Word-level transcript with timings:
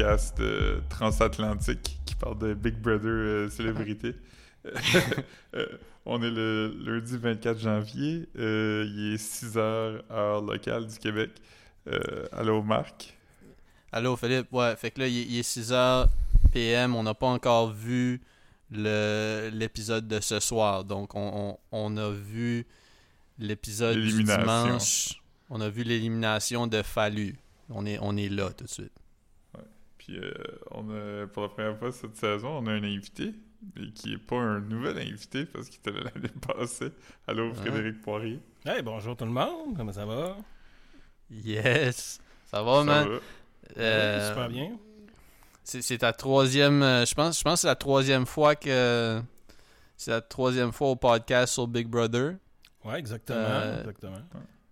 podcast 0.00 0.40
euh, 0.40 0.80
transatlantique 0.88 2.00
qui 2.06 2.14
parle 2.14 2.38
de 2.38 2.54
Big 2.54 2.74
Brother 2.76 3.04
euh, 3.08 3.48
célébrité. 3.50 4.14
Euh, 5.54 5.66
on 6.06 6.22
est 6.22 6.30
le 6.30 6.68
lundi 6.84 7.16
24 7.16 7.58
janvier. 7.58 8.28
Euh, 8.38 8.84
il 8.86 9.14
est 9.14 9.18
6 9.18 9.56
heures 9.56 10.04
heure 10.12 10.40
locale 10.42 10.86
du 10.86 10.96
Québec. 10.98 11.30
Euh, 11.88 12.26
allô, 12.30 12.62
Marc? 12.62 13.16
Allô, 13.90 14.16
Philippe? 14.16 14.46
Ouais, 14.52 14.76
fait 14.76 14.90
que 14.92 15.00
là, 15.00 15.08
il, 15.08 15.18
est- 15.18 15.24
il 15.24 15.38
est 15.38 15.42
6h 15.48 16.08
PM. 16.52 16.94
On 16.94 17.02
n'a 17.02 17.14
pas 17.14 17.26
encore 17.26 17.72
vu 17.72 18.20
le- 18.70 19.50
l'épisode 19.52 20.06
de 20.06 20.20
ce 20.20 20.38
soir. 20.40 20.84
Donc, 20.84 21.14
on, 21.16 21.58
on- 21.72 21.94
on 21.94 21.96
a 21.96 22.10
vu 22.10 22.64
l'épisode 23.38 23.96
du 23.98 24.22
dimanche. 24.22 25.20
On 25.48 25.60
a 25.60 25.68
vu 25.68 25.82
l'élimination 25.82 26.66
de 26.68 26.80
Fallu. 26.82 27.36
On 27.70 27.84
est, 27.86 27.98
on 28.00 28.16
est 28.16 28.28
là 28.28 28.50
tout 28.50 28.64
de 28.64 28.68
suite. 28.70 28.92
Puis 30.00 30.18
euh, 30.18 30.32
on 30.70 30.88
a, 30.90 31.26
pour 31.26 31.42
la 31.42 31.48
première 31.50 31.76
fois 31.78 31.92
cette 31.92 32.16
saison, 32.16 32.48
on 32.56 32.66
a 32.68 32.70
un 32.72 32.82
invité, 32.84 33.34
mais 33.76 33.90
qui 33.92 34.14
est 34.14 34.18
pas 34.18 34.36
un 34.36 34.60
nouvel 34.60 34.96
invité 34.98 35.44
parce 35.44 35.68
qu'il 35.68 35.78
était 35.80 35.90
là 35.92 36.10
l'année 36.14 36.32
passée. 36.56 36.90
Allô, 37.26 37.52
Frédéric 37.52 38.00
Poirier. 38.00 38.40
Hey, 38.64 38.80
bonjour 38.80 39.14
tout 39.14 39.26
le 39.26 39.30
monde, 39.30 39.76
comment 39.76 39.92
ça 39.92 40.06
va? 40.06 40.38
Yes! 41.30 42.18
Ça 42.46 42.62
va, 42.62 42.78
Ça 42.78 42.84
man? 42.84 43.08
va? 43.08 43.18
Euh, 43.78 44.28
super 44.30 44.48
bien. 44.48 44.78
C'est 45.62 45.82
c'est 45.82 45.98
ta 45.98 46.12
troisième. 46.14 46.82
euh, 46.82 47.04
je 47.04 47.14
pense, 47.14 47.38
je 47.38 47.44
pense 47.44 47.54
que 47.56 47.60
c'est 47.60 47.66
la 47.66 47.76
troisième 47.76 48.24
fois 48.26 48.56
que. 48.56 49.20
C'est 49.98 50.10
la 50.12 50.22
troisième 50.22 50.72
fois 50.72 50.88
au 50.88 50.96
podcast 50.96 51.52
sur 51.52 51.68
Big 51.68 51.86
Brother. 51.86 52.36
Ouais, 52.86 52.98
exactement, 52.98 53.38
euh, 53.38 53.80
exactement. 53.80 54.16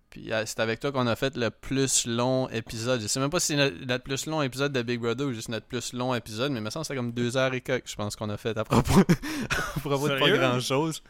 Puis 0.09 0.31
euh, 0.33 0.43
c'est 0.45 0.59
avec 0.59 0.79
toi 0.79 0.91
qu'on 0.91 1.05
a 1.05 1.15
fait 1.15 1.37
le 1.37 1.51
plus 1.51 2.07
long 2.07 2.49
épisode. 2.49 2.99
Je 3.01 3.07
sais 3.07 3.19
même 3.19 3.29
pas 3.29 3.39
si 3.39 3.47
c'est 3.47 3.55
notre, 3.55 3.85
notre 3.85 4.03
plus 4.03 4.25
long 4.25 4.41
épisode 4.41 4.71
de 4.71 4.81
Big 4.81 4.99
Brother 4.99 5.27
ou 5.27 5.33
juste 5.33 5.49
notre 5.49 5.67
plus 5.67 5.93
long 5.93 6.15
épisode, 6.15 6.51
mais 6.51 6.59
il 6.59 6.63
me 6.63 6.69
semble 6.69 6.83
que 6.83 6.87
c'est 6.87 6.95
comme 6.95 7.11
deux 7.11 7.37
heures 7.37 7.53
et 7.53 7.61
quelques, 7.61 7.89
je 7.89 7.95
pense 7.95 8.15
qu'on 8.15 8.29
a 8.29 8.37
fait 8.37 8.57
à 8.57 8.63
propos, 8.63 8.99
à 9.75 9.79
propos 9.79 10.09
de 10.09 10.17
pas 10.17 10.29
grand 10.31 10.59
chose. 10.59 11.03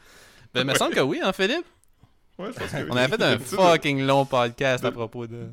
Ben, 0.53 0.61
il 0.61 0.67
me 0.67 0.73
semble 0.75 0.93
que 0.93 0.99
oui, 0.99 1.19
hein, 1.23 1.31
Philippe? 1.31 1.65
Ouais, 2.37 2.51
je 2.51 2.59
pense 2.59 2.71
que 2.71 2.77
oui. 2.77 2.89
On 2.89 2.95
avait 2.97 3.15
fait 3.15 3.23
un 3.23 3.39
fucking 3.39 4.05
long 4.05 4.25
podcast 4.25 4.83
à 4.83 4.91
propos 4.91 5.27
de. 5.27 5.47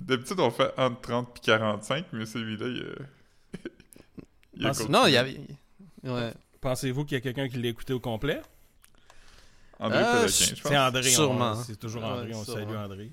D'habitude, 0.00 0.40
on 0.40 0.50
fait 0.50 0.72
entre 0.78 1.00
30 1.02 1.36
et 1.36 1.40
45, 1.40 2.04
mais 2.12 2.24
celui-là, 2.24 2.66
il 2.68 2.82
a... 2.82 3.66
il 4.54 4.66
a. 4.66 4.88
Non, 4.88 5.06
il 5.06 5.12
y 5.12 5.16
avait. 5.18 5.38
Ouais. 6.02 6.32
Pensez-vous 6.62 7.04
qu'il 7.04 7.16
y 7.16 7.18
a 7.18 7.20
quelqu'un 7.20 7.48
qui 7.48 7.58
l'a 7.60 7.68
écouté 7.68 7.92
au 7.92 8.00
complet? 8.00 8.40
André 9.80 9.98
Euh, 9.98 10.26
je 10.26 10.32
C'est. 10.32 10.76
André, 10.76 11.00
on- 11.08 11.10
Sûrement. 11.10 11.54
C'est 11.64 11.78
toujours 11.78 12.04
André, 12.04 12.30
on 12.34 12.44
sûrement. 12.44 12.60
salue 12.66 12.76
André. 12.76 13.10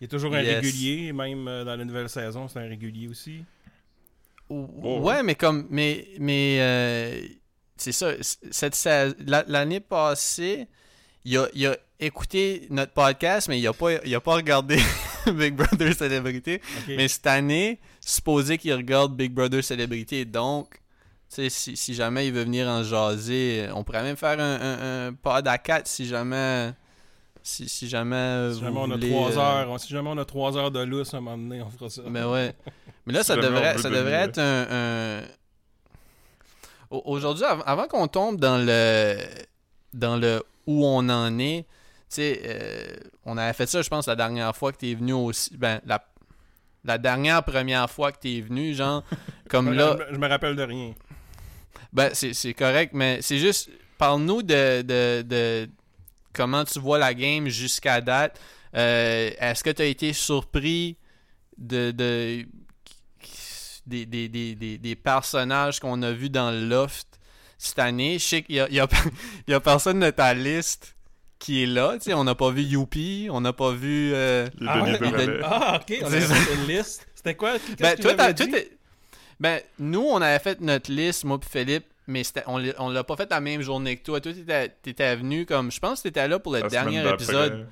Il 0.00 0.04
est 0.04 0.08
toujours 0.08 0.34
un 0.34 0.42
Yes. 0.42 0.56
régulier, 0.64 1.12
même 1.12 1.46
euh, 1.46 1.64
dans 1.64 1.76
la 1.76 1.84
nouvelle 1.84 2.08
saison, 2.08 2.48
c'est 2.48 2.58
un 2.58 2.68
régulier 2.68 3.08
aussi. 3.08 3.44
Ou- 4.48 4.98
Ouais, 5.00 5.22
mais 5.22 5.34
comme. 5.34 5.66
Mais. 5.70 6.08
mais 6.18 6.58
euh, 6.60 7.20
c'est 7.76 7.92
ça. 7.92 8.12
Cette, 8.50 8.76
l'année 9.46 9.80
passée, 9.80 10.66
il 11.24 11.36
a, 11.38 11.48
il 11.54 11.66
a 11.66 11.76
écouté 12.00 12.66
notre 12.70 12.92
podcast, 12.92 13.48
mais 13.48 13.58
il 13.60 13.66
a 13.66 13.72
pas, 13.72 13.92
il 14.04 14.14
a 14.14 14.20
pas 14.20 14.34
regardé 14.34 14.78
Big 15.26 15.54
Brother 15.54 15.94
Célébrité. 15.94 16.60
Mais 16.88 17.06
cette 17.08 17.26
année, 17.26 17.78
supposé 18.00 18.58
qu'il 18.58 18.72
regarde 18.74 19.14
Big 19.16 19.32
Brother 19.32 19.62
Célébrité. 19.62 20.24
Donc, 20.24 20.80
si, 21.50 21.76
si 21.76 21.94
jamais 21.94 22.26
il 22.26 22.32
veut 22.32 22.42
venir 22.42 22.66
en 22.68 22.82
jaser, 22.82 23.68
on 23.74 23.84
pourrait 23.84 24.02
même 24.02 24.16
faire 24.16 24.38
un, 24.40 24.60
un, 24.60 25.06
un 25.08 25.12
pod 25.12 25.46
à 25.46 25.58
4 25.58 25.86
si 25.86 26.06
jamais. 26.06 26.72
Si, 27.42 27.68
si 27.68 27.88
jamais. 27.88 28.48
si 28.52 28.58
vous 28.58 28.64
jamais 28.66 28.78
on 28.80 28.90
a 28.90 28.94
voulez, 28.96 29.08
trois 29.10 29.30
euh, 29.38 29.40
heures, 29.40 29.70
on- 29.70 29.78
si 29.78 29.88
jamais 29.88 30.10
on 30.12 30.18
a 30.18 30.24
trois 30.24 30.56
heures 30.56 30.70
de 30.70 30.80
lousse 30.80 31.14
à 31.14 31.18
un 31.18 31.20
moment 31.20 31.38
donné, 31.38 31.62
on 31.62 31.70
fera 31.70 31.88
ça. 31.88 32.02
mais 32.06 32.22
ouais. 32.24 32.54
Mais 33.06 33.12
là, 33.14 33.20
Si 33.22 33.28
ça 33.28 33.36
devrait, 33.36 33.78
ça 33.78 33.88
devrait 33.88 34.12
être 34.12 34.38
un. 34.38 34.66
un- 34.70 35.22
Au- 36.90 37.02
Aujourd'hui, 37.06 37.44
av- 37.44 37.62
avant 37.66 37.86
qu'on 37.86 38.08
tombe 38.08 38.38
dans 38.40 38.58
le. 38.58 39.16
Dans 39.94 40.16
le 40.16 40.42
où 40.66 40.84
on 40.86 41.08
en 41.08 41.36
est, 41.38 41.62
tu 41.62 41.66
sais, 42.08 42.42
euh, 42.44 42.96
on 43.24 43.36
avait 43.38 43.52
fait 43.54 43.66
ça, 43.66 43.82
je 43.82 43.88
pense, 43.88 44.06
la 44.06 44.14
dernière 44.16 44.54
fois 44.54 44.70
que 44.72 44.78
t'es 44.78 44.94
venu 44.94 45.12
aussi. 45.14 45.56
Ben, 45.56 45.80
la, 45.86 46.04
la 46.84 46.98
dernière 46.98 47.42
première 47.42 47.88
fois 47.90 48.12
que 48.12 48.18
t'es 48.18 48.40
venu, 48.40 48.74
genre, 48.74 49.02
comme 49.48 49.72
je, 49.72 49.78
là. 49.78 49.94
me- 49.96 50.14
je 50.14 50.18
me 50.18 50.28
rappelle 50.28 50.54
de 50.56 50.62
rien. 50.62 50.92
Ben, 51.92 52.10
c'est 52.12 52.32
c'est 52.34 52.54
correct, 52.54 52.92
mais 52.94 53.18
c'est 53.22 53.38
juste. 53.38 53.70
Parle-nous 53.98 54.42
de, 54.42 54.80
de, 54.82 55.22
de 55.22 55.68
comment 56.32 56.64
tu 56.64 56.78
vois 56.78 56.98
la 56.98 57.12
game 57.12 57.48
jusqu'à 57.48 58.00
date. 58.00 58.40
Euh, 58.76 59.30
Est-ce 59.38 59.62
que 59.64 59.70
tu 59.70 59.82
as 59.82 59.86
été 59.86 60.12
surpris 60.12 60.96
de, 61.58 61.90
de 61.90 62.46
des, 63.86 64.06
des, 64.06 64.28
des, 64.28 64.54
des, 64.54 64.78
des 64.78 64.96
personnages 64.96 65.80
qu'on 65.80 66.00
a 66.02 66.12
vus 66.12 66.30
dans 66.30 66.50
le 66.50 66.64
loft 66.66 67.06
cette 67.58 67.78
année? 67.78 68.18
Je 68.18 68.24
sais 68.24 68.42
qu'il 68.42 68.54
y 68.56 68.60
a, 68.60 68.68
il 68.70 68.74
y 68.74 68.80
y 69.50 69.52
a 69.54 69.60
personne 69.60 70.00
de 70.00 70.10
ta 70.10 70.32
liste 70.34 70.96
qui 71.38 71.62
est 71.62 71.66
là. 71.66 71.94
Tu 71.98 72.04
sais, 72.04 72.14
on 72.14 72.24
n'a 72.24 72.34
pas 72.34 72.50
vu 72.50 72.62
Youpi, 72.62 73.28
on 73.30 73.40
n'a 73.40 73.52
pas 73.52 73.72
vu. 73.72 74.12
euh, 74.14 74.48
Les 74.60 74.66
Ah, 74.68 74.82
ouais. 74.82 75.40
Ah, 75.42 75.80
ok, 75.82 75.98
on 76.02 76.12
a 76.12 76.16
une 76.16 76.66
liste. 76.68 77.06
C'était 77.14 77.34
quoi? 77.34 77.58
Qu'est-ce 77.58 77.76
Ben, 77.82 77.96
que 77.96 78.02
toi, 78.02 78.32
tu 78.32 78.42
ben, 79.40 79.60
nous, 79.78 80.02
on 80.02 80.20
avait 80.20 80.38
fait 80.38 80.60
notre 80.60 80.92
liste, 80.92 81.24
moi 81.24 81.38
et 81.42 81.48
Philippe, 81.58 81.86
mais 82.06 82.22
c'était- 82.24 82.44
on 82.46 82.58
l'a- 82.58 82.74
on 82.78 82.90
l'a 82.90 83.02
pas 83.04 83.16
fait 83.16 83.28
la 83.30 83.40
même 83.40 83.62
journée 83.62 83.96
que 83.96 84.04
toi. 84.04 84.20
Toi, 84.20 84.32
t'étais 84.32 84.72
étais 84.86 85.16
venu 85.16 85.46
comme. 85.46 85.70
Je 85.72 85.80
pense 85.80 85.98
que 86.00 86.08
t'étais 86.08 86.28
là 86.28 86.38
pour 86.38 86.52
le 86.52 86.60
La 86.60 86.68
dernier 86.68 87.02
épisode. 87.14 87.66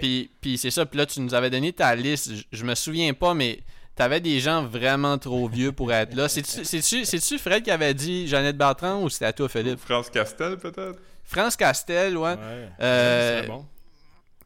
Puis, 0.00 0.30
puis 0.40 0.58
c'est 0.58 0.70
ça. 0.70 0.86
Puis 0.86 0.98
là, 0.98 1.06
tu 1.06 1.20
nous 1.20 1.34
avais 1.34 1.50
donné 1.50 1.72
ta 1.72 1.94
liste. 1.94 2.30
Je, 2.52 2.64
me 2.64 2.74
souviens 2.74 3.12
pas, 3.12 3.34
mais 3.34 3.58
t'avais 3.96 4.20
des 4.20 4.38
gens 4.40 4.64
vraiment 4.64 5.18
trop 5.18 5.48
vieux 5.48 5.72
pour 5.72 5.92
être 5.92 6.14
là. 6.14 6.28
C'est-tu 6.28 7.38
Fred 7.38 7.62
qui 7.62 7.70
avait 7.70 7.94
dit 7.94 8.26
Jeannette 8.28 8.56
Bertrand 8.56 9.02
ou 9.02 9.08
c'était 9.08 9.26
à 9.26 9.32
toi, 9.32 9.48
Philippe? 9.48 9.80
France 9.80 10.10
Castel, 10.10 10.56
peut-être? 10.58 10.98
France 11.24 11.56
Castel, 11.56 12.16
ouais. 12.16 12.30
Ouais. 12.34 12.68
Euh, 12.80 13.40
C'est 13.42 13.48
bon. 13.48 13.66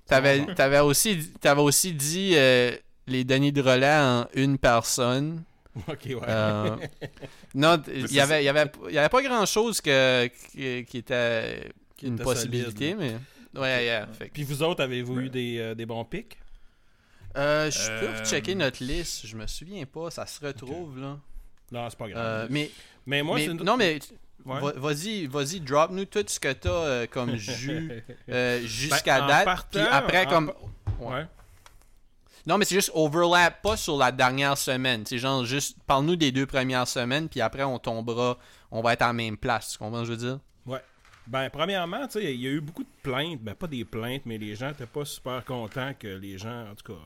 T'avais 0.06 0.47
t'avais 0.55 0.79
aussi, 0.81 1.31
t'avais 1.41 1.61
aussi 1.61 1.93
dit 1.93 2.33
euh, 2.35 2.73
les 3.06 3.25
Denis 3.25 3.53
de 3.53 3.61
relais 3.61 3.99
en 3.99 4.27
une 4.35 4.56
personne. 4.56 5.43
Ok, 5.89 6.00
ouais. 6.06 6.16
Euh, 6.27 6.77
non, 7.55 7.81
il 7.94 8.12
y 8.12 8.21
avait, 8.21 8.43
il 8.43 8.47
y 8.47 8.49
avait, 8.49 8.71
il 8.89 8.94
y 8.94 8.99
avait 8.99 9.09
pas 9.09 9.22
grand 9.22 9.47
chose 9.47 9.81
que, 9.81 10.27
qui, 10.50 10.84
qui 10.84 10.99
était 10.99 11.71
Qui 11.97 12.06
une 12.06 12.15
était 12.15 12.25
possibilité, 12.25 12.94
mais. 12.94 13.16
Ouais, 13.55 13.84
yeah, 13.84 14.06
fait 14.09 14.28
que- 14.28 14.33
Puis 14.34 14.43
vous 14.44 14.62
autres, 14.62 14.83
avez-vous 14.83 15.21
eu 15.21 15.31
des, 15.31 15.59
euh, 15.59 15.75
des 15.75 15.87
bons 15.87 16.05
pics? 16.05 16.37
Euh, 17.37 17.71
je 17.71 17.87
peux 18.00 18.09
Euh, 18.09 18.25
checker 18.25 18.55
notre 18.55 18.83
liste, 18.83 19.27
je 19.27 19.37
me 19.37 19.47
souviens 19.47 19.84
pas, 19.87 20.11
ça 20.11 20.27
se 20.27 20.44
retrouve 20.44 20.99
là. 21.00 21.19
Non, 21.72 21.88
c'est 21.91 21.99
pas 21.99 22.09
grave. 22.09 22.25
Euh, 22.25 22.47
mais, 22.50 22.71
mais 23.06 23.22
moi, 23.22 23.37
mais- 23.37 23.44
c'est 23.47 23.50
une... 23.53 23.62
non, 23.62 23.77
mais 23.77 23.99
Ouais. 24.44 24.61
vas-y, 24.77 25.27
vas-y, 25.27 25.61
drop-nous 25.61 26.05
tout 26.06 26.25
ce 26.27 26.38
que 26.41 26.53
t'as 26.53 26.71
euh, 26.71 27.06
comme 27.11 27.37
jus 27.37 28.03
euh, 28.31 28.61
jusqu'à 28.65 29.19
Ben, 29.19 29.25
en 29.25 29.28
date. 29.28 29.44
partant, 29.44 29.78
puis 29.81 29.88
après, 29.91 30.27
en 30.27 30.31
comme. 30.31 30.53
Ouais. 31.00 31.27
Non, 32.49 32.57
mais 32.59 32.65
c'est 32.65 32.75
juste 32.77 32.91
overlap, 32.95 33.61
pas 33.63 33.77
sur 33.77 33.99
la 33.99 34.11
dernière 34.11 34.57
semaine. 34.57 35.05
C'est 35.05 35.19
genre 35.19 35.45
juste, 35.45 35.77
parle-nous 35.87 36.17
des 36.17 36.33
deux 36.33 36.47
premières 36.47 36.89
semaines, 36.89 37.29
puis 37.29 37.43
après 37.43 37.63
on 37.63 37.79
tombera, 37.79 38.39
on 38.71 38.81
va 38.81 38.95
être 38.95 39.03
à 39.03 39.09
la 39.09 39.13
même 39.13 39.37
place. 39.37 39.73
Tu 39.73 39.79
comprends 39.79 39.99
ce 40.05 40.09
que 40.11 40.15
je 40.15 40.19
veux 40.19 40.27
dire? 40.31 40.41
Ben, 41.27 41.51
premièrement, 41.51 42.07
tu 42.07 42.13
sais, 42.21 42.35
il 42.35 42.41
y 42.41 42.47
a 42.47 42.51
eu 42.53 42.63
beaucoup 42.63 42.85
de 42.85 42.89
plaintes. 43.03 43.43
Ben, 43.43 43.55
pas 43.55 43.67
des 43.67 43.85
plaintes, 43.85 44.23
mais 44.25 44.39
les 44.39 44.55
gens 44.55 44.69
n'étaient 44.69 44.87
pas 44.87 45.05
super 45.05 45.45
contents 45.45 45.93
que 45.93 46.09
les 46.09 46.39
gens, 46.39 46.71
en 46.71 46.75
tout 46.75 46.95
cas, 46.95 46.99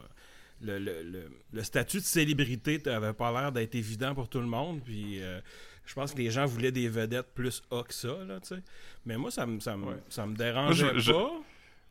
le, 0.60 0.78
le, 0.78 1.02
le, 1.02 1.28
le 1.52 1.64
statut 1.64 1.96
de 1.96 2.04
célébrité 2.04 2.80
avait 2.88 3.14
pas 3.14 3.32
l'air 3.32 3.50
d'être 3.50 3.74
évident 3.74 4.14
pour 4.14 4.28
tout 4.28 4.38
le 4.38 4.46
monde. 4.46 4.80
Puis, 4.84 5.20
euh, 5.20 5.40
je 5.84 5.94
pense 5.94 6.12
que 6.12 6.18
les 6.18 6.30
gens 6.30 6.46
voulaient 6.46 6.70
des 6.70 6.88
vedettes 6.88 7.34
plus 7.34 7.64
A 7.72 7.82
que 7.82 7.92
ça, 7.92 8.14
là, 8.28 8.38
tu 8.38 8.54
sais. 8.54 8.62
Mais 9.06 9.16
moi, 9.16 9.32
ça 9.32 9.44
me, 9.44 9.58
ça 9.58 9.76
me, 9.76 9.86
Ouais. 9.86 9.96
ça 10.08 10.24
me 10.24 10.36
dérangeait 10.36 10.84
Moi, 10.84 10.92
je- 10.94 11.00
je- 11.00 11.12
pas. 11.12 11.30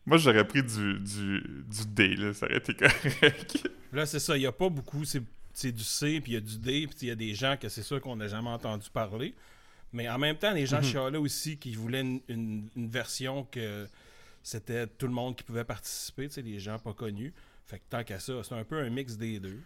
Moi, 0.06 0.18
j'aurais 0.18 0.48
pris 0.48 0.64
du, 0.64 1.00
du, 1.00 1.42
du 1.68 1.86
D, 1.88 2.16
là. 2.16 2.34
Ça 2.34 2.46
aurait 2.48 2.58
été 2.58 2.74
correct. 2.74 3.70
Là, 3.94 4.06
c'est 4.06 4.20
ça, 4.20 4.38
il 4.38 4.40
n'y 4.40 4.46
a 4.46 4.52
pas 4.54 4.70
beaucoup, 4.70 5.04
c'est 5.06 5.72
du 5.72 5.84
C, 5.84 6.22
puis 6.22 6.32
il 6.32 6.36
y 6.36 6.38
a 6.38 6.42
du 6.42 6.58
D, 6.58 6.88
puis 6.88 6.98
il 7.02 7.08
y 7.10 7.12
a 7.12 7.16
des 7.16 7.34
gens 7.36 7.58
que 7.58 7.68
c'est 7.68 7.84
sûr 7.84 8.00
qu'on 8.00 8.16
n'a 8.16 8.28
jamais 8.30 8.50
entendu 8.50 8.90
parler. 8.90 9.36
Mais 9.92 10.08
en 10.10 10.18
même 10.18 10.38
temps, 10.38 10.54
les 10.54 10.66
gens 10.66 10.78
Mhm. 10.78 10.84
chialaient 10.86 11.18
aussi 11.18 11.58
qui 11.58 11.76
voulaient 11.76 12.00
une, 12.02 12.22
une- 12.30 12.70
une 12.78 12.90
version 12.90 13.44
que 13.52 13.86
c'était 14.42 14.88
tout 14.88 15.08
le 15.08 15.14
monde 15.14 15.36
qui 15.36 15.44
pouvait 15.44 15.66
participer, 15.66 16.28
tu 16.30 16.36
sais, 16.36 16.42
les 16.42 16.58
gens 16.60 16.80
pas 16.80 16.94
connus. 16.94 17.34
Fait 17.66 17.80
que 17.80 17.84
tant 17.90 18.04
qu'à 18.06 18.20
ça, 18.20 18.34
c'est 18.44 18.56
un 18.56 18.64
peu 18.64 18.80
un 18.80 18.90
mix 18.90 19.18
des 19.18 19.40
deux. 19.42 19.60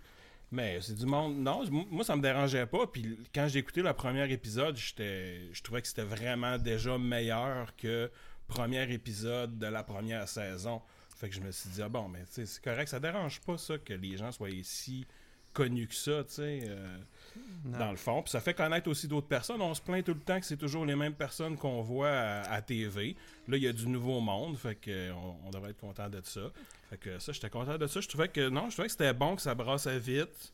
Mais 0.51 0.79
c'est 0.81 0.95
du 0.95 1.05
monde. 1.05 1.37
Non, 1.37 1.63
moi, 1.91 2.03
ça 2.03 2.15
me 2.15 2.21
dérangeait 2.23 2.65
pas. 2.65 2.87
Puis 2.87 3.17
quand 3.33 3.47
j'ai 3.47 3.59
écouté 3.59 3.81
le 3.83 3.93
premier 3.93 4.31
épisode, 4.31 4.75
je 4.77 5.61
trouvais 5.61 5.81
que 5.83 5.87
c'était 5.87 6.03
vraiment 6.03 6.57
déjà 6.57 6.97
meilleur 6.97 7.75
que 7.75 8.09
premier 8.47 8.91
épisode 8.91 9.57
de 9.57 9.67
la 9.67 9.83
première 9.83 10.27
saison. 10.27 10.81
Fait 11.15 11.29
que 11.29 11.35
je 11.35 11.41
me 11.41 11.51
suis 11.51 11.69
dit, 11.69 11.81
ah 11.81 11.89
bon, 11.89 12.09
mais 12.09 12.23
c'est 12.29 12.61
correct, 12.61 12.89
ça 12.89 12.99
dérange 12.99 13.39
pas 13.41 13.57
ça 13.57 13.77
que 13.77 13.93
les 13.93 14.17
gens 14.17 14.31
soient 14.31 14.49
si 14.63 15.05
connus 15.53 15.87
que 15.87 15.95
ça, 15.95 16.23
tu 16.25 16.33
sais, 16.33 16.59
euh, 16.63 16.97
dans 17.63 17.89
le 17.91 17.95
fond. 17.95 18.21
Puis 18.21 18.31
ça 18.31 18.41
fait 18.41 18.53
connaître 18.53 18.89
aussi 18.89 19.07
d'autres 19.07 19.27
personnes. 19.27 19.61
On 19.61 19.73
se 19.73 19.81
plaint 19.81 20.03
tout 20.03 20.13
le 20.13 20.19
temps 20.19 20.37
que 20.37 20.45
c'est 20.45 20.57
toujours 20.57 20.85
les 20.85 20.97
mêmes 20.97 21.13
personnes 21.13 21.55
qu'on 21.55 21.81
voit 21.81 22.09
à, 22.09 22.41
à 22.51 22.61
TV. 22.61 23.15
Là, 23.47 23.55
il 23.55 23.63
y 23.63 23.67
a 23.67 23.71
du 23.71 23.87
nouveau 23.87 24.19
monde, 24.19 24.57
fait 24.57 24.75
que 24.75 24.91
euh, 24.91 25.13
on, 25.13 25.47
on 25.47 25.49
devrait 25.51 25.69
être 25.69 25.79
content 25.79 26.09
de 26.09 26.19
ça. 26.25 26.51
Fait 26.89 26.97
que 26.97 27.19
ça, 27.19 27.31
j'étais 27.31 27.49
content 27.49 27.77
de 27.77 27.87
ça. 27.87 28.01
Je 28.01 28.07
trouvais 28.09 28.27
que 28.27 28.49
non, 28.49 28.69
je 28.69 28.73
trouvais 28.73 28.87
que 28.87 28.91
c'était 28.91 29.13
bon, 29.13 29.37
que 29.37 29.41
ça 29.41 29.55
brassait 29.55 29.99
vite. 29.99 30.51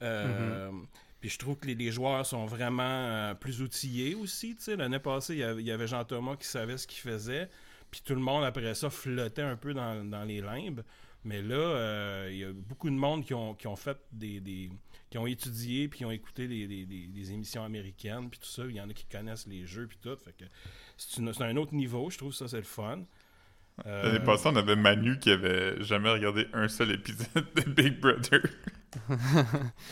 Euh, 0.00 0.70
Mm-hmm. 0.70 0.86
Puis 1.22 1.30
je 1.30 1.38
trouve 1.38 1.56
que 1.56 1.66
les, 1.68 1.74
les 1.74 1.90
joueurs 1.90 2.26
sont 2.26 2.44
vraiment 2.44 2.82
euh, 2.82 3.32
plus 3.34 3.62
outillés 3.62 4.14
aussi. 4.14 4.54
L'année 4.76 4.98
passée, 4.98 5.32
il 5.34 5.38
y 5.38 5.42
avait- 5.42 5.62
il 5.62 5.66
y 5.66 5.70
avait 5.70 5.86
Jean 5.86 6.04
Thomas 6.04 6.36
qui 6.36 6.46
savait 6.46 6.76
ce 6.76 6.86
qu'il 6.86 7.00
faisait. 7.00 7.48
Puis 7.90 8.02
tout 8.04 8.14
le 8.14 8.20
monde, 8.20 8.44
après 8.44 8.74
ça, 8.74 8.90
flottait 8.90 9.40
un 9.42 9.56
peu 9.56 9.72
dans, 9.72 10.04
dans 10.04 10.24
les 10.24 10.40
limbes. 10.40 10.82
Mais 11.24 11.40
là, 11.40 11.54
euh, 11.54 12.28
il 12.32 12.38
y 12.38 12.44
a 12.44 12.52
beaucoup 12.52 12.90
de 12.90 12.94
monde 12.96 13.24
qui 13.24 13.32
ont, 13.34 13.54
qui 13.54 13.68
ont 13.68 13.76
fait 13.76 13.96
des, 14.10 14.40
des- 14.40 14.70
qui 15.08 15.18
ont 15.18 15.26
étudié 15.26 15.86
puis 15.88 15.98
qui 15.98 16.04
ont 16.04 16.10
écouté 16.10 16.48
des, 16.48 16.66
des- 16.66 16.86
des- 16.86 17.32
émissions 17.32 17.62
américaines 17.64 18.28
puis 18.28 18.40
tout 18.40 18.46
ça. 18.48 18.64
Il 18.68 18.74
y 18.74 18.80
en 18.80 18.90
a 18.90 18.92
qui 18.92 19.04
connaissent 19.06 19.46
les 19.46 19.64
jeux 19.64 19.86
puis 19.86 19.98
tout. 20.02 20.16
Fait 20.24 20.32
que 20.36 20.44
c'est 20.96 21.20
un 21.42 21.56
autre 21.56 21.74
niveau. 21.74 22.10
Je 22.10 22.18
trouve 22.18 22.34
ça 22.34 22.48
c'est 22.48 22.56
le 22.56 22.62
fun. 22.64 23.04
Euh, 23.86 24.02
L'année 24.12 24.24
passée, 24.24 24.48
on 24.48 24.56
avait 24.56 24.74
Manu 24.76 25.18
qui 25.20 25.30
avait 25.30 25.82
jamais 25.84 26.10
regardé 26.10 26.46
un 26.52 26.66
seul 26.66 26.90
épisode 26.90 27.46
de 27.54 27.70
Big 27.70 28.00
Brother. 28.00 28.40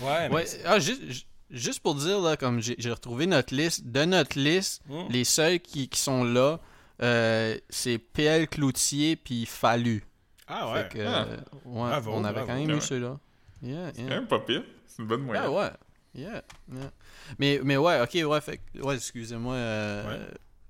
Ouais, 0.02 0.29
mais 0.29 0.35
Ouais, 0.35 0.44
ah, 0.64 0.79
juste, 0.79 1.02
ju- 1.11 1.23
juste 1.50 1.81
pour 1.81 1.94
dire, 1.94 2.20
là, 2.20 2.37
comme 2.37 2.61
j'ai 2.61 2.91
retrouvé 2.91 3.26
notre 3.26 3.55
liste, 3.55 3.87
de 3.87 4.05
notre 4.05 4.38
liste, 4.38 4.82
Hmm. 4.88 5.08
les 5.11 5.25
seuls 5.25 5.61
qui, 5.61 5.88
qui 5.88 5.99
sont 6.00 6.25
là, 6.25 6.58
euh, 7.02 7.56
c'est 7.69 7.99
PL 7.99 8.49
Cloutier 8.49 9.17
puis 9.17 9.47
Fallu. 9.47 10.05
Ah 10.47 10.73
ouais. 10.73 10.88
Que, 10.91 10.99
Ah. 11.00 11.25
euh, 11.29 11.37
ouais, 11.64 11.88
Bravo, 11.88 12.12
on 12.14 12.25
avait 12.25 12.35
bravo. 12.35 12.47
quand 12.49 12.55
même 12.58 12.69
Ouais. 12.70 12.76
eu 12.76 12.81
ceux-là. 12.81 13.19
Yeah, 13.62 13.91
C'est 13.94 14.02
quand 14.02 14.08
même 14.08 14.26
pas 14.26 14.41
pire. 14.41 14.62
C'est 14.87 15.02
une 15.02 15.08
bonne 15.08 15.23
moyenne. 15.23 15.44
Ah 15.47 15.50
ouais. 15.50 15.70
Yeah, 16.14 16.43
yeah. 16.73 16.91
Mais, 17.38 17.61
mais 17.62 17.76
ouais, 17.76 18.00
ok, 18.00 18.29
ouais, 18.29 18.41
fait, 18.41 18.61
ouais 18.82 18.97
excusez-moi. 18.97 19.55
euh, 19.55 20.08
Ouais. 20.19 20.26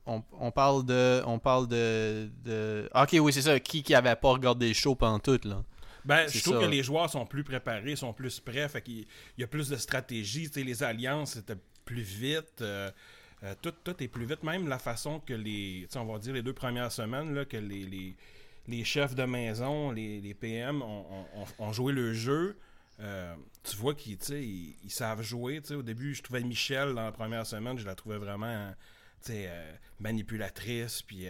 on, 0.07 0.23
on 0.39 0.51
parle 0.51 0.85
de. 0.85 1.23
On 1.27 1.39
parle 1.39 1.67
de. 1.67 2.29
de... 2.45 2.89
ah, 2.93 3.05
Ok, 3.05 3.17
oui, 3.21 3.33
c'est 3.33 3.41
ça. 3.43 3.59
Qui 3.59 3.83
qui 3.83 3.95
avait 3.95 4.15
pas 4.17 4.29
regardé 4.31 4.69
le 4.69 4.75
show 4.75 4.95
pendant 4.95 5.19
tout, 5.19 5.41
là. 5.45 5.63
Ben, 6.05 6.27
je 6.29 6.41
trouve 6.43 6.55
ça. 6.61 6.67
que 6.67 6.71
les 6.71 6.83
joueurs 6.83 7.11
sont 7.11 7.27
plus 7.27 7.45
préparés, 7.45 7.97
sont 7.97 8.13
plus 8.13 8.41
prêts. 8.41 8.69
Fait 8.69 8.83
qu'il 8.83 9.07
y 9.39 9.43
a 9.43 9.47
plus 9.47 9.69
de 9.69 9.77
stratégie. 9.77 10.51
Les 10.57 10.83
alliances 10.83 11.37
étaient 11.37 11.59
plus 11.85 12.03
vite. 12.03 12.61
euh, 12.63 12.91
euh, 13.43 13.55
tout, 13.63 13.73
tout 13.85 14.03
est 14.03 14.09
plus 14.09 14.25
vite. 14.27 14.43
Même 14.43 14.69
la 14.69 14.79
façon 14.79 15.21
que 15.21 15.35
les. 15.35 15.87
on 15.97 16.05
va 16.05 16.19
dire 16.19 16.35
les 16.35 16.43
deux 16.43 16.53
premières 16.53 16.93
semaines, 16.93 17.35
là, 17.35 17.45
que 17.45 17.57
les, 17.57 17.85
les, 17.85 18.15
les 18.69 18.85
chefs 18.85 19.15
de 19.15 19.25
maison, 19.25 19.91
les, 19.93 20.21
les 20.21 20.35
PM 20.35 20.83
ont, 20.83 21.05
ont- 21.59 21.73
joué 21.73 21.93
le 21.93 22.13
jeu. 22.13 22.57
Euh, 23.01 23.35
tu 23.65 23.77
vois 23.77 23.95
qu'ils 23.95 24.19
ils, 24.31 24.77
ils 24.85 24.91
savent 24.91 25.23
jouer. 25.23 25.63
Au 25.71 25.83
début, 25.83 26.15
je 26.15 26.23
trouvais 26.23 26.43
Michel 26.43 26.95
dans 26.95 27.05
la 27.05 27.13
première 27.13 27.47
semaine, 27.47 27.79
je 27.79 27.87
la 27.87 27.95
trouvais 27.95 28.19
vraiment 28.19 28.73
manipulatrice. 29.99 31.03
Puis 31.03 31.27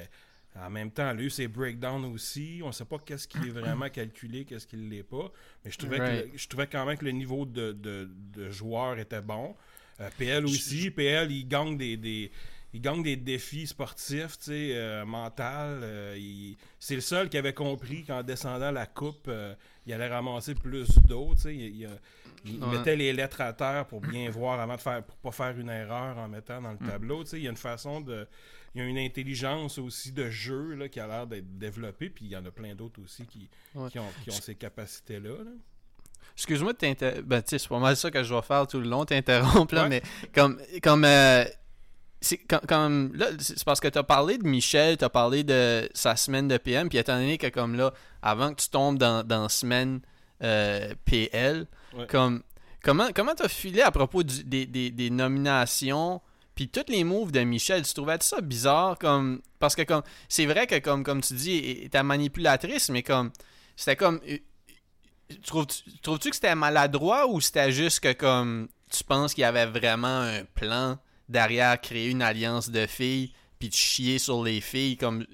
en 0.58 0.70
même 0.70 0.90
temps, 0.90 1.16
eu 1.16 1.30
ses 1.30 1.48
breakdowns 1.48 2.04
aussi. 2.12 2.60
On 2.64 2.72
sait 2.72 2.84
pas 2.84 2.98
qu'est-ce 2.98 3.28
qui 3.28 3.38
est 3.38 3.50
vraiment 3.50 3.88
calculé, 3.92 4.44
qu'est-ce 4.44 4.66
qui 4.66 4.76
ne 4.76 4.90
l'est 4.90 5.02
pas. 5.02 5.30
Mais 5.64 5.70
je 5.70 5.78
trouvais, 5.78 5.98
que 5.98 6.02
Right. 6.02 6.30
je 6.36 6.48
trouvais 6.48 6.66
quand 6.66 6.84
même 6.84 6.96
que 6.98 7.04
le 7.04 7.12
niveau 7.12 7.44
de, 7.46 7.72
de, 7.72 8.08
de 8.34 8.50
joueur 8.50 8.98
était 8.98 9.20
bon. 9.22 9.54
Euh, 10.00 10.08
PL 10.18 10.44
aussi. 10.44 10.90
PL, 10.90 11.30
il 11.30 11.46
gagne 11.46 11.76
des, 11.76 11.96
des, 11.96 12.32
il 12.72 12.80
gagne 12.80 13.02
des 13.02 13.16
défis 13.16 13.66
sportifs, 13.66 14.38
tu 14.38 14.44
sais, 14.44 14.70
euh, 14.74 15.04
mental. 15.04 15.80
euh, 15.82 16.16
il- 16.18 16.56
c'est 16.78 16.94
le 16.94 17.00
seul 17.00 17.28
qui 17.28 17.36
avait 17.38 17.52
compris 17.54 18.04
qu'en 18.04 18.22
descendant 18.22 18.70
la 18.70 18.86
coupe, 18.86 19.30
il 19.86 19.92
allait 19.92 20.08
ramasser 20.08 20.54
plus 20.54 20.88
d'eau, 21.06 21.32
tu 21.34 21.42
sais. 21.42 21.54
Il, 21.54 21.82
il, 21.82 21.88
il 22.46 22.64
Ouais. 22.64 22.78
mettait 22.78 22.96
les 22.96 23.12
lettres 23.12 23.42
à 23.42 23.52
terre 23.52 23.86
pour 23.86 24.00
bien 24.00 24.30
voir 24.30 24.58
avant 24.60 24.76
de 24.76 24.80
faire, 24.80 25.02
pour 25.04 25.16
pas 25.18 25.30
faire 25.30 25.58
une 25.58 25.68
erreur 25.68 26.16
en 26.16 26.26
mettant 26.28 26.62
dans 26.62 26.72
le 26.72 26.78
tableau, 26.78 27.22
tu 27.22 27.30
sais. 27.30 27.36
Il 27.38 27.42
y 27.42 27.46
a 27.46 27.50
une 27.50 27.56
façon 27.56 28.00
de, 28.00 28.26
il 28.74 28.80
y 28.80 28.84
a 28.84 28.86
une 28.86 28.98
intelligence 28.98 29.78
aussi 29.78 30.12
de 30.12 30.30
jeu 30.30 30.74
là, 30.74 30.88
qui 30.88 31.00
a 31.00 31.06
l'air 31.06 31.26
d'être 31.26 31.58
développée, 31.58 32.08
puis 32.10 32.26
il 32.26 32.30
y 32.30 32.36
en 32.36 32.44
a 32.46 32.50
plein 32.50 32.74
d'autres 32.74 33.00
aussi 33.02 33.26
qui, 33.26 33.48
Ouais. 33.74 33.90
qui, 33.90 33.98
ont, 33.98 34.04
qui 34.24 34.30
ont 34.30 34.40
ces 34.40 34.54
capacités-là. 34.54 35.30
là. 35.44 35.50
Excuse-moi 36.36 36.72
de 36.72 36.78
t'interrompre. 36.78 37.22
Ben, 37.26 37.42
c'est 37.44 37.68
pas 37.68 37.78
mal 37.78 37.96
ça 37.96 38.10
que 38.10 38.22
je 38.22 38.32
vais 38.34 38.42
faire 38.42 38.66
tout 38.66 38.78
le 38.80 38.88
long, 38.88 39.04
t'interrompre, 39.04 39.74
là, 39.74 39.82
Ouais. 39.84 39.88
mais 39.88 40.02
comme. 40.34 40.60
comme 40.82 41.04
euh, 41.04 41.44
c'est 42.22 42.36
comme, 42.36 42.60
comme- 42.68 43.12
là 43.14 43.28
c'est 43.38 43.64
parce 43.64 43.80
que 43.80 43.88
t'as 43.88 44.02
parlé 44.02 44.36
de 44.36 44.46
Michel 44.46 44.98
t'as 44.98 45.08
parlé 45.08 45.42
de 45.42 45.88
sa 45.94 46.16
semaine 46.16 46.48
de 46.48 46.58
PM 46.58 46.90
puis 46.90 46.98
étant 46.98 47.14
donné 47.16 47.38
que 47.38 47.46
comme 47.46 47.74
là 47.76 47.94
avant 48.20 48.52
que 48.52 48.60
tu 48.60 48.68
tombes 48.68 48.98
dans, 48.98 49.26
dans 49.26 49.48
semaine 49.48 50.02
euh, 50.42 50.92
PL 51.06 51.66
Ouais. 51.94 52.06
comme 52.08 52.42
comment 52.84 53.08
comment 53.14 53.34
t'as 53.34 53.48
filé 53.48 53.80
à 53.80 53.90
propos 53.90 54.22
du- 54.22 54.44
des, 54.44 54.66
des, 54.66 54.90
des 54.90 55.08
nominations 55.08 56.20
puis 56.60 56.68
tous 56.68 56.92
les 56.92 57.04
moves 57.04 57.32
de 57.32 57.40
Michel 57.40 57.86
tu 57.86 57.94
trouvais 57.94 58.18
ça 58.20 58.42
bizarre 58.42 58.98
comme 58.98 59.40
parce 59.58 59.74
que 59.74 59.80
comme 59.80 60.02
c'est 60.28 60.44
vrai 60.44 60.66
que 60.66 60.78
comme 60.78 61.02
comme 61.04 61.22
tu 61.22 61.32
dis 61.32 61.56
était 61.56 62.02
manipulatrice 62.02 62.90
mais 62.90 63.02
comme 63.02 63.32
c'était 63.76 63.96
comme 63.96 64.20
Trouves-tu 65.46 66.28
que 66.28 66.34
c'était 66.34 66.54
maladroit 66.54 67.26
ou 67.28 67.40
c'était 67.40 67.72
juste 67.72 68.00
que 68.00 68.12
comme 68.12 68.68
tu 68.90 69.02
penses 69.04 69.32
qu'il 69.32 69.40
y 69.40 69.44
avait 69.44 69.64
vraiment 69.64 70.20
un 70.20 70.44
plan 70.44 70.98
derrière 71.30 71.80
créer 71.80 72.10
une 72.10 72.20
alliance 72.20 72.68
de 72.68 72.84
filles 72.86 73.32
puis 73.58 73.70
de 73.70 73.74
chier 73.74 74.18
sur 74.18 74.44
les 74.44 74.60
filles 74.60 74.98
comme 74.98 75.24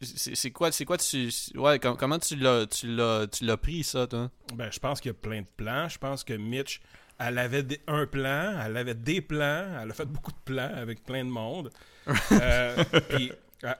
c'est 0.00 0.52
quoi 0.52 0.70
c'est 0.70 0.84
quoi 0.84 0.96
tu 0.96 1.28
ouais 1.56 1.80
com- 1.80 1.96
comment 1.98 2.20
tu 2.20 2.36
l'as 2.36 2.66
tu 2.66 2.86
l'as 2.86 3.26
tu 3.26 3.44
l'as 3.44 3.56
pris 3.56 3.82
ça 3.82 4.06
toi? 4.06 4.30
Ben, 4.54 4.70
je 4.70 4.78
pense 4.78 5.00
qu'il 5.00 5.08
y 5.08 5.14
a 5.14 5.14
plein 5.14 5.40
de 5.40 5.46
plans. 5.56 5.88
Je 5.88 5.98
pense 5.98 6.22
que 6.24 6.34
Mitch, 6.34 6.80
elle 7.18 7.38
avait 7.38 7.62
des- 7.62 7.80
un 7.86 8.06
plan, 8.06 8.54
elle 8.64 8.76
avait 8.76 8.94
des 8.94 9.20
plans, 9.20 9.66
elle 9.82 9.90
a 9.90 9.94
fait 9.94 10.06
beaucoup 10.06 10.32
de 10.32 10.38
plans 10.44 10.72
avec 10.74 11.04
plein 11.04 11.24
de 11.24 11.30
monde. 11.30 11.70
Euh, 12.32 12.84
Puis, 13.08 13.32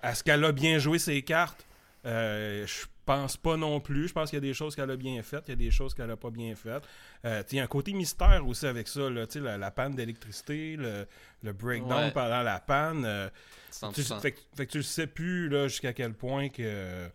est-ce 0.03 0.25
qu'elle 0.25 0.45
a 0.45 0.53
bien 0.53 0.79
joué 0.79 0.99
ses 0.99 1.23
cartes? 1.23 1.65
Euh, 2.05 2.67
je 2.67 2.87
pense 3.05 3.37
pas 3.37 3.57
non 3.57 3.79
plus. 3.81 4.09
Je 4.09 4.13
pense 4.13 4.31
qu'il 4.31 4.37
y 4.37 4.43
a 4.45 4.49
des 4.49 4.55
choses 4.55 4.75
qu'elle 4.75 4.91
a 4.91 4.97
bien 4.97 5.23
faites, 5.23 5.45
il 5.47 5.51
y 5.51 5.53
a 5.53 5.57
des 5.57 5.71
choses 5.71 5.95
qu'elle 5.95 6.11
a 6.11 6.17
pas 6.17 6.31
bien 6.31 6.55
faites. 6.57 6.83
Euh, 7.25 7.43
il 7.53 7.57
y 7.59 7.61
a 7.61 7.65
un 7.65 7.69
côté 7.69 7.93
mystère 7.93 8.45
aussi 8.47 8.67
avec 8.67 8.89
ça, 8.89 9.09
là, 9.11 9.27
la, 9.37 9.59
la 9.59 9.71
panne 9.71 9.95
d'électricité, 9.95 10.77
le, 10.77 11.07
le 11.43 11.53
breakdown 11.53 12.05
Ouais. 12.07 12.11
pendant 12.11 12.43
la 12.43 12.59
panne. 12.59 13.05
euh, 13.05 13.29
tu, 13.95 14.03
100%. 14.03 14.21
fait, 14.21 14.33
que- 14.33 14.41
fait 14.57 14.67
que 14.67 14.73
tu 14.73 14.79
ne 14.79 14.83
sais 14.83 15.07
plus 15.07 15.51
jusqu'à 15.69 15.93
quel 15.93 16.15
point 16.15 16.49
que, 16.49 17.09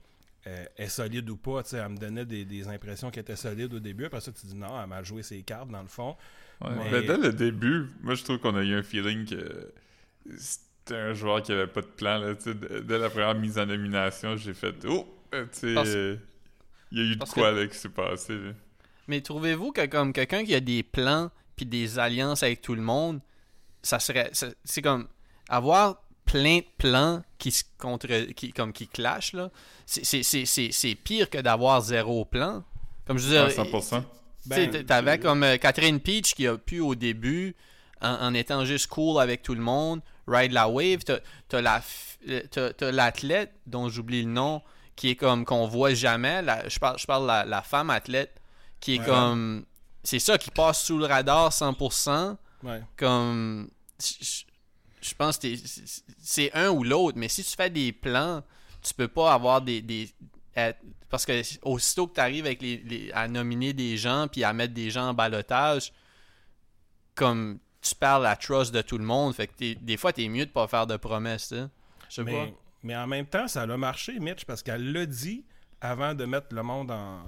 euh, 0.48 0.66
elle 0.78 0.86
est 0.86 0.90
solide 0.90 1.30
ou 1.30 1.38
pas. 1.38 1.64
tu 1.64 1.70
sais, 1.70 1.78
Elle 1.78 1.90
me 1.90 1.98
donnait 1.98 2.26
des, 2.26 2.46
des 2.46 2.68
impressions 2.68 3.12
qu'elle 3.12 3.22
était 3.22 3.36
solide 3.36 3.74
au 3.74 3.80
début. 3.80 4.06
Après 4.06 4.22
ça, 4.22 4.32
tu 4.32 4.46
dis 4.48 4.56
non, 4.56 4.68
elle 4.76 4.84
a 4.84 4.88
mal 4.88 5.06
joué 5.06 5.22
ses 5.24 5.42
cartes 5.44 5.69
dans 5.69 5.81
le 5.81 5.88
fond. 5.88 6.16
Ouais. 6.62 6.69
Mais- 6.76 6.92
Mais 6.92 7.02
dès 7.04 7.18
le 7.18 7.33
début, 7.33 7.88
moi 8.02 8.16
je 8.16 8.24
trouve 8.24 8.40
qu'on 8.40 8.56
a 8.56 8.64
eu 8.64 8.74
un 8.76 8.83
feeling 8.83 9.26
que 9.26 9.71
c'était 10.38 10.95
un 11.00 11.14
joueur 11.14 11.42
qui 11.42 11.52
avait 11.52 11.68
pas 11.68 11.81
de 11.81 11.88
plan. 11.88 12.18
Là, 12.19 12.36
tu 12.36 12.44
sais. 12.44 12.54
dès 12.56 12.81
dès 12.81 12.98
la 12.98 13.10
première 13.10 13.36
mise 13.36 13.57
en 13.57 13.66
nomination, 13.66 14.36
j'ai 14.38 14.54
fait 14.54 14.76
Oh! 14.88 15.07
euh, 15.33 15.45
tu 15.52 15.60
sais, 15.60 15.74
Parce- 15.74 15.90
euh, 15.90 16.18
il 16.92 16.98
y 16.98 17.02
a 17.02 17.06
eu 17.06 17.14
de 17.16 17.19
parce 17.19 17.31
quoi 17.33 17.52
que- 17.52 17.60
là, 17.62 17.68
qui 17.68 17.78
s'est 17.78 17.90
passé. 17.90 18.33
là. 18.38 18.52
mais 19.07 19.21
trouvez-vous 19.21 19.71
que 19.71 19.86
comme 19.88 20.14
quelqu'un 20.14 20.44
qui 20.44 20.54
a 20.56 20.60
des 20.60 20.83
plans 20.83 21.31
puis 21.56 21.66
des 21.66 22.00
alliances 22.00 22.44
avec 22.44 22.62
tout 22.62 22.76
le 22.76 22.81
monde 22.81 23.19
ça 23.83 24.00
serait 24.00 24.30
c'est 24.64 24.81
comme 24.81 25.07
avoir 25.50 26.02
plein 26.31 26.57
de 26.59 26.66
plans 26.78 27.21
qui 27.38 27.52
se 27.52 27.64
contre 27.78 28.07
qui 28.33 28.54
comme 28.54 28.71
qui 28.73 28.88
clashent 28.88 29.33
là 29.33 29.50
c'est- 29.85 30.04
c'est 30.06 30.23
c'est- 30.23 30.45
c'est 30.45 30.71
c'est 30.71 30.95
pire 30.95 31.30
que 31.30 31.38
d'avoir 31.40 31.81
zéro 31.81 32.23
plan 32.26 32.64
comme 33.06 33.18
je 33.18 33.35
À 33.35 33.50
100%. 33.50 34.02
Tu 34.44 34.50
sais, 34.56 34.68
Ben, 34.68 34.85
t'avais 34.85 35.19
comme 35.19 35.44
euh, 35.44 35.57
Catherine 35.57 36.00
Peach 36.00 36.33
qui 36.33 36.47
a 36.47 36.57
pu 36.57 36.80
au 36.80 36.95
début, 36.95 37.56
en, 38.02 38.14
en 38.28 38.33
étant 38.33 38.64
juste 38.66 38.88
cool 38.88 39.21
avec 39.21 39.44
tout 39.44 39.54
le 39.54 39.61
monde, 39.61 40.02
ride 40.28 40.52
la 40.54 40.68
wave. 40.68 41.04
T'as 41.04 41.19
t'as 41.50 41.61
la 41.61 41.81
euh, 42.30 42.42
t'as- 42.50 42.73
t'as 42.73 42.92
l'athlète 42.92 43.52
dont 43.68 43.90
j'oublie 43.90 44.23
le 44.23 44.30
nom, 44.31 44.61
qui 44.95 45.09
est 45.09 45.16
comme 45.16 45.45
qu'on 45.45 45.68
voit 45.68 45.94
jamais. 45.94 46.42
La- 46.42 46.68
je 46.69 46.80
parle, 46.80 46.97
je 46.97 47.06
parle 47.06 47.23
de 47.23 47.28
la, 47.28 47.45
la 47.45 47.61
femme 47.61 47.90
athlète 47.90 48.40
qui 48.80 48.95
est 48.95 49.00
Ouais. 49.00 49.06
comme. 49.06 49.66
C'est 50.04 50.19
ça 50.19 50.38
qui 50.40 50.50
passe 50.52 50.83
sous 50.85 50.97
le 50.97 51.06
radar 51.06 51.52
100%. 51.52 52.38
Ouais. 52.64 52.81
Comme. 52.97 53.69
Je 54.00 54.44
je 55.02 55.14
pense 55.16 55.38
que 55.38 55.48
c'est- 56.20 56.54
un 56.56 56.70
ou 56.70 56.84
l'autre, 56.84 57.18
mais 57.18 57.28
si 57.28 57.44
tu 57.44 57.56
fais 57.56 57.70
des 57.70 57.92
plans, 57.92 58.44
tu 58.81 58.94
peux 58.94 59.08
pas 59.08 59.34
avoir 59.34 59.62
des. 59.62 59.81
des 59.81 60.10
parce 61.10 61.26
que 61.26 61.42
aussitôt 61.64 62.08
que 62.08 62.16
tu 62.16 62.20
arrives 62.22 62.46
avec 62.46 62.62
les, 62.62 62.78
les- 62.78 63.12
à 63.14 63.28
nominer 63.28 63.74
des 63.74 63.98
gens 63.98 64.28
puis 64.30 64.44
à 64.44 64.54
mettre 64.54 64.74
des 64.74 64.90
gens 64.90 65.10
en 65.10 65.14
balotage, 65.14 65.92
comme 67.16 67.60
tu 67.81 67.96
perds 67.96 68.20
la 68.20 68.36
trust 68.36 68.74
de 68.74 68.81
tout 68.81 68.98
le 68.98 69.04
monde, 69.04 69.34
fait 69.34 69.48
que 69.48 69.74
des 69.74 69.98
fois, 69.98 70.14
t'es 70.14 70.28
mieux 70.28 70.46
de 70.46 70.52
pas 70.52 70.68
faire 70.68 70.88
de 70.88 70.98
promesses, 70.98 71.50
tu. 71.50 71.56
Je 72.10 72.16
sais 72.16 72.24
pas. 72.24 72.31
Mais, 72.31 72.54
mais 72.84 72.96
en 72.96 73.08
même 73.08 73.26
temps, 73.26 73.48
ça 73.48 73.64
a 73.64 73.78
marché, 73.78 74.20
Mitch, 74.20 74.46
parce 74.46 74.62
qu'elle 74.62 74.92
l'a 74.92 75.06
dit 75.06 75.44
avant 75.80 76.14
de 76.14 76.26
mettre 76.26 76.54
le 76.54 76.64
monde 76.64 76.92
en- 76.92 77.24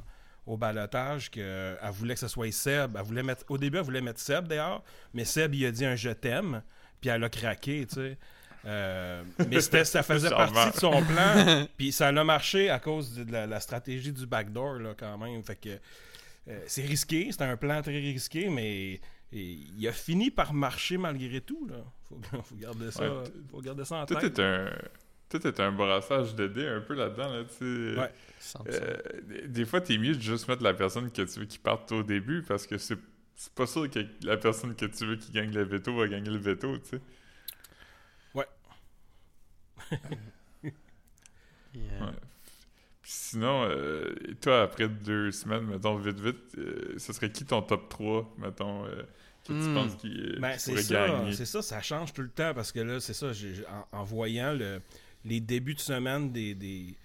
au 0.46 0.58
balotage 0.58 1.32
qu'elle 1.32 1.78
voulait 1.94 2.14
que 2.16 2.20
ce 2.20 2.28
soit 2.28 2.52
Seb. 2.52 2.96
Elle 2.98 3.04
voulait 3.04 3.24
mettre, 3.24 3.46
au 3.50 3.58
début, 3.58 3.78
elle 3.78 3.84
voulait 3.84 4.02
mettre 4.02 4.20
Seb 4.20 4.48
dehors, 4.48 4.84
mais 5.14 5.26
Seb, 5.26 5.56
il 5.56 5.66
a 5.66 5.72
dit 5.72 5.86
un 5.86 5.96
je 5.96 6.10
t'aime, 6.10 6.62
puis 7.04 7.10
elle 7.10 7.22
a 7.22 7.28
craqué, 7.30 7.86
tu 7.86 7.96
sais. 7.96 8.18
Euh, 8.66 9.24
mais 9.50 9.60
c'était- 9.60 9.84
ça 9.84 10.04
faisait 10.04 10.30
partie 10.30 10.72
de 10.72 10.80
son 10.80 11.04
plan, 11.04 11.68
puis 11.78 11.92
ça 11.92 12.08
a 12.08 12.24
marché 12.24 12.70
à 12.70 12.80
cause 12.80 13.14
de 13.14 13.30
la, 13.30 13.46
la 13.46 13.60
stratégie 13.60 14.14
du 14.14 14.26
backdoor, 14.26 14.76
là, 14.80 14.94
quand 14.98 15.18
même. 15.18 15.44
Fait 15.44 15.58
que 15.58 15.70
euh, 16.48 16.60
c'est 16.66 16.86
risqué, 16.86 17.28
c'était 17.30 17.44
un 17.44 17.58
plan 17.58 17.82
très 17.82 18.00
risqué, 18.00 18.48
mais 18.48 19.02
et 19.34 19.58
il 19.78 19.86
a 19.86 19.92
fini 19.92 20.32
par 20.32 20.54
marcher 20.54 20.98
malgré 20.98 21.42
tout, 21.42 21.68
là. 21.70 21.76
Faut, 22.08 22.22
faut 22.44 22.56
garder 22.56 22.90
ça, 22.90 23.02
Ouais, 23.04 23.24
faut 23.52 23.60
garder 23.62 23.84
ça 23.84 23.98
en 23.98 24.06
Tout 24.06 24.16
tête. 24.16 24.40
est 24.40 24.42
un. 24.42 24.70
Tout 25.28 25.46
est 25.48 25.60
un 25.60 25.72
brassage 25.72 26.34
de 26.36 26.48
dés 26.48 26.68
un 26.68 26.80
peu 26.82 26.94
là-dedans, 26.94 27.34
là, 27.34 27.44
tu 27.44 27.56
sais. 27.96 28.00
Ouais. 28.00 28.12
100%. 28.40 28.62
Euh, 28.70 28.98
des- 29.24 29.48
des 29.50 29.66
fois, 29.66 29.82
t'es 29.82 29.98
mieux 29.98 30.16
de 30.16 30.22
juste 30.22 30.48
mettre 30.48 30.64
la 30.64 30.74
personne 30.76 31.12
que 31.12 31.22
tu 31.24 31.40
veux 31.40 31.46
qui 31.48 31.58
parte 31.58 31.92
au 31.92 32.04
début 32.04 32.44
parce 32.44 32.66
que 32.68 32.78
c'est 32.78 32.98
c'est 33.36 33.54
pas 33.54 33.68
sûr 33.68 33.90
que 33.90 34.00
la 34.24 34.38
personne 34.38 34.76
que 34.76 34.86
tu 34.86 35.06
veux 35.06 35.16
qui 35.18 35.32
gagne 35.32 35.52
le 35.54 35.64
veto 35.64 35.96
va 35.96 36.08
gagner 36.08 36.30
le 36.30 36.38
veto, 36.38 36.78
tu 36.80 36.90
sais. 36.92 37.02
Ouais. 38.34 38.48
Yeah. 41.74 41.82
Ouais. 42.00 42.12
Puis 43.02 43.12
sinon, 43.14 43.66
euh, 43.66 44.16
toi, 44.42 44.64
après 44.64 44.90
deux 44.90 45.32
semaines, 45.32 45.66
mettons, 45.66 45.98
vite, 45.98 46.20
vite, 46.20 46.56
euh, 46.58 46.96
ce 46.98 47.14
serait 47.14 47.32
qui 47.32 47.46
ton 47.46 47.62
top 47.62 47.90
3, 47.90 48.34
mettons, 48.40 48.86
euh, 48.86 49.04
que 49.46 49.54
tu 49.54 49.70
Hmm. 49.70 49.74
penses 49.74 49.96
qui, 49.98 50.10
euh, 50.10 50.40
Ben, 50.40 50.54
qui 50.54 50.60
c'est 50.60 50.72
pourrait 50.72 50.84
ça, 50.84 50.94
gagner? 50.94 51.32
c'est 51.32 51.46
ça, 51.46 51.62
ça 51.62 51.82
change 51.82 52.14
tout 52.14 52.22
le 52.22 52.30
temps 52.30 52.54
parce 52.54 52.72
que 52.72 52.80
là, 52.80 53.00
c'est 53.00 53.14
ça, 53.14 53.32
en, 53.92 54.00
en 54.00 54.04
voyant 54.04 54.54
le- 54.54 54.82
les 55.26 55.40
débuts 55.42 55.74
de 55.76 55.80
semaine 55.80 56.32
des, 56.32 56.56
des, 56.56 56.98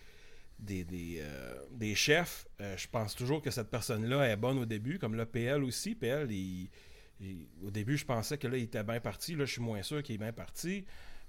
des, 0.58 0.84
des, 0.84 1.18
euh, 1.20 1.54
des 1.72 1.94
chefs, 1.94 2.46
euh, 2.60 2.76
je 2.76 2.88
pense 2.88 3.14
toujours 3.14 3.40
que 3.42 3.50
cette 3.50 3.70
personne-là 3.70 4.28
est 4.28 4.36
bonne 4.36 4.58
au 4.58 4.66
début, 4.66 4.98
comme 4.98 5.14
le 5.14 5.24
PL 5.26 5.62
aussi. 5.64 5.94
PL, 5.94 6.30
il- 6.32 6.68
il- 7.20 7.46
au 7.64 7.70
début, 7.70 7.96
je 7.96 8.04
pensais 8.04 8.38
que 8.38 8.48
là, 8.48 8.56
il 8.56 8.64
était 8.64 8.82
bien 8.82 9.00
parti. 9.00 9.34
Là, 9.36 9.44
je 9.44 9.52
suis 9.52 9.62
moins 9.62 9.82
sûr 9.82 10.02
qu'il 10.02 10.16
est 10.16 10.18
bien 10.18 10.32
parti. 10.32 10.84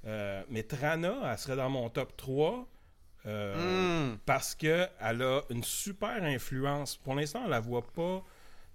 Euh, 0.05 0.43
mais 0.49 0.63
Trana, 0.63 1.19
elle 1.31 1.37
serait 1.37 1.55
dans 1.57 1.69
mon 1.69 1.89
top 1.89 2.15
3. 2.17 2.67
euh, 3.25 4.13
Mm. 4.13 4.17
parce 4.25 4.55
qu'elle 4.55 4.89
a 5.01 5.41
une 5.49 5.63
super 5.65 6.23
influence. 6.23 6.95
Pour 6.95 7.15
l'instant, 7.15 7.41
on 7.45 7.49
la 7.49 7.59
voit 7.59 7.85
pas 7.85 8.23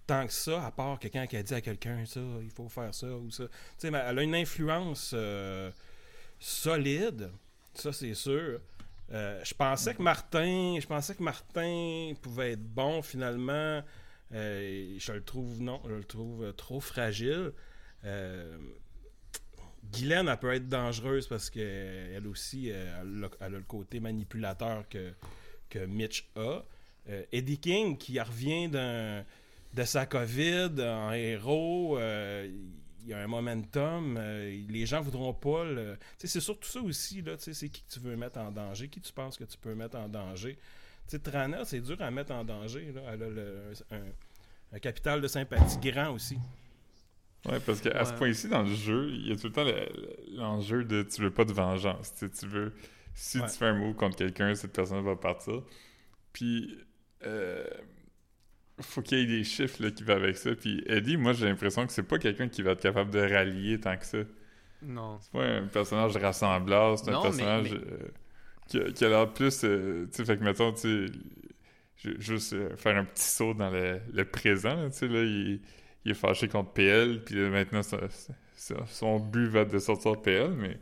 tant 0.07 0.27
que 0.27 0.33
ça, 0.35 0.67
à 0.67 0.71
part 0.71 0.99
quelqu'un 0.99 1.27
qui 1.27 1.39
a 1.39 1.43
dit 1.43 1.55
à 1.55 1.63
quelqu'un 1.63 2.05
ça, 2.05 2.21
il 2.43 2.51
faut 2.51 2.69
faire 2.69 2.95
ça 2.95 3.07
ou 3.07 3.31
ça. 3.31 3.45
Tu 3.45 3.51
sais, 3.79 3.91
mais 3.91 4.03
elle 4.07 4.19
a 4.19 4.23
une 4.23 4.35
influence 4.35 5.15
solide, 6.39 7.31
ça 7.75 7.93
c'est 7.93 8.15
sûr. 8.15 8.61
Euh, 9.13 9.41
je 9.45 9.55
pensais 9.55 9.95
que 9.95 10.03
Martin, 10.03 10.79
je 10.81 10.87
pensais 10.87 11.15
que 11.15 11.23
Martin 11.23 12.13
pouvait 12.23 12.53
être 12.53 12.65
bon 12.65 13.03
finalement. 13.03 13.83
Euh, 14.33 14.97
je 14.99 15.13
le 15.13 15.23
trouve 15.23 15.61
non, 15.61 15.81
je 15.85 15.95
le 15.95 16.05
trouve 16.05 16.45
euh, 16.45 16.53
trop 16.53 16.81
fragile. 16.81 17.53
Euh, 18.05 18.57
Guylaine, 19.93 20.29
elle 20.29 20.39
peut 20.39 20.53
être 20.53 20.69
dangereuse 20.69 21.29
parce 21.29 21.51
qu'elle 21.51 22.27
aussi, 22.27 22.69
elle, 22.69 23.25
a, 23.25 23.29
elle 23.41 23.55
a 23.55 23.59
le 23.59 23.63
côté 23.63 24.01
manipulateur 24.01 24.89
que, 24.89 25.13
que 25.69 25.81
Mitch 25.87 26.29
a. 26.37 26.63
Eddie 27.33 27.59
King, 27.59 27.99
qui 27.99 28.19
revient 28.19 28.71
de 28.71 29.85
sa 29.85 30.07
COVID 30.07 30.71
en 30.81 31.13
héros, 31.13 31.99
il 33.05 33.11
y 33.11 33.15
a 33.15 33.19
un 33.21 33.27
momentum. 33.27 34.17
euh, 34.19 34.65
les 34.69 34.87
gens 34.87 35.01
voudront 35.03 35.33
pas 35.35 35.65
le. 35.65 35.97
Tu 36.19 36.27
sais, 36.27 36.27
c'est 36.27 36.41
surtout 36.41 36.69
ça 36.69 36.81
aussi, 36.81 37.23
là. 37.23 37.37
Tu 37.37 37.45
sais, 37.45 37.55
c'est 37.55 37.69
qui 37.69 37.83
que 37.83 37.93
tu 37.93 38.01
veux 38.01 38.17
mettre 38.17 38.39
en 38.39 38.51
danger, 38.51 38.89
qui 38.89 39.01
tu 39.01 39.13
penses 39.13 39.37
que 39.37 39.45
tu 39.45 39.57
peux 39.59 39.75
mettre 39.75 39.97
en 39.99 40.09
danger. 40.09 40.55
Tu 40.57 40.61
sais, 41.11 41.19
Trana, 41.19 41.65
c'est 41.65 41.81
dur 41.81 42.01
à 42.01 42.11
mettre 42.11 42.33
en 42.33 42.45
danger, 42.45 42.93
là. 42.93 43.03
Elle 43.13 43.23
a 43.23 43.29
le- 43.29 43.73
un, 43.91 44.77
un 44.77 44.79
capital 44.79 45.21
de 45.21 45.29
sympathie 45.29 45.79
grand 45.91 46.13
aussi. 46.15 46.39
Ouais, 47.47 47.61
parce 47.61 47.81
qu'à 47.83 48.05
ce 48.07 48.15
point-ci, 48.15 48.49
dans 48.49 48.63
le 48.63 48.75
jeu, 48.75 49.11
il 49.13 49.29
y 49.29 49.33
a 49.33 49.37
tout 49.37 49.49
le 49.49 49.53
temps 49.53 49.65
le- 49.65 50.37
l'enjeu 50.37 50.83
de 50.85 51.03
tu 51.03 51.21
veux 51.21 51.31
pas 51.31 51.45
de 51.45 51.53
vengeance. 51.53 52.15
Tu, 52.15 52.47
veux. 52.47 52.73
Si 53.15 53.39
Ouais. 53.39 53.47
tu 53.51 53.59
fais 53.59 53.67
un 53.67 53.75
move 53.75 53.95
contre 53.95 54.17
quelqu'un, 54.17 54.55
cette 54.55 54.73
personne 54.73 55.05
va 55.05 55.15
partir. 55.15 55.63
Puis, 56.33 56.75
euh, 57.27 57.67
faut 58.81 59.03
qu'il 59.03 59.19
y 59.19 59.23
ait 59.23 59.27
des 59.27 59.45
chiffres 59.45 59.83
là, 59.83 59.91
qui 59.91 60.03
vont 60.03 60.15
avec 60.15 60.37
ça. 60.37 60.55
Puis, 60.55 60.83
Eddie, 60.87 61.17
moi, 61.17 61.33
j'ai 61.33 61.47
l'impression 61.47 61.87
que 61.87 61.93
c'est 61.93 62.03
pas 62.03 62.19
quelqu'un 62.19 62.49
qui 62.49 62.63
va 62.63 62.73
être 62.73 62.81
capable 62.83 63.11
de 63.11 63.21
rallier 63.21 63.79
tant 63.81 63.97
que 63.97 64.05
ça. 64.05 64.19
Non. 64.83 65.19
C'est 65.21 65.31
pas 65.33 65.45
un 65.45 65.67
personnage 65.67 66.17
rassembleur, 66.17 66.99
c'est 66.99 67.11
un 67.11 67.17
mais- 67.17 67.23
personnage 67.23 67.73
mais- 67.73 67.79
euh, 67.79 68.09
qui, 68.69 68.79
a, 68.81 68.91
qui 68.91 69.05
a 69.05 69.09
l'air 69.09 69.33
plus. 69.33 69.61
euh, 69.65 70.07
tu 70.07 70.17
sais, 70.17 70.25
fait 70.25 70.37
que 70.39 70.45
mettons, 70.45 70.73
tu 70.73 71.07
sais, 71.07 72.15
juste 72.19 72.53
euh, 72.53 72.77
faire 72.77 72.97
un 72.97 73.05
petit 73.05 73.25
saut 73.25 73.55
dans 73.55 73.71
le, 73.71 74.01
le 74.13 74.25
présent, 74.25 74.89
tu 74.91 74.99
sais, 74.99 75.09
là, 75.09 75.23
il, 75.23 75.61
il 76.05 76.11
est 76.11 76.15
fâché 76.15 76.49
contre 76.49 76.73
PL, 76.73 77.23
puis 77.25 77.35
là, 77.37 77.49
maintenant, 77.51 77.83
ça- 77.83 78.09
ça- 78.57 78.85
son 78.87 79.21
but 79.21 79.47
va 79.47 79.61
être 79.61 79.73
de 79.73 79.79
sortir 79.79 80.21
PL, 80.21 80.51
mais 80.53 80.79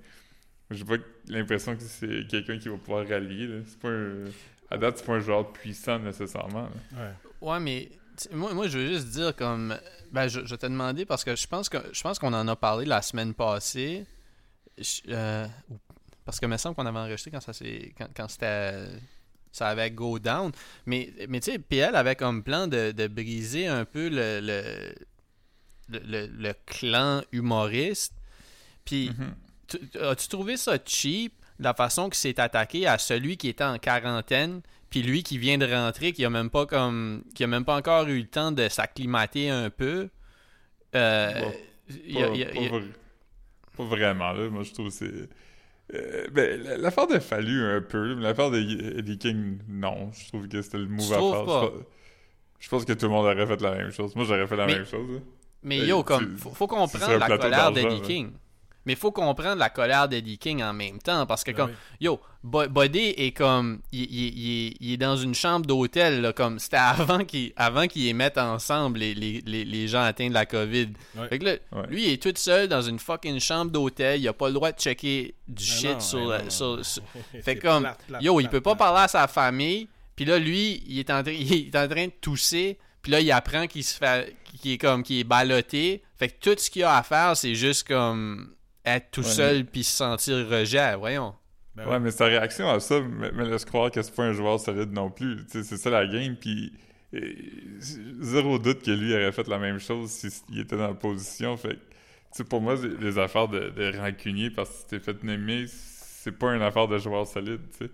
j'ai 0.70 0.84
pas 0.84 0.96
l'impression 1.28 1.76
que 1.76 1.82
c'est 1.82 2.26
quelqu'un 2.28 2.58
qui 2.58 2.68
va 2.68 2.76
pouvoir 2.76 3.06
rallier, 3.06 3.46
là. 3.46 3.60
C'est 3.66 3.78
pas 3.78 3.90
un. 3.90 4.24
À 4.70 4.78
date, 4.78 4.98
c'est 4.98 5.06
pas 5.06 5.14
un 5.14 5.20
joueur 5.20 5.52
puissant 5.52 5.98
nécessairement. 5.98 6.62
là. 6.62 6.70
Ouais. 6.98 7.12
Ouais, 7.42 7.60
mais 7.60 7.90
moi, 8.32 8.54
moi, 8.54 8.68
je 8.68 8.78
veux 8.78 8.88
juste 8.88 9.08
dire 9.08 9.34
comme. 9.36 9.78
Ben, 10.12 10.28
je, 10.28 10.44
je 10.44 10.54
t'ai 10.54 10.68
demandé 10.68 11.04
parce 11.06 11.24
que 11.24 11.34
je 11.36 11.46
pense 11.46 11.68
que 11.68 11.78
je 11.92 12.00
pense 12.02 12.18
qu'on 12.18 12.32
en 12.34 12.46
a 12.48 12.56
parlé 12.56 12.84
la 12.86 13.02
semaine 13.02 13.34
passée. 13.34 14.06
Je- 14.78 15.00
euh, 15.08 15.46
parce 16.24 16.38
que 16.38 16.46
il 16.46 16.48
me 16.50 16.56
semble 16.56 16.76
qu'on 16.76 16.86
avait 16.86 16.98
enregistré 16.98 17.30
quand 17.30 17.40
ça 17.40 17.52
s'est. 17.52 17.92
Quand, 17.98 18.08
quand 18.16 18.28
c'était. 18.28 18.86
Ça 19.50 19.68
avait 19.68 19.90
go 19.90 20.18
down. 20.18 20.50
Mais, 20.86 21.12
mais 21.28 21.40
tu 21.40 21.52
sais, 21.52 21.58
PL 21.58 21.94
avait 21.94 22.16
comme 22.16 22.42
plan 22.42 22.66
de, 22.66 22.92
de 22.92 23.06
briser 23.06 23.66
un 23.66 23.84
peu 23.84 24.08
le, 24.08 24.40
le, 24.40 24.94
le, 25.90 26.26
le- 26.26 26.54
clan 26.64 27.20
humoriste. 27.32 28.14
Puis, 28.86 29.10
Mhm. 29.10 29.34
tu- 29.68 29.98
as-tu 29.98 30.28
trouvé 30.28 30.56
ça 30.56 30.78
cheap, 30.84 31.34
la 31.58 31.74
façon 31.74 32.04
qu'il 32.08 32.14
s'est 32.18 32.40
attaqué 32.40 32.86
à 32.86 32.96
celui 32.96 33.36
qui 33.36 33.48
était 33.48 33.62
en 33.64 33.78
quarantaine, 33.78 34.62
puis 34.92 35.02
lui 35.02 35.22
qui 35.22 35.38
vient 35.38 35.56
de 35.56 35.64
rentrer, 35.66 36.12
qui 36.12 36.22
a 36.22 36.28
même 36.28 36.50
pas 36.50 36.66
comme, 36.66 37.24
qui 37.34 37.42
a 37.42 37.46
même 37.46 37.64
pas 37.64 37.76
encore 37.76 38.06
eu 38.08 38.18
le 38.20 38.26
temps 38.26 38.52
de 38.52 38.68
s'acclimater 38.68 39.48
un 39.48 39.70
peu. 39.70 40.10
Euh, 40.94 41.40
Bon, 41.40 41.52
il 42.04 42.12
y 42.18 42.22
a- 42.22 42.26
Pas, 42.28 42.34
il 42.34 42.40
y 42.40 42.42
a- 42.44 42.46
pas 42.46 42.52
il 42.56 42.62
y 42.62 42.66
a- 42.66 42.70
vra- 42.70 42.82
pas 43.78 43.84
vraiment, 43.84 44.32
là. 44.32 44.50
Moi, 44.50 44.62
je 44.64 44.72
trouve 44.74 44.88
que 44.88 44.92
c'est. 44.92 45.28
Euh, 45.94 46.26
ben, 46.30 46.62
l'affaire 46.78 47.06
de 47.06 47.18
Fallu, 47.18 47.64
un 47.64 47.80
peu. 47.80 48.14
mais 48.14 48.22
L'affaire 48.22 48.50
de 48.50 48.58
Eddie 48.98 49.16
King, 49.18 49.58
non. 49.66 50.10
Je 50.12 50.28
trouve 50.28 50.46
que 50.46 50.60
c'était 50.60 50.76
le 50.78 50.86
move 50.88 51.06
Tu 51.08 51.14
à 51.14 51.18
faire. 51.18 51.44
pas? 51.46 51.72
Je 52.60 52.68
pense- 52.68 52.84
que 52.84 52.92
tout 52.92 53.06
le 53.06 53.12
monde 53.12 53.24
aurait 53.24 53.46
fait 53.46 53.60
la 53.62 53.74
même 53.74 53.90
chose. 53.92 54.14
Moi, 54.14 54.26
j'aurais 54.26 54.46
fait 54.46 54.56
la 54.56 54.66
Mais- 54.66 54.74
même 54.76 54.84
chose. 54.86 55.10
là. 55.10 55.18
Mais 55.64 55.80
Euh, 55.80 55.86
yo, 55.86 55.98
tu- 56.00 56.04
comme, 56.04 56.36
faut, 56.36 56.66
comprendre 56.66 57.18
la 57.18 57.38
colère 57.38 57.72
d'Eddie. 57.72 58.00
King. 58.02 58.32
Mais 58.84 58.94
faut 58.96 59.12
comprendre 59.12 59.56
la 59.56 59.70
colère 59.70 60.08
d'Eddie 60.08 60.38
King 60.38 60.62
en 60.62 60.72
même 60.72 60.98
temps, 60.98 61.24
parce 61.26 61.44
que 61.44 61.50
Ben 61.52 61.56
comme, 61.56 61.70
oui. 61.70 61.76
yo, 62.00 62.20
Buddy 62.44 63.14
est 63.16 63.30
comme, 63.36 63.80
il, 63.92 64.00
il- 64.02 64.38
il 64.38 64.66
est- 64.68 64.76
il 64.80 64.92
est 64.94 64.96
dans 64.96 65.16
une 65.16 65.34
chambre 65.34 65.64
d'hôtel, 65.66 66.20
là, 66.20 66.32
comme, 66.32 66.58
c'était 66.58 66.76
avant 66.78 67.24
qu'ils 67.24 67.52
avant 67.56 67.84
les 67.94 68.12
mettent 68.12 68.38
ensemble, 68.38 68.98
les, 68.98 69.14
les, 69.14 69.40
les, 69.46 69.64
les 69.64 69.86
gens 69.88 70.02
atteints 70.02 70.28
de 70.28 70.34
la 70.34 70.46
COVID. 70.46 70.88
Fait 71.28 71.38
que 71.38 71.44
là, 71.44 71.56
lui, 71.88 72.06
il 72.08 72.12
est 72.14 72.22
tout 72.22 72.32
seul 72.34 72.66
dans 72.68 72.82
une 72.82 72.98
fucking 72.98 73.38
chambre 73.38 73.70
d'hôtel, 73.70 74.20
il 74.20 74.26
a 74.26 74.32
pas 74.32 74.48
le 74.48 74.54
droit 74.54 74.72
de 74.72 74.78
checker 74.78 75.34
du 75.46 75.64
Ben 75.64 75.70
shit 75.78 75.92
non, 75.92 76.00
sur, 76.00 76.18
ben 76.18 76.28
la- 76.38 76.42
non, 76.42 76.50
sur- 76.50 76.76
non. 76.76 76.82
sur- 76.82 77.02
C'est 77.30 77.42
Fait 77.42 77.56
comme, 77.56 77.82
plate, 77.84 78.04
plate, 78.08 78.22
Yo, 78.22 78.40
il 78.40 78.48
peut 78.48 78.60
pas 78.60 78.74
plate. 78.74 78.78
parler 78.88 79.04
à 79.04 79.08
sa 79.08 79.28
famille. 79.28 79.88
Puis 80.16 80.24
là, 80.24 80.38
lui, 80.38 80.82
il 80.88 80.98
est 80.98 81.10
en 81.10 81.22
train, 81.22 81.32
il 81.32 81.52
est 81.68 81.76
en 81.76 81.88
train 81.88 82.06
de 82.06 82.12
tousser. 82.20 82.78
Puis 83.00 83.10
là, 83.12 83.20
il 83.20 83.30
apprend 83.32 83.66
qu'il 83.66 83.82
se 83.82 83.94
fait, 83.96 84.36
qu'il 84.60 84.72
est 84.72 84.78
comme, 84.78 85.02
qu'il 85.02 85.18
est 85.18 85.24
ballotté. 85.24 86.02
Fait 86.16 86.28
que 86.28 86.34
tout 86.40 86.54
ce 86.58 86.70
qu'il 86.70 86.82
a 86.84 86.96
à 86.96 87.02
faire, 87.02 87.36
c'est 87.36 87.54
juste 87.54 87.86
comme 87.88 88.52
être 88.84 89.10
tout 89.10 89.20
Ouais, 89.22 89.26
seul 89.26 89.64
puis 89.66 89.84
se 89.84 89.96
sentir 89.96 90.48
rejet. 90.48 90.96
Voyons. 90.96 91.34
Ben 91.74 91.86
Ouais, 91.88 91.98
mais 92.00 92.10
sa 92.10 92.26
réaction 92.26 92.68
à 92.68 92.80
ça 92.80 93.00
me, 93.00 93.30
me 93.30 93.44
laisse 93.50 93.64
croire 93.64 93.90
que 93.90 94.02
c'est 94.02 94.14
pas 94.14 94.24
un 94.24 94.32
joueur 94.32 94.60
solide 94.60 94.92
non 94.92 95.10
plus. 95.10 95.38
C'est 95.48 95.64
ça 95.64 95.90
la 95.90 96.06
game, 96.06 96.36
puis 96.36 96.72
euh, 97.14 97.32
zéro 98.20 98.58
doute 98.58 98.82
que 98.82 98.90
lui 98.90 99.12
aurait 99.14 99.32
fait 99.32 99.48
la 99.48 99.58
même 99.58 99.78
chose 99.78 100.10
s'il 100.10 100.58
était 100.60 100.76
dans 100.76 100.88
la 100.88 100.94
position. 100.94 101.56
Fait 101.56 101.70
que, 101.70 101.74
tu 101.74 101.78
sais, 102.32 102.44
pour 102.44 102.60
moi, 102.60 102.74
les- 103.00 103.18
affaires 103.18 103.48
de, 103.48 103.70
de 103.70 103.96
rancunier 103.98 104.50
parce 104.50 104.70
que 104.70 104.82
tu 104.82 104.86
t'es 104.88 105.00
fait 105.00 105.22
nommer, 105.24 105.64
c'est 105.68 106.32
pas 106.38 106.54
une 106.54 106.62
affaire 106.62 106.88
de 106.88 106.98
joueur 106.98 107.26
solide, 107.26 107.60
tu 107.78 107.86
sais. 107.86 107.90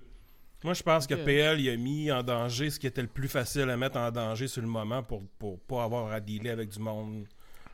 Moi, 0.64 0.74
je 0.74 0.82
pense 0.82 1.06
que. 1.06 1.14
PL 1.14 1.60
il 1.60 1.70
a 1.70 1.76
mis 1.76 2.10
en 2.10 2.22
danger 2.24 2.70
ce 2.70 2.80
qui 2.80 2.88
était 2.88 3.02
le 3.02 3.06
plus 3.08 3.28
facile 3.28 3.70
à 3.70 3.76
mettre 3.76 3.96
en 3.96 4.10
danger 4.10 4.48
sur 4.48 4.60
le 4.60 4.66
moment 4.68 5.04
pour, 5.04 5.22
pour 5.38 5.60
pas 5.60 5.84
avoir 5.84 6.10
à 6.12 6.18
dealer 6.18 6.50
avec 6.50 6.70
du 6.70 6.80
monde 6.80 7.26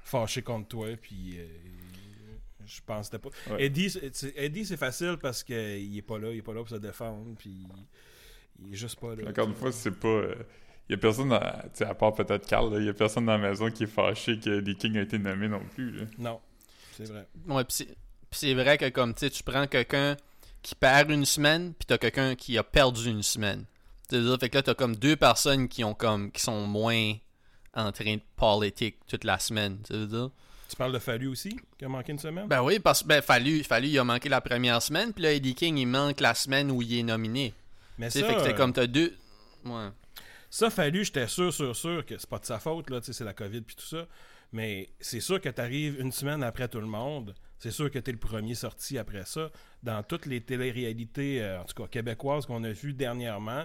fâché 0.04 0.42
contre 0.42 0.68
toi. 0.68 0.88
Puis, 1.00 1.36
euh, 1.38 1.46
je 2.66 2.80
pense 2.86 3.08
que 3.10 3.16
c'était 3.16 3.30
pas. 3.48 3.54
Ouais. 3.54 3.64
Eddie, 3.66 3.90
c'est- 3.90 4.14
c'est- 4.14 4.32
Eddie, 4.36 4.64
c'est 4.66 4.76
facile 4.76 5.16
parce 5.20 5.42
qu'il 5.42 5.96
est 5.96 6.02
pas 6.02 6.18
là. 6.18 6.30
Il 6.30 6.38
est 6.38 6.42
pas 6.42 6.52
là 6.54 6.60
pour 6.60 6.68
se 6.68 6.76
défendre. 6.76 7.34
Puis, 7.38 7.66
il 8.64 8.72
est 8.72 8.76
juste 8.76 8.98
pas 8.98 9.14
là. 9.14 9.28
Encore 9.28 9.48
une 9.48 9.54
fois, 9.54 9.72
c'est 9.72 9.90
pas. 9.98 10.22
Il 10.88 10.92
y 10.92 10.94
a 10.94 10.98
personne, 10.98 11.38
sais, 11.72 11.84
à 11.86 11.94
part 11.94 12.14
peut-être 12.14 12.46
Carl, 12.46 12.70
il 12.78 12.84
y 12.84 12.88
a 12.88 12.92
personne 12.94 13.24
dans 13.24 13.38
la 13.38 13.48
maison 13.50 13.70
qui 13.70 13.84
est 13.84 13.86
fâché 13.88 14.38
que 14.38 14.50
les 14.50 14.74
Kings 14.74 14.96
a 14.98 15.02
été 15.02 15.18
nommé 15.18 15.48
non 15.48 15.62
plus. 15.74 15.90
là. 15.92 16.04
Non, 16.18 16.40
c'est 16.92 17.04
vrai. 17.08 17.26
Ouais, 17.48 17.64
puis 17.64 17.86
c'est- 18.30 18.52
vrai 18.54 18.76
que 18.76 18.88
comme, 18.90 19.14
tu 19.14 19.20
sais, 19.20 19.30
tu 19.30 19.42
prends 19.42 19.66
quelqu'un 19.66 20.16
qui 20.60 20.74
perd 20.74 21.10
une 21.10 21.24
semaine, 21.24 21.72
puis 21.72 21.86
t'as 21.86 21.96
quelqu'un 21.98 22.34
qui 22.34 22.58
a 22.58 22.62
perdu 22.62 23.08
une 23.08 23.22
semaine. 23.22 23.64
C'est-à-dire, 24.08 24.36
fait 24.38 24.50
que 24.50 24.56
là, 24.58 24.62
t'as 24.62 24.74
comme 24.74 24.94
deux 24.96 25.16
personnes 25.16 25.68
qui 25.68 25.82
ont 25.84 25.94
comme, 25.94 26.30
qui 26.30 26.42
sont 26.42 26.66
moins 26.66 27.14
en 27.74 27.90
train 27.90 28.16
de 28.16 28.20
politique 28.36 28.98
toute 29.06 29.24
la 29.24 29.38
semaine. 29.38 29.78
Tu 29.86 29.94
veux 29.94 30.06
dire? 30.06 30.30
Tu 30.74 30.78
parles 30.78 30.92
de 30.92 30.98
Fallu 30.98 31.28
aussi, 31.28 31.56
qui 31.78 31.84
a 31.84 31.88
manqué 31.88 32.10
une 32.10 32.18
semaine? 32.18 32.48
Ben 32.48 32.60
oui, 32.60 32.80
parce 32.80 33.04
que 33.04 33.06
ben, 33.06 33.22
fallu, 33.22 33.62
fallu, 33.62 33.86
il 33.86 33.98
a 34.00 34.02
manqué 34.02 34.28
la 34.28 34.40
première 34.40 34.82
semaine, 34.82 35.12
puis 35.12 35.22
là, 35.22 35.30
Eddie 35.32 35.54
King, 35.54 35.76
il 35.78 35.86
manque 35.86 36.18
la 36.20 36.34
semaine 36.34 36.68
où 36.68 36.82
il 36.82 36.98
est 36.98 37.02
nominé. 37.04 37.54
Mais 37.96 38.10
ça, 38.10 38.24
fait 38.26 38.34
que 38.34 38.40
euh, 38.40 38.52
comme 38.54 38.72
t'as 38.72 38.88
deux. 38.88 39.14
Ouais. 39.64 39.90
Ça, 40.50 40.70
Fallu, 40.70 41.04
j'étais 41.04 41.28
sûr, 41.28 41.54
sûr, 41.54 41.76
sûr 41.76 42.04
que 42.04 42.18
c'est 42.18 42.28
pas 42.28 42.40
de 42.40 42.44
sa 42.46 42.58
faute, 42.58 42.90
là, 42.90 42.98
c'est 43.02 43.20
la 43.22 43.32
COVID 43.34 43.60
puis 43.60 43.76
tout 43.76 43.84
ça. 43.86 44.08
Mais 44.50 44.88
c'est 44.98 45.20
sûr 45.20 45.40
que 45.40 45.48
tu 45.48 45.60
arrives 45.60 46.00
une 46.00 46.10
semaine 46.10 46.42
après 46.42 46.66
tout 46.66 46.80
le 46.80 46.88
monde. 46.88 47.36
C'est 47.60 47.70
sûr 47.70 47.88
que 47.88 48.00
tu 48.00 48.10
es 48.10 48.12
le 48.12 48.18
premier 48.18 48.56
sorti 48.56 48.98
après 48.98 49.24
ça. 49.26 49.50
Dans 49.80 50.02
toutes 50.02 50.26
les 50.26 50.40
téléréalités, 50.40 51.40
euh, 51.40 51.60
en 51.60 51.64
tout 51.64 51.80
cas 51.80 51.88
québécoises 51.88 52.46
qu'on 52.46 52.64
a 52.64 52.72
vues 52.72 52.94
dernièrement, 52.94 53.64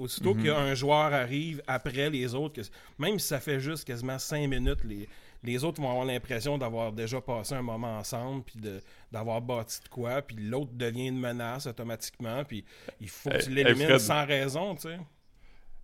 aussitôt 0.00 0.34
Mhm. 0.34 0.42
qu'un 0.42 0.74
joueur 0.74 1.12
arrive 1.14 1.62
après 1.68 2.10
les 2.10 2.34
autres, 2.34 2.60
que- 2.60 2.68
même 2.98 3.20
si 3.20 3.28
ça 3.28 3.38
fait 3.38 3.60
juste 3.60 3.84
quasiment 3.84 4.18
5 4.18 4.48
minutes, 4.48 4.82
les, 4.84 5.08
les 5.42 5.64
autres 5.64 5.80
vont 5.80 5.90
avoir 5.90 6.04
l'impression 6.06 6.58
d'avoir 6.58 6.92
déjà 6.92 7.20
passé 7.20 7.54
un 7.54 7.62
moment 7.62 7.98
ensemble, 7.98 8.42
puis 8.44 8.58
de- 8.60 8.80
d'avoir 9.12 9.40
bâti 9.40 9.80
de 9.82 9.88
quoi, 9.88 10.22
puis 10.22 10.36
l'autre 10.36 10.72
devient 10.74 11.08
une 11.08 11.18
menace 11.20 11.66
automatiquement, 11.66 12.44
puis 12.44 12.64
il 13.00 13.08
faut 13.08 13.30
que 13.30 13.38
tu 13.38 13.50
Hey, 13.50 13.54
l'élimines 13.64 13.90
hey, 13.90 14.00
sans 14.00 14.26
raison, 14.26 14.74
tu 14.74 14.82
sais. 14.82 14.98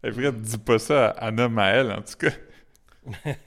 Eh, 0.05 0.11
Fred, 0.13 0.41
dis 0.41 0.59
pas 0.59 0.79
ça 0.79 1.11
à 1.11 1.27
Anna 1.29 1.49
Maël, 1.49 1.93
en 1.93 2.03
tout 2.03 2.17
cas. 2.19 2.33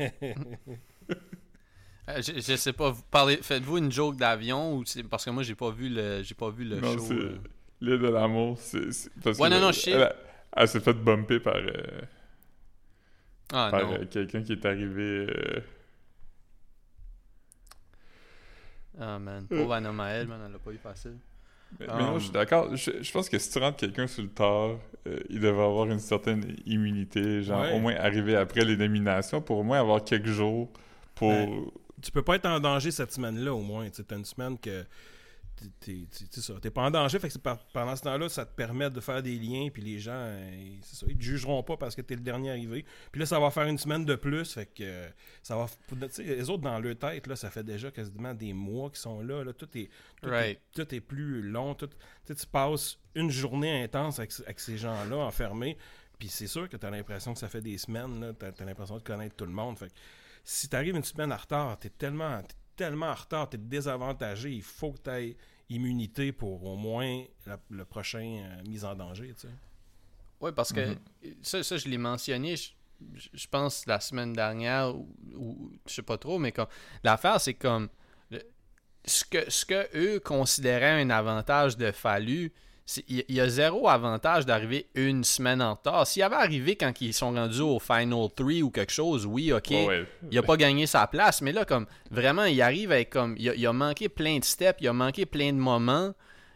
Euh, 2.07 2.21
je, 2.21 2.33
je 2.39 2.55
sais 2.55 2.73
pas, 2.73 2.91
vous 2.91 3.01
parlez, 3.09 3.37
faites-vous 3.37 3.79
une 3.79 3.91
joke 3.91 4.15
d'avion 4.17 4.75
ou 4.77 4.85
c'est 4.85 5.01
parce 5.03 5.25
que 5.25 5.31
moi 5.31 5.41
j'ai 5.41 5.55
pas 5.55 5.71
vu 5.71 5.89
le 5.89 6.21
j'ai 6.21 6.35
pas 6.35 6.51
vu 6.51 6.63
le 6.63 6.79
non, 6.79 6.93
show. 6.93 6.99
c'est 6.99 7.13
euh. 7.15 7.39
l'île 7.81 7.97
de 7.99 8.07
l'amour. 8.09 8.59
c'est 8.59 9.09
parce 9.23 9.39
Ouais, 9.39 9.49
que 9.49 9.53
non, 9.55 9.59
non, 9.59 9.69
elle- 9.69 9.73
je 9.73 9.79
sais. 9.79 9.91
Elle, 9.91 10.15
elle 10.55 10.67
s'est 10.67 10.81
fait 10.81 10.93
bumper 10.93 11.39
par, 11.39 11.55
euh, 11.55 12.01
Ah 13.53 13.69
par 13.71 13.81
non. 13.81 13.93
euh, 13.93 14.05
quelqu'un 14.05 14.43
qui 14.43 14.51
est 14.53 14.65
arrivé. 14.65 15.27
euh, 15.29 15.61
Ah 18.99 19.19
man, 19.19 19.45
pauvre 19.47 19.73
Anna 19.73 19.91
Maël, 19.91 20.27
man, 20.27 20.39
elle 20.45 20.51
l'a 20.53 20.59
pas 20.59 20.71
eu 20.71 20.77
facile. 20.77 21.15
Mais, 21.79 21.89
Um, 21.89 21.97
mais 21.97 22.03
non, 22.03 22.19
je 22.19 22.23
suis 22.25 22.31
d'accord. 22.31 22.75
Je, 22.75 22.91
je 23.01 23.11
pense 23.11 23.27
que 23.27 23.37
si 23.37 23.51
tu 23.51 23.59
rentres 23.59 23.77
quelqu'un 23.77 24.07
sur 24.07 24.23
le 24.23 24.29
tard, 24.29 24.77
euh, 25.07 25.19
il 25.29 25.39
devrait 25.41 25.65
avoir 25.65 25.87
une 25.89 25.99
certaine 25.99 26.55
immunité, 26.65 27.41
genre 27.43 27.61
Ouais. 27.63 27.73
au 27.73 27.79
moins 27.79 27.95
arriver 27.95 28.35
après 28.37 28.63
les 28.63 28.77
nominations 28.77 29.41
pour 29.41 29.57
au 29.57 29.63
moins 29.63 29.79
avoir 29.79 30.03
quelques 30.03 30.27
jours 30.27 30.69
pour. 31.15 31.29
Ben, 31.31 31.65
tu 32.01 32.11
peux 32.11 32.21
pas 32.21 32.35
être 32.35 32.45
en 32.45 32.59
danger 32.59 32.91
cette 32.91 33.11
semaine-là, 33.11 33.53
au 33.53 33.61
moins. 33.61 33.89
Tu 33.89 34.01
as 34.09 34.15
une 34.15 34.25
semaine 34.25 34.57
que. 34.59 34.85
T'es- 35.79 36.71
pas 36.71 36.81
en 36.83 36.91
danger, 36.91 37.19
fait 37.19 37.29
que 37.29 37.37
par- 37.37 37.63
pendant 37.67 37.95
ce 37.95 38.01
temps-là, 38.03 38.27
ça 38.29 38.45
te 38.45 38.53
permet 38.55 38.89
de 38.89 38.99
faire 38.99 39.21
des 39.23 39.37
liens, 39.37 39.69
puis 39.73 39.81
les 39.81 39.99
gens, 39.99 40.11
euh, 40.15 40.75
ça, 40.81 41.05
ils 41.09 41.17
te 41.17 41.23
jugeront 41.23 41.63
pas 41.63 41.77
parce 41.77 41.95
que 41.95 42.01
t'es 42.01 42.15
le 42.15 42.21
dernier 42.21 42.51
arrivé. 42.51 42.85
Puis 43.11 43.19
là, 43.19 43.25
ça 43.25 43.39
va 43.39 43.49
faire 43.51 43.67
une 43.67 43.77
semaine 43.77 44.05
de 44.05 44.15
plus, 44.15 44.53
fait 44.53 44.65
que 44.65 44.83
euh, 44.83 45.09
ça 45.41 45.55
va. 45.55 45.67
Tu 45.89 45.95
sais, 46.09 46.23
les 46.23 46.49
autres, 46.49 46.63
dans 46.63 46.79
leur 46.79 46.97
tête, 46.97 47.27
là, 47.27 47.35
ça 47.35 47.49
fait 47.49 47.63
déjà 47.63 47.91
quasiment 47.91 48.33
des 48.33 48.53
mois 48.53 48.89
qu'ils 48.89 48.99
sont 48.99 49.21
là. 49.21 49.43
là. 49.43 49.53
Tout, 49.53 49.69
est, 49.77 49.89
tout, 50.21 50.29
Right. 50.29 50.57
est, 50.57 50.61
tout 50.85 50.93
est 50.95 51.01
plus 51.01 51.41
long. 51.41 51.73
Tout, 51.75 51.89
tu 52.27 52.47
passes 52.51 52.97
une 53.15 53.29
journée 53.31 53.83
intense 53.83 54.19
avec, 54.19 54.33
avec 54.45 54.59
ces 54.59 54.77
gens-là 54.77 55.17
enfermés, 55.17 55.77
puis 56.19 56.27
c'est 56.27 56.47
sûr 56.47 56.67
que 56.69 56.77
t'as 56.77 56.89
l'impression 56.89 57.33
que 57.33 57.39
ça 57.39 57.47
fait 57.49 57.61
des 57.61 57.77
semaines, 57.77 58.19
là, 58.19 58.33
t'as, 58.33 58.51
t'as 58.51 58.65
l'impression 58.65 58.97
de 58.97 59.03
connaître 59.03 59.35
tout 59.35 59.45
le 59.45 59.51
monde. 59.51 59.77
Fait 59.79 59.87
que 59.87 59.93
si 60.43 60.67
t'arrives 60.69 60.95
une 60.95 61.03
semaine 61.03 61.31
en 61.31 61.37
retard, 61.37 61.77
t'es 61.79 61.89
tellement, 61.89 62.41
tellement 62.75 63.07
en 63.07 63.15
retard, 63.15 63.49
t'es 63.49 63.57
désavantagé, 63.57 64.51
il 64.51 64.61
faut 64.63 64.91
que 64.93 64.99
t'aies 64.99 65.37
immunité 65.69 66.31
pour 66.31 66.63
au 66.63 66.75
moins 66.75 67.23
la- 67.45 67.59
le 67.69 67.85
prochain 67.85 68.43
euh, 68.43 68.63
mise 68.67 68.85
en 68.85 68.95
danger, 68.95 69.33
tu 69.33 69.47
sais. 69.47 69.53
Oui, 70.41 70.51
parce 70.51 70.71
que 70.73 70.89
Mhm. 70.91 70.99
ça, 71.41 71.63
ça, 71.63 71.77
je 71.77 71.87
l'ai 71.87 71.97
mentionné, 71.97 72.55
je, 72.55 73.47
pense, 73.47 73.85
la 73.87 73.99
semaine 73.99 74.33
dernière, 74.33 74.95
ou, 74.95 75.07
ou 75.35 75.71
je 75.87 75.93
sais 75.93 76.01
pas 76.01 76.17
trop, 76.17 76.37
mais 76.37 76.51
comme 76.51 76.67
l'affaire, 77.03 77.39
c'est 77.41 77.53
comme 77.55 77.89
le- 78.29 78.43
ce 79.05 79.23
que, 79.25 79.49
ce 79.49 79.65
que 79.65 79.87
eux 79.97 80.19
considéraient 80.19 81.01
un 81.01 81.09
avantage 81.09 81.77
de 81.77 81.91
Fallu, 81.91 82.51
il 83.07 83.23
y, 83.29 83.39
a 83.39 83.49
zéro 83.49 83.89
avantage 83.89 84.45
d'arriver 84.45 84.85
une 84.93 85.23
semaine 85.23 85.59
en 85.59 85.73
retard. 85.73 86.05
S'il 86.05 86.21
avait 86.21 86.35
arrivé 86.35 86.75
quand 86.75 87.01
ils 87.01 87.15
sont 87.15 87.31
rendus 87.33 87.61
au 87.61 87.79
Final 87.79 88.29
3 88.35 88.61
ou 88.61 88.69
quelque 88.69 88.91
chose, 88.91 89.25
oui, 89.25 89.51
ok. 89.51 89.69
Ouais, 89.71 89.87
ouais. 89.87 90.07
Il 90.29 90.37
a 90.37 90.43
pas 90.43 90.55
gagné 90.55 90.85
sa 90.85 91.07
place, 91.07 91.41
mais 91.41 91.51
là, 91.51 91.65
comme 91.65 91.87
vraiment, 92.11 92.45
il 92.45 92.61
arrive 92.61 92.91
avec 92.91 93.09
comme. 93.09 93.35
Il 93.39 93.49
a, 93.49 93.55
il 93.55 93.65
a 93.65 93.73
manqué 93.73 94.07
plein 94.07 94.37
de 94.37 94.43
steps, 94.43 94.77
il 94.81 94.87
a 94.87 94.93
manqué 94.93 95.25
plein 95.25 95.51
de 95.51 95.57
moments. 95.57 96.13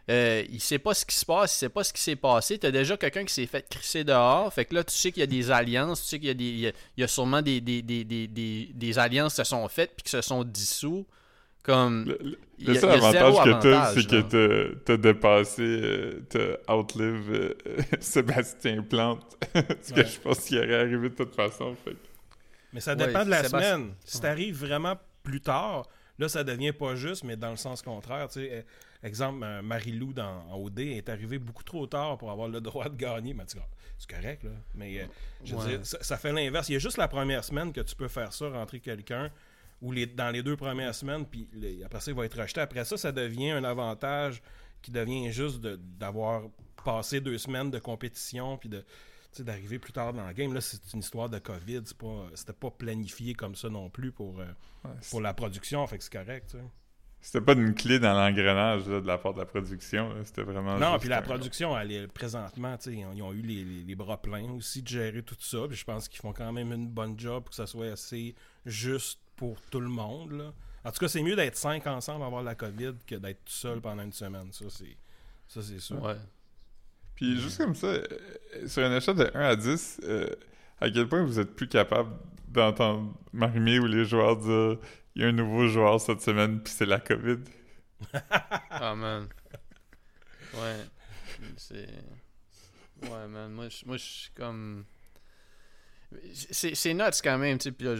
Euh, 0.09 0.43
il 0.51 0.59
sait 0.59 0.79
pas 0.79 0.93
ce 0.93 1.03
qui 1.03 1.15
se 1.15 1.25
passe, 1.25 1.55
il 1.55 1.57
sait 1.57 1.69
pas 1.69 1.83
ce 1.83 1.93
qui 1.93 2.01
s'est 2.01 2.15
passé. 2.15 2.59
T'as 2.59 2.71
déjà 2.71 2.95
quelqu'un 2.95 3.25
qui 3.25 3.33
s'est 3.33 3.47
fait 3.47 3.67
crisser 3.67 4.03
dehors. 4.03 4.53
Fait 4.53 4.65
que 4.65 4.75
là, 4.75 4.83
tu 4.83 4.93
sais 4.93 5.11
qu'il 5.11 5.21
y 5.21 5.23
a 5.23 5.27
des 5.27 5.49
alliances, 5.49 6.01
tu 6.03 6.07
sais 6.09 6.19
qu'il 6.19 6.27
y 6.27 6.31
a 6.31 6.35
des. 6.35 6.45
Il 6.45 6.59
y 6.59 6.67
a, 6.67 6.71
il 6.97 7.01
y 7.01 7.03
a 7.03 7.07
sûrement 7.07 7.41
des, 7.41 7.59
des, 7.59 7.81
des, 7.81 8.03
des, 8.03 8.27
des, 8.27 8.69
des 8.73 8.99
alliances 8.99 9.33
qui 9.33 9.37
se 9.37 9.43
sont 9.45 9.67
faites 9.67 9.95
puis 9.95 10.03
qui 10.03 10.11
se 10.11 10.21
sont 10.21 10.43
dissous. 10.43 11.07
Comme. 11.69 12.05
Le, 12.05 12.17
le- 12.21 12.39
il 12.57 12.67
le 12.67 12.73
y 12.73 12.77
a- 12.77 12.81
seul 12.81 12.89
avantage 12.91 13.43
que 13.43 13.61
t'as, 13.61 13.93
c'est 13.93 14.07
que 14.07 14.73
t'as- 14.85 14.97
dépassé, 14.97 15.61
euh, 15.61 16.19
t'as 16.29 16.73
outlive 16.75 17.31
euh, 17.31 17.53
Sébastien 17.99 18.81
Plante. 18.83 19.37
Ce 19.81 19.93
que 19.93 19.99
Ouais. 20.01 20.05
je 20.07 20.19
pense 20.19 20.39
qu'il 20.39 20.57
aurait 20.57 20.75
arrivé 20.81 21.09
de 21.09 21.15
toute 21.15 21.35
façon. 21.35 21.75
Fait. 21.85 21.91
que- 21.91 21.97
Mais 22.73 22.79
ça 22.79 22.95
Ouais, 22.95 23.05
dépend 23.07 23.23
de 23.23 23.29
la 23.29 23.43
Sébastien- 23.43 23.73
semaine. 23.75 23.93
Si 24.03 24.19
t'arrives 24.19 24.55
vraiment 24.59 24.95
plus 25.23 25.41
tard, 25.41 25.87
là, 26.17 26.27
ça 26.27 26.43
devient 26.43 26.73
pas 26.73 26.95
juste, 26.95 27.23
mais 27.23 27.37
dans 27.37 27.51
le 27.51 27.55
sens 27.57 27.81
contraire. 27.81 28.27
Tu 28.29 28.39
sais, 28.41 28.65
eh, 29.03 29.07
exemple, 29.07 29.43
euh, 29.43 29.61
Marie-Lou 29.61 30.11
dans, 30.13 30.43
en 30.49 30.57
OD 30.57 30.79
est 30.79 31.07
arrivée 31.07 31.39
beaucoup 31.39 31.63
trop 31.63 31.87
tard 31.87 32.17
pour 32.17 32.29
avoir 32.31 32.47
le 32.49 32.59
droit 32.61 32.89
de 32.89 32.95
gagner. 32.97 33.33
Mais 33.33 33.43
c'est 33.47 34.09
correct, 34.09 34.43
là. 34.43 34.51
Mais 34.75 34.99
euh, 35.01 35.05
je 35.45 35.55
veux 35.55 35.61
Ouais. 35.61 35.77
dire, 35.77 35.79
ça, 35.85 35.97
ça 36.01 36.17
fait 36.17 36.33
l'inverse. 36.33 36.67
Il 36.69 36.73
y 36.73 36.75
a 36.75 36.79
juste 36.79 36.97
la 36.97 37.07
première 37.07 37.43
semaine 37.43 37.71
que 37.71 37.81
tu 37.81 37.95
peux 37.95 38.07
faire 38.07 38.33
ça, 38.33 38.49
rentrer 38.49 38.79
quelqu'un, 38.79 39.29
ou 39.81 39.91
les, 39.91 40.05
dans 40.05 40.29
les 40.29 40.43
deux 40.43 40.57
premières 40.57 40.93
semaines, 40.95 41.25
puis 41.25 41.47
les- 41.53 41.83
après 41.83 41.99
ça, 42.01 42.11
il 42.11 42.17
va 42.17 42.25
être 42.25 42.39
rejeté. 42.41 42.61
Après 42.61 42.83
ça, 42.85 42.97
ça 42.97 43.11
devient 43.11 43.51
un 43.51 43.63
avantage 43.63 44.41
qui 44.81 44.91
devient 44.91 45.31
juste 45.31 45.61
de- 45.61 45.75
d'avoir 45.77 46.43
passé 46.83 47.19
deux 47.21 47.37
semaines 47.37 47.71
de 47.71 47.79
compétition, 47.79 48.57
puis 48.57 48.69
de 48.69 48.83
d'arriver 49.39 49.77
plus 49.79 49.93
tard 49.93 50.11
dans 50.11 50.27
le 50.27 50.33
game. 50.33 50.53
Là, 50.53 50.59
c'est 50.59 50.81
une 50.93 50.99
histoire 51.01 51.29
de 51.29 51.37
COVID. 51.39 51.81
c'est 51.85 51.95
pas- 51.97 52.25
C'était 52.33 52.51
pas 52.51 52.71
planifié 52.71 53.35
comme 53.35 53.55
ça 53.55 53.69
non 53.69 53.89
plus 53.89 54.11
pour, 54.11 54.39
euh, 54.39 54.45
Ouais, 54.83 54.91
pour 55.11 55.21
la 55.21 55.33
production. 55.35 55.85
Fait 55.87 55.97
que 55.99 56.03
c'est 56.03 56.11
correct. 56.11 56.57
C'était 57.21 57.39
pas 57.41 57.53
une 57.53 57.75
clé 57.75 57.99
dans 57.99 58.13
l'engrenage 58.13 58.85
de 58.85 58.93
la 59.05 59.17
part 59.17 59.33
de 59.33 59.39
la 59.39 59.45
production. 59.45 60.13
C'était 60.23 60.41
vraiment. 60.41 60.77
Non, 60.79 60.97
puis 60.97 61.09
la 61.09 61.19
un- 61.19 61.21
production, 61.21 61.77
elle 61.77 61.91
est 61.91 62.07
présentement, 62.07 62.75
tu 62.77 62.89
sais, 62.91 62.97
ils 62.97 63.05
ont, 63.05 63.13
ils 63.13 63.21
ont 63.21 63.31
eu 63.33 63.41
les, 63.41 63.63
les- 63.63 63.83
les 63.83 63.95
bras 63.95 64.19
pleins 64.21 64.49
aussi 64.51 64.81
de 64.81 64.87
gérer 64.87 65.21
tout 65.21 65.35
ça. 65.39 65.59
Puis 65.67 65.77
je 65.77 65.85
pense 65.85 66.07
qu'ils 66.09 66.19
font 66.21 66.33
quand 66.33 66.51
même 66.51 66.71
une 66.73 66.87
bonne 66.87 67.17
job 67.19 67.43
pour 67.43 67.49
que 67.51 67.55
ça 67.55 67.67
soit 67.67 67.91
assez 67.91 68.35
juste 68.65 69.19
pour 69.39 69.61
tout 69.71 69.79
le 69.79 69.87
monde. 69.87 70.33
Là. 70.33 70.53
En 70.83 70.91
tout 70.91 70.99
cas, 70.99 71.07
c'est 71.07 71.23
mieux 71.23 71.37
d'être 71.37 71.55
cinq 71.55 71.87
ensemble 71.87 72.23
à 72.23 72.25
avoir 72.25 72.43
la 72.43 72.55
COVID 72.55 72.95
que 73.07 73.15
d'être 73.15 73.45
tout 73.45 73.53
seul 73.53 73.79
pendant 73.79 74.03
une 74.03 74.11
semaine. 74.11 74.51
Ça, 74.51 74.65
c'est 74.69 74.97
ça 75.47 75.61
c'est 75.61 75.79
sûr. 75.79 76.03
Ouais. 76.03 76.17
Puis 77.15 77.39
juste 77.39 77.57
comme 77.57 77.73
ça, 77.73 77.87
euh, 77.87 78.05
sur 78.67 78.85
une 78.85 78.91
échelle 78.91 79.15
de 79.15 79.31
1 79.33 79.39
à 79.39 79.55
10, 79.55 80.01
euh, 80.03 80.29
à 80.81 80.89
quel 80.89 81.07
point 81.07 81.23
vous 81.23 81.39
êtes 81.39 81.55
plus 81.55 81.69
capable 81.69 82.11
d'entendre 82.49 83.13
Marimé 83.31 83.79
ou 83.79 83.85
les 83.85 84.03
joueurs 84.03 84.35
dire 84.35 84.77
il 85.15 85.21
y 85.21 85.25
a 85.25 85.29
un 85.29 85.31
nouveau 85.31 85.67
joueur 85.67 86.01
cette 86.01 86.21
semaine, 86.21 86.61
puis 86.61 86.73
c'est 86.73 86.85
la 86.85 86.99
COVID? 86.99 87.39
Ah, 88.69 88.95
man. 88.95 89.27
Ouais. 90.53 90.85
C'est. 91.57 91.87
Ouais, 93.03 93.27
man. 93.27 93.51
Moi, 93.51 93.69
je 93.69 93.85
moi, 93.85 93.97
je 93.97 94.03
suis 94.03 94.31
comme. 94.33 94.85
C'est 96.33 96.93
nuts 96.93 97.03
quand 97.23 97.37
même, 97.37 97.57
tu 97.57 97.65
sais. 97.65 97.71
Puis 97.71 97.85
là, 97.85 97.95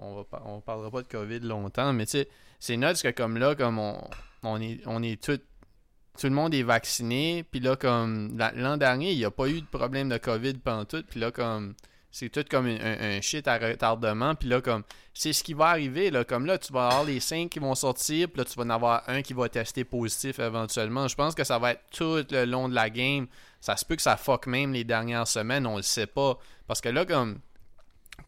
on, 0.00 0.24
on 0.44 0.60
parlera 0.60 0.90
pas 0.90 1.02
de 1.02 1.08
COVID 1.08 1.40
longtemps, 1.40 1.92
mais 1.92 2.06
tu 2.06 2.12
sais, 2.12 2.28
c'est 2.58 2.76
nuts 2.76 3.00
que 3.02 3.10
comme 3.10 3.36
là, 3.38 3.54
comme 3.54 3.78
on, 3.78 4.00
on 4.42 4.60
est, 4.60 4.80
on 4.86 5.02
est 5.02 5.22
tout. 5.22 5.38
Tout 6.18 6.26
le 6.26 6.34
monde 6.34 6.52
est 6.52 6.62
vacciné, 6.62 7.42
puis 7.50 7.60
là, 7.60 7.74
comme 7.74 8.36
la- 8.36 8.52
l'an 8.52 8.76
dernier, 8.76 9.12
il 9.12 9.16
n'y 9.18 9.24
a 9.24 9.30
pas 9.30 9.48
eu 9.48 9.62
de 9.62 9.66
problème 9.66 10.10
de 10.10 10.18
COVID 10.18 10.54
pendant 10.54 10.84
tout, 10.84 11.02
puis 11.08 11.18
là, 11.18 11.30
comme 11.30 11.74
c'est 12.10 12.28
tout 12.28 12.44
comme 12.50 12.66
un 12.66 13.20
shit 13.22 13.48
à 13.48 13.56
retardement, 13.56 14.34
puis 14.34 14.46
là, 14.50 14.60
comme 14.60 14.82
c'est 15.14 15.32
ce 15.32 15.42
qui 15.42 15.54
va 15.54 15.68
arriver, 15.68 16.10
là, 16.10 16.24
comme 16.24 16.44
là, 16.44 16.58
tu 16.58 16.70
vas 16.70 16.88
avoir 16.88 17.04
les 17.04 17.18
cinq 17.18 17.48
qui 17.48 17.60
vont 17.60 17.74
sortir, 17.74 18.28
puis 18.28 18.36
là, 18.40 18.44
tu 18.44 18.54
vas 18.58 18.64
en 18.64 18.68
avoir 18.70 19.02
un 19.08 19.22
qui 19.22 19.32
va 19.32 19.48
tester 19.48 19.84
positif 19.84 20.38
éventuellement. 20.38 21.08
Je 21.08 21.14
pense 21.14 21.34
que 21.34 21.44
ça 21.44 21.58
va 21.58 21.70
être 21.72 21.84
tout 21.90 22.22
le 22.30 22.44
long 22.44 22.68
de 22.68 22.74
la 22.74 22.90
game. 22.90 23.26
Ça 23.62 23.74
se 23.78 23.86
peut 23.86 23.96
que 23.96 24.02
ça 24.02 24.18
fuck 24.18 24.46
même 24.46 24.74
les 24.74 24.84
dernières 24.84 25.26
semaines, 25.26 25.66
on 25.66 25.76
le 25.76 25.82
sait 25.82 26.06
pas. 26.06 26.38
Parce 26.66 26.82
que 26.82 26.90
là, 26.90 27.06
comme 27.06 27.38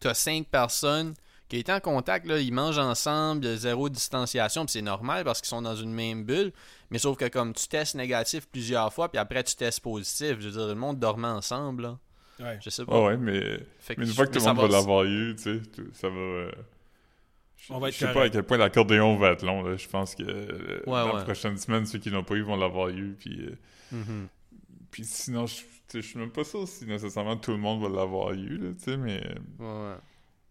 tu 0.05 0.11
as 0.11 0.13
cinq 0.13 0.47
personnes 0.47 1.13
qui 1.47 1.57
étaient 1.57 1.71
en 1.73 1.79
contact, 1.79 2.25
là, 2.25 2.39
ils 2.39 2.51
mangent 2.51 2.79
ensemble, 2.79 3.45
il 3.45 3.51
y 3.51 3.53
a 3.53 3.57
zéro 3.57 3.87
distanciation, 3.89 4.65
puis 4.65 4.73
c'est 4.73 4.81
normal 4.81 5.23
parce 5.23 5.41
qu'ils 5.41 5.49
sont 5.49 5.61
dans 5.61 5.75
une 5.75 5.93
même 5.93 6.23
bulle. 6.23 6.51
Mais 6.89 6.97
sauf 6.97 7.17
que 7.17 7.27
comme 7.27 7.53
tu 7.53 7.67
testes 7.67 7.95
négatif 7.95 8.47
plusieurs 8.47 8.91
fois, 8.93 9.09
puis 9.09 9.19
après 9.19 9.43
tu 9.43 9.55
testes 9.55 9.79
positif, 9.81 10.37
je 10.39 10.49
veux 10.49 10.51
dire, 10.51 10.67
le 10.67 10.75
monde 10.75 10.97
dormait 10.99 11.27
ensemble, 11.27 11.83
là. 11.83 11.97
Ouais. 12.39 12.59
Je 12.63 12.69
sais 12.69 12.83
pas. 12.83 12.93
Ah 12.95 13.01
ouais, 13.05 13.17
mais, 13.17 13.39
une 13.97 14.07
fois 14.07 14.25
que 14.27 14.33
tout 14.37 14.39
le 14.45 14.53
monde 14.53 14.57
va 14.59 14.67
l'avoir 14.67 15.03
eu, 15.05 15.35
tu 15.37 15.43
sais, 15.43 15.61
tout- 15.73 15.87
ça 15.93 16.09
va. 16.09 16.15
euh, 16.15 16.51
je- 17.57 17.71
On 17.73 17.79
va 17.79 17.87
être 17.89 17.93
je 17.95 17.99
sais 18.05 18.11
pas 18.13 18.23
à 18.23 18.29
quel 18.29 18.43
point 18.43 18.57
l'accordéon 18.57 19.15
va 19.17 19.29
être 19.31 19.45
long. 19.45 19.63
Là. 19.63 19.77
Je 19.77 19.87
pense 19.87 20.15
que 20.15 20.23
euh, 20.23 20.81
Ouais, 20.85 20.93
la 21.05 21.15
ouais. 21.15 21.23
prochaine 21.23 21.57
semaine, 21.57 21.85
ceux 21.85 21.99
qui 21.99 22.09
l'ont 22.09 22.23
pas 22.25 22.35
eu 22.35 22.41
vont 22.41 22.57
l'avoir 22.57 22.89
eu. 22.89 23.15
Puis, 23.17 23.39
euh, 23.45 23.55
Mhm. 23.93 24.27
puis 24.91 25.05
sinon, 25.05 25.45
je 25.47 25.61
je 25.93 25.99
suis 25.99 26.19
même 26.19 26.31
pas 26.31 26.43
sûr 26.43 26.67
si 26.67 26.85
nécessairement 26.85 27.37
tout 27.37 27.51
le 27.51 27.57
monde 27.57 27.81
va 27.81 27.89
l'avoir 27.89 28.31
eu, 28.33 28.57
là, 28.57 28.73
tu 28.73 28.83
sais, 28.83 28.97
mais. 28.97 29.21
Ouais, 29.59 29.65
ouais. 29.65 29.95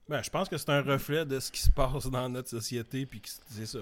Ben, 0.07 0.23
je 0.23 0.29
pense 0.29 0.51
que 0.51 0.59
c'est 0.59 0.69
un 0.69 0.83
reflet 0.83 1.25
de 1.25 1.41
ce 1.41 1.51
qui 1.51 1.63
se 1.63 1.71
passe 1.73 2.09
dans 2.11 2.29
notre 2.29 2.51
société, 2.51 3.07
puis 3.07 3.23
que 3.23 3.29
c'est 3.49 3.65
ça. 3.65 3.79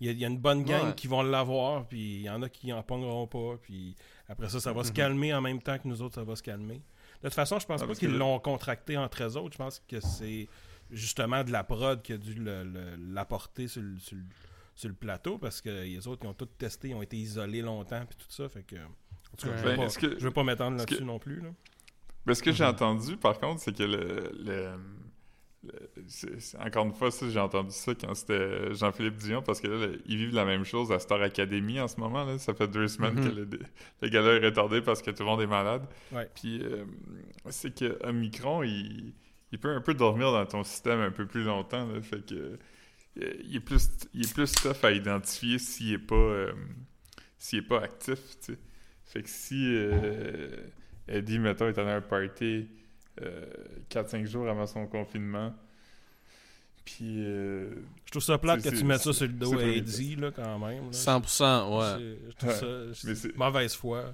Il 0.00 0.06
y, 0.06 0.08
a, 0.08 0.12
il 0.12 0.18
y 0.18 0.24
a 0.24 0.28
une 0.28 0.38
bonne 0.38 0.64
gang 0.64 0.86
Ouais. 0.88 0.94
qui 0.94 1.06
vont 1.06 1.22
l'avoir, 1.22 1.86
puis 1.86 2.16
il 2.16 2.22
y 2.22 2.30
en 2.30 2.40
a 2.42 2.48
qui 2.48 2.72
en 2.72 2.82
pogneront 2.82 3.26
pas, 3.26 3.58
puis 3.60 3.94
après 4.26 4.48
ça, 4.48 4.58
ça 4.58 4.72
va 4.72 4.84
se 4.84 4.88
Mhm. 4.88 4.94
calmer 4.94 5.34
en 5.34 5.42
même 5.42 5.60
temps 5.60 5.78
que 5.78 5.86
nous 5.86 6.00
autres, 6.00 6.14
ça 6.14 6.24
va 6.24 6.34
se 6.34 6.42
calmer. 6.42 6.80
De 7.22 7.28
toute 7.28 7.34
façon, 7.34 7.58
je 7.58 7.66
pense 7.66 7.82
Ah, 7.82 7.86
pas 7.86 7.94
qu'ils 7.94 8.10
que 8.10 8.14
l'ont 8.16 8.38
contracté 8.38 8.96
entre 8.96 9.22
eux 9.24 9.36
autres. 9.36 9.52
Je 9.52 9.58
pense 9.58 9.82
que 9.86 10.00
c'est 10.00 10.48
justement 10.90 11.44
de 11.44 11.52
la 11.52 11.62
prod 11.64 12.00
qui 12.00 12.14
a 12.14 12.16
dû 12.18 12.34
l'apporter 13.12 13.68
sur 13.68 13.82
le, 13.82 13.98
sur, 13.98 14.16
le, 14.16 14.22
sur 14.74 14.88
le 14.88 14.94
plateau, 14.94 15.36
parce 15.38 15.60
que 15.60 15.68
les 15.68 16.06
autres, 16.08 16.22
ils 16.24 16.28
ont 16.28 16.34
tout 16.34 16.46
testé, 16.46 16.88
ils 16.90 16.94
ont 16.94 17.02
été 17.02 17.16
isolés 17.16 17.62
longtemps, 17.62 18.04
puis 18.06 18.16
tout 18.18 18.30
ça, 18.32 18.48
fait 18.48 18.62
que... 18.62 18.76
En 19.32 19.36
tout 19.36 19.46
cas, 19.48 19.52
Ouais. 19.52 19.58
je, 19.58 19.68
veux 19.68 19.76
Ben, 19.76 20.16
que- 20.16 20.22
veux 20.24 20.30
pas 20.30 20.44
m'étendre 20.44 20.78
là-dessus 20.78 20.98
que- 20.98 21.04
non 21.04 21.18
plus. 21.18 21.40
Là. 21.40 21.48
Mais 22.26 22.34
ce 22.34 22.42
que 22.42 22.52
j'ai 22.52 22.64
Mhm. 22.64 22.70
entendu, 22.70 23.16
par 23.16 23.38
contre, 23.38 23.60
c'est 23.60 23.76
que 23.76 23.82
le. 23.82 24.78
encore 26.60 26.86
une 26.86 26.92
fois, 26.92 27.10
ça, 27.10 27.28
j'ai 27.28 27.40
entendu 27.40 27.70
ça 27.72 27.92
quand 27.94 28.14
c'était 28.14 28.72
Jean-Philippe 28.74 29.16
Dion, 29.16 29.42
parce 29.42 29.60
que 29.60 29.66
là, 29.66 29.86
ils 30.06 30.16
vivent 30.16 30.34
la 30.34 30.44
même 30.44 30.64
chose 30.64 30.92
à 30.92 30.98
Star 30.98 31.20
Academy 31.22 31.80
en 31.80 31.88
ce 31.88 31.98
moment. 31.98 32.24
Là. 32.24 32.38
Ça 32.38 32.54
fait 32.54 32.68
deux 32.68 32.86
semaines 32.88 33.14
Mhm. 33.14 33.24
que 33.30 33.34
le, 33.34 33.48
le 34.02 34.08
gala 34.08 34.34
est 34.34 34.44
retardé 34.44 34.80
parce 34.80 35.02
que 35.02 35.10
tout 35.10 35.22
le 35.24 35.28
monde 35.28 35.40
est 35.42 35.46
malade. 35.46 35.82
Ouais. 36.12 36.28
Puis 36.34 36.62
euh, 36.62 36.84
c'est 37.48 37.74
que 37.76 37.98
Omicron, 38.06 38.62
il, 38.62 39.12
il 39.52 39.58
peut 39.58 39.70
un 39.74 39.80
peu 39.80 39.94
dormir 39.94 40.30
dans 40.32 40.46
ton 40.46 40.62
système 40.62 41.00
un 41.00 41.10
peu 41.10 41.26
plus 41.26 41.42
longtemps. 41.44 41.86
là. 41.86 42.00
fait 42.00 42.24
que 42.24 42.34
euh, 43.18 43.32
il 43.44 43.56
est 43.56 43.60
plus 43.60 43.88
il 44.14 44.24
est 44.26 44.34
plus 44.34 44.52
tough 44.52 44.84
à 44.84 44.92
identifier 44.92 45.58
s'il 45.58 45.92
est 45.94 45.98
pas 45.98 46.14
euh, 46.14 46.52
s'il 47.38 47.60
est 47.60 47.62
pas 47.62 47.80
actif. 47.82 48.18
Fait 49.16 49.22
que 49.22 49.28
si 49.30 49.62
euh, 49.74 50.48
Eddie, 51.08 51.38
mettons, 51.38 51.68
est 51.68 51.78
allé 51.78 51.88
à 51.90 51.96
un 51.96 52.00
party 52.02 52.66
euh, 53.22 53.46
4-5 53.90 54.26
jours 54.26 54.46
avant 54.46 54.66
son 54.66 54.86
confinement, 54.86 55.54
puis 56.84 57.24
euh, 57.24 57.70
Je 58.04 58.10
trouve 58.10 58.22
ça 58.22 58.36
plate 58.36 58.62
que 58.62 58.68
tu 58.68 58.84
mettes 58.84 59.00
ça 59.00 59.12
sur 59.14 59.26
le 59.26 59.32
dos 59.32 59.58
à 59.58 59.62
Eddie, 59.62 60.16
là, 60.16 60.30
quand 60.30 60.58
même. 60.58 60.84
là. 60.84 60.90
100%, 60.92 61.78
ouais. 61.98 62.16
Je- 62.28 62.32
trouve 62.36 62.50
Ouais. 62.50 62.54
ça 62.92 63.06
Mais 63.08 63.14
c'est 63.14 63.36
mauvaise 63.36 63.74
foi. 63.74 64.12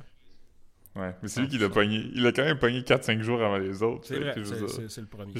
ouais, 0.94 1.14
mais 1.20 1.28
c'est 1.28 1.40
lui 1.40 1.48
qui 1.48 1.58
l'a 1.58 1.68
pogné. 1.68 2.08
Il 2.14 2.24
a 2.26 2.32
quand 2.32 2.44
même 2.44 2.58
pogné 2.58 2.82
4-5 2.82 3.20
jours 3.22 3.42
avant 3.42 3.58
les 3.58 3.82
autres. 3.82 4.06
C'est 4.06 4.18
vrai, 4.20 4.34
c'est- 4.88 5.00
le 5.00 5.06
premier. 5.08 5.34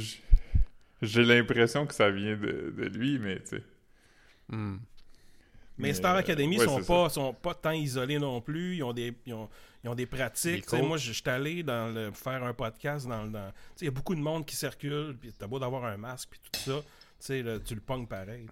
J'ai 1.03 1.25
l'impression 1.25 1.87
que 1.87 1.95
ça 1.95 2.11
vient 2.11 2.37
de, 2.37 2.73
de 2.77 2.85
lui, 2.85 3.19
mais 3.21 3.39
tu 3.41 3.47
sais. 3.57 3.63
Hmm. 4.49 4.79
Mais 5.79 5.89
Mais, 5.89 5.95
Star 5.95 6.15
euh, 6.15 6.19
Academy 6.19 6.59
ouais, 6.59 6.65
sont 6.67 6.83
pas 6.83 7.09
sont 7.09 7.33
pas 7.35 7.55
tant 7.55 7.71
isolés 7.73 8.19
non 8.19 8.41
plus. 8.41 8.77
Ils 8.77 8.83
ont 8.83 8.93
des 8.93 9.15
ils 9.27 9.33
ont, 9.35 9.49
ils 9.83 9.89
ont 9.89 9.95
des 9.95 10.07
pratiques. 10.07 10.71
Moi, 10.73 10.97
je 10.99 11.09
je 11.09 11.13
suis 11.21 11.29
allé 11.31 11.63
dans 11.63 11.93
le, 11.93 12.11
faire 12.13 12.45
un 12.45 12.53
podcast 12.55 13.07
dans, 13.07 13.23
le- 13.25 13.31
dans 13.31 13.49
tu 13.51 13.55
sais, 13.77 13.85
il 13.85 13.85
y 13.87 13.89
a 13.89 13.93
beaucoup 13.93 14.15
de 14.15 14.21
monde 14.21 14.45
qui 14.45 14.55
circule. 14.55 15.17
Puis 15.21 15.33
t'as 15.33 15.47
beau 15.47 15.59
d'avoir 15.59 15.85
un 15.87 15.97
masque 15.97 16.29
puis 16.31 16.41
tout 16.53 16.61
ça, 16.61 16.81
tu 16.81 16.87
sais, 17.19 17.43
là, 17.43 17.59
tu 17.59 17.75
le 17.75 17.81
pognes 17.81 18.07
pareil. 18.07 18.47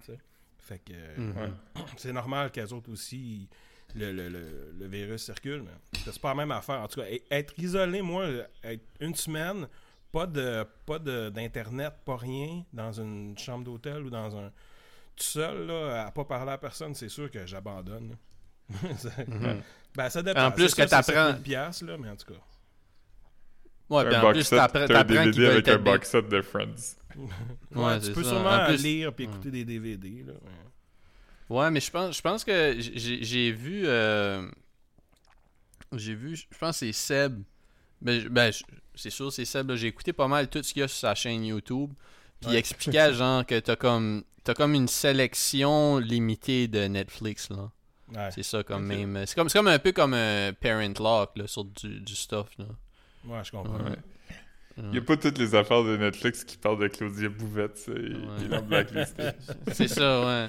Fait 0.59 0.79
que 0.79 0.93
Mhm. 1.19 1.37
Ouais. 1.37 1.49
c'est 1.97 2.13
normal 2.13 2.51
qu'elles 2.51 2.73
autres 2.73 2.91
aussi 2.91 3.47
le, 3.95 4.11
le, 4.11 4.29
le, 4.29 4.73
le 4.79 4.87
virus 4.87 5.23
circule. 5.23 5.63
Mais 5.63 5.99
c'est 6.03 6.19
pas 6.19 6.29
la 6.29 6.35
même 6.35 6.51
affaire. 6.51 6.81
En 6.81 6.87
tout 6.87 7.01
cas, 7.01 7.07
être 7.29 7.53
isolé, 7.59 8.01
moi, 8.01 8.25
être 8.63 8.83
une 8.99 9.15
semaine, 9.15 9.67
pas 10.11 10.25
de 10.25 10.65
pas 10.85 10.97
de- 10.99 11.29
d'internet, 11.29 11.93
pas 12.03 12.17
rien, 12.17 12.63
dans 12.73 12.91
une 12.99 13.37
chambre 13.37 13.63
d'hôtel 13.63 14.03
ou 14.05 14.09
dans 14.09 14.35
un 14.37 14.51
tout 15.15 15.23
seul, 15.23 15.65
là, 15.67 16.05
à 16.07 16.11
pas 16.11 16.23
parler 16.25 16.51
à 16.51 16.57
personne, 16.57 16.93
c'est 16.95 17.09
sûr 17.09 17.29
que 17.31 17.45
j'abandonne. 17.45 18.15
Mhm. 19.27 19.61
ben, 19.95 20.09
ça 20.09 20.23
dépend. 20.23 20.45
En 20.45 20.51
plus 20.51 20.73
que 20.73 20.83
t'apprends- 20.83 21.31
7000 21.33 21.41
piastres, 21.43 21.85
là, 21.85 21.97
mais 21.97 22.09
en 22.09 22.15
tout 22.15 22.33
cas. 22.33 22.39
Ouais, 23.89 24.15
en 24.15 24.21
box 24.21 24.33
plus, 24.33 24.43
set, 24.45 24.57
t'apprends 24.57 24.87
t'apprends 24.87 25.03
DVD 25.25 25.47
avec 25.47 25.67
un 25.67 25.77
box 25.77 26.09
set 26.09 26.29
de 26.29 26.41
Friends. 26.41 26.95
Ouais, 27.17 27.27
Ouais, 27.83 27.99
tu 27.99 28.05
c'est 28.05 28.13
peux 28.13 28.23
ça. 28.23 28.29
sûrement 28.29 28.65
plus- 28.67 28.77
lire 28.81 29.13
puis 29.13 29.25
écouter 29.25 29.51
des 29.51 29.65
DVD. 29.65 30.23
Là, 30.25 30.33
Ouais, 31.49 31.69
mais 31.69 31.81
je 31.81 31.91
pense, 31.91 32.15
je 32.15 32.21
pense 32.21 32.45
que 32.45 32.75
j'ai 32.79 33.21
j'ai 33.25 33.51
vu. 33.51 33.83
euh, 33.85 34.49
j'ai 35.93 36.15
vu, 36.15 36.37
je 36.37 36.57
pense 36.57 36.79
que 36.79 36.85
c'est 36.85 36.93
Seb. 36.93 37.43
Ben, 38.01 38.25
ben, 38.29 38.51
c'est 38.95 39.09
sûr, 39.09 39.31
c'est 39.33 39.43
Seb. 39.43 39.69
là. 39.69 39.75
J'ai 39.75 39.87
écouté 39.87 40.13
pas 40.13 40.29
mal 40.29 40.47
tout 40.49 40.63
ce 40.63 40.71
qu'il 40.73 40.79
y 40.79 40.83
a 40.83 40.87
sur 40.87 40.99
sa 40.99 41.13
chaîne 41.13 41.43
YouTube. 41.43 41.91
Puis 42.41 42.49
Ouais. 42.51 42.57
expliquait, 42.57 43.13
genre, 43.13 43.45
que 43.45 43.59
t'as 43.59 43.75
comme, 43.75 44.23
t'as 44.43 44.53
comme 44.53 44.73
une 44.73 44.87
sélection 44.87 45.97
limitée 45.99 46.67
de 46.67 46.87
Netflix, 46.87 47.49
là. 47.49 47.69
Ouais. 48.13 48.29
C'est 48.33 48.43
ça, 48.43 48.63
comme 48.63 48.85
même. 48.85 49.23
C'est 49.25 49.35
comme, 49.35 49.47
c'est 49.47 49.57
comme 49.59 49.67
un 49.67 49.79
peu 49.79 49.91
comme 49.93 50.13
un 50.13 50.51
Parent 50.59 50.93
Lock, 50.99 51.31
là, 51.37 51.47
sur 51.47 51.63
du, 51.63 51.99
du 52.01 52.15
stuff, 52.15 52.47
là. 52.57 52.65
Ouais, 53.25 53.39
je 53.43 53.51
comprends. 53.51 53.75
Ouais. 53.83 53.95
Il 54.77 54.89
n'y 54.89 54.97
a 54.97 55.01
pas 55.01 55.15
toutes 55.17 55.37
les 55.37 55.53
affaires 55.53 55.83
de 55.83 55.95
Netflix 55.97 56.43
qui 56.43 56.57
parlent 56.57 56.79
de 56.79 56.87
Claudia 56.87 57.29
Bouvette. 57.29 57.77
ça, 57.77 57.91
Il 57.95 58.15
Ouais. 58.15 58.21
il 58.41 58.49
l'a 58.49 58.61
blacklisté. 58.61 59.23
C'est 59.73 59.87
ça, 59.87 60.21
ouais. 60.25 60.47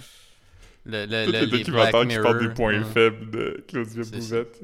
Le, 0.85 1.07
le, 1.07 1.27
Tous 1.27 1.33
le- 1.33 1.39
les 1.39 1.47
les 1.47 1.59
documentaires 1.59 1.91
Black 1.93 2.03
qui 2.03 2.07
Mirror. 2.09 2.23
parlent 2.25 2.49
des 2.49 2.55
points 2.55 2.79
ouais. 2.79 2.93
faibles 2.93 3.31
de 3.31 3.65
Claudia. 3.69 4.03
Bouvette. 4.05 4.61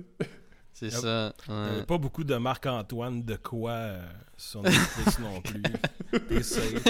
C'est 0.78 0.86
Yep. 0.92 0.94
ça. 1.00 1.34
Il 1.48 1.52
y 1.52 1.56
avait 1.56 1.76
Ouais. 1.78 1.86
pas 1.86 1.98
beaucoup 1.98 2.22
de 2.22 2.36
Marc-Antoine 2.36 3.24
de 3.24 3.34
quoi 3.34 3.72
euh, 3.72 4.06
sur 4.36 4.62
Netflix 4.62 5.18
non 5.18 5.40
plus. 5.40 5.62
T'es 6.28 6.42
safe. 6.44 6.84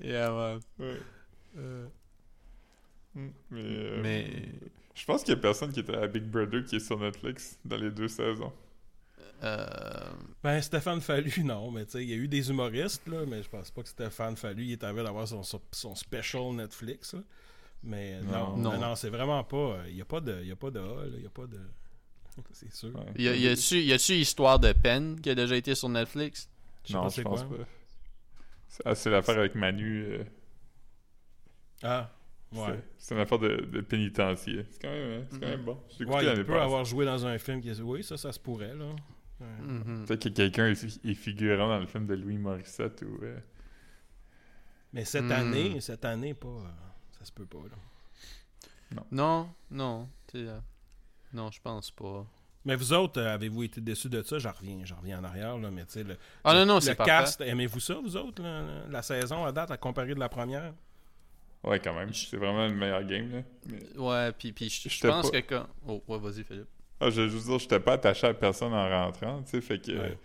Yeah, 0.00 0.34
ouais. 0.34 0.58
Ouais. 0.78 1.00
Euh, 1.58 1.86
Mm, 3.14 3.28
Mais, 3.50 3.60
euh, 3.62 4.00
Mais. 4.02 4.26
je 4.94 5.04
pense 5.04 5.22
qu'il 5.22 5.34
y 5.34 5.36
a 5.36 5.40
personne 5.40 5.70
qui 5.70 5.80
était 5.80 5.94
à 5.94 6.06
Big 6.06 6.22
Brother 6.22 6.64
qui 6.64 6.76
est 6.76 6.80
sur 6.80 6.98
Netflix 6.98 7.58
dans 7.62 7.76
les 7.76 7.90
deux 7.90 8.08
saisons. 8.08 8.50
Euh, 9.44 9.66
Ben, 10.42 10.62
Stéphane 10.62 11.02
Fallu, 11.02 11.44
non, 11.44 11.70
mais 11.70 11.84
tu 11.84 11.90
sais, 11.92 12.02
il 12.04 12.08
y 12.08 12.14
a 12.14 12.16
eu 12.16 12.26
des 12.26 12.48
humoristes, 12.48 13.06
là, 13.06 13.26
mais 13.28 13.42
je 13.42 13.50
pense 13.50 13.70
pas 13.70 13.82
que 13.82 13.88
Stéphane 13.90 14.34
Fallu, 14.38 14.64
il 14.64 14.72
est 14.72 14.82
en 14.84 14.94
train 14.94 15.04
d'avoir 15.04 15.28
son, 15.28 15.42
son, 15.42 15.60
son 15.72 15.94
special 15.94 16.54
Netflix, 16.54 17.12
là. 17.12 17.20
Mais 17.84 18.14
euh, 18.14 18.22
non, 18.22 18.56
Non. 18.56 18.78
non, 18.78 18.94
c'est 18.94 19.10
vraiment 19.10 19.42
pas. 19.44 19.56
euh, 19.56 19.84
Il 19.88 19.94
n'y 19.96 20.00
a 20.02 20.04
pas 20.04 20.20
de. 20.20 20.38
Il 20.42 20.48
y 20.48 20.52
a 20.52 20.56
pas 20.56 20.70
de 20.70 20.78
A, 20.78 20.82
là, 21.06 21.12
il 21.16 21.22
y 21.22 21.26
a 21.26 21.30
pas 21.30 21.46
de. 21.46 21.58
c'est 22.52 22.72
sûr. 22.72 22.94
Ouais. 22.94 23.12
y 23.22 23.28
a- 23.28 23.34
y 23.36 23.48
a-tu 23.48 23.80
y 23.82 23.92
a-tu 23.92 24.12
Histoire 24.14 24.58
de 24.58 24.72
peine 24.72 25.20
qui 25.20 25.30
a 25.30 25.34
déjà 25.34 25.56
été 25.56 25.74
sur 25.74 25.88
Netflix? 25.88 26.48
Je 26.84 26.88
sais 26.88 26.94
Non, 26.94 27.02
pas 27.02 27.08
je 27.08 27.14
c'est 27.14 27.22
pense 27.22 27.42
quoi. 27.44 27.58
pas. 27.58 27.64
C'est 28.68 28.82
ah, 28.86 28.94
c'est 28.94 29.10
l'affaire 29.10 29.38
avec 29.38 29.54
Manu. 29.54 30.04
euh, 30.04 30.24
Ah, 31.82 32.10
c'est- 32.52 32.58
ouais. 32.60 32.84
C'est 32.98 33.14
une 33.14 33.20
affaire 33.20 33.38
de, 33.38 33.56
de 33.56 33.80
pénitencier. 33.80 34.64
C'est 34.70 34.80
quand 34.82 34.88
même, 34.90 35.20
hein, 35.22 35.26
c'est 35.30 35.40
quand 35.40 35.48
même 35.48 35.64
bon. 35.64 35.78
J'ai 35.88 36.04
écouté 36.04 36.10
Ouais, 36.16 36.22
il 36.22 36.26
l'année 36.26 36.44
peut 36.44 36.52
passée. 36.52 36.64
avoir 36.64 36.84
joué 36.84 37.04
dans 37.04 37.26
un 37.26 37.38
film 37.38 37.60
qui 37.60 37.68
est. 37.70 37.80
Oui, 37.80 38.02
ça, 38.04 38.16
ça 38.16 38.32
se 38.32 38.38
pourrait, 38.40 38.74
là. 38.74 38.86
Ouais. 39.40 39.46
Mhm. 39.60 40.04
Peut-être 40.06 40.22
que 40.24 40.28
quelqu'un 40.28 40.68
est, 40.68 40.74
fi- 40.76 41.00
est 41.04 41.14
figurant 41.14 41.66
dans 41.68 41.80
le 41.80 41.86
film 41.86 42.06
de 42.06 42.14
Louis 42.14 42.38
Morissette 42.38 43.02
ou. 43.02 43.24
euh, 43.24 43.36
Mais 44.92 45.04
cette 45.04 45.24
Hmm. 45.24 45.32
année, 45.32 45.80
cette 45.80 46.04
année, 46.04 46.34
pas. 46.34 46.48
Ça 47.22 47.26
se 47.26 47.32
peut 47.32 47.46
pas, 47.46 47.58
là. 47.58 49.02
Non, 49.12 49.48
non. 49.70 50.08
t'sais, 50.26 50.38
euh, 50.48 50.58
non, 51.32 51.50
je 51.52 51.60
pense 51.60 51.90
pas. 51.92 52.26
Mais 52.64 52.74
vous 52.76 52.92
autres, 52.92 53.20
euh, 53.20 53.34
avez-vous 53.34 53.62
été 53.62 53.80
déçus 53.80 54.08
de 54.08 54.22
ça? 54.22 54.38
J'en 54.38 54.52
reviens, 54.52 54.80
j'en 54.84 54.96
reviens 54.96 55.20
en 55.20 55.24
arrière, 55.24 55.56
là, 55.56 55.70
mais 55.70 55.84
tu 55.86 55.92
sais, 55.92 56.04
le, 56.04 56.16
Ah 56.44 56.54
non, 56.54 56.66
non, 56.66 56.74
le 56.76 56.80
c'est 56.80 56.94
pas 56.94 57.04
cast, 57.04 57.40
aimez-vous 57.40 57.80
ça, 57.80 57.94
vous 57.94 58.16
autres, 58.16 58.42
là, 58.42 58.62
la, 58.90 59.02
saison 59.02 59.44
à 59.44 59.52
date, 59.52 59.70
à 59.70 59.76
comparer 59.76 60.14
de 60.14 60.20
la 60.20 60.28
première? 60.28 60.72
Ouais, 61.64 61.78
quand 61.78 61.94
même. 61.94 62.12
C'est 62.12 62.36
vraiment 62.36 62.66
le 62.66 62.74
meilleur 62.74 63.04
game, 63.04 63.30
là. 63.32 63.42
Mais- 63.66 63.98
Ouais, 63.98 64.32
puis, 64.32 64.52
puis 64.52 64.68
je 64.68 65.06
pense 65.06 65.30
pas- 65.30 65.40
que 65.42 65.46
quand... 65.48 65.66
Oh, 65.86 66.02
ouais, 66.08 66.18
vas-y, 66.18 66.42
Philippe. 66.42 66.68
Ah, 67.00 67.08
je 67.10 67.22
veux 67.22 67.28
juste 67.28 67.46
dire, 67.46 67.58
j'étais 67.60 67.80
pas 67.80 67.92
attaché 67.94 68.26
à 68.26 68.34
personne 68.34 68.72
en 68.72 68.88
rentrant, 68.88 69.42
tu 69.42 69.50
sais, 69.50 69.60
fait 69.60 69.78
que... 69.80 69.92
Ouais. 69.92 70.18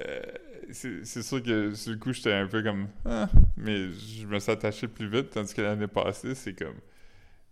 euh, 0.00 0.22
c'est 0.70 1.22
sûr 1.22 1.42
que 1.42 1.74
sur 1.74 1.92
le 1.92 1.98
coup, 1.98 2.12
j'étais 2.12 2.32
un 2.32 2.46
peu 2.46 2.62
comme... 2.62 2.88
Ah, 3.04 3.28
mais 3.56 3.90
je 3.90 4.26
me 4.26 4.38
suis 4.38 4.52
attaché 4.52 4.88
plus 4.88 5.08
vite, 5.08 5.30
tandis 5.30 5.54
que 5.54 5.62
l'année 5.62 5.86
passée, 5.86 6.34
c'est 6.34 6.54
comme... 6.54 6.76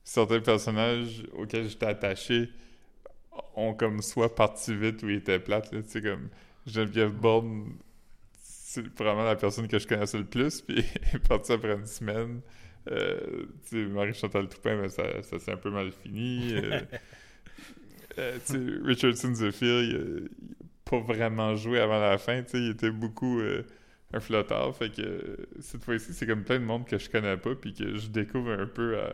Certains 0.05 0.41
personnages 0.41 1.25
auxquels 1.33 1.69
j'étais 1.69 1.87
attaché 1.87 2.51
ont 3.57 3.75
comme 3.75 4.03
soit 4.03 4.35
parti 4.35 4.75
vite 4.75 5.03
ou 5.03 5.09
étaient 5.09 5.39
plates, 5.39 5.71
tu 5.71 5.83
sais, 5.87 6.03
comme... 6.03 6.29
Geneviève 6.67 7.13
Bourne, 7.13 7.77
c'est 8.43 8.83
probablement 8.91 9.27
la 9.27 9.37
personne 9.37 9.69
que 9.69 9.79
je 9.79 9.87
connaissais 9.87 10.19
le 10.19 10.25
plus, 10.25 10.61
puis 10.67 10.85
elle 11.03 11.17
est 11.17 11.29
partie 11.29 11.53
après 11.53 11.75
une 11.75 11.87
semaine. 11.87 12.41
Euh, 12.91 13.47
tu 13.69 13.85
sais, 13.85 13.87
Marie-Chantal 13.87 14.49
Toupin, 14.49 14.77
ben, 14.77 14.89
ça, 14.89 15.23
ça 15.23 15.39
s'est 15.39 15.53
un 15.53 15.57
peu 15.57 15.71
mal 15.71 15.91
fini. 15.93 16.55
euh, 16.55 16.81
euh, 18.19 18.39
tu 18.47 18.53
sais, 18.53 18.61
Richardson 18.85 19.35
Zephyr, 19.35 19.83
il, 19.83 20.29
il 20.41 20.67
pas 20.89 21.01
vraiment 21.01 21.55
joué 21.57 21.81
avant 21.81 22.01
la 22.01 22.19
fin, 22.19 22.43
tu 22.43 22.51
sais, 22.51 22.59
il 22.59 22.71
était 22.71 22.91
beaucoup 22.91 23.41
euh, 23.41 23.65
un 24.13 24.21
flotteur, 24.21 24.75
fait 24.75 24.91
que 24.91 25.49
cette 25.61 25.85
fois-ci, 25.85 26.15
c'est 26.15 26.27
comme 26.27 26.45
plein 26.45 26.59
de 26.59 26.65
monde 26.65 26.87
que 26.87 26.99
je 26.99 27.11
connais 27.11 27.37
pas, 27.37 27.55
puis 27.55 27.75
que 27.75 27.97
je 27.97 28.09
découvre 28.09 28.53
un 28.53 28.67
peu 28.67 28.99
à... 29.01 29.13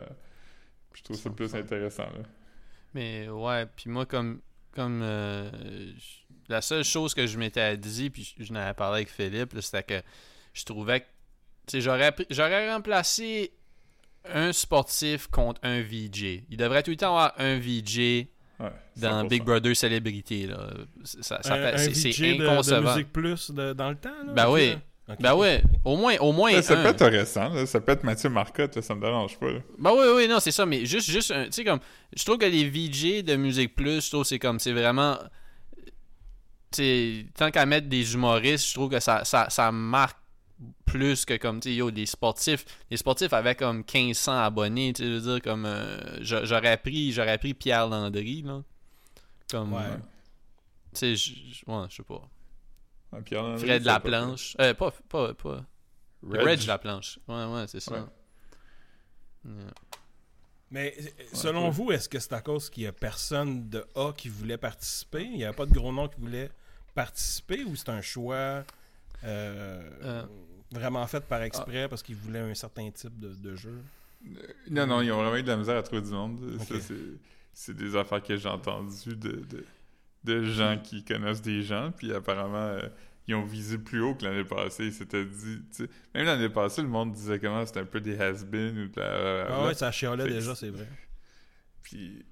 Je 0.93 1.03
trouve 1.03 1.17
ça 1.17 1.29
le 1.29 1.35
plus 1.35 1.55
intéressant, 1.55 2.03
là. 2.03 2.23
Mais 2.93 3.27
ouais, 3.29 3.65
puis 3.65 3.89
moi, 3.89 4.05
comme. 4.05 4.41
comme 4.71 5.01
euh, 5.03 5.49
la 6.49 6.61
seule 6.61 6.83
chose 6.83 7.13
que 7.13 7.25
je 7.25 7.37
m'étais 7.37 7.77
dit, 7.77 8.09
puis 8.09 8.35
je, 8.39 8.53
n'avais 8.53 8.73
parlé 8.73 8.97
avec 8.97 9.09
Philippe, 9.09 9.55
c'était 9.61 9.83
que 9.83 10.01
je 10.53 10.63
trouvais 10.65 11.01
que. 11.01 11.05
Tu 11.65 11.71
sais, 11.71 11.81
j'aurais, 11.81 12.13
j'aurais 12.29 12.71
remplacé 12.71 13.53
un 14.25 14.51
sportif 14.53 15.27
contre 15.27 15.59
un 15.63 15.81
VJ. 15.81 16.43
Il 16.49 16.57
devrait 16.57 16.83
tout 16.83 16.91
le 16.91 16.97
temps 16.97 17.09
avoir 17.09 17.33
un 17.37 17.57
VJ 17.57 18.27
Ouais, 18.59 18.69
dans 18.97 19.23
100%. 19.23 19.27
Big 19.29 19.43
Brother 19.43 19.75
Célébrité. 19.75 20.47
Là. 20.47 20.69
Ça, 21.03 21.39
ça 21.41 21.53
un, 21.53 21.57
fait, 21.57 21.73
un 21.73 21.77
c'est, 21.77 22.09
VJ 22.11 22.21
de- 22.21 22.43
de, 22.43 22.47
inconcevable. 22.49 22.87
Musique 22.87 23.11
Plus 23.13 23.51
de- 23.51 23.73
dans 23.73 23.89
le 23.89 23.95
temps, 23.95 24.09
là? 24.27 24.33
Ben 24.33 24.49
oui. 24.49 24.75
Ok. 25.09 25.17
Ben 25.19 25.35
ouais, 25.35 25.61
au 25.83 25.97
moins, 25.97 26.15
au 26.21 26.31
moins 26.31 26.61
ça 26.61 26.79
un. 26.79 26.83
peut 26.83 26.89
être 26.89 27.05
récent, 27.07 27.49
là. 27.49 27.65
ça 27.65 27.81
peut 27.81 27.91
être 27.91 28.05
Mathieu 28.05 28.29
Marcotte, 28.29 28.77
là, 28.77 28.81
ça 28.81 28.95
me 28.95 29.01
dérange 29.01 29.37
pas. 29.37 29.51
là. 29.51 29.59
Ben 29.77 29.91
oui, 29.91 30.05
oui, 30.15 30.27
non, 30.29 30.39
c'est 30.39 30.51
ça, 30.51 30.65
mais 30.65 30.85
juste, 30.85 31.09
juste 31.11 31.33
tu 31.47 31.51
sais, 31.51 31.65
comme, 31.65 31.79
je 32.15 32.23
trouve 32.23 32.37
que 32.37 32.45
les 32.45 32.69
VJ 32.69 33.21
de 33.21 33.35
Musique 33.35 33.75
Plus, 33.75 34.05
je 34.05 34.09
trouve 34.09 34.21
que 34.21 34.29
c'est 34.29 34.39
comme, 34.39 34.59
c'est 34.59 34.71
vraiment, 34.71 35.17
tu 36.71 36.77
sais, 36.77 37.25
tant 37.37 37.51
qu'à 37.51 37.65
mettre 37.65 37.87
des 37.89 38.13
humoristes, 38.13 38.69
je 38.69 38.73
trouve 38.75 38.89
que 38.91 38.99
ça, 39.01 39.25
ça, 39.25 39.49
ça 39.49 39.73
marque 39.73 40.17
plus 40.85 41.25
que 41.25 41.35
comme, 41.37 41.59
tu 41.59 41.69
sais, 41.69 41.75
yo, 41.75 41.89
les 41.89 42.05
sportifs, 42.05 42.65
les 42.89 42.97
sportifs 42.97 43.33
avaient 43.33 43.55
comme 43.55 43.77
1500 43.83 44.37
abonnés, 44.43 44.93
tu 44.93 45.03
veux 45.03 45.19
dire, 45.21 45.41
comme, 45.41 45.65
euh, 45.65 46.23
j'a- 46.23 46.45
j'aurais 46.45 46.77
pris, 46.77 47.11
j'aurais 47.11 47.37
pris 47.37 47.53
Pierre 47.53 47.87
Landry, 47.87 48.41
là, 48.43 48.61
comme, 49.49 49.73
Ouais. 49.73 49.81
sais, 50.93 51.15
je 51.15 51.33
ouais, 51.67 51.85
je 51.89 51.95
sais 51.97 52.03
pas. 52.03 52.21
Ah, 53.11 53.21
Pierre-André, 53.21 53.57
Fred 53.59 53.81
c'est 53.81 53.85
pas 53.87 53.93
Laplanche. 53.93 54.55
Euh, 54.59 54.73
pas, 54.73 54.91
pas, 55.09 55.33
pas. 55.33 55.65
Reg. 56.23 56.41
Reg 56.41 56.65
Laplanche. 56.65 57.19
Ouais, 57.27 57.45
ouais, 57.45 57.65
c'est 57.67 57.79
ça. 57.79 57.93
Ouais. 59.45 59.51
Mais 60.71 60.95
euh, 60.99 61.23
selon 61.33 61.65
ouais. 61.65 61.71
vous, 61.71 61.91
est-ce 61.91 62.09
que 62.09 62.19
c'est 62.19 62.33
à 62.33 62.41
cause 62.41 62.69
qu'il 62.69 62.83
y 62.83 62.87
a 62.87 62.91
personne 62.91 63.69
de 63.69 63.85
A 63.95 64.11
qui 64.13 64.29
voulait 64.29 64.57
participer? 64.57 65.23
Il 65.23 65.33
n'y 65.37 65.43
avait 65.43 65.55
pas 65.55 65.65
de 65.65 65.73
gros 65.73 65.91
nom 65.91 66.07
qui 66.07 66.19
voulait 66.19 66.49
participer 66.95 67.63
ou 67.63 67.75
c'est 67.75 67.89
un 67.89 68.01
choix? 68.01 68.63
Euh, 69.23 69.81
Euh. 70.03 70.23
vraiment 70.71 71.05
fait 71.07 71.23
par 71.25 71.41
exprès 71.43 71.87
parce 71.87 72.01
qu'ils 72.03 72.15
voulaient 72.15 72.39
un 72.39 72.53
certain 72.55 72.89
type 72.91 73.19
de, 73.19 73.33
de 73.33 73.55
jeu 73.55 73.81
Non, 74.69 74.87
non, 74.87 75.01
ils 75.01 75.11
ont 75.11 75.17
vraiment 75.21 75.35
eu 75.37 75.43
de 75.43 75.47
la 75.47 75.57
misère 75.57 75.77
à 75.77 75.83
trouver 75.83 76.01
du 76.01 76.09
monde. 76.11 76.57
C'est- 76.67 76.93
c'est 77.53 77.75
des 77.75 77.95
affaires 77.95 78.23
que 78.23 78.35
j'ai 78.35 78.49
entendues 78.49 79.15
de, 79.15 79.43
de, 79.49 79.65
de 80.23 80.43
gens 80.43 80.79
qui 80.83 81.03
connaissent 81.05 81.41
des 81.41 81.61
gens, 81.61 81.91
puis 81.95 82.11
apparemment, 82.11 82.55
euh, 82.57 82.87
ils 83.27 83.35
ont 83.35 83.45
visé 83.45 83.77
plus 83.77 84.01
haut 84.01 84.15
que 84.15 84.25
l'année 84.25 84.43
passée. 84.43 84.85
Ils 84.87 84.93
s'étaient 84.93 85.23
dit... 85.25 85.61
Même 86.15 86.25
l'année 86.25 86.49
passée, 86.49 86.81
le 86.81 86.87
monde 86.87 87.11
disait 87.13 87.39
comment 87.39 87.63
c'était 87.65 87.81
un 87.81 87.85
peu 87.85 88.01
des 88.01 88.19
has-been 88.19 88.77
ou 88.79 88.87
de 88.87 88.99
la... 88.99 89.45
Ah 89.49 89.65
ouais, 89.67 89.73
ça 89.75 89.91
chialait 89.91 90.27
déjà, 90.27 90.55
c'est- 90.55 90.65
c'est 90.65 90.71
vrai. 90.71 90.87
Puis 91.83 92.25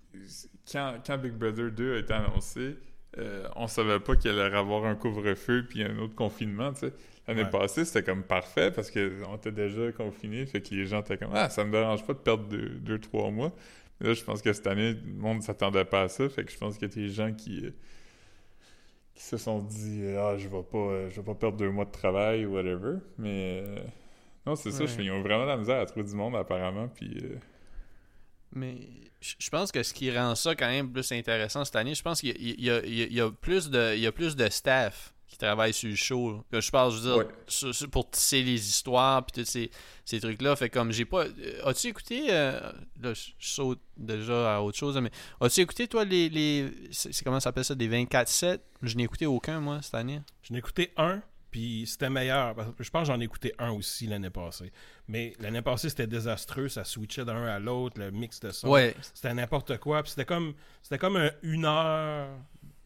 quand, 0.72 0.96
quand 1.06 1.18
Big 1.18 1.34
Brother 1.34 1.72
2 1.72 1.96
a 1.96 2.00
été 2.00 2.14
annoncé, 2.14 2.78
euh, 3.18 3.48
on 3.56 3.68
savait 3.68 4.00
pas 4.00 4.16
qu'il 4.16 4.32
allait 4.32 4.56
avoir 4.56 4.86
un 4.86 4.96
couvre-feu 4.96 5.66
puis 5.68 5.84
un 5.84 5.98
autre 6.00 6.16
confinement, 6.16 6.74
tu 6.74 6.80
sais. 6.82 6.94
L'année 7.28 7.44
Ouais. 7.44 7.50
passée, 7.50 7.86
c'était 7.86 8.04
comme 8.04 8.24
parfait 8.24 8.72
parce 8.72 8.90
qu'on 8.90 9.36
était 9.36 9.52
déjà 9.52 9.92
confinés, 9.92 10.46
fait 10.46 10.62
que 10.62 10.74
les 10.74 10.86
gens 10.88 11.02
étaient 11.02 11.18
comme 11.18 11.32
«Ah, 11.34 11.50
ça 11.50 11.64
me 11.64 11.72
dérange 11.72 12.06
pas 12.06 12.14
de 12.14 12.20
perdre 12.20 12.46
deux, 12.46 12.70
deux 12.70 13.00
trois 13.00 13.30
mois.» 13.30 13.52
Mais 14.00 14.08
là, 14.08 14.14
je 14.14 14.24
pense 14.24 14.42
que 14.42 14.52
cette 14.54 14.66
année, 14.66 14.94
le 14.94 15.14
monde 15.14 15.44
s'attendait 15.44 15.86
pas 15.86 16.02
à 16.04 16.08
ça, 16.10 16.28
fait 16.30 16.44
que 16.44 16.52
je 16.52 16.58
pense 16.58 16.78
qu'il 16.78 16.90
y 16.90 16.92
a 16.92 16.96
des 16.96 17.10
gens 17.10 17.32
qui, 17.34 17.66
euh, 17.66 17.72
qui 19.14 19.24
se 19.24 19.38
sont 19.38 19.60
dit 19.60 20.04
«Ah, 20.18 20.36
je 20.38 20.48
vais 20.48 20.64
pas 20.64 21.10
je 21.10 21.16
vais 21.18 21.26
pas 21.26 21.36
perdre 21.36 21.58
deux 21.58 21.70
mois 21.70 21.86
de 21.86 21.92
travail 21.92 22.46
ou 22.46 22.54
whatever.» 22.56 22.96
Mais 23.20 23.64
euh, 23.68 23.78
non, 24.48 24.56
c'est 24.56 24.72
ça, 24.72 24.82
Ouais. 24.84 24.88
fais- 24.90 25.04
ils 25.04 25.12
ont 25.12 25.22
vraiment 25.22 25.46
la 25.46 25.58
misère 25.58 25.80
à 25.80 25.86
trouver 25.86 26.06
du 26.08 26.16
monde 26.16 26.36
apparemment, 26.36 26.88
puis... 26.88 27.16
euh, 27.24 27.36
Mais 28.54 28.78
je 29.22 29.36
je 29.40 29.50
pense 29.50 29.72
que 29.72 29.84
ce 29.84 29.94
qui 29.94 30.12
rend 30.16 30.36
ça 30.36 30.56
quand 30.56 30.68
même 30.68 30.92
plus 30.92 31.12
intéressant 31.12 31.64
cette 31.64 31.76
année, 31.76 31.96
je 31.96 32.02
pense 32.02 32.20
qu'il 32.22 32.36
y, 32.42 32.66
y 32.66 32.70
a- 32.70 32.86
y 32.86 33.04
y 33.18 33.32
plus 33.40 33.70
de, 33.70 33.94
il 33.96 34.02
y 34.02 34.08
a 34.08 34.12
plus 34.12 34.36
de 34.36 34.50
staff 34.50 35.14
qui 35.28 35.38
travaille 35.38 35.72
sur 35.74 35.88
le 35.90 35.96
show. 35.96 36.44
Que 36.52 36.60
je 36.60 36.70
parle, 36.72 36.92
je 36.92 36.98
veux 36.98 37.04
dire, 37.10 37.18
Ouais. 37.20 37.28
sur- 37.48 37.74
sur- 37.74 37.90
pour 37.90 38.10
tisser 38.10 38.42
les 38.44 38.68
histoires 38.68 39.26
puis 39.26 39.42
tous 39.44 39.50
ces, 39.50 39.72
ces 40.04 40.20
trucs-là. 40.20 40.56
Fait 40.58 40.70
comme 40.70 40.92
j'ai 40.92 41.06
pas. 41.06 41.26
euh, 41.26 41.62
As-tu 41.66 41.88
écouté. 41.88 42.26
euh, 42.32 42.60
là, 43.02 43.14
je 43.14 43.30
je 43.40 43.48
saute 43.48 43.80
déjà 43.96 44.58
à 44.58 44.60
autre 44.62 44.78
chose, 44.78 44.98
mais 44.98 45.12
as-tu 45.40 45.62
écouté, 45.62 45.88
toi, 45.88 46.04
les. 46.04 46.28
les 46.28 46.70
c'est 46.92 47.24
comment 47.24 47.40
ça 47.40 47.46
s'appelle 47.46 47.64
ça 47.64 47.76
Des 47.76 47.88
24-7 47.88 48.60
Je 48.82 48.96
n'ai 48.98 49.04
écouté 49.04 49.26
aucun, 49.26 49.62
moi, 49.62 49.82
cette 49.82 49.96
année. 49.96 50.20
J'en 50.44 50.56
ai 50.56 50.58
écouté 50.58 50.92
un, 50.98 51.22
puis 51.52 51.86
c'était 51.86 52.10
meilleur. 52.10 52.56
Parce 52.56 52.74
que 52.76 52.84
je 52.84 52.90
pense 52.90 53.08
que 53.08 53.14
j'en 53.14 53.20
ai 53.22 53.26
écouté 53.26 53.54
un 53.60 53.72
aussi 53.72 54.08
l'année 54.08 54.30
passée. 54.30 54.72
Mais 55.08 55.34
l'année 55.40 55.62
passée, 55.62 55.90
c'était 55.90 56.08
désastreux. 56.08 56.70
Ça 56.70 56.84
switchait 56.86 57.26
d'un 57.26 57.46
à 57.46 57.60
l'autre, 57.60 58.00
le 58.00 58.10
mix 58.12 58.40
de. 58.40 58.52
Ouais. 58.68 58.96
C'était 59.14 59.34
n'importe 59.34 59.78
quoi. 59.78 60.02
Puis 60.02 60.12
c'était 60.12 60.26
comme, 60.26 60.54
c'était 60.82 60.98
comme 60.98 61.18
un- 61.18 61.32
une 61.44 61.66
heure 61.66 62.30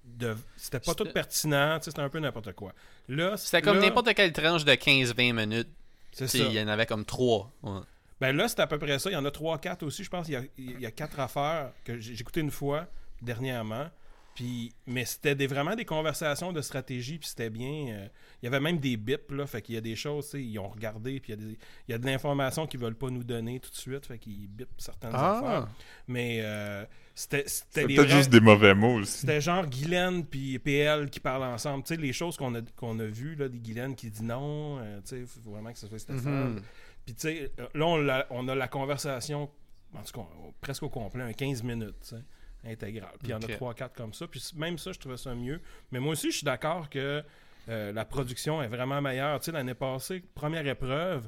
de. 0.03 0.35
C'était 0.57 0.79
pas 0.79 0.93
tout 0.95 1.03
C'était- 1.03 1.13
pertinent. 1.13 1.77
C'était 1.81 1.99
un 2.01 2.09
peu 2.09 2.19
n'importe 2.19 2.53
quoi. 2.53 2.73
Là, 3.07 3.37
C'était 3.37 3.61
comme 3.61 3.77
là, 3.77 3.81
n'importe 3.83 4.13
quelle 4.13 4.33
tranche 4.33 4.65
de 4.65 4.73
15-20 4.73 5.33
minutes. 5.33 5.69
C'est 6.11 6.27
ça. 6.27 6.37
Il 6.37 6.53
y 6.53 6.61
en 6.61 6.67
avait 6.67 6.85
comme 6.85 7.05
trois. 7.05 7.51
Ouais. 7.61 7.81
Ben 8.21 8.35
là, 8.35 8.47
c'est 8.47 8.61
à 8.61 8.67
peu 8.67 8.79
près 8.79 8.97
ça. 8.97 9.09
Il 9.09 9.13
y 9.13 9.17
en 9.17 9.25
a 9.25 9.29
3-4 9.31 9.83
aussi, 9.83 10.03
je 10.05 10.09
pense. 10.09 10.27
Il 10.29 10.49
y 10.57 10.71
y 10.81 10.85
a 10.85 10.91
quatre 10.91 11.19
affaires 11.19 11.71
que 11.83 11.99
j'ai 11.99 12.15
j'ai 12.15 12.21
écouté 12.21 12.39
une 12.39 12.51
fois 12.51 12.87
dernièrement. 13.21 13.87
Puis, 14.35 14.73
mais 14.85 15.05
c'était 15.05 15.33
des, 15.33 15.47
vraiment 15.47 15.75
des 15.75 15.85
conversations 15.85 16.51
de 16.51 16.61
stratégie, 16.61 17.17
puis 17.17 17.29
c'était 17.29 17.49
bien. 17.49 17.87
euh, 17.95 18.07
il 18.41 18.45
y 18.45 18.47
avait 18.47 18.59
même 18.59 18.77
des 18.79 18.97
bips, 18.97 19.31
là. 19.31 19.47
Fait 19.47 19.61
qu'il 19.61 19.75
y 19.75 19.77
a 19.77 19.81
des 19.81 19.95
choses, 19.95 20.25
tu 20.25 20.31
sais, 20.31 20.43
ils 20.43 20.59
ont 20.59 20.67
regardé, 20.67 21.21
puis 21.21 21.31
il 21.31 21.39
y 21.39 21.41
a, 21.41 21.47
des- 21.47 21.57
il 21.87 21.91
y 21.91 21.93
a 21.93 21.97
de 21.97 22.05
l'information 22.05 22.67
qu'ils 22.67 22.81
veulent 22.81 22.97
pas 22.97 23.09
nous 23.09 23.23
donner 23.23 23.61
tout 23.61 23.69
de 23.71 23.75
suite. 23.77 24.05
Fait 24.05 24.17
qu'ils 24.19 24.49
bipent 24.49 24.67
certaines 24.77 25.15
affaires. 25.37 25.67
Mais 26.09 26.39
euh, 26.43 26.85
c'était 27.13 27.45
c'était 27.47 27.85
peut-être 27.95 28.09
juste 28.17 28.29
des 28.29 28.41
mauvais 28.41 28.75
mots 28.75 28.95
aussi. 28.99 29.19
C'était 29.19 29.39
genre 29.39 29.65
Guylaine 29.65 30.25
puis 30.25 30.59
PL 30.59 31.09
qui 31.09 31.21
parlent 31.21 31.43
ensemble. 31.43 31.85
Tu 31.85 31.95
sais, 31.95 32.01
les 32.01 32.11
choses 32.11 32.35
qu'on 32.35 32.53
a, 32.55 32.61
qu'on 32.75 32.99
a 32.99 33.05
vues, 33.05 33.35
là, 33.35 33.47
des 33.47 33.57
Guylaine 33.59 33.95
qui 33.95 34.09
dit 34.11 34.23
non, 34.23 34.79
euh, 34.79 34.99
tu 34.99 35.15
sais, 35.15 35.25
faut 35.25 35.49
vraiment 35.51 35.71
que 35.71 35.79
ce 35.79 35.87
soit 35.87 35.97
Stéphane. 35.99 36.55
Mhm. 36.55 36.61
Puis 37.05 37.15
tu 37.15 37.21
sais, 37.21 37.51
là, 37.73 37.85
on, 37.87 37.95
l'a- 37.95 38.27
on 38.31 38.47
a 38.49 38.55
la 38.55 38.67
conversation, 38.67 39.49
en 39.93 40.01
tout 40.03 40.11
cas, 40.19 40.27
presque 40.59 40.83
au 40.83 40.89
complet, 40.89 41.23
un 41.23 41.31
15 41.31 41.63
minutes, 41.63 41.95
tu 42.01 42.09
sais, 42.09 42.21
intégrale. 42.65 43.13
Puis 43.19 43.29
il 43.29 43.31
y 43.31 43.33
en 43.33 43.39
a 43.39 43.45
3-4 43.47 43.89
comme 43.95 44.13
ça. 44.13 44.27
Puis 44.27 44.41
même 44.55 44.77
ça, 44.77 44.91
je 44.91 44.99
trouvais 44.99 45.17
ça 45.17 45.33
mieux. 45.35 45.61
Mais 45.91 45.99
moi 45.99 46.13
aussi, 46.13 46.31
je 46.31 46.37
suis 46.37 46.45
d'accord 46.45 46.89
que 46.89 47.23
euh, 47.69 47.91
la 47.91 48.05
production 48.05 48.61
est 48.61 48.67
vraiment 48.67 49.01
meilleure. 49.01 49.39
Tu 49.39 49.45
sais, 49.45 49.51
l'année 49.51 49.73
passée, 49.73 50.23
première 50.33 50.65
épreuve, 50.67 51.27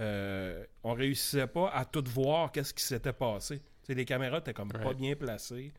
euh, 0.00 0.64
on 0.84 0.94
réussissait 0.94 1.46
pas 1.46 1.68
à 1.70 1.84
tout 1.84 2.04
voir 2.08 2.50
qu'est-ce 2.52 2.72
qui 2.74 2.84
s'était 2.84 3.12
passé. 3.12 3.58
Tu 3.58 3.64
sais, 3.88 3.94
les 3.94 4.04
caméras 4.04 4.38
étaient 4.38 4.54
comme 4.54 4.70
pas 4.72 4.94
bien 4.94 5.14
placées. 5.16 5.72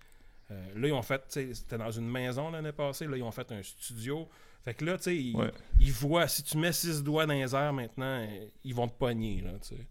Euh, 0.51 0.65
là, 0.75 0.87
ils 0.87 0.93
ont 0.93 1.01
fait, 1.01 1.23
c'était 1.27 1.77
dans 1.77 1.91
une 1.91 2.09
maison 2.09 2.51
l'année 2.51 2.73
passée. 2.73 3.07
Là, 3.07 3.15
ils 3.17 3.23
ont 3.23 3.31
fait 3.31 3.49
un 3.51 3.63
studio. 3.63 4.27
Fait 4.65 4.73
que 4.73 4.85
là, 4.85 4.97
tu 4.97 5.03
sais, 5.03 5.15
ils, 5.17 5.35
Ouais. 5.35 5.51
ils 5.79 5.91
voient, 5.91 6.27
si 6.27 6.43
tu 6.43 6.57
mets 6.57 6.71
six 6.73 7.01
doigts 7.03 7.25
dans 7.25 7.33
les 7.33 7.55
airs 7.55 7.73
maintenant, 7.73 8.25
ils 8.63 8.73
vont 8.75 8.87
te 8.87 8.93
pogner, 8.97 9.41
là, 9.41 9.51
tu 9.61 9.75
sais. 9.75 9.87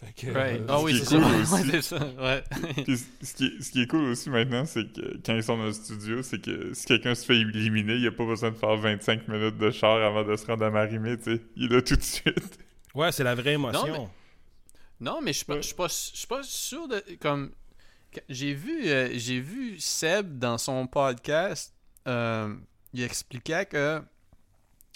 Fait 0.00 0.12
que, 0.12 0.30
Right. 0.32 0.60
euh, 0.70 0.78
oui, 0.82 0.92
qui 0.92 0.98
c'est 0.98 1.16
est 1.16 1.18
ça. 1.20 1.24
cool 1.24 1.24
Ouais, 1.34 1.40
aussi. 1.42 1.70
c'est 1.70 1.82
ça. 1.82 2.06
Ouais. 2.18 2.44
Puis 2.84 2.98
ce 3.22 3.34
qui, 3.34 3.46
est, 3.46 3.62
ce 3.62 3.70
qui 3.72 3.82
est 3.82 3.86
cool 3.88 4.04
aussi 4.04 4.30
maintenant, 4.30 4.64
c'est 4.64 4.92
que 4.92 5.16
quand 5.26 5.34
ils 5.34 5.42
sont 5.42 5.56
dans 5.56 5.64
le 5.64 5.72
studio, 5.72 6.22
c'est 6.22 6.40
que 6.40 6.72
si 6.72 6.86
quelqu'un 6.86 7.14
se 7.16 7.24
fait 7.24 7.36
éliminer, 7.36 7.94
il 7.94 8.02
n'y 8.02 8.06
a 8.06 8.12
pas 8.12 8.24
besoin 8.24 8.50
de 8.52 8.56
faire 8.56 8.76
25 8.76 9.26
minutes 9.26 9.58
de 9.58 9.70
char 9.72 10.00
avant 10.00 10.22
de 10.24 10.36
se 10.36 10.46
rendre 10.46 10.64
à 10.64 10.70
Marimé, 10.70 11.16
tu 11.16 11.24
sais. 11.36 11.42
Il 11.56 11.64
est 11.72 11.74
là 11.76 11.82
tout 11.82 11.96
de 11.96 12.02
suite. 12.02 12.58
Ouais, 12.94 13.10
c'est 13.10 13.24
la 13.24 13.34
vraie 13.34 13.54
émotion. 13.54 13.86
Non, 13.88 14.10
Non, 15.00 15.20
mais 15.20 15.32
je 15.32 15.38
suis 15.38 15.46
pas, 15.46 15.54
Ouais. 15.54 15.62
je 15.62 15.66
suis 15.66 15.74
pas, 15.76 15.88
je 15.88 16.16
suis 16.16 16.26
pas 16.28 16.42
sûr 16.44 16.86
de. 16.88 17.02
Comme. 17.20 17.50
J'ai 18.28 18.54
vu, 18.54 18.88
euh, 18.88 19.10
j'ai 19.14 19.40
vu 19.40 19.78
Seb 19.80 20.38
dans 20.38 20.58
son 20.58 20.86
podcast. 20.86 21.74
euh, 22.06 22.54
il 22.94 23.02
expliquait 23.02 23.66
que. 23.66 24.00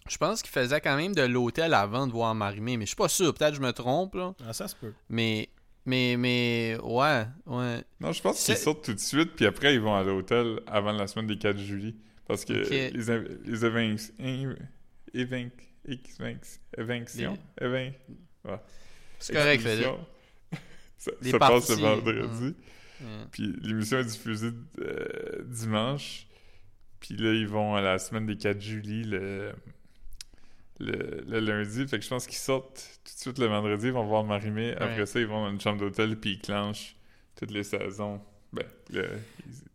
Je 0.09 0.17
pense 0.17 0.43
qu'il 0.43 0.51
faisait 0.51 0.81
quand 0.81 0.97
même 0.97 1.15
de 1.15 1.23
l'hôtel 1.23 1.75
avant 1.75 2.07
de 2.07 2.13
voir 2.13 2.35
Marimé, 2.35 2.77
mais 2.77 2.85
je 2.85 2.89
suis 2.91 2.97
pas 2.97 3.09
sûr. 3.09 3.33
Peut-être 3.35 3.51
que 3.53 3.57
je 3.57 3.61
me 3.63 3.73
trompe, 3.73 4.15
là. 4.15 4.35
Ah, 4.47 4.53
ça 4.53 4.69
se 4.69 4.75
peut. 4.77 4.93
Mais. 5.09 5.49
Mais, 5.87 6.17
mais. 6.17 6.77
Ouais, 6.83 7.25
ouais. 7.47 7.83
Non, 8.01 8.13
je 8.13 8.21
pense 8.23 8.45
qu'ils 8.45 8.57
sortent 8.57 8.85
tout 8.85 8.95
de 8.95 9.01
suite, 9.01 9.33
puis 9.37 9.47
après, 9.47 9.75
ils 9.75 9.81
vont 9.81 9.95
à 9.95 10.03
l'hôtel 10.03 10.61
avant 10.67 10.93
la 10.93 11.07
semaine 11.07 11.27
des 11.27 11.39
4 11.39 11.59
juillet. 11.59 11.95
Parce 12.27 12.45
que 12.45 12.53
Ok. 12.63 12.71
les, 12.95 13.11
in- 13.11 13.25
les 13.45 13.65
in- 13.65 14.55
évinc- 15.15 15.51
évinc- 15.89 16.59
évinctions... 16.79 17.37
évin- 17.61 17.93
ouais. 18.45 18.61
C'est 19.19 19.33
correct, 19.35 19.61
Philippe. 19.61 19.79
Expulsions. 19.81 20.07
ça 20.99 21.11
ça 21.31 21.39
passe 21.39 21.69
le 21.71 21.77
vendredi. 21.77 22.55
Puis 23.33 23.53
l'émission 23.63 23.99
est 23.99 24.05
diffusée 24.05 24.51
euh, 24.81 25.43
dimanche. 25.47 26.27
Puis 27.01 27.17
là, 27.17 27.33
ils 27.33 27.49
vont 27.49 27.75
à 27.75 27.81
la 27.81 27.99
semaine 27.99 28.27
des 28.27 28.37
4 28.37 28.61
juillet 28.61 29.03
le, 29.05 29.53
le, 30.83 31.25
le 31.27 31.41
lundi. 31.41 31.87
Fait 31.87 31.99
que 31.99 32.05
je 32.05 32.09
pense 32.11 32.27
qu'ils 32.27 32.37
sortent 32.39 33.01
tout 33.05 33.15
de 33.15 33.19
suite 33.21 33.39
le 33.39 33.47
vendredi. 33.47 33.87
Ils 33.87 33.93
vont 33.93 34.05
voir 34.05 34.25
Marimé. 34.25 34.73
Après 34.73 35.01
Ouais. 35.01 35.07
ça, 35.07 35.21
ils 35.21 35.27
vont 35.27 35.45
dans 35.45 35.51
une 35.51 35.61
chambre 35.61 35.79
d'hôtel. 35.81 36.17
Puis 36.19 36.33
ils 36.33 36.39
clenchent 36.41 36.97
toutes 37.37 37.51
les 37.51 37.63
saisons. 37.65 38.21
Ben, 38.53 38.67
le, 38.91 39.09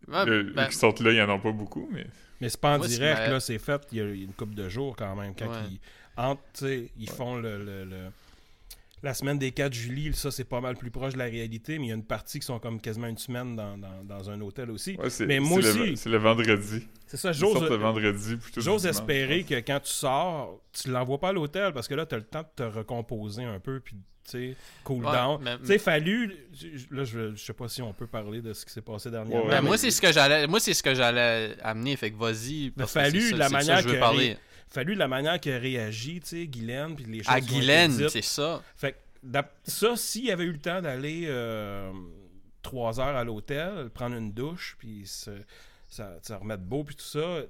Ouais, 0.08 0.24
le- 0.24 0.42
ben- 0.54 0.66
qui 0.68 0.76
sortent 0.76 1.00
là, 1.00 1.10
il 1.10 1.14
n'y 1.16 1.20
en 1.20 1.28
a 1.34 1.38
pas 1.38 1.52
beaucoup. 1.52 1.88
Mais 1.92 2.06
Mais 2.40 2.48
c'est 2.48 2.60
pas 2.60 2.76
en 2.76 2.78
Moi, 2.78 2.86
direct, 2.86 3.18
là, 3.28 3.40
c'est 3.40 3.58
fait. 3.58 3.82
Il 3.92 3.98
y 3.98 4.00
a 4.00 4.04
une 4.04 4.32
couple 4.32 4.54
de 4.54 4.68
jours 4.68 4.94
quand 4.96 5.14
même. 5.16 5.34
Quand 5.36 5.48
Ouais. 5.48 5.56
ils, 5.72 5.80
entre, 6.16 6.40
tu 6.54 6.64
sais, 6.66 6.90
ils 6.98 7.10
Ouais. 7.10 7.16
font 7.16 7.36
le, 7.36 7.58
le- 7.64 7.84
le- 7.84 8.10
La 9.02 9.14
semaine 9.14 9.38
des 9.38 9.52
4 9.52 9.72
juillet, 9.72 10.10
ça, 10.12 10.30
c'est 10.30 10.44
pas 10.44 10.60
mal 10.60 10.76
plus 10.76 10.90
proche 10.90 11.12
de 11.12 11.18
la 11.18 11.26
réalité, 11.26 11.78
mais 11.78 11.86
il 11.86 11.88
y 11.88 11.92
a 11.92 11.94
une 11.94 12.04
partie 12.04 12.40
qui 12.40 12.46
sont 12.46 12.58
comme 12.58 12.80
quasiment 12.80 13.06
une 13.06 13.16
semaine 13.18 13.54
dans, 13.54 13.78
dans- 13.78 14.02
dans 14.04 14.30
un 14.30 14.40
hôtel 14.40 14.70
aussi. 14.70 14.96
ouais, 14.96 15.08
Mais 15.26 15.38
moi 15.40 15.58
aussi- 15.58 15.96
c'est 15.96 16.08
le 16.10 16.18
vendredi. 16.18 16.86
C'est 17.06 17.16
ça, 17.16 17.32
j'ose. 17.32 17.52
sortent 17.52 17.70
le 17.70 17.76
vendredi. 17.76 18.36
plutôt 18.36 18.60
J'ose 18.60 18.86
espérer 18.86 19.44
que 19.44 19.54
quand 19.60 19.80
tu 19.80 19.90
sors, 19.92 20.60
tu 20.72 20.90
l'envoies 20.90 21.18
pas 21.18 21.28
à 21.28 21.32
l'hôtel 21.32 21.72
parce 21.72 21.86
que 21.88 21.94
là, 21.94 22.06
tu 22.06 22.14
as 22.14 22.18
le 22.18 22.24
temps 22.24 22.42
de 22.42 22.48
te 22.56 22.62
recomposer 22.64 23.44
un 23.44 23.60
peu 23.60 23.80
puis 23.80 23.96
tu 24.24 24.32
sais, 24.32 24.56
cool 24.84 25.06
Ouais, 25.06 25.12
down. 25.12 25.40
mais- 25.42 25.58
Tu 25.60 25.66
sais, 25.66 25.78
fallu. 25.78 26.34
Là, 26.90 27.04
je, 27.04 27.34
je 27.34 27.42
sais 27.42 27.54
pas 27.54 27.66
si 27.68 27.80
on 27.80 27.94
peut 27.94 28.06
parler 28.06 28.42
de 28.42 28.52
ce 28.52 28.66
qui 28.66 28.72
s'est 28.72 28.82
passé 28.82 29.10
dernièrement. 29.10 29.44
Ouais, 29.44 29.50
Ben, 29.50 29.62
mais- 29.62 29.68
moi, 29.68 29.78
c'est 29.78 29.90
ce 29.90 30.02
que 30.02 30.12
j'allais, 30.12 30.46
moi, 30.46 30.60
c'est 30.60 30.74
ce 30.74 30.82
que 30.82 30.94
j'allais 30.94 31.56
amener. 31.62 31.96
Fait 31.96 32.10
que 32.10 32.16
vas-y. 32.18 32.72
que 32.76 32.84
fallu 32.84 33.20
c'est 33.22 33.30
ça- 33.30 33.36
la 33.38 33.48
manière 33.48 33.76
que 33.76 33.82
je 33.84 33.88
veux 33.88 33.94
que 33.94 34.00
parler. 34.00 34.36
Fallu 34.68 34.94
la 34.94 35.08
manière 35.08 35.40
qu'elle 35.40 35.60
réagit, 35.60 36.20
tu 36.20 36.28
sais, 36.28 36.46
Guylaine, 36.46 36.94
puis 36.94 37.04
les 37.04 37.22
choses 37.22 37.34
À 37.34 37.40
Guylaine, 37.40 38.08
c'est 38.08 38.22
ça. 38.22 38.62
Fait 38.76 38.92
que 38.92 38.98
ça, 39.64 39.96
s'il 39.96 40.30
avait 40.30 40.44
eu 40.44 40.52
le 40.52 40.58
temps 40.58 40.80
d'aller 40.80 41.24
euh, 41.26 41.90
trois 42.62 43.00
heures 43.00 43.16
à 43.16 43.24
l'hôtel, 43.24 43.90
prendre 43.90 44.16
une 44.16 44.32
douche, 44.32 44.76
puis 44.78 45.06
se, 45.06 45.30
ça, 45.88 46.18
remettre 46.38 46.62
beau, 46.62 46.84
puis 46.84 46.94
tout 46.94 47.04
ça, 47.04 47.40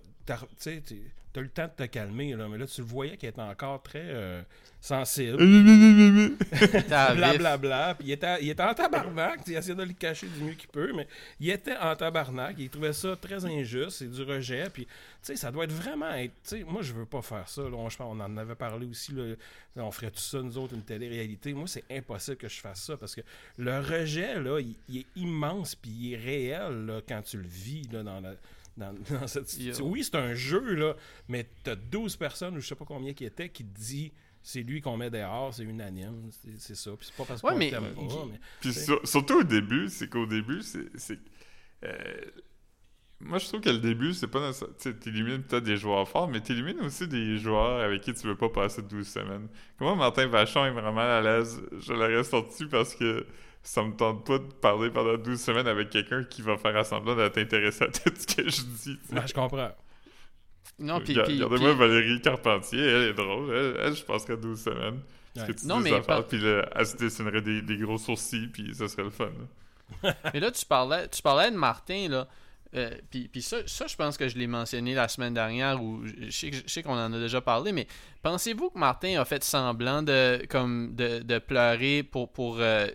t'as 1.32 1.40
eu 1.40 1.44
le 1.44 1.50
temps 1.50 1.66
de 1.66 1.84
te 1.84 1.90
calmer, 1.90 2.34
là, 2.34 2.48
mais 2.48 2.58
là, 2.58 2.66
tu 2.66 2.80
le 2.80 2.86
voyais 2.86 3.16
qu'il 3.16 3.28
était 3.28 3.40
encore 3.40 3.82
très 3.82 4.02
euh, 4.04 4.42
sensible. 4.80 5.36
T'es 6.50 6.92
à 6.92 7.12
vif. 7.12 7.18
Blablabla. 7.18 7.94
Puis 7.96 8.08
il 8.08 8.12
était, 8.12 8.42
il 8.42 8.50
était 8.50 8.62
en 8.62 8.74
tabarnak. 8.74 9.40
Il 9.46 9.54
essayait 9.54 9.74
de 9.74 9.82
le 9.82 9.92
cacher 9.92 10.26
du 10.26 10.42
mieux 10.42 10.54
qu'il 10.54 10.68
peut, 10.68 10.92
mais 10.94 11.06
il 11.40 11.50
était 11.50 11.76
en 11.76 11.94
tabarnak. 11.96 12.56
Il 12.58 12.70
trouvait 12.70 12.92
ça 12.92 13.16
très 13.16 13.44
injuste. 13.44 13.90
C'est 13.90 14.10
du 14.10 14.22
rejet. 14.22 14.68
Puis, 14.72 14.86
tu 14.86 14.90
sais, 15.22 15.36
ça 15.36 15.50
doit 15.50 15.64
être 15.64 15.72
vraiment 15.72 16.10
être. 16.12 16.32
Tu 16.44 16.58
sais, 16.58 16.64
moi, 16.64 16.82
je 16.82 16.92
veux 16.92 17.06
pas 17.06 17.22
faire 17.22 17.48
ça. 17.48 17.62
là. 17.62 17.72
On, 17.76 17.88
je 17.88 17.96
on 18.00 18.20
en 18.20 18.36
avait 18.36 18.54
parlé 18.54 18.86
aussi. 18.86 19.12
Là. 19.12 19.34
On 19.76 19.90
ferait 19.90 20.10
tout 20.10 20.20
ça, 20.20 20.40
nous 20.42 20.56
autres, 20.58 20.74
une 20.74 20.82
télé-réalité. 20.82 21.52
Moi, 21.52 21.66
c'est 21.66 21.84
impossible 21.90 22.36
que 22.36 22.48
je 22.48 22.60
fasse 22.60 22.82
ça 22.82 22.96
parce 22.96 23.14
que 23.14 23.20
le 23.58 23.78
rejet, 23.78 24.40
là, 24.40 24.60
il, 24.60 24.74
il 24.88 24.98
est 24.98 25.06
immense. 25.16 25.74
Puis 25.74 25.90
il 25.90 26.14
est 26.14 26.16
réel, 26.16 26.86
là, 26.86 27.00
quand 27.06 27.22
tu 27.22 27.36
le 27.36 27.48
vis, 27.48 27.88
là, 27.92 28.02
dans 28.02 28.20
la. 28.20 28.34
Dans, 28.78 28.94
dans 29.20 29.26
cette 29.26 29.48
situation. 29.48 29.84
Yo. 29.86 29.90
Oui, 29.92 30.04
c'est 30.04 30.14
un 30.16 30.34
jeu, 30.34 30.74
là, 30.74 30.94
mais 31.28 31.46
t'as 31.64 31.74
12 31.74 32.16
personnes, 32.16 32.56
ou 32.56 32.60
je 32.60 32.66
sais 32.68 32.74
pas 32.76 32.84
combien 32.86 33.12
qui 33.12 33.24
étaient, 33.24 33.48
qui 33.50 33.64
te 33.64 33.78
dit 33.78 34.12
c'est 34.40 34.62
lui 34.62 34.80
qu'on 34.80 34.96
met 34.96 35.10
dehors, 35.10 35.52
c'est 35.52 35.64
unanime, 35.64 36.30
c'est- 36.30 36.58
c'est 36.58 36.74
ça. 36.76 36.92
Puis 36.96 37.06
c'est 37.10 37.16
pas 37.16 37.24
parce 37.24 37.42
Ouais, 37.42 37.52
qu'on 37.52 37.58
mais 37.58 37.70
t'aime 37.70 37.92
pas, 37.94 38.24
mais 38.30 38.38
Puis 38.60 38.72
sur- 38.72 39.06
surtout 39.06 39.40
au 39.40 39.44
début, 39.44 39.88
c'est 39.88 40.08
qu'au 40.08 40.26
début, 40.26 40.62
c'est. 40.62 40.96
c'est- 40.96 41.18
euh, 41.84 41.94
moi, 43.20 43.38
je 43.38 43.46
trouve 43.48 43.60
que 43.60 43.68
le 43.70 43.78
début, 43.80 44.14
c'est 44.14 44.28
pas 44.28 44.40
nécessaire- 44.46 44.68
Tu 44.78 44.90
sais, 44.90 44.94
t'élimines 44.94 45.42
peut-être 45.42 45.64
des 45.64 45.76
joueurs 45.76 46.08
forts, 46.08 46.28
mais 46.28 46.40
t'élimines 46.40 46.78
aussi 46.80 47.08
des 47.08 47.36
joueurs 47.38 47.80
avec 47.80 48.00
qui 48.02 48.14
tu 48.14 48.26
veux 48.28 48.36
pas 48.36 48.48
passer 48.48 48.80
12 48.82 49.08
semaines. 49.08 49.48
Comment 49.76 49.96
Martin 49.96 50.28
Vachon 50.28 50.64
est 50.66 50.70
vraiment 50.70 51.00
à 51.00 51.20
l'aise, 51.20 51.60
je 51.80 51.92
l'aurais 51.92 52.22
sorti 52.22 52.64
parce 52.66 52.94
que 52.94 53.26
ça 53.68 53.82
me 53.82 53.92
tente 53.94 54.24
pas 54.26 54.38
de 54.38 54.44
parler 54.44 54.88
pendant 54.90 55.16
12 55.16 55.38
semaines 55.40 55.68
avec 55.68 55.90
quelqu'un 55.90 56.24
qui 56.24 56.40
va 56.42 56.56
faire 56.56 56.84
semblant 56.86 57.14
d'être 57.14 57.36
intéressé 57.38 57.84
à 57.84 57.88
tout 57.88 58.10
ce 58.18 58.26
que 58.26 58.48
je 58.48 58.62
dis. 58.62 58.98
Ouais, 59.12 59.26
je 59.26 59.34
comprends. 59.34 59.70
Non, 60.78 61.00
puis. 61.00 61.12
Regarde- 61.12 61.28
puis- 61.28 61.42
Regardez-moi 61.42 61.70
puis- 61.70 61.78
Valérie 61.78 62.20
Carpentier, 62.22 62.80
elle 62.80 63.02
est 63.08 63.12
drôle. 63.14 63.54
Elle, 63.54 63.76
elle, 63.86 63.94
je 63.96 64.02
passerais 64.04 64.36
12 64.36 64.60
semaines. 64.62 65.00
Parce 65.34 65.48
Ouais. 65.48 65.54
que 65.54 65.60
tu 65.60 65.66
Non, 65.66 65.80
mais 65.80 65.90
des 65.90 65.96
affaires, 65.96 66.16
par- 66.16 66.26
puis 66.26 66.38
là, 66.38 66.68
elle 66.74 66.86
se 66.86 66.96
dessinerait 66.96 67.42
des, 67.42 67.60
des 67.62 67.76
gros 67.76 67.98
sourcils, 67.98 68.48
puis 68.48 68.74
ça 68.74 68.88
serait 68.88 69.04
le 69.04 69.10
fun. 69.10 69.26
là. 70.02 70.14
Mais 70.34 70.40
là, 70.40 70.50
tu 70.50 70.64
parlais, 70.66 71.06
tu 71.08 71.20
parlais 71.22 71.50
de 71.50 71.56
Martin, 71.56 72.08
là. 72.08 72.28
Euh, 72.74 72.90
puis 73.10 73.28
puis 73.28 73.40
ça, 73.42 73.58
ça, 73.66 73.86
je 73.86 73.96
pense 73.96 74.16
que 74.18 74.28
je 74.28 74.36
l'ai 74.36 74.46
mentionné 74.46 74.94
la 74.94 75.08
semaine 75.08 75.32
dernière, 75.32 75.82
ou 75.82 76.02
je 76.04 76.30
sais, 76.30 76.50
que- 76.50 76.56
je 76.56 76.62
sais 76.66 76.82
qu'on 76.82 76.92
en 76.98 77.12
a 77.12 77.18
déjà 77.18 77.40
parlé, 77.40 77.72
mais 77.72 77.86
pensez-vous 78.22 78.70
que 78.70 78.78
Martin 78.78 79.20
a 79.20 79.24
fait 79.24 79.42
semblant 79.44 80.02
de, 80.02 80.44
comme 80.50 80.94
de, 80.94 81.20
de 81.20 81.38
pleurer 81.38 82.02
pour, 82.02 82.30
pour 82.32 82.58
euh, 82.60 82.86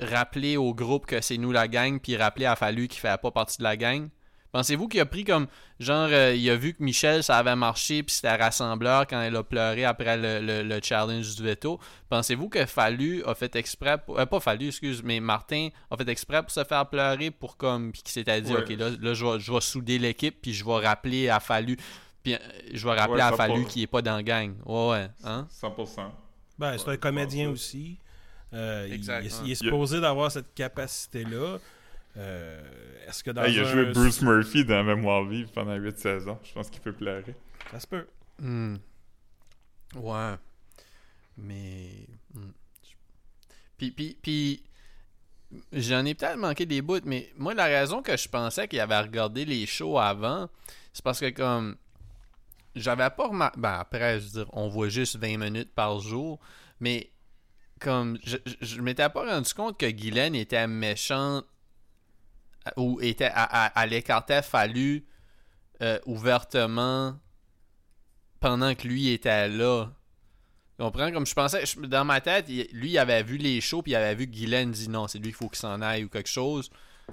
rappeler 0.00 0.56
au 0.56 0.74
groupe 0.74 1.06
que 1.06 1.20
c'est 1.20 1.36
nous 1.38 1.52
la 1.52 1.68
gang, 1.68 1.98
puis 2.00 2.16
rappeler 2.16 2.46
à 2.46 2.56
Fallu 2.56 2.88
qu'il 2.88 3.00
fait 3.00 3.20
pas 3.20 3.30
partie 3.30 3.58
de 3.58 3.62
la 3.64 3.76
gang? 3.76 4.08
Pensez-vous 4.50 4.88
qu'il 4.88 4.98
a 5.00 5.04
pris 5.04 5.24
comme, 5.24 5.46
genre, 5.78 6.08
euh, 6.10 6.34
il 6.34 6.48
a 6.48 6.56
vu 6.56 6.72
que 6.72 6.82
Michel, 6.82 7.22
ça 7.22 7.36
avait 7.36 7.54
marché, 7.54 8.02
puis 8.02 8.14
c'était 8.14 8.34
rassembleur 8.34 9.06
quand 9.06 9.20
elle 9.20 9.36
a 9.36 9.42
pleuré 9.42 9.84
après 9.84 10.16
le, 10.16 10.40
le- 10.40 10.62
le 10.62 10.80
challenge 10.82 11.36
du 11.36 11.42
veto? 11.42 11.78
Pensez-vous 12.08 12.48
que 12.48 12.64
Fallu 12.64 13.22
a 13.26 13.34
fait 13.34 13.54
exprès, 13.56 13.98
pour- 13.98 14.18
euh, 14.18 14.24
pas 14.24 14.40
Fallu, 14.40 14.68
excuse, 14.68 15.02
mais 15.02 15.20
Martin 15.20 15.68
a 15.90 15.96
fait 15.98 16.08
exprès 16.08 16.40
pour 16.42 16.50
se 16.50 16.64
faire 16.64 16.86
pleurer, 16.88 17.30
pour 17.30 17.58
comme, 17.58 17.92
puis 17.92 18.00
qu'il 18.02 18.12
s'était 18.12 18.40
dit, 18.40 18.54
Ouais. 18.54 18.62
ok, 18.62 18.70
là, 18.78 18.88
là 18.98 19.12
je, 19.12 19.26
vais, 19.26 19.38
je 19.38 19.52
vais 19.52 19.60
souder 19.60 19.98
l'équipe, 19.98 20.40
puis 20.40 20.54
je 20.54 20.64
vais 20.64 20.78
rappeler 20.86 21.28
à 21.28 21.40
Fallu, 21.40 21.76
puis 22.22 22.32
euh, 22.32 22.38
je 22.72 22.88
vais 22.88 22.94
rappeler 22.94 23.16
Ouais, 23.16 23.20
à 23.20 23.32
Fallu 23.32 23.66
qu'il 23.66 23.82
est 23.82 23.86
pas 23.86 24.00
dans 24.00 24.16
la 24.16 24.22
gang. 24.22 24.54
Ouais, 24.64 24.88
ouais, 24.92 25.08
hein? 25.24 25.46
100%. 25.50 26.10
Ben, 26.58 26.76
c'est 26.78 26.86
Ouais, 26.88 26.94
un 26.94 26.96
comédien 26.96 27.50
aussi. 27.50 27.98
Euh, 28.54 28.86
il- 28.88 28.94
Exact, 28.94 29.22
il, 29.22 29.26
est- 29.26 29.34
ouais. 29.34 29.40
il 29.46 29.50
est 29.52 29.54
supposé 29.56 30.00
d'avoir 30.00 30.30
cette 30.32 30.54
capacité-là. 30.54 31.58
Euh, 32.16 32.62
Est-ce 33.06 33.22
que 33.22 33.30
dans 33.30 33.42
Hey, 33.44 33.54
il 33.54 33.60
a 33.60 33.68
un- 33.68 33.72
joué 33.72 33.84
Bruce 33.92 34.20
Murphy 34.22 34.64
dans 34.64 34.82
Mémoire 34.82 35.24
vive 35.24 35.48
pendant 35.48 35.74
8 35.76 35.98
saisons. 35.98 36.38
Je 36.42 36.52
pense 36.52 36.68
qu'il 36.70 36.80
peut 36.80 36.92
pleurer. 36.92 37.34
Ça 37.70 37.78
se 37.80 37.86
peut. 37.86 38.06
Hmm. 38.40 38.76
Ouais. 39.96 40.34
Mais. 41.36 42.06
hmm. 42.34 42.50
Puis, 43.76 43.90
puis, 43.92 44.18
puis 44.20 44.62
j'en 45.72 46.04
ai 46.04 46.14
peut-être 46.14 46.36
manqué 46.38 46.66
des 46.66 46.82
bouts, 46.82 47.00
mais 47.04 47.30
moi, 47.36 47.54
la 47.54 47.66
raison 47.66 48.02
que 48.02 48.16
je 48.16 48.28
pensais 48.28 48.66
qu'il 48.66 48.80
avait 48.80 48.98
regardé 48.98 49.44
les 49.44 49.66
shows 49.66 49.98
avant, 49.98 50.48
c'est 50.92 51.04
parce 51.04 51.20
que, 51.20 51.30
comme. 51.30 51.76
J'avais 52.74 53.08
pas 53.10 53.28
remarqué. 53.28 53.58
Ben, 53.60 53.74
après, 53.80 54.20
je 54.20 54.24
veux 54.26 54.30
dire, 54.44 54.50
on 54.52 54.68
voit 54.68 54.88
juste 54.88 55.16
20 55.16 55.36
minutes 55.38 55.72
par 55.74 56.00
jour, 56.00 56.38
mais. 56.80 57.10
Comme. 57.80 58.18
Je, 58.24 58.36
je, 58.60 58.80
m'étais 58.80 59.08
pas 59.08 59.24
rendu 59.24 59.52
compte 59.54 59.78
que 59.78 59.86
Guylaine 59.86 60.34
était 60.34 60.66
méchante 60.66 61.44
ou 62.76 63.00
était 63.00 63.30
à, 63.32 63.86
l'écartait 63.86 64.42
fallu 64.42 65.06
euh, 65.82 65.98
ouvertement 66.06 67.18
pendant 68.40 68.74
que 68.74 68.86
lui 68.86 69.08
était 69.08 69.48
là. 69.48 69.86
Tu 70.78 70.84
comprends? 70.84 71.10
Comme 71.10 71.26
je 71.26 71.34
pensais, 71.34 71.64
dans 71.78 72.04
ma 72.04 72.20
tête, 72.20 72.48
lui, 72.48 72.90
il 72.90 72.98
avait 72.98 73.22
vu 73.22 73.36
les 73.36 73.60
shows, 73.60 73.82
puis 73.82 73.92
il 73.92 73.96
avait 73.96 74.14
vu 74.14 74.26
que 74.26 74.32
Guylaine 74.32 74.70
dit 74.70 74.88
non, 74.88 75.08
c'est 75.08 75.18
lui 75.18 75.28
qu'il 75.28 75.34
faut 75.34 75.48
qu'il 75.48 75.58
s'en 75.58 75.80
aille 75.80 76.04
ou 76.04 76.08
quelque 76.08 76.28
chose. 76.28 76.70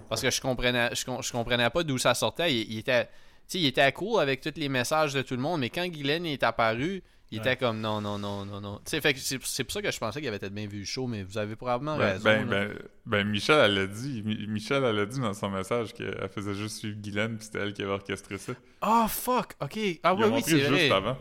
Parce 0.10 0.22
que 0.22 0.30
je 0.30 0.42
comprenais, 0.42 0.90
je, 0.94 1.04
je 1.22 1.32
comprenais 1.32 1.70
pas 1.70 1.84
d'où 1.84 1.98
ça 1.98 2.14
sortait. 2.14 2.54
Il, 2.54 2.74
il 2.74 2.80
était, 2.80 3.10
il 3.54 3.66
était 3.66 3.92
cool 3.92 4.22
avec 4.22 4.42
tous 4.42 4.54
les 4.56 4.70
messages 4.70 5.14
de 5.14 5.22
tout 5.22 5.36
le 5.36 5.42
monde, 5.42 5.62
mais 5.62 5.70
quand 5.70 5.88
Guylaine 5.88 6.26
est 6.26 6.44
apparu, 6.44 7.02
il 7.36 7.42
Ouais. 7.42 7.48
était 7.54 7.58
comme 7.58 7.80
non, 7.82 8.02
non, 8.02 8.18
non, 8.18 8.46
non, 8.46 8.62
non. 8.62 8.80
Fait 8.86 9.14
que 9.14 9.20
c'est 9.20 9.38
pour 9.64 9.72
ça 9.72 9.82
que 9.82 9.92
je 9.92 9.98
pensais 10.00 10.20
qu'il 10.20 10.28
avait 10.28 10.40
peut-être 10.40 10.54
bien 10.54 10.68
vu 10.68 10.80
le 10.80 10.86
show, 10.86 11.08
mais 11.08 11.24
vous 11.24 11.38
avez 11.38 11.56
probablement 11.56 11.98
Ben, 11.98 12.14
raison. 12.14 12.24
ben, 12.24 12.46
ben, 12.50 12.74
ben, 13.06 13.28
Michel, 13.28 13.60
elle 13.66 13.74
l'a 13.76 13.88
dit. 13.88 14.22
Mi- 14.24 14.48
Michel, 14.48 14.84
elle 14.84 15.00
a 15.00 15.06
dit 15.06 15.20
dans 15.20 15.34
son 15.34 15.50
message 15.50 15.94
qu'elle 15.94 16.30
faisait 16.34 16.54
juste 16.54 16.78
suivre 16.80 16.98
Guylaine, 17.00 17.38
puis 17.38 17.46
c'était 17.46 17.60
elle 17.60 17.74
qui 17.74 17.82
avait 17.84 17.92
orchestré 17.92 18.38
ça. 18.38 18.54
Ah, 18.82 19.08
fuck! 19.10 19.54
Ok. 19.62 19.78
Ah, 20.04 20.14
oui, 20.16 20.24
a 20.24 20.28
oui, 20.30 20.42
c'est 20.44 20.60
juste 20.60 20.70
vrai. 20.70 20.92
avant. 20.92 21.18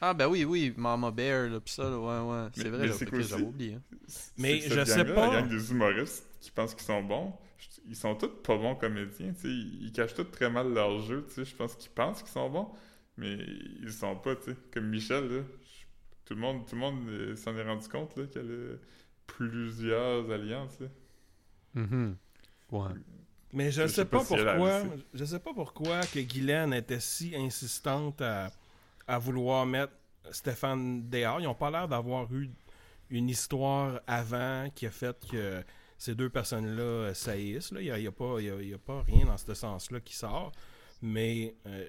Ah, 0.00 0.12
ben 0.12 0.26
oui, 0.26 0.44
oui, 0.44 0.74
Mama 0.76 1.10
Bear, 1.10 1.48
là, 1.48 1.60
pis 1.60 1.72
ça, 1.72 1.84
là, 1.84 1.98
ouais, 1.98 2.30
ouais. 2.30 2.48
C'est 2.52 2.68
vrai, 2.68 2.88
j'avais 3.22 3.42
oublié. 3.42 3.74
hein. 3.74 3.82
Mais 4.36 4.60
je 4.60 4.84
sais 4.84 5.04
pas. 5.04 5.28
La 5.32 5.40
gang 5.40 5.48
des 5.48 5.70
humoristes 5.70 6.26
qui 6.40 6.50
pensent 6.50 6.74
qu'ils 6.74 6.84
sont 6.84 7.02
bons, 7.02 7.32
ils 7.88 7.96
sont 7.96 8.14
tous 8.14 8.28
pas 8.28 8.56
bons 8.56 8.74
comédiens. 8.74 9.32
tu 9.32 9.40
sais. 9.40 9.48
Ils, 9.48 9.86
ils 9.86 9.92
cachent 9.92 10.12
tous 10.14 10.24
très 10.24 10.50
mal 10.50 10.74
leur 10.74 11.00
jeu. 11.00 11.24
tu 11.28 11.34
sais. 11.34 11.44
Je 11.50 11.54
pense 11.56 11.74
qu'ils 11.76 11.90
pensent 11.90 12.22
qu'ils 12.22 12.32
sont 12.32 12.50
bons, 12.50 12.68
mais 13.16 13.36
ils 13.82 13.92
sont 13.92 14.16
pas. 14.16 14.36
tu 14.36 14.50
sais. 14.52 14.56
Comme 14.72 14.88
Michel, 14.88 15.24
là, 15.28 15.42
je- 15.42 15.84
tout 16.24 16.34
le 16.34 16.40
monde, 16.40 16.66
tout 16.66 16.74
le 16.74 16.80
monde 16.80 17.08
euh, 17.08 17.36
s'en 17.36 17.56
est 17.56 17.62
rendu 17.62 17.88
compte 17.88 18.16
là, 18.16 18.24
qu'elle 18.26 18.50
a 18.50 18.76
plusieurs 19.26 20.30
alliances. 20.30 20.78
là. 20.80 20.86
Mhm. 21.74 22.16
Ouais. 22.70 22.88
Mais 23.52 23.70
je 23.70 23.82
Je 23.82 23.86
sais 23.88 23.94
sais 23.96 24.04
pas, 24.04 24.20
si 24.24 24.34
pourquoi. 24.34 24.82
Je 25.12 25.24
sais 25.24 25.38
pas 25.38 25.52
pourquoi 25.54 26.00
que 26.02 26.18
Guylaine 26.20 26.72
était 26.74 27.00
si 27.00 27.34
insistante 27.36 28.20
à, 28.20 28.50
à 29.06 29.18
vouloir 29.18 29.64
mettre 29.66 29.92
Stéphane 30.30 31.08
dehors. 31.08 31.40
Ils 31.40 31.46
ont 31.46 31.54
pas 31.54 31.70
l'air 31.70 31.86
d'avoir 31.86 32.32
eu 32.34 32.50
une 33.10 33.28
histoire 33.28 34.00
avant 34.06 34.70
qui 34.74 34.86
a 34.86 34.90
fait 34.90 35.16
que 35.30 35.62
ces 35.98 36.14
deux 36.14 36.30
personnes-là 36.30 37.12
saillissent. 37.14 37.70
là. 37.72 37.80
Il 37.80 37.84
n'y 37.84 37.90
a, 37.90 37.98
y 37.98 38.06
a 38.06 38.12
pas- 38.12 38.36
il 38.40 38.46
y 38.46 38.50
a- 38.50 38.60
il 38.62 38.68
y 38.70 38.74
a 38.74 38.78
pas 38.78 39.02
rien 39.02 39.26
dans 39.26 39.36
ce 39.36 39.54
sens-là 39.54 40.00
qui 40.00 40.16
sort. 40.16 40.50
Mais 41.02 41.54
euh, 41.66 41.86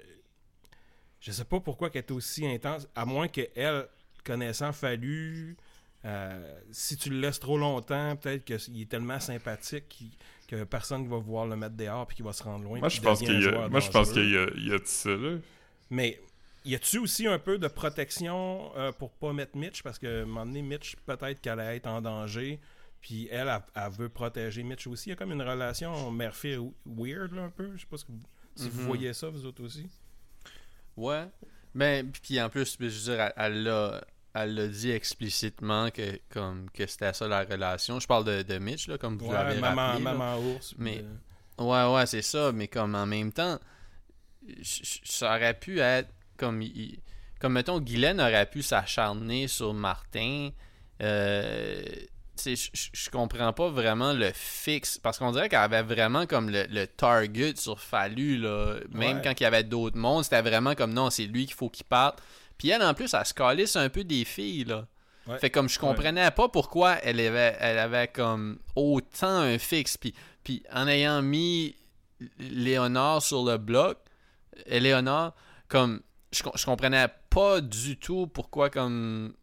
je 1.26 1.32
sais 1.32 1.46
pas 1.46 1.60
pourquoi 1.60 1.90
qu'elle 1.90 2.04
est 2.04 2.12
aussi 2.12 2.46
intense, 2.46 2.88
à 2.94 3.04
moins 3.06 3.28
qu'elle, 3.28 3.88
connaissant 4.24 4.72
Fallu, 4.72 5.58
euh, 6.06 6.60
si 6.72 6.98
tu 6.98 7.10
le 7.10 7.20
laisses 7.20 7.40
trop 7.40 7.58
longtemps, 7.58 8.16
peut-être 8.16 8.46
qu'il 8.46 8.82
est 8.82 8.90
tellement 8.90 9.20
sympathique 9.20 9.88
qu'il 9.90 10.10
que 10.48 10.64
personne 10.64 11.06
ne 11.06 11.10
va 11.10 11.18
vouloir 11.18 11.48
le 11.48 11.56
mettre 11.56 11.76
dehors 11.76 12.06
puis 12.06 12.18
qu'il 12.18 12.26
va 12.26 12.32
se 12.32 12.44
rendre 12.44 12.64
loin. 12.66 12.78
Moi, 12.78 12.90
je 12.90 13.02
pense 13.02 13.18
qu'il 13.18 13.42
y 13.42 13.48
a, 13.48 13.68
moi, 13.68 13.80
je 13.80 13.90
pense 13.90 14.10
dangereux. 14.14 14.52
qu'il 14.52 14.62
y 14.62 14.68
a, 14.70 14.72
y 14.72 14.76
a 14.76 14.78
de 14.78 14.86
ça. 14.86 15.10
Là. 15.10 15.38
Mais 15.90 16.22
y 16.66 16.76
a-tu 16.76 17.00
aussi 17.00 17.26
un 17.26 17.40
peu 17.40 17.58
de 17.58 17.68
protection 17.68 18.72
euh, 18.78 18.92
pour 18.92 19.12
pas 19.14 19.34
mettre 19.34 19.58
Mitch? 19.58 19.82
Parce 19.82 19.98
que 19.98 20.06
à 20.20 20.22
un 20.22 20.26
moment 20.26 20.46
donné, 20.46 20.62
Mitch 20.62 20.98
peut-être 21.08 21.42
qu'elle 21.42 21.60
allait 21.60 21.78
être 21.78 21.88
en 21.88 22.00
danger. 22.00 22.60
Puis 23.02 23.28
elle, 23.32 23.48
elle, 23.48 23.60
elle 23.76 23.92
veut 23.92 24.10
protéger 24.10 24.62
Mitch 24.62 24.86
aussi. 24.86 25.10
Il 25.10 25.14
y 25.14 25.14
a 25.14 25.16
comme 25.16 25.32
une 25.32 25.42
relation 25.42 26.12
mère-fille 26.12 26.60
weird 26.86 27.34
là, 27.34 27.46
un 27.46 27.50
peu. 27.50 27.72
Je 27.76 27.82
sais 27.82 27.88
pas 27.90 27.98
si 27.98 28.06
vous, 28.08 28.20
Mhm. 28.82 28.86
voyez 28.86 29.14
ça 29.14 29.30
vous 29.30 29.48
autres 29.48 29.64
aussi. 29.64 29.88
Ouais. 30.98 31.26
Ben, 31.74 32.10
puis 32.12 32.42
en 32.42 32.50
plus, 32.50 32.78
je 32.80 32.86
veux 32.86 33.16
dire, 33.16 33.32
elle- 33.36 33.64
l'a 33.64 34.02
elle 34.38 34.54
l'a 34.54 34.68
dit 34.68 34.92
explicitement 34.92 35.90
que, 35.92 36.20
comme, 36.30 36.70
que 36.72 36.86
c'était 36.88 37.14
ça 37.14 37.26
la 37.28 37.44
relation. 37.46 38.00
Je 38.02 38.08
parle 38.08 38.26
de, 38.26 38.42
de 38.42 38.58
Mitch, 38.58 38.88
là, 38.90 38.98
comme 38.98 39.18
vous 39.18 39.28
Ouais, 39.28 39.34
l'avez 39.34 39.60
maman, 39.62 39.88
rappelé. 39.88 40.04
maman 40.04 40.38
ours. 40.40 40.74
Mais- 40.78 41.06
Ouais, 41.58 41.86
ouais, 41.94 42.06
c'est 42.06 42.22
ça, 42.22 42.52
mais 42.52 42.68
comme 42.68 42.96
en 42.96 43.06
même 43.06 43.32
temps, 43.32 43.58
ça 45.04 45.36
aurait 45.36 45.54
pu 45.54 45.80
être 45.80 46.10
comme. 46.38 46.62
il- 46.62 47.00
Comme 47.40 47.54
mettons, 47.54 47.80
Guylaine 47.80 48.20
aurait 48.22 48.46
pu 48.50 48.62
s'acharner 48.62 49.48
sur 49.48 49.74
Martin. 49.74 50.50
Euh, 51.02 51.84
je- 52.38 53.10
comprends 53.10 53.54
pas 53.54 53.70
vraiment 53.70 54.14
le 54.14 54.32
fixe. 54.34 54.98
Parce 54.98 55.18
qu'on 55.20 55.32
dirait 55.32 55.50
qu'elle 55.50 55.60
avait 55.60 55.82
vraiment 55.84 56.26
comme 56.26 56.50
le, 56.50 56.66
le 56.70 56.86
target 56.88 57.54
sur 57.56 57.80
Fallu, 57.80 58.38
là. 58.38 58.76
Même 58.92 59.18
Ouais. 59.18 59.22
quand 59.24 59.40
il 59.40 59.44
y 59.44 59.46
avait 59.46 59.64
d'autres 59.64 59.98
mondes, 59.98 60.24
c'était 60.24 60.42
vraiment 60.42 60.76
comme 60.76 60.94
non, 60.94 61.10
c'est 61.10 61.26
lui 61.26 61.46
qu'il 61.46 61.56
faut 61.56 61.70
qu'il 61.70 61.86
parte. 61.86 62.22
Puis 62.58 62.70
elle, 62.70 62.84
en 62.84 62.94
plus, 62.94 63.14
elle 63.14 63.26
se 63.26 63.34
calisse 63.34 63.76
un 63.76 63.90
peu 63.90 64.04
des 64.04 64.26
filles, 64.26 64.66
là. 64.66 64.86
Ouais. 65.28 65.40
Fait 65.40 65.50
comme 65.50 65.68
je 65.68 65.80
comprenais 65.80 66.30
pas 66.32 66.50
pourquoi 66.50 66.98
elle 67.04 67.20
avait, 67.20 67.56
elle 67.60 67.80
avait 67.80 68.08
comme 68.08 68.60
autant 68.76 69.40
un 69.40 69.58
fixe. 69.58 69.98
Puis, 69.98 70.14
puis 70.44 70.64
en 70.72 70.88
ayant 70.88 71.22
mis 71.24 71.76
Léonard 72.40 73.22
sur 73.22 73.44
le 73.44 73.58
bloc, 73.58 73.98
Léonard, 74.68 75.34
comme 75.68 76.02
je, 76.32 76.44
je 76.56 76.66
comprenais 76.66 77.08
pas 77.30 77.60
du 77.62 77.98
tout 77.98 78.28
pourquoi 78.28 78.70
comme 78.70 79.34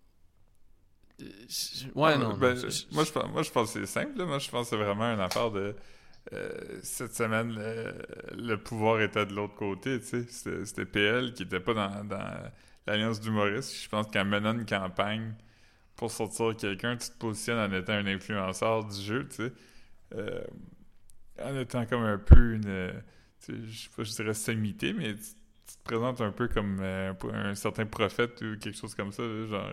ouais 1.95 2.19
non, 2.19 2.37
non, 2.37 2.37
Ben, 2.37 2.55
moi, 2.93 3.05
je 3.05 3.13
pense, 3.13 3.31
moi, 3.31 3.43
je 3.43 3.51
pense 3.51 3.73
que 3.73 3.81
c'est 3.81 3.87
simple. 3.87 4.19
là. 4.19 4.27
Moi, 4.27 4.39
je 4.39 4.51
pense 4.51 4.71
que 4.71 4.77
c'est 4.77 4.83
vraiment 4.83 5.13
une 5.15 5.21
affaire 5.21 5.51
de. 5.51 5.75
euh, 6.33 6.81
cette 6.83 7.15
semaine, 7.15 7.55
le, 7.55 7.95
le 8.37 8.57
pouvoir 8.59 9.01
était 9.03 9.27
de 9.27 9.35
l'autre 9.35 9.55
côté. 9.57 10.01
tu 10.01 10.25
sais. 10.29 10.65
C'était 10.65 10.87
PL 10.87 11.35
qui 11.35 11.45
était 11.45 11.61
pas 11.61 11.75
dans, 11.75 12.05
dans 12.05 12.35
l'Alliance 12.87 13.21
d'humoristes. 13.21 13.75
Je 13.85 13.89
pense 13.89 14.09
qu'en 14.09 14.25
menant 14.25 14.55
une 14.55 14.67
campagne 14.67 15.35
pour 15.97 16.11
sortir 16.13 16.57
quelqu'un, 16.57 16.97
tu 16.97 17.11
te 17.11 17.19
positionnes 17.19 17.59
en 17.61 17.73
étant 17.77 17.95
un 17.95 18.07
influenceur 18.07 18.85
du 18.87 19.01
jeu. 19.03 19.29
tu 19.29 19.37
sais. 19.37 19.53
Euh, 20.17 20.43
en 21.43 21.57
étant 21.59 21.87
comme 21.87 22.03
un 22.03 22.19
peu 22.19 22.55
une. 22.55 22.67
euh, 22.67 22.93
je 23.49 23.55
sais 23.85 23.89
pas, 23.97 24.05
je 24.05 24.13
dirais 24.13 24.35
sommité, 24.35 24.93
mais 24.93 25.15
tu, 25.15 25.21
tu 25.67 25.77
te 25.77 25.83
présentes 25.85 26.21
un 26.21 26.31
peu 26.33 26.49
comme 26.49 26.79
euh, 26.81 27.13
un 27.33 27.55
certain 27.55 27.87
prophète 27.87 28.41
ou 28.43 28.57
quelque 28.59 28.77
chose 28.77 28.95
comme 28.95 29.13
ça. 29.13 29.23
là, 29.23 29.47
genre. 29.47 29.71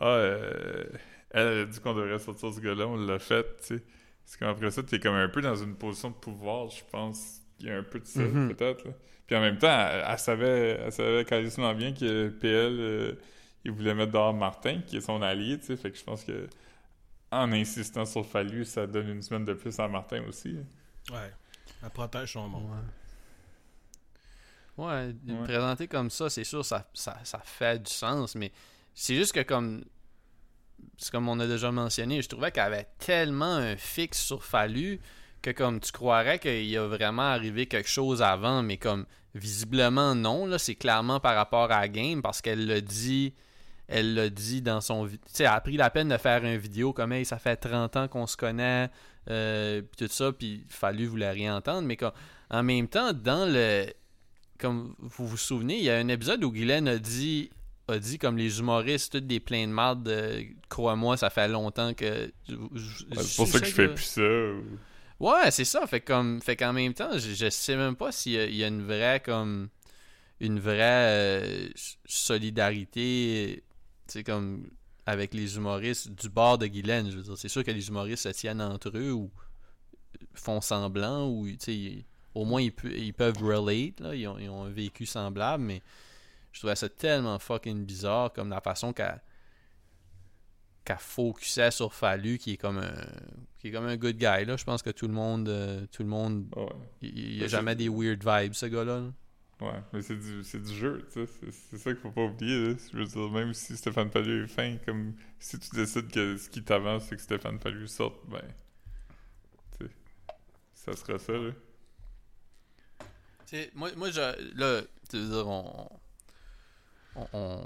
Ah, 0.00 0.06
euh, 0.06 0.84
elle, 1.30 1.46
a 1.48 1.64
dit 1.64 1.80
qu'on 1.80 1.94
devrait 1.94 2.18
sortir 2.18 2.52
ce 2.52 2.60
gars-là, 2.60 2.86
on 2.86 2.96
l'a 2.96 3.18
fait, 3.18 3.44
tu 3.58 3.76
sais. 3.76 3.82
Parce 4.24 4.36
qu'après 4.38 4.70
ça, 4.70 4.82
t'es 4.82 4.98
comme 4.98 5.14
un 5.14 5.28
peu 5.28 5.40
dans 5.40 5.54
une 5.56 5.74
position 5.76 6.10
de 6.10 6.14
pouvoir, 6.16 6.68
je 6.70 6.82
pense. 6.90 7.40
qu'il 7.58 7.68
y 7.68 7.70
a 7.70 7.78
un 7.78 7.82
peu 7.82 7.98
de 8.00 8.04
ça, 8.04 8.20
Mhm. 8.20 8.54
peut-être. 8.54 8.84
Puis 9.26 9.34
en 9.34 9.40
même 9.40 9.56
temps, 9.56 9.68
elle, 9.90 10.04
elle 10.06 10.18
savait, 10.18 10.78
elle 10.84 10.92
savait 10.92 11.24
quasiment 11.24 11.72
bien 11.74 11.94
que 11.94 12.28
PL, 12.28 12.76
euh, 12.78 13.14
il 13.64 13.70
voulait 13.72 13.94
mettre 13.94 14.12
dehors 14.12 14.34
Martin, 14.34 14.82
qui 14.86 14.98
est 14.98 15.00
son 15.00 15.22
allié, 15.22 15.58
tu 15.58 15.64
sais. 15.66 15.76
Fait 15.78 15.90
que 15.90 15.96
je 15.96 16.04
pense 16.04 16.22
que 16.22 16.46
en 17.30 17.50
insistant 17.52 18.04
sur 18.04 18.26
Fallu, 18.26 18.66
ça 18.66 18.86
donne 18.86 19.08
une 19.08 19.22
semaine 19.22 19.46
de 19.46 19.54
plus 19.54 19.80
à 19.80 19.88
Martin 19.88 20.22
aussi. 20.28 20.56
Ouais. 21.10 21.32
Elle 21.82 21.88
protège 21.90 22.34
son 22.34 22.46
monde. 22.46 22.70
Ouais. 24.76 24.84
Ouais, 24.86 25.14
Ouais. 25.26 25.44
présenter 25.44 25.88
comme 25.88 26.10
ça, 26.10 26.28
c'est 26.28 26.44
sûr, 26.44 26.62
ça, 26.64 26.86
ça, 26.92 27.16
ça 27.24 27.38
fait 27.38 27.82
du 27.82 27.90
sens, 27.90 28.34
mais 28.34 28.52
c'est 28.96 29.14
juste 29.14 29.32
que 29.32 29.42
comme. 29.42 29.84
Comme 31.12 31.28
on 31.28 31.38
a 31.40 31.46
déjà 31.46 31.70
mentionné, 31.70 32.22
je 32.22 32.28
trouvais 32.28 32.50
qu'elle 32.50 32.64
avait 32.64 32.88
tellement 32.98 33.54
un 33.54 33.76
fixe 33.76 34.22
sur 34.22 34.42
Fallu 34.42 34.98
que 35.42 35.50
comme 35.50 35.78
tu 35.78 35.92
croirais 35.92 36.38
qu'il 36.38 36.64
y 36.64 36.76
a 36.78 36.86
vraiment 36.86 37.22
arrivé 37.22 37.66
quelque 37.66 37.88
chose 37.88 38.22
avant, 38.22 38.62
mais 38.62 38.78
comme 38.78 39.04
visiblement 39.34 40.14
non, 40.14 40.46
là, 40.46 40.58
c'est 40.58 40.74
clairement 40.74 41.20
par 41.20 41.34
rapport 41.34 41.70
à 41.70 41.82
la 41.82 41.88
game 41.88 42.22
parce 42.22 42.40
qu'elle 42.40 42.66
l'a 42.66 42.80
dit. 42.80 43.34
Elle 43.88 44.14
l'a 44.14 44.28
dit 44.30 44.62
dans 44.62 44.80
son 44.80 45.06
Tu 45.06 45.18
sais, 45.26 45.44
elle 45.44 45.50
a 45.50 45.60
pris 45.60 45.76
la 45.76 45.90
peine 45.90 46.08
de 46.08 46.16
faire 46.16 46.44
une 46.44 46.56
vidéo 46.56 46.92
comme 46.92 47.12
hey, 47.12 47.24
ça 47.24 47.38
fait 47.38 47.54
30 47.54 47.96
ans 47.96 48.08
qu'on 48.08 48.26
se 48.26 48.36
connaît, 48.36 48.90
euh, 49.30 49.82
puis 49.82 50.06
tout 50.06 50.12
ça, 50.12 50.32
puis 50.32 50.64
Fallu 50.68 51.06
voulait 51.06 51.30
rien 51.30 51.56
entendre, 51.56 51.86
mais 51.86 51.96
comme, 51.96 52.10
en 52.50 52.64
même 52.64 52.88
temps, 52.88 53.12
dans 53.12 53.46
le 53.46 53.86
comme 54.58 54.96
vous 54.98 55.28
vous 55.28 55.36
souvenez, 55.36 55.76
il 55.76 55.84
y 55.84 55.90
a 55.90 55.98
un 55.98 56.08
épisode 56.08 56.42
où 56.42 56.50
Guylaine 56.50 56.88
a 56.88 56.98
dit 56.98 57.50
a 57.88 57.98
dit 57.98 58.18
comme 58.18 58.36
les 58.36 58.58
humoristes, 58.58 59.16
des 59.16 59.38
pleins 59.40 59.66
de 59.66 59.72
marde, 59.72 60.08
euh, 60.08 60.42
crois-moi, 60.68 61.16
ça 61.16 61.30
fait 61.30 61.48
longtemps 61.48 61.94
que. 61.94 62.26
Ouais, 62.48 62.62
c'est 63.22 63.36
pour 63.36 63.46
ça 63.48 63.60
que 63.60 63.66
je 63.66 63.72
fais 63.72 63.88
plus 63.94 64.02
ça. 64.04 64.22
ou- 64.22 64.78
Ouais, 65.18 65.50
c'est 65.50 65.64
ça. 65.64 65.86
Fait 65.86 66.00
comme, 66.00 66.42
fait 66.42 66.56
qu'en 66.56 66.72
même 66.72 66.92
temps, 66.94 67.16
je, 67.16 67.32
je 67.34 67.48
sais 67.48 67.76
même 67.76 67.96
pas 67.96 68.12
s'il 68.12 68.32
y, 68.32 68.56
y 68.56 68.64
a 68.64 68.68
une 68.68 68.82
vraie 68.84 69.20
comme 69.24 69.68
une 70.40 70.60
vraie 70.60 70.82
euh, 70.82 71.68
solidarité, 72.46 73.62
tu 74.10 74.22
comme 74.24 74.68
avec 75.06 75.32
les 75.34 75.56
humoristes 75.56 76.10
du 76.10 76.28
bord 76.28 76.58
de 76.58 76.66
Guylaine. 76.66 77.10
Je 77.10 77.16
veux 77.16 77.22
dire, 77.22 77.38
c'est 77.38 77.48
sûr 77.48 77.64
que 77.64 77.70
les 77.70 77.88
humoristes 77.88 78.24
se 78.24 78.28
tiennent 78.30 78.60
entre 78.60 78.90
eux 78.94 79.12
ou 79.12 79.30
font 80.34 80.60
semblant 80.60 81.28
ou 81.28 81.48
tu 81.48 81.56
sais, 81.60 82.04
au 82.34 82.44
moins 82.44 82.60
ils, 82.60 82.72
ils 82.96 83.14
peuvent 83.14 83.38
relate. 83.42 84.00
Là, 84.00 84.14
ils, 84.14 84.26
ont, 84.26 84.38
ils 84.38 84.48
ont 84.50 84.64
un 84.64 84.70
vécu 84.70 85.06
semblable, 85.06 85.62
mais 85.64 85.82
je 86.56 86.60
trouvais 86.62 86.74
ça 86.74 86.88
tellement 86.88 87.38
fucking 87.38 87.84
bizarre 87.84 88.32
comme 88.32 88.48
la 88.48 88.62
façon 88.62 88.94
qu'elle 88.94 89.20
qu'elle 90.86 90.96
focusait 90.98 91.70
sur 91.70 91.92
Fallu 91.92 92.38
qui 92.38 92.52
est 92.52 92.56
comme 92.56 92.78
un 92.78 92.94
qui 93.58 93.68
est 93.68 93.72
comme 93.72 93.84
un 93.84 93.98
good 93.98 94.16
guy 94.16 94.46
là 94.46 94.56
je 94.56 94.64
pense 94.64 94.80
que 94.80 94.88
tout 94.88 95.06
le 95.06 95.12
monde 95.12 95.50
euh, 95.50 95.84
tout 95.92 96.02
le 96.02 96.08
monde 96.08 96.46
Ouais. 96.56 96.66
il 97.02 97.18
il 97.18 97.34
y 97.34 97.40
a 97.40 97.42
Mais 97.42 97.48
jamais 97.50 97.74
des 97.74 97.90
weird 97.90 98.24
vibes 98.26 98.54
ce 98.54 98.64
gars 98.64 98.84
là, 98.84 99.02
Ouais, 99.60 99.82
mais 99.92 100.00
c'est 100.02 100.16
du, 100.16 100.44
c'est 100.44 100.62
du 100.62 100.74
jeu, 100.74 101.06
tu 101.12 101.26
sais. 101.26 101.50
C'est, 101.50 101.78
ça 101.78 101.90
qu'il 101.90 102.02
faut 102.02 102.10
pas 102.10 102.24
oublier, 102.24 102.68
là. 102.68 102.74
Je 102.92 102.98
veux 102.98 103.06
dire, 103.06 103.30
même 103.30 103.54
si 103.54 103.74
Stéphane 103.74 104.10
Fallu 104.10 104.44
est 104.44 104.48
fin, 104.48 104.76
comme 104.84 105.14
si 105.38 105.58
tu 105.58 105.70
décides 105.74 106.10
que 106.10 106.36
ce 106.36 106.50
qui 106.50 106.62
t'avance, 106.62 107.06
c'est 107.06 107.16
que 107.16 107.22
Stéphane 107.22 107.58
Fallu 107.58 107.88
sorte, 107.88 108.20
ben. 108.28 108.42
Tu 109.78 109.86
sais. 109.86 109.90
Ça 110.74 110.92
sera 110.94 111.18
ça, 111.18 111.32
là. 111.32 111.52
T'sais, 113.46 113.70
moi, 113.74 113.88
moi 113.96 114.10
je, 114.10 114.20
là, 114.58 114.82
tu 115.08 115.16
veux 115.16 115.26
dire, 115.26 115.48
on. 115.48 115.88
On. 117.32 117.60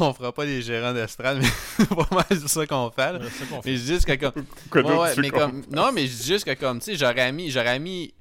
on 0.00 0.12
fera 0.14 0.32
pas 0.32 0.44
des 0.46 0.62
gérants 0.62 0.92
d'estrade, 0.94 1.38
mais 1.40 1.46
c'est 1.76 1.88
pas 1.88 2.08
mal 2.10 2.24
c'est 2.30 2.48
ça 2.48 2.66
qu'on 2.66 2.90
fait. 2.90 3.12
là. 3.12 3.18
Ouais, 3.18 3.26
c'est 3.30 3.44
ça 3.44 3.46
qu'on 3.46 3.62
fait. 3.62 3.70
Mais 3.70 3.76
je 3.76 3.82
dis 3.82 3.88
juste 3.88 4.06
que 4.06 4.14
comme. 4.14 4.44
Ouais, 4.84 4.98
ouais, 4.98 5.14
mais 5.18 5.30
comme. 5.30 5.62
Non, 5.70 5.92
mais 5.92 6.06
je 6.06 6.16
dis 6.16 6.26
juste 6.26 6.44
que 6.44 6.54
comme, 6.54 6.78
tu 6.80 6.86
sais, 6.86 6.96
j'aurais 6.96 7.30
mis. 7.32 7.50
J'aurais 7.50 7.78
mis. 7.78 8.14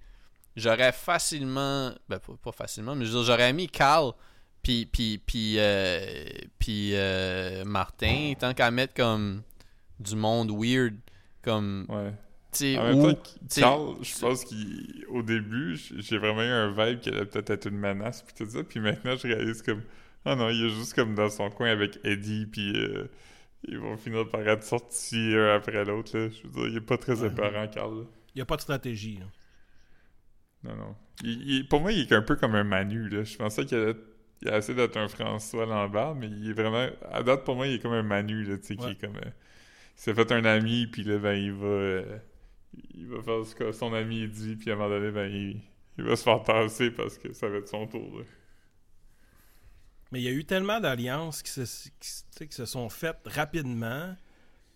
J'aurais 0.56 0.92
facilement. 0.92 1.92
Ben, 2.10 2.20
pas, 2.20 2.34
pas 2.44 2.52
facilement, 2.52 2.96
mais 2.96 3.06
je 3.06 3.12
veux 3.12 3.18
dire, 3.24 3.26
j'aurais 3.34 3.54
mis 3.54 3.68
Carl. 3.68 4.12
Puis, 4.64 4.86
puis, 4.86 5.18
puis, 5.18 5.56
euh, 5.58 6.24
puis 6.60 6.92
euh, 6.94 7.66
Martin, 7.66 8.34
tant 8.40 8.54
qu'à 8.54 8.70
mettre 8.70 8.94
comme 8.94 9.42
du 10.00 10.16
monde 10.16 10.52
weird, 10.52 10.94
comme, 11.42 11.88
Ouais. 11.90 12.12
tu 12.52 12.58
sais, 12.60 12.78
En 12.78 12.84
même 12.84 13.00
ou, 13.00 13.12
temps, 13.14 13.20
t'sais, 13.48 13.62
Carl, 13.62 13.96
je 14.04 14.20
pense 14.20 14.46
qu'au 14.46 15.24
début, 15.24 15.80
j'ai 15.98 16.18
vraiment 16.20 16.44
eu 16.44 16.46
un 16.52 16.72
vibe 16.72 17.00
qui 17.00 17.10
allait 17.10 17.26
peut-être 17.26 17.50
être 17.50 17.66
une 17.70 17.78
menace, 17.80 18.22
puis 18.22 18.36
tout 18.38 18.52
ça. 18.52 18.64
Puis 18.64 18.80
maintenant, 18.80 19.16
je 19.16 19.28
réalise 19.28 19.64
comme. 19.64 19.82
Ah 20.26 20.36
non, 20.36 20.50
il 20.50 20.66
est 20.66 20.70
juste 20.70 20.94
comme 20.94 21.16
dans 21.16 21.30
son 21.30 21.50
coin 21.50 21.70
avec 21.72 22.00
Eddie, 22.04 22.46
puis 22.46 22.74
euh, 22.76 23.08
ils 23.68 23.78
vont 23.80 23.98
finir 23.98 24.28
par 24.30 24.48
être 24.48 24.64
sortis 24.64 25.34
un 25.36 25.56
après 25.56 25.84
l'autre. 25.84 26.12
Je 26.14 26.48
veux 26.48 26.50
dire, 26.54 26.68
il 26.68 26.78
est 26.78 26.82
pas 26.82 26.98
très 26.98 27.24
apparent, 27.28 27.68
Carl. 27.68 28.06
Il 28.34 28.38
n'y 28.38 28.42
a 28.42 28.46
pas 28.46 28.56
de 28.58 28.62
stratégie. 28.62 29.18
là. 29.18 29.26
Non, 30.64 30.76
non. 30.76 30.96
Il- 31.24 31.50
il- 31.50 31.68
pour 31.68 31.82
moi, 31.82 31.92
il 31.92 32.00
est 32.02 32.12
un 32.14 32.22
peu 32.22 32.36
comme 32.36 32.56
un 32.56 32.64
Manu, 32.64 33.10
là. 33.10 33.24
Je 33.24 33.36
pensais 33.36 33.66
qu'il 33.66 33.78
allait- 33.78 33.96
il 34.44 34.50
a 34.50 34.58
essayé 34.58 34.76
d'être 34.76 34.98
un 34.98 35.08
François 35.08 35.66
Lambert, 35.66 36.16
mais 36.16 36.28
il 36.28 36.50
est 36.50 36.54
vraiment... 36.54 36.88
À 37.12 37.24
date, 37.24 37.44
pour 37.44 37.56
moi, 37.56 37.68
il 37.68 37.76
est 37.76 37.80
comme 37.80 37.94
un 37.94 38.04
Manu, 38.04 38.44
là, 38.44 38.58
tu 38.58 38.64
sais, 38.68 38.76
qui 38.76 38.86
est 38.92 38.96
comme... 39.02 39.16
euh, 39.18 39.22
il 39.26 40.02
s'est 40.02 40.14
fait 40.14 40.32
un 40.32 40.46
ami, 40.46 40.88
puis 40.88 41.04
là, 41.04 41.18
ben, 41.18 41.34
il 41.34 41.52
va... 41.52 41.66
euh, 41.68 42.18
il 42.96 43.08
va 43.08 43.22
faire 43.22 43.46
ce 43.46 43.54
que 43.56 43.72
son 43.72 43.94
ami 43.94 44.28
dit, 44.28 44.56
puis 44.56 44.70
à 44.72 44.74
un 44.74 44.78
moment 44.78 44.90
donné, 44.90 45.12
ben, 45.12 45.28
il, 45.32 45.62
il 45.98 46.04
va 46.04 46.16
se 46.16 46.24
faire 46.24 46.42
tasser 46.44 46.92
parce 46.92 47.18
que 47.18 47.34
ça 47.34 47.50
va 47.50 47.58
être 47.58 47.68
son 47.68 47.86
tour, 47.88 48.20
là. 48.20 48.24
Mais 50.12 50.20
il 50.20 50.24
y 50.24 50.28
a 50.28 50.32
eu 50.32 50.43
tellement 50.43 50.80
d'alliances 50.80 51.41
qui 51.41 51.51
se, 51.51 52.66
sont 52.66 52.89
faites 52.89 53.20
rapidement. 53.26 54.16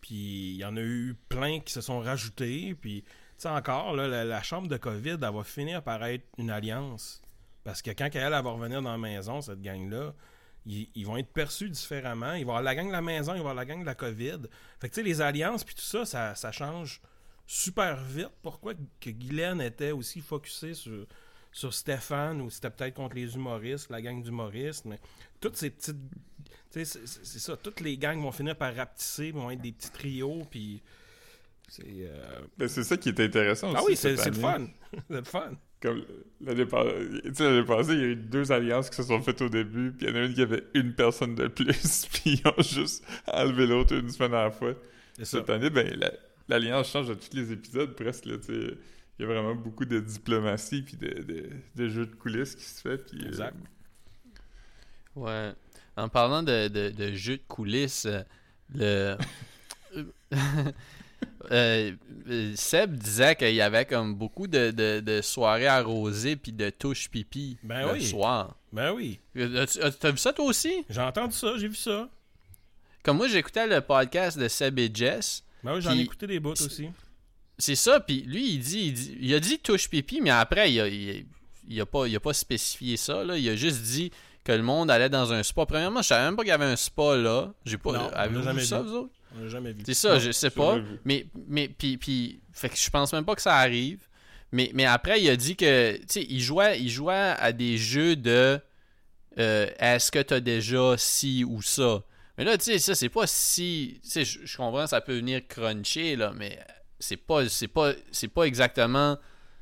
Puis 0.02 0.54
il 0.54 0.58
y 0.58 0.66
en 0.66 0.78
a 0.78 0.82
eu 0.82 1.16
plein 1.30 1.60
qui 1.60 1.74
se 1.74 1.82
sont 1.82 2.00
rajoutées. 2.00 2.76
Puis, 2.76 3.04
tu 3.40 3.48
encore, 3.48 3.96
la, 3.96 4.44
chambre 4.44 4.68
de 4.68 4.78
COVID, 4.78 5.18
elle 5.22 5.34
va 5.34 5.44
finir 5.44 5.84
par 5.84 6.04
être 6.06 6.26
une 6.38 6.50
alliance. 6.50 7.22
Parce 7.64 7.82
que 7.82 7.92
quand 7.92 8.10
elle, 8.14 8.32
va 8.32 8.40
revenir 8.40 8.82
dans 8.82 8.92
la 8.92 8.98
maison, 8.98 9.42
cette 9.42 9.62
gang-là, 9.62 10.14
ils, 10.66 10.90
ils 10.96 11.06
vont 11.06 11.18
être 11.18 11.34
perçus 11.34 11.70
différemment. 11.70 12.34
Il 12.34 12.46
va 12.46 12.54
y 12.54 12.56
avoir 12.58 12.62
la 12.62 12.76
gang 12.76 12.88
de 12.88 12.92
la 12.94 13.02
maison, 13.02 13.34
il 13.34 13.38
va 13.38 13.38
y 13.38 13.40
avoir 13.40 13.56
la 13.56 13.66
gang 13.66 13.82
de 13.82 13.86
la 13.86 13.96
COVID. 13.96 14.42
Fait 14.80 14.90
que, 14.90 14.94
tu 14.96 15.02
sais, 15.02 15.04
les 15.04 15.20
alliances, 15.20 15.64
puis 15.64 15.76
tout 15.76 15.82
ça, 15.82 16.06
ça, 16.06 16.36
ça 16.36 16.52
change 16.52 17.02
super 17.46 18.02
vite. 18.04 18.32
Pourquoi 18.42 18.74
que 19.00 19.10
Guylaine 19.10 19.62
était 19.62 19.92
aussi 19.92 20.22
focusée 20.22 20.74
sur, 20.74 21.06
sur 21.58 21.74
Stéphane, 21.74 22.42
ou 22.42 22.50
c'était 22.50 22.70
peut-être 22.70 22.96
contre 22.96 23.16
les 23.16 23.34
humoristes, 23.34 23.90
la 23.90 24.02
gang 24.02 24.22
d'humoristes, 24.22 24.84
mais 24.84 25.00
toutes 25.40 25.56
ces 25.56 25.70
petites. 25.70 25.96
Tu 26.70 26.84
sais, 26.84 27.00
c'est- 27.06 27.40
ça. 27.40 27.56
Toutes 27.56 27.80
les 27.80 27.98
gangs 27.98 28.22
vont 28.22 28.34
finir 28.34 28.58
par 28.58 28.76
rapetisser, 28.76 29.32
vont 29.32 29.50
être 29.50 29.62
des 29.62 29.72
petits 29.72 29.90
trios, 29.92 30.44
puis. 30.52 30.82
C'est. 31.70 31.84
euh, 31.88 32.40
Ben, 32.58 32.68
c'est 32.68 32.84
ça 32.84 32.98
qui 32.98 33.08
est 33.10 33.20
intéressant 33.22 33.70
aussi. 33.70 33.78
Ah 33.80 33.84
oui, 33.88 33.96
c'est 33.96 34.18
cette 34.18 34.36
le 34.36 34.42
fun. 34.42 34.68
c'est 35.10 35.16
le 35.16 35.24
fun. 35.24 35.52
Comme 35.82 36.04
l'année 36.42 36.66
passée, 36.66 37.94
il 37.94 38.00
y 38.00 38.04
a 38.04 38.08
eu 38.08 38.16
deux 38.18 38.52
alliances 38.52 38.90
qui 38.90 38.98
se 38.98 39.04
sont 39.04 39.22
faites 39.22 39.42
au 39.42 39.50
début, 39.50 39.94
puis 39.94 40.08
il 40.08 40.10
y 40.10 40.14
en 40.14 40.22
a 40.22 40.26
une 40.26 40.34
qui 40.34 40.42
avait 40.42 40.64
une 40.74 40.94
personne 40.94 41.36
de 41.36 41.48
plus, 41.48 42.06
puis 42.12 42.42
ils 42.44 42.48
ont 42.48 42.62
juste 42.62 43.06
enlevé 43.28 43.66
l'autre 43.66 43.94
une 43.96 44.10
semaine 44.10 44.34
à 44.34 44.44
la 44.44 44.52
fois. 44.52 44.74
C'est 45.18 45.24
ça. 45.26 45.38
Cette 45.40 45.50
année, 45.50 45.70
ben, 45.70 45.88
la- 45.98 46.12
l'alliance 46.50 46.92
change 46.92 47.10
à 47.10 47.16
tous 47.16 47.34
les 47.34 47.54
épisodes 47.54 47.96
presque. 47.96 48.26
Là. 48.26 48.36
Il 49.18 49.22
y 49.22 49.26
a 49.26 49.28
vraiment 49.28 49.56
beaucoup 49.56 49.86
de 49.86 50.00
diplomatie 50.00 50.82
puis 50.82 50.98
de, 50.98 51.22
de, 51.24 51.50
de 51.76 51.90
jeux 51.90 52.06
de 52.06 52.16
coulisses 52.16 52.56
qui 52.56 52.64
se 52.64 52.82
fait. 52.82 52.98
Puis, 52.98 53.24
euh, 53.24 53.28
Exact. 53.28 53.56
Ouais. 55.16 55.54
En 55.98 56.10
parlant 56.10 56.44
de, 56.44 56.68
de, 56.68 56.90
de 56.90 57.14
jeux 57.14 57.38
de 57.38 57.44
coulisses, 57.48 58.06
euh, 58.08 58.24
le. 58.74 59.18
Euh, 61.52 61.92
Seb 62.56 62.96
disait 62.96 63.36
qu'il 63.36 63.54
y 63.54 63.62
avait 63.62 63.86
comme 63.86 64.16
beaucoup 64.16 64.48
de, 64.48 64.72
de, 64.72 65.00
de 65.00 65.22
soirées 65.22 65.68
arrosées 65.68 66.36
puis 66.36 66.52
de 66.52 66.72
touches 66.72 67.10
pipi 67.10 67.58
Ben 67.62 67.86
le 67.86 67.94
oui. 67.94 68.04
soir. 68.06 68.56
Ben 68.74 68.92
oui. 68.94 69.20
T'as 69.36 70.12
vu 70.12 70.18
ça 70.18 70.34
toi 70.34 70.46
aussi? 70.46 70.84
J'ai 70.90 71.02
entendu 71.02 71.34
ça, 71.36 71.54
j'ai 71.58 71.68
vu 71.68 71.76
ça. 71.76 72.10
Comme 73.04 73.18
moi, 73.18 73.28
j'écoutais 73.28 73.68
le 73.68 73.82
podcast 73.82 74.38
de 74.40 74.48
Seb 74.48 74.80
et 74.80 74.90
Jess. 74.92 75.44
Ben 75.64 75.76
oui, 75.76 75.82
j'en 75.82 75.94
ai 75.94 76.02
écouté 76.02 76.26
des 76.26 76.40
bouts 76.40 76.52
aussi. 76.54 76.90
C'est 77.58 77.76
ça, 77.76 78.00
puis 78.02 78.22
lui, 78.24 78.54
il 78.54 78.60
dit, 78.60 78.80
il 78.88 78.94
dit- 78.94 79.18
il 79.22 79.34
a 79.34 79.40
dit 79.40 79.60
touche 79.60 79.90
pipi, 79.90 80.20
mais 80.22 80.30
après, 80.30 80.72
il 80.72 80.80
a, 80.82 80.88
il 80.88 81.10
a- 81.12 81.24
il 81.70 81.82
a 81.82 81.86
pas, 81.86 82.06
il 82.08 82.16
a 82.16 82.20
pas 82.20 82.34
spécifié 82.34 82.98
ça, 82.98 83.24
là. 83.24 83.38
Il 83.38 83.48
a 83.50 83.56
juste 83.56 83.82
dit 83.82 84.12
que 84.44 84.52
le 84.52 84.62
monde 84.62 84.92
allait 84.92 85.10
dans 85.10 85.32
un 85.34 85.42
spa. 85.42 85.66
Premièrement, 85.66 86.02
je 86.02 86.08
savais 86.10 86.26
même 86.26 86.36
pas 86.36 86.44
qu'il 86.44 86.50
y 86.50 86.54
avait 86.54 86.66
un 86.66 86.76
spa 86.76 87.16
là. 87.16 87.54
J'ai 87.66 87.78
pas. 87.78 87.94
Non, 87.94 88.12
on 88.14 88.42
jamais 88.44 88.60
vu 88.62 88.66
ça, 88.68 88.82
vu. 88.82 88.90
vous 88.90 88.96
autres? 88.96 89.10
On 89.38 89.42
l'a 89.44 89.48
jamais 89.50 89.72
vu. 89.74 89.82
C'est 89.86 89.94
ça, 89.94 90.14
Non, 90.14 90.20
je 90.20 90.32
sais 90.32 90.50
pas. 90.50 90.78
Mais, 91.06 91.26
mais 91.48 91.68
puis, 91.68 91.98
puis, 91.98 92.40
fait 92.54 92.70
que 92.70 92.78
je 92.78 92.90
pense 92.90 93.12
même 93.14 93.26
pas 93.26 93.36
que 93.36 93.42
ça 93.42 93.56
arrive. 93.56 94.00
Mais, 94.52 94.72
mais 94.74 94.86
après, 94.86 95.22
il 95.22 95.30
a 95.30 95.36
dit 95.36 95.56
que, 95.56 95.98
tu 95.98 96.04
sais, 96.08 96.26
il 96.30 96.40
jouait, 96.42 96.80
il 96.80 96.90
jouait 96.90 97.34
à 97.40 97.52
des 97.52 97.78
jeux 97.78 98.16
de 98.16 98.60
euh, 99.40 99.68
est-ce 99.80 100.12
que 100.12 100.20
t'as 100.20 100.40
déjà 100.40 100.96
ci 100.98 101.44
ou 101.44 101.62
ça? 101.62 102.04
Mais 102.38 102.44
là, 102.44 102.58
tu 102.58 102.66
sais, 102.66 102.80
ça, 102.80 102.96
c'est 102.96 103.10
pas 103.10 103.28
si. 103.28 104.00
Tu 104.04 104.10
sais, 104.10 104.26
je 104.26 104.40
je 104.46 104.58
comprends, 104.58 104.88
ça 104.88 105.02
peut 105.02 105.16
venir 105.18 105.42
cruncher, 105.48 106.16
là, 106.16 106.32
mais 106.36 106.60
c'est 107.08 107.18
pas, 107.18 107.48
c'est 107.50 107.68
pas, 107.68 107.92
c'est 108.12 108.28
pas 108.28 108.44
exactement 108.44 109.18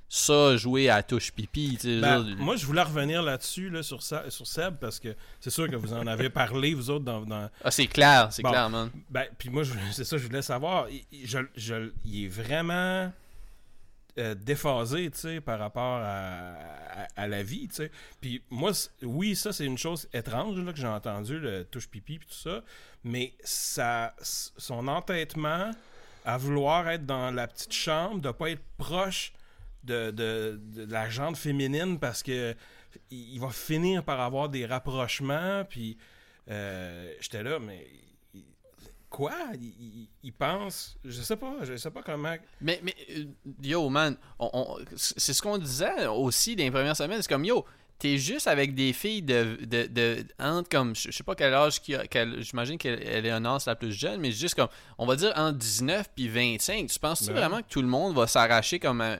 ça, 0.09 0.55
jouer 0.57 0.89
à 0.89 1.01
touche 1.01 1.31
pipi. 1.31 1.77
Ben, 1.99 2.35
moi, 2.37 2.55
je 2.55 2.65
voulais 2.67 2.83
revenir 2.83 3.23
là-dessus, 3.23 3.69
là, 3.71 3.81
sur, 3.81 4.03
ça, 4.03 4.29
sur 4.29 4.45
Seb, 4.45 4.75
parce 4.79 4.99
que 4.99 5.15
c'est 5.39 5.49
sûr 5.49 5.67
que 5.67 5.75
vous 5.75 5.91
en 5.93 6.05
avez 6.05 6.29
parlé, 6.29 6.75
vous 6.75 6.89
autres, 6.91 7.03
dans, 7.05 7.21
dans, 7.21 7.49
Ah, 7.63 7.71
c'est 7.71 7.87
clair, 7.87 8.27
c'est 8.31 8.43
Bon. 8.43 8.51
clair, 8.51 8.69
man. 8.69 8.91
Ben, 9.09 9.25
puis 9.39 9.49
moi, 9.49 9.63
c'est 9.91 10.03
ça, 10.03 10.17
je 10.17 10.27
voulais 10.27 10.43
savoir. 10.43 10.87
Il, 10.89 11.27
je, 11.27 11.39
je- 11.55 11.91
il 12.05 12.25
est 12.25 12.27
vraiment 12.27 13.11
euh, 14.19 14.35
déphasé, 14.35 15.09
tu 15.09 15.17
sais, 15.17 15.41
par 15.41 15.57
rapport 15.57 15.97
à, 16.03 16.51
à- 16.91 17.07
à 17.23 17.27
la 17.27 17.41
vie, 17.41 17.67
tu 17.69 17.75
sais. 17.77 17.91
Puis 18.21 18.43
moi, 18.51 18.71
oui, 19.01 19.35
ça, 19.35 19.51
c'est 19.51 19.65
une 19.65 19.79
chose 19.79 20.07
étrange 20.13 20.59
là, 20.59 20.71
que 20.71 20.77
j'ai 20.77 20.85
entendu, 20.85 21.39
le 21.39 21.63
touche 21.63 21.87
pipi 21.87 22.19
puis 22.19 22.27
tout 22.27 22.35
ça, 22.49 22.61
mais 23.03 23.33
ça, 23.43 24.13
son 24.21 24.87
entêtement 24.87 25.71
à 26.25 26.37
vouloir 26.37 26.89
être 26.89 27.05
dans 27.05 27.31
la 27.31 27.47
petite 27.47 27.73
chambre, 27.73 28.21
de 28.21 28.31
pas 28.31 28.49
être 28.51 28.63
proche 28.77 29.33
de, 29.83 30.11
de- 30.11 30.59
la 30.89 31.09
jante 31.09 31.37
féminine 31.37 31.99
parce 31.99 32.23
que 32.23 32.55
il 33.11 33.39
va 33.39 33.49
finir 33.49 34.03
par 34.03 34.21
avoir 34.21 34.49
des 34.49 34.65
rapprochements, 34.65 35.65
puis 35.67 35.97
euh, 36.49 37.11
j'étais 37.19 37.41
là, 37.43 37.57
mais 37.59 37.87
quoi? 39.09 39.33
Il, 40.23 40.33
pense, 40.33 40.97
je 41.03 41.21
sais 41.21 41.35
pas, 41.35 41.57
je 41.63 41.75
sais 41.75 41.91
pas 41.91 42.01
comment. 42.03 42.35
Mais, 42.61 42.79
mais 42.83 42.95
euh, 43.11 43.25
yo, 43.61 43.89
man, 43.89 44.15
on- 44.39 44.77
c'est 44.95 45.33
ce 45.33 45.41
qu'on 45.41 45.57
disait 45.57 46.07
aussi 46.07 46.55
dans 46.55 46.63
les 46.63 46.71
premières 46.71 46.95
semaines. 46.95 47.21
C'est 47.21 47.29
comme, 47.29 47.45
yo, 47.45 47.65
t'es 48.03 48.17
juste 48.17 48.47
avec 48.47 48.75
des 48.75 48.91
filles 48.91 49.21
de, 49.21 49.57
de, 49.63 49.87
de 49.87 50.25
entre 50.37 50.67
comme, 50.67 50.93
je 50.93 51.09
sais 51.09 51.23
pas 51.23 51.35
quel 51.35 51.53
âge, 51.53 51.79
qu'il 51.81 51.95
a- 51.95 52.05
quel- 52.05 52.43
j'imagine 52.43 52.77
qu'elle 52.77 53.25
est 53.25 53.31
en 53.33 53.45
âge 53.45 53.61
la 53.65 53.75
plus 53.75 53.93
jeune, 53.93 54.19
mais 54.19 54.31
juste 54.33 54.55
comme, 54.55 54.67
on 54.97 55.05
va 55.05 55.15
dire 55.15 55.31
entre 55.37 55.57
19 55.57 56.09
puis 56.13 56.27
25. 56.27 56.87
Tu 56.89 56.99
penses-tu 56.99 57.29
Ouais. 57.29 57.33
vraiment 57.39 57.59
que 57.61 57.69
tout 57.69 57.81
le 57.81 57.87
monde 57.87 58.13
va 58.13 58.27
s'arracher 58.27 58.77
comme 58.79 58.99
un. 58.99 59.15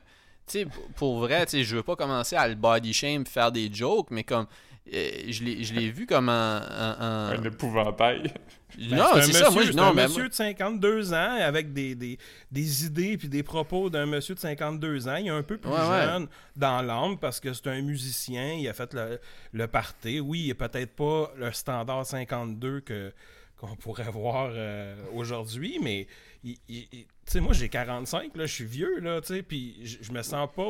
Tu 0.47 0.59
sais, 0.59 0.65
pour- 0.65 0.87
pour 0.95 1.19
vrai, 1.19 1.45
tu 1.45 1.51
sais, 1.51 1.63
je 1.63 1.77
veux 1.77 1.83
pas 1.83 1.95
commencer 1.95 2.35
à 2.35 2.45
le 2.47 2.55
body 2.55 2.91
shame 2.93 3.25
faire 3.25 3.51
des 3.53 3.73
jokes, 3.73 4.07
mais 4.11 4.23
comme. 4.25 4.47
Euh, 4.91 5.09
je 5.29 5.43
l'ai 5.43 5.63
je 5.63 5.73
l'ai 5.73 5.89
vu 5.91 6.05
comme 6.05 6.29
un. 6.29 6.57
un- 6.61 6.97
un- 6.99 7.29
Un 7.39 7.43
épouvantail. 7.43 8.33
Ben, 8.77 8.97
non, 8.97 9.15
un 9.15 9.21
c'est 9.21 9.33
ça. 9.33 9.49
Moi, 9.51 9.61
monsieur- 9.61 9.61
je- 9.67 9.71
c'est 9.71 9.77
non, 9.77 9.83
un 9.83 9.93
mais 9.93 10.07
monsieur 10.07 10.27
de 10.29 10.33
52 10.33 11.13
ans 11.13 11.37
avec 11.39 11.73
des, 11.73 11.93
des, 11.93 12.17
des 12.51 12.85
idées 12.85 13.17
puis 13.17 13.29
des 13.29 13.43
propos 13.43 13.89
d'un 13.89 14.05
monsieur 14.07 14.33
de 14.35 14.39
52 14.39 15.07
ans. 15.07 15.15
Il 15.17 15.27
est 15.27 15.29
un 15.29 15.43
peu 15.43 15.57
plus 15.57 15.69
Ouais, 15.69 15.77
ouais. 15.77 16.05
jeune 16.05 16.27
dans 16.55 16.81
l'âme 16.81 17.17
parce 17.19 17.39
que 17.39 17.53
c'est 17.53 17.67
un 17.67 17.81
musicien. 17.81 18.53
Il 18.53 18.67
a 18.67 18.73
fait 18.73 18.93
le, 18.93 19.19
le 19.51 19.67
party. 19.67 20.19
Oui, 20.19 20.41
il 20.45 20.49
est 20.49 20.53
peut-être 20.55 20.95
pas 20.95 21.31
le 21.37 21.51
standard 21.51 22.05
52 22.05 22.79
que 22.81 23.13
qu'on 23.57 23.75
pourrait 23.77 24.09
voir 24.11 24.49
euh, 24.53 24.93
aujourd'hui, 25.13 25.79
mais 25.81 26.05
il- 26.43 26.57
il- 26.67 26.87
il- 26.91 27.05
tu 27.05 27.07
sais, 27.27 27.39
moi 27.39 27.53
j'ai 27.53 27.69
45, 27.69 28.35
là, 28.35 28.45
je 28.45 28.51
suis 28.53 28.65
vieux, 28.65 28.99
là, 28.99 29.21
tu 29.21 29.27
sais, 29.35 29.41
puis 29.43 29.77
je, 29.85 30.11
me 30.11 30.21
sens 30.21 30.49
pas, 30.53 30.67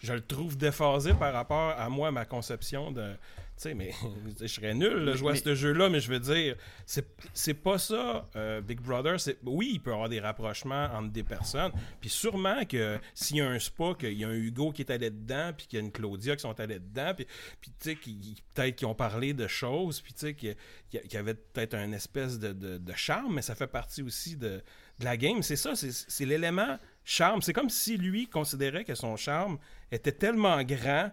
je 0.00 0.12
le 0.12 0.20
trouve 0.20 0.54
déphasé 0.58 1.14
par 1.14 1.32
rapport 1.32 1.70
à 1.78 1.88
moi, 1.88 2.10
ma 2.10 2.26
conception 2.26 2.90
de, 2.90 3.14
sais, 3.56 3.74
mais 3.74 3.92
je 4.40 4.46
serais 4.46 4.74
nul, 4.74 5.04
Mais- 5.04 5.16
jouer 5.16 5.32
à 5.32 5.36
ce 5.36 5.54
jeu-là, 5.54 5.88
mais 5.88 6.00
je 6.00 6.10
veux 6.10 6.20
dire, 6.20 6.56
c'est 6.86 7.54
pas 7.54 7.78
ça, 7.78 8.28
euh, 8.36 8.60
Big 8.60 8.80
Brother. 8.80 9.16
Oui, 9.44 9.70
il 9.74 9.80
peut 9.80 9.90
y 9.90 9.92
avoir 9.94 10.08
des 10.08 10.20
rapprochements 10.20 10.84
entre 10.92 11.10
des 11.10 11.22
personnes. 11.22 11.72
Puis 12.00 12.10
sûrement 12.10 12.64
que 12.64 12.98
s'il 13.14 13.36
y 13.36 13.40
a 13.40 13.48
un 13.48 13.58
spa, 13.58 13.94
qu'il 13.98 14.12
y 14.14 14.24
a 14.24 14.28
un 14.28 14.34
Hugo 14.34 14.72
qui 14.72 14.82
est 14.82 14.90
allé 14.90 15.10
dedans, 15.10 15.52
puis 15.56 15.66
qu'il 15.66 15.78
y 15.78 15.82
a 15.82 15.84
une 15.84 15.92
Claudia 15.92 16.36
qui 16.36 16.42
sont 16.42 16.58
allés 16.60 16.78
dedans, 16.80 17.12
puis, 17.14 17.26
puis 17.60 17.70
tu 17.80 17.90
sais, 17.90 17.96
qui- 17.96 18.42
peut-être 18.54 18.76
qu'ils 18.76 18.86
ont 18.88 18.94
parlé 18.94 19.34
de 19.34 19.46
choses, 19.46 20.00
puis 20.00 20.12
tu 20.12 20.20
sais, 20.20 20.34
qu'il 20.34 20.56
y 20.92 21.16
avait 21.16 21.34
peut-être 21.34 21.74
une 21.74 21.94
espèce 21.94 22.38
de, 22.38 22.52
de- 22.52 22.78
de 22.78 22.92
charme, 22.94 23.34
mais 23.34 23.42
ça 23.42 23.54
fait 23.54 23.66
partie 23.66 24.02
aussi 24.02 24.36
de, 24.36 24.62
de 24.98 25.04
la 25.04 25.16
game. 25.16 25.42
C'est 25.42 25.56
ça, 25.56 25.72
c'est 25.74 26.24
l'élément 26.24 26.78
charme. 27.04 27.42
C'est 27.42 27.52
comme 27.52 27.70
si 27.70 27.96
lui 27.96 28.28
considérait 28.28 28.84
que 28.84 28.94
son 28.94 29.16
charme 29.16 29.58
était 29.90 30.12
tellement 30.12 30.62
grand 30.62 31.10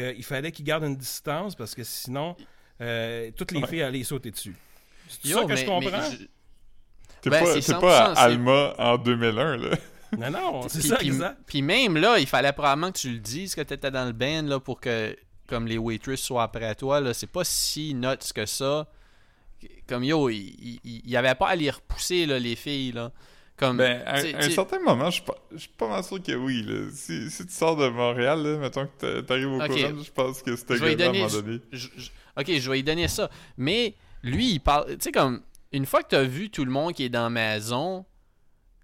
qu'il 0.00 0.24
fallait 0.24 0.52
qu'il 0.52 0.64
garde 0.64 0.84
une 0.84 0.96
distance 0.96 1.54
parce 1.54 1.74
que 1.74 1.84
sinon, 1.84 2.36
euh, 2.80 3.30
toutes 3.36 3.52
les 3.52 3.60
Ouais. 3.60 3.66
filles 3.68 3.82
allaient 3.82 4.04
sauter 4.04 4.30
dessus. 4.30 4.54
C'est 5.08 5.28
Yo, 5.28 5.38
ça 5.38 5.42
que 5.44 5.48
mais- 5.48 5.56
je 5.56 5.66
comprends? 5.66 6.10
je- 6.10 6.26
T'es 7.20 7.30
Ben, 7.30 7.42
pas, 7.42 7.46
c'est 7.46 7.54
t'es 7.54 7.72
100%, 7.72 7.80
pas 7.80 8.10
à 8.10 8.14
c'est- 8.14 8.20
Alma 8.20 8.74
en 8.78 8.98
2001, 8.98 9.56
là. 9.56 9.76
Non, 10.18 10.30
non, 10.30 10.68
c'est 10.68 10.80
Puis- 10.80 10.88
ça, 10.88 10.96
puis- 10.96 11.06
exact. 11.08 11.38
Puis 11.46 11.62
même 11.62 11.96
là, 11.96 12.18
il 12.18 12.26
fallait 12.26 12.52
probablement 12.52 12.92
que 12.92 12.98
tu 12.98 13.10
le 13.10 13.18
dises 13.18 13.54
que 13.54 13.62
tu 13.62 13.72
étais 13.74 13.90
dans 13.90 14.04
le 14.04 14.12
band 14.12 14.42
là, 14.42 14.60
pour 14.60 14.78
que 14.80 15.16
comme 15.46 15.66
les 15.66 15.78
waitresses 15.78 16.20
soient 16.20 16.42
après 16.44 16.74
toi. 16.74 17.00
Là. 17.00 17.12
C'est 17.14 17.26
pas 17.30 17.44
si 17.44 17.94
nuts 17.94 18.32
que 18.34 18.46
ça. 18.46 18.86
Comme 19.86 20.04
yo, 20.04 20.28
il, 20.28 20.36
il, 20.84 21.00
il 21.04 21.10
y 21.10 21.16
avait 21.16 21.34
pas 21.34 21.48
à 21.48 21.56
les 21.56 21.70
repousser 21.70 22.26
là, 22.26 22.38
les 22.38 22.56
filles. 22.56 22.92
Là. 22.92 23.10
Comme, 23.68 23.76
Ben, 23.78 24.02
à 24.06 24.16
un 24.16 24.50
certain 24.50 24.78
moment, 24.80 25.06
je 25.06 25.14
suis 25.16 25.22
pas- 25.22 25.38
je 25.52 25.58
suis 25.58 25.68
pas 25.76 25.88
mal 25.88 26.04
sûr 26.04 26.22
que 26.22 26.32
oui. 26.32 26.62
Là. 26.62 26.88
Si, 26.92 27.30
si 27.30 27.46
tu 27.46 27.52
sors 27.52 27.76
de 27.76 27.88
Montréal, 27.88 28.42
là, 28.42 28.58
mettons 28.58 28.86
que 28.86 28.92
t'a- 28.98 29.22
t'arrives 29.22 29.48
au 29.52 29.60
Ok. 29.60 29.68
Couronne, 29.68 30.04
je 30.04 30.10
pense 30.10 30.42
que 30.42 30.54
c'était 30.56 30.78
gars-là, 30.78 31.06
à 31.06 31.08
un 31.08 31.12
moment 31.12 31.28
donné. 31.28 31.60
je- 31.72 31.88
je- 31.96 32.10
ok, 32.38 32.46
je 32.58 32.70
vais 32.70 32.76
lui 32.76 32.82
donner 32.82 33.08
ça. 33.08 33.30
Mais 33.56 33.94
lui, 34.22 34.52
il 34.52 34.58
parle. 34.60 34.86
Tu 34.92 34.96
sais, 35.00 35.12
comme, 35.12 35.42
une 35.72 35.86
fois 35.86 36.02
que 36.02 36.08
tu 36.10 36.16
as 36.16 36.24
vu 36.24 36.50
tout 36.50 36.64
le 36.64 36.70
monde 36.70 36.92
qui 36.94 37.04
est 37.04 37.08
dans 37.08 37.24
la 37.24 37.30
maison, 37.30 38.04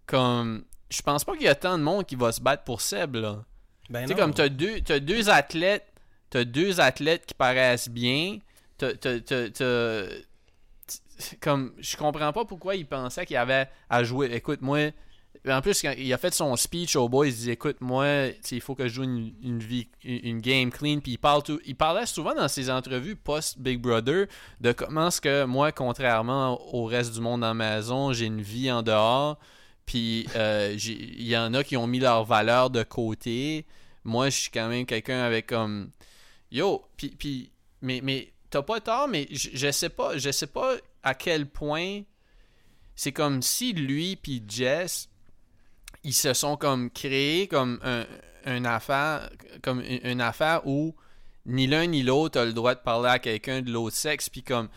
comme, 0.07 0.65
je 0.91 1.03
pense 1.03 1.25
pas 1.25 1.35
qu'il 1.35 1.43
y 1.45 1.49
a 1.49 1.55
tant 1.55 1.79
de 1.79 1.83
monde 1.83 2.05
qui 2.07 2.17
va 2.17 2.33
se 2.33 2.41
battre 2.41 2.65
pour 2.65 2.81
Seb, 2.81 3.17
là. 3.17 3.45
Ben 3.91 4.03
Tu 4.07 4.09
sais, 4.09 4.15
comme 4.21 4.35
t'as 4.35 4.49
deux, 4.49 4.81
t'as 4.81 4.99
deux 5.01 5.31
athlètes, 5.31 5.87
t'as 6.31 6.45
deux 6.45 6.81
athlètes 6.81 7.27
qui 7.27 7.35
paraissent 7.35 7.89
bien, 7.89 8.39
t'as, 8.79 8.95
t'as- 8.95 9.21
t'as- 9.21 9.51
t'as- 9.51 10.07
t- 10.07 10.99
comme, 11.41 11.73
je 11.79 11.97
comprends 11.97 12.33
pas 12.33 12.45
pourquoi 12.45 12.77
il 12.77 12.87
pensait 12.87 13.27
qu'il 13.27 13.37
avait 13.37 13.69
à 13.89 14.05
jouer. 14.05 14.31
Écoute, 14.33 14.61
moi, 14.63 14.91
en 15.49 15.61
plus, 15.63 15.81
quand 15.81 15.95
il 15.97 16.13
a 16.13 16.19
fait 16.19 16.35
son 16.35 16.55
speech 16.57 16.97
au 16.97 17.09
boys, 17.09 17.29
il 17.29 17.35
dit, 17.35 17.51
écoute, 17.51 17.79
moi, 17.81 18.27
il 18.51 18.61
faut 18.61 18.75
que 18.75 18.89
je 18.89 18.95
joue 18.95 19.05
une, 19.05 19.33
une 19.43 19.59
vie, 19.59 19.89
une 20.05 20.41
game 20.41 20.71
clean, 20.71 21.01
puis 21.01 21.13
il 21.13 21.19
parle 21.19 21.43
tout, 21.43 21.61
il 21.65 21.77
parlait 21.77 22.05
souvent 22.07 22.35
dans 22.35 22.49
ses 22.49 22.71
entrevues 22.71 23.17
post 23.17 23.59
Big 23.59 23.81
Brother 23.81 24.27
de 24.61 24.73
comment 24.73 25.11
ce 25.11 25.21
que 25.21 25.45
moi, 25.45 25.73
contrairement 25.73 26.61
au 26.75 26.85
reste 26.85 27.15
du 27.15 27.21
monde 27.21 27.41
la 27.41 27.55
maison, 27.55 28.13
j'ai 28.13 28.27
une 28.27 28.43
vie 28.43 28.71
en 28.71 28.83
dehors. 28.83 29.39
Puis 29.87 30.29
euh, 30.37 30.77
il 30.79 31.27
y 31.27 31.37
en 31.37 31.55
a 31.55 31.65
qui 31.65 31.77
ont 31.77 31.87
mis 31.87 32.01
leurs 32.01 32.25
valeurs 32.25 32.71
de 32.71 32.83
côté. 32.83 33.67
Moi, 34.05 34.29
je 34.31 34.37
suis 34.37 34.51
quand 34.51 34.69
même 34.69 34.85
quelqu'un 34.85 35.23
avec 35.23 35.47
comme 35.47 35.91
yo. 36.51 36.85
Puis, 36.97 37.11
puis 37.19 37.51
mais 37.83 38.01
mais 38.03 38.33
t'as 38.51 38.63
pas 38.63 38.81
tort, 38.81 39.09
mais 39.09 39.27
je 39.31 39.71
sais 39.71 39.89
pas, 39.89 40.19
je 40.19 40.31
sais 40.31 40.47
pas 40.47 40.75
à 41.03 41.15
quel 41.15 41.47
point 41.47 42.03
c'est 42.95 43.13
comme 43.13 43.43
si 43.43 43.73
lui 43.73 44.17
puis 44.17 44.43
Jess 44.47 45.09
ils 46.05 46.15
se 46.15 46.33
sont 46.33 46.57
comme 46.57 46.91
créés 46.91 47.49
comme 47.49 47.81
un, 47.83 48.05
une 48.47 48.67
affaire 48.67 49.31
comme 49.63 49.81
une, 49.81 50.21
affaire 50.21 50.67
où 50.67 50.95
ni 51.47 51.67
l'un 51.67 51.87
ni 51.87 52.03
l'autre 52.03 52.41
a 52.41 52.45
le 52.45 52.53
droit 52.53 52.75
de 52.75 52.81
parler 52.81 53.09
à 53.09 53.19
quelqu'un 53.19 53.63
de 53.63 53.71
l'autre 53.71 53.97
sexe 53.97 54.29
puis 54.29 54.43
comme 54.43 54.69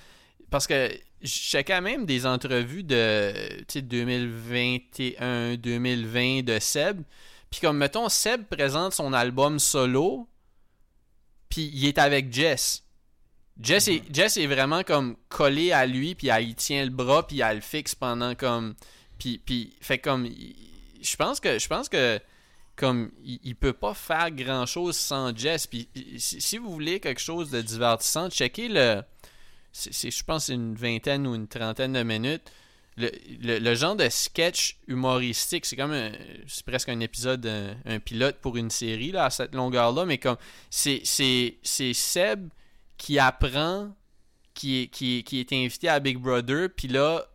parce 0.50 0.68
que 0.68 0.92
je 1.22 1.30
checkais 1.30 1.82
même 1.82 2.06
des 2.06 2.26
entrevues 2.26 2.84
de 2.84 3.34
tu 3.68 3.80
sais, 3.80 3.82
2021 3.82 5.56
2020 5.56 6.44
de 6.44 6.60
Seb 6.60 7.02
puis 7.50 7.60
comme 7.62 7.78
mettons 7.78 8.10
Seb 8.10 8.46
présente 8.46 8.94
son 8.94 9.14
album 9.14 9.60
solo 9.60 10.28
puis 11.50 11.70
il 11.74 11.86
est 11.86 11.98
avec 11.98 12.34
Jess 12.34 12.84
Jess 13.62 13.88
est, 13.88 14.04
Jess 14.14 14.38
est 14.38 14.48
vraiment 14.48 14.84
comme 14.84 15.16
collé 15.30 15.72
à 15.72 15.86
lui 15.86 16.16
puis 16.16 16.28
elle 16.30 16.50
y 16.50 16.56
tient 16.56 16.84
le 16.84 16.90
bras 16.90 17.26
puis 17.28 17.42
elle 17.42 17.58
le 17.58 17.62
fixe 17.62 17.94
pendant 17.96 18.34
comme 18.36 18.74
puis 19.20 19.40
puis 19.46 19.74
fait 19.80 20.00
comme 20.00 20.26
il- 20.26 20.56
je 21.02 21.16
pense 21.16 21.40
que 21.40 21.60
je 21.60 21.68
pense 21.68 21.88
que 21.90 22.20
comme 22.76 23.12
il, 23.24 23.40
il 23.44 23.56
peut 23.56 23.74
pas 23.74 23.94
faire 23.94 24.32
grand 24.32 24.66
chose 24.66 24.96
sans 24.98 25.36
Jess 25.38 25.68
puis 25.68 25.88
si, 26.18 26.42
si 26.42 26.58
vous 26.58 26.72
voulez 26.72 27.00
quelque 27.00 27.22
chose 27.22 27.52
de 27.52 27.62
divertissant 27.62 28.30
checkez 28.30 28.70
le 28.70 29.02
c'est, 29.72 30.12
je 30.12 30.24
pense 30.24 30.44
que 30.44 30.46
c'est 30.48 30.54
une 30.54 30.76
vingtaine 30.76 31.26
ou 31.28 31.34
une 31.34 31.48
trentaine 31.48 31.94
de 31.94 32.04
minutes. 32.04 32.44
Le, 32.96 33.10
le- 33.42 33.58
le 33.58 33.74
genre 33.76 33.96
de 33.96 34.08
sketch 34.08 34.78
humoristique 34.88 35.66
c'est 35.66 35.76
comme 35.76 35.94
c'est 36.48 36.64
presque 36.66 36.90
un 36.90 37.00
épisode 37.00 37.46
un, 37.46 37.76
un 37.86 38.00
pilote 38.00 38.38
pour 38.42 38.56
une 38.58 38.70
série 38.70 39.12
là 39.12 39.26
à 39.26 39.30
cette 39.32 39.54
longueur 39.56 39.92
là 39.94 40.06
mais 40.06 40.18
comme 40.20 40.38
c'est 40.70 41.02
c'est 41.04 41.56
c'est 41.64 41.94
Seb 41.94 42.50
qui 42.98 43.20
apprend 43.20 43.96
qui 44.54 44.84
est, 44.84 44.88
qui, 44.88 45.24
qui 45.24 45.40
est 45.40 45.54
invité 45.54 45.90
à 45.90 46.00
Big 46.00 46.18
Brother 46.18 46.70
puis 46.76 46.88
là 46.88 47.26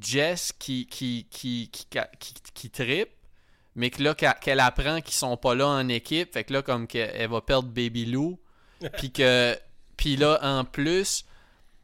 Jess 0.00 0.52
qui 0.52 0.86
qui 0.86 1.26
qui 1.30 1.68
qui, 1.70 1.86
qui, 2.18 2.34
qui 2.54 2.70
trippe 2.70 3.10
mais 3.74 3.90
que 3.90 4.02
là, 4.02 4.14
qu'elle 4.14 4.60
apprend 4.60 5.00
qu'ils 5.00 5.14
sont 5.14 5.36
pas 5.36 5.54
là 5.54 5.66
en 5.66 5.88
équipe, 5.88 6.32
fait 6.32 6.44
que 6.44 6.52
là, 6.52 6.62
comme 6.62 6.86
qu'elle 6.86 7.10
elle 7.14 7.30
va 7.30 7.40
perdre 7.40 7.68
Baby 7.68 8.06
Lou, 8.06 8.38
puis 8.98 9.10
que, 9.10 9.56
puis 9.96 10.16
là, 10.16 10.38
en 10.42 10.64
plus, 10.64 11.24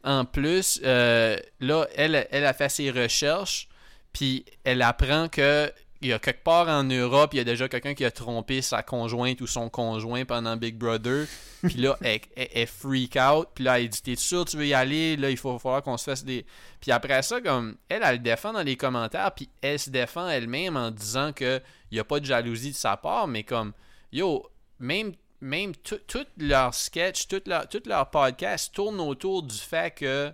en 0.03 0.25
plus, 0.25 0.79
euh, 0.83 1.37
là, 1.59 1.87
elle, 1.95 2.27
elle 2.31 2.45
a 2.45 2.53
fait 2.53 2.69
ses 2.69 2.91
recherches, 2.91 3.67
puis 4.13 4.45
elle 4.63 4.81
apprend 4.81 5.29
que 5.29 5.71
il 6.01 6.07
y 6.09 6.13
a 6.13 6.19
quelque 6.19 6.43
part 6.43 6.69
en 6.69 6.83
Europe, 6.83 7.33
il 7.33 7.37
y 7.37 7.39
a 7.39 7.43
déjà 7.43 7.67
quelqu'un 7.67 7.93
qui 7.93 8.05
a 8.05 8.11
trompé 8.11 8.61
sa 8.61 8.83
conjointe 8.83 9.41
ou 9.41 9.47
son 9.47 9.69
conjoint 9.69 10.23
pendant 10.23 10.55
Big 10.55 10.77
Brother. 10.77 11.25
Puis 11.61 11.73
là, 11.75 11.97
elle, 12.01 12.21
elle- 12.35 12.67
freak 12.67 13.17
out. 13.17 13.49
Puis 13.53 13.65
là, 13.65 13.79
elle 13.81 13.89
dit 13.89 14.01
T'es 14.01 14.15
sûr 14.15 14.45
tu 14.45 14.55
veux 14.55 14.65
y 14.67 14.73
aller? 14.73 15.17
Là, 15.17 15.29
il 15.29 15.35
faut 15.37 15.59
falloir 15.59 15.83
qu'on 15.83 15.97
se 15.97 16.05
fasse 16.05 16.23
des. 16.23 16.45
Puis 16.79 16.91
après 16.91 17.21
ça, 17.21 17.41
comme 17.41 17.75
elle, 17.89 18.01
elle 18.03 18.13
le 18.13 18.19
défend 18.19 18.53
dans 18.53 18.61
les 18.63 18.77
commentaires. 18.77 19.33
Puis 19.33 19.49
elle 19.61 19.77
se 19.77 19.89
défend 19.89 20.29
elle-même 20.29 20.77
en 20.77 20.89
disant 20.89 21.33
que 21.33 21.61
il 21.91 21.95
n'y 21.95 21.99
a 21.99 22.05
pas 22.05 22.21
de 22.21 22.25
jalousie 22.25 22.71
de 22.71 22.75
sa 22.77 22.95
part. 22.95 23.27
Mais 23.27 23.43
comme, 23.43 23.73
yo, 24.13 24.47
même, 24.79 25.11
même 25.41 25.75
tout, 25.75 25.99
leur 26.37 26.73
sketch, 26.73 27.27
tout 27.27 27.41
leur, 27.45 27.65
leur 27.85 28.09
podcast 28.09 28.73
tourne 28.73 29.01
autour 29.01 29.43
du 29.43 29.57
fait 29.57 29.93
que 29.93 30.31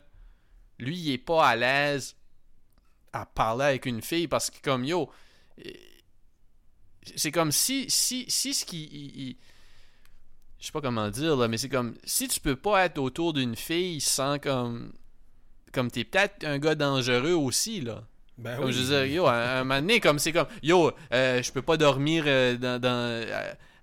lui, 0.77 0.95
il 0.95 1.13
est 1.13 1.17
pas 1.17 1.47
à 1.47 1.55
l'aise 1.55 2.15
à 3.13 3.25
parler 3.25 3.63
avec 3.65 3.85
une 3.87 4.01
fille 4.01 4.27
parce 4.27 4.51
que, 4.51 4.57
comme, 4.61 4.83
yo, 4.85 5.09
c'est 7.15 7.31
comme 7.31 7.51
si, 7.51 7.85
si, 7.89 8.25
si 8.27 8.53
ce 8.53 8.65
qui. 8.65 8.89
il- 8.91 9.21
il- 9.29 9.35
je 10.59 10.65
sais 10.67 10.71
pas 10.71 10.81
comment 10.81 11.09
dire, 11.09 11.35
là, 11.35 11.47
mais 11.47 11.57
c'est 11.57 11.69
comme 11.69 11.95
si 12.03 12.27
tu 12.27 12.39
peux 12.39 12.55
pas 12.55 12.85
être 12.85 12.97
autour 12.97 13.33
d'une 13.33 13.55
fille 13.55 14.01
sans 14.01 14.39
comme. 14.39 14.93
Comme 15.71 15.91
t'es 15.91 16.05
peut-être 16.05 16.45
un 16.45 16.57
gars 16.57 16.75
dangereux 16.75 17.33
aussi, 17.33 17.81
là. 17.81 18.03
Ben 18.37 18.55
Comme 18.57 18.65
oui. 18.67 18.73
je 18.73 18.79
veux 18.81 18.87
dire, 19.05 19.05
yo, 19.15 19.25
à 19.27 19.59
un 19.59 19.63
moment 19.63 19.79
donné, 19.81 19.99
comme 19.99 20.19
c'est 20.19 20.31
comme, 20.31 20.47
yo, 20.63 20.91
euh, 21.13 21.41
je 21.43 21.51
peux 21.51 21.61
pas 21.61 21.77
dormir 21.77 22.23
euh, 22.27 22.57
dans, 22.57 22.79
dans- 22.81 23.27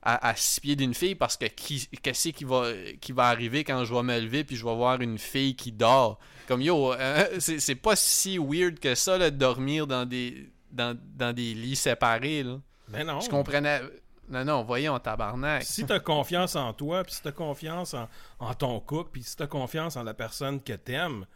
à, 0.05 0.29
à 0.29 0.35
six 0.37 0.61
pieds 0.61 0.75
d'une 0.77 0.95
fille 0.95 1.15
parce 1.15 1.37
que 1.37 1.47
qui, 1.47 1.87
qu'est-ce 2.03 2.31
qui 2.31 2.45
va, 2.45 2.65
qui 3.01 3.13
va 3.13 3.27
arriver 3.29 3.63
quand 3.63 3.85
je 3.85 3.95
vais 3.95 4.03
me 4.03 4.19
lever 4.19 4.43
puis 4.43 4.57
je 4.57 4.65
vais 4.65 4.75
voir 4.75 5.01
une 5.01 5.17
fille 5.19 5.55
qui 5.55 5.71
dort? 5.71 6.19
Comme, 6.49 6.61
yo, 6.63 6.93
euh, 6.95 7.37
c'est, 7.39 7.61
c'est 7.61 7.77
pas 7.77 7.95
si 7.95 8.37
weird 8.39 8.79
que 8.81 8.95
ça, 8.95 9.17
là, 9.17 9.31
de 9.31 9.37
dormir 9.37 9.87
dans 9.87 10.05
des, 10.07 10.49
dans, 10.73 10.99
dans 11.17 11.33
des 11.35 11.55
lits 11.55 11.77
séparés, 11.77 12.43
là. 12.43 12.59
Ben 12.89 13.07
non. 13.07 13.21
Je 13.21 13.29
comprenais. 13.29 13.81
Non, 14.29 14.45
non, 14.45 14.63
voyons, 14.63 14.99
tabarnak. 14.99 15.63
Si 15.65 15.85
t'as 15.85 16.01
confiance 16.01 16.57
en 16.57 16.73
toi, 16.73 17.05
puis 17.05 17.13
si 17.15 17.23
t'as 17.23 17.33
confiance 17.33 17.95
en, 17.95 18.09
en 18.39 18.55
ton 18.55 18.81
couple, 18.81 19.11
puis 19.13 19.23
si 19.23 19.37
t'as 19.37 19.47
confiance 19.47 19.97
en 19.97 20.05
la 20.05 20.15
personne 20.15 20.63
que 20.63 20.73
t'aimes, 20.73 21.27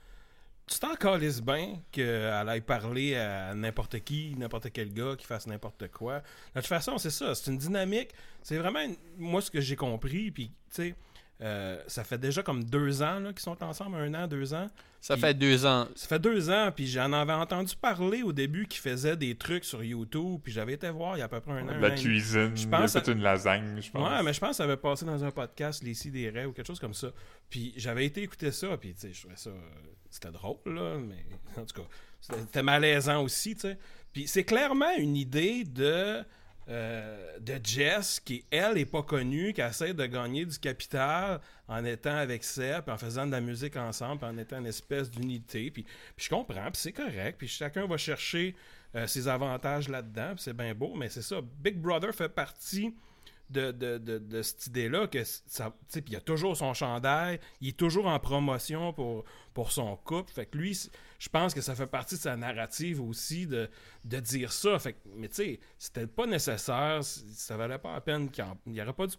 tu 0.66 0.78
t'en 0.78 0.95
calisses 0.95 1.41
bien 1.43 1.78
qu'elle 1.93 2.49
aille 2.49 2.61
parler 2.61 3.14
à 3.16 3.55
n'importe 3.55 4.01
qui, 4.01 4.34
n'importe 4.37 4.72
quel 4.72 4.93
gars 4.93 5.14
qui 5.16 5.26
fasse 5.26 5.47
n'importe 5.47 5.89
quoi. 5.89 6.20
De 6.55 6.61
toute 6.61 6.66
façon, 6.66 6.99
c'est 6.99 7.11
ça, 7.11 7.34
c'est 7.34 7.51
une 7.51 7.59
dynamique. 7.59 8.11
C'est 8.43 8.57
vraiment, 8.59 8.80
une- 8.80 8.97
moi, 9.18 9.41
ce 9.41 9.51
que 9.51 9.61
j'ai 9.61 9.76
compris, 9.76 10.30
puis, 10.30 10.49
tu 10.49 10.55
sais, 10.70 10.95
euh, 11.43 11.78
ça 11.87 12.03
fait 12.05 12.18
déjà 12.18 12.43
comme 12.43 12.64
deux 12.64 13.03
ans 13.03 13.20
qu'ils 13.28 13.41
sont 13.41 13.62
ensemble, 13.62 13.97
un 13.97 14.14
an, 14.14 14.26
deux 14.26 14.55
ans. 14.55 14.70
Ça 15.03 15.14
Puis- 15.14 15.20
fait 15.20 15.34
deux 15.34 15.66
ans. 15.66 15.87
Ça 15.95 16.09
fait 16.09 16.18
deux 16.18 16.51
ans, 16.51 16.72
puis 16.74 16.87
j'en 16.87 17.12
avais 17.12 17.32
entendu 17.34 17.76
parler 17.76 18.22
au 18.22 18.32
début 18.32 18.66
qui 18.66 18.78
faisait 18.78 19.16
des 19.16 19.37
trucs 19.37 19.64
sur 19.64 19.84
YouTube, 19.84 20.41
puis 20.43 20.53
j'avais 20.53 20.72
été 20.72 20.89
voir 20.91 21.16
il 21.16 21.20
y 21.20 21.22
a 21.22 21.26
à 21.26 21.28
peu 21.28 21.41
près 21.41 21.53
un 21.53 21.66
an. 21.68 21.72
Un 21.72 21.78
la 21.80 21.89
an 21.93 21.95
cuisine, 21.95 22.53
Je 22.57 22.62
il 22.62 22.70
pense 22.70 22.97
a 22.97 23.01
fait 23.03 23.11
à- 23.11 23.12
une 23.14 23.20
lasagne, 23.22 23.80
je 23.80 23.91
pense. 23.91 24.09
Ouais, 24.11 24.22
mais 24.22 24.32
je 24.32 24.41
pense 24.41 24.51
que 24.51 24.57
ça 24.57 24.64
avait 24.64 24.76
passé 24.78 25.05
dans 25.05 25.22
un 25.22 25.30
podcast, 25.30 25.82
Les 25.84 25.95
Sidérés 25.95 26.47
ou 26.47 26.53
quelque 26.53 26.66
chose 26.66 26.80
comme 26.80 26.95
ça. 26.95 27.09
Puis 27.51 27.74
j'avais 27.76 28.07
été 28.07 28.22
écouter 28.22 28.51
ça, 28.51 28.76
puis 28.78 28.95
tu 28.95 29.01
sais, 29.03 29.12
je 29.12 29.20
trouvais 29.20 29.37
ça. 29.37 29.51
euh, 29.51 29.61
C'était 30.11 30.30
drôle, 30.32 30.59
là, 30.66 30.97
mais 30.99 31.24
en 31.61 31.64
tout 31.66 31.82
cas, 31.82 31.89
c'était 32.20 32.41
c'était 32.41 32.62
malaisant 32.62 33.22
aussi, 33.22 33.55
tu 33.55 33.61
sais. 33.61 33.78
Puis 34.12 34.26
c'est 34.26 34.45
clairement 34.45 34.97
une 34.97 35.14
idée 35.16 35.64
de. 35.64 36.22
Euh, 36.69 37.39
de 37.39 37.61
Jess 37.62 38.19
qui, 38.19 38.45
elle, 38.51 38.77
est 38.79 38.87
pas 38.87 39.03
connue, 39.03 39.53
qui 39.53 39.61
essaie 39.61 39.95
de 39.95 40.07
gagner 40.07 40.45
du 40.45 40.59
capital 40.59 41.41
en 41.69 41.85
étant 41.85 42.17
avec 42.17 42.43
Seb, 42.43 42.89
en 42.89 42.99
faisant 42.99 43.27
de 43.27 43.31
la 43.31 43.41
musique 43.41 43.77
ensemble, 43.77 44.25
en 44.25 44.37
étant 44.37 44.59
une 44.59 44.67
espèce 44.67 45.11
d'unité. 45.11 45.71
Puis, 45.71 45.87
je 46.17 46.29
comprends, 46.29 46.71
puis 46.73 46.81
c'est 46.81 46.93
correct, 46.93 47.37
puis 47.39 47.47
chacun 47.47 47.87
va 47.87 47.97
chercher 47.97 48.57
euh, 48.97 49.07
ses 49.07 49.29
avantages 49.29 49.89
là-dedans, 49.89 50.35
c'est 50.39 50.57
bien 50.57 50.75
beau, 50.75 50.95
mais 50.97 51.09
c'est 51.09 51.23
ça. 51.23 51.41
Big 51.61 51.77
Brother 51.79 52.12
fait 52.12 52.29
partie 52.29 52.95
de, 53.51 53.71
de, 53.71 53.99
de, 53.99 54.43
cette 54.43 54.67
idée-là 54.67 55.07
que 55.07 55.23
ça, 55.25 55.73
il 56.07 56.17
a 56.17 56.21
toujours 56.21 56.57
son 56.57 56.75
chandail, 56.75 57.39
il 57.61 57.69
est 57.69 57.77
toujours 57.77 58.07
en 58.07 58.19
promotion 58.19 58.93
pour, 58.93 59.25
pour 59.55 59.71
son 59.71 59.97
couple. 59.97 60.33
Fait 60.33 60.47
que 60.47 60.59
lui, 60.59 60.77
je 61.19 61.29
pense 61.29 61.55
que 61.55 61.61
ça 61.61 61.75
fait 61.75 61.87
partie 61.87 62.17
de 62.17 62.21
sa 62.21 62.37
narrative 62.37 63.01
aussi 63.01 63.47
de, 63.47 63.69
de 64.05 64.21
dire 64.21 64.53
ça. 64.53 64.79
Fait 64.79 64.93
que, 64.95 64.99
mais 65.17 65.29
tu 65.29 65.35
sais, 65.37 65.61
c'était 65.79 66.07
pas 66.07 66.27
nécessaire, 66.27 67.01
ça 67.03 67.57
valait 67.57 67.79
pas 67.79 67.93
la 67.95 68.01
peine 68.01 68.31
qu'il 68.31 68.45
en- 68.45 68.59
il 68.67 68.81
aurait 68.81 68.93
pas 68.93 69.07
dû, 69.07 69.14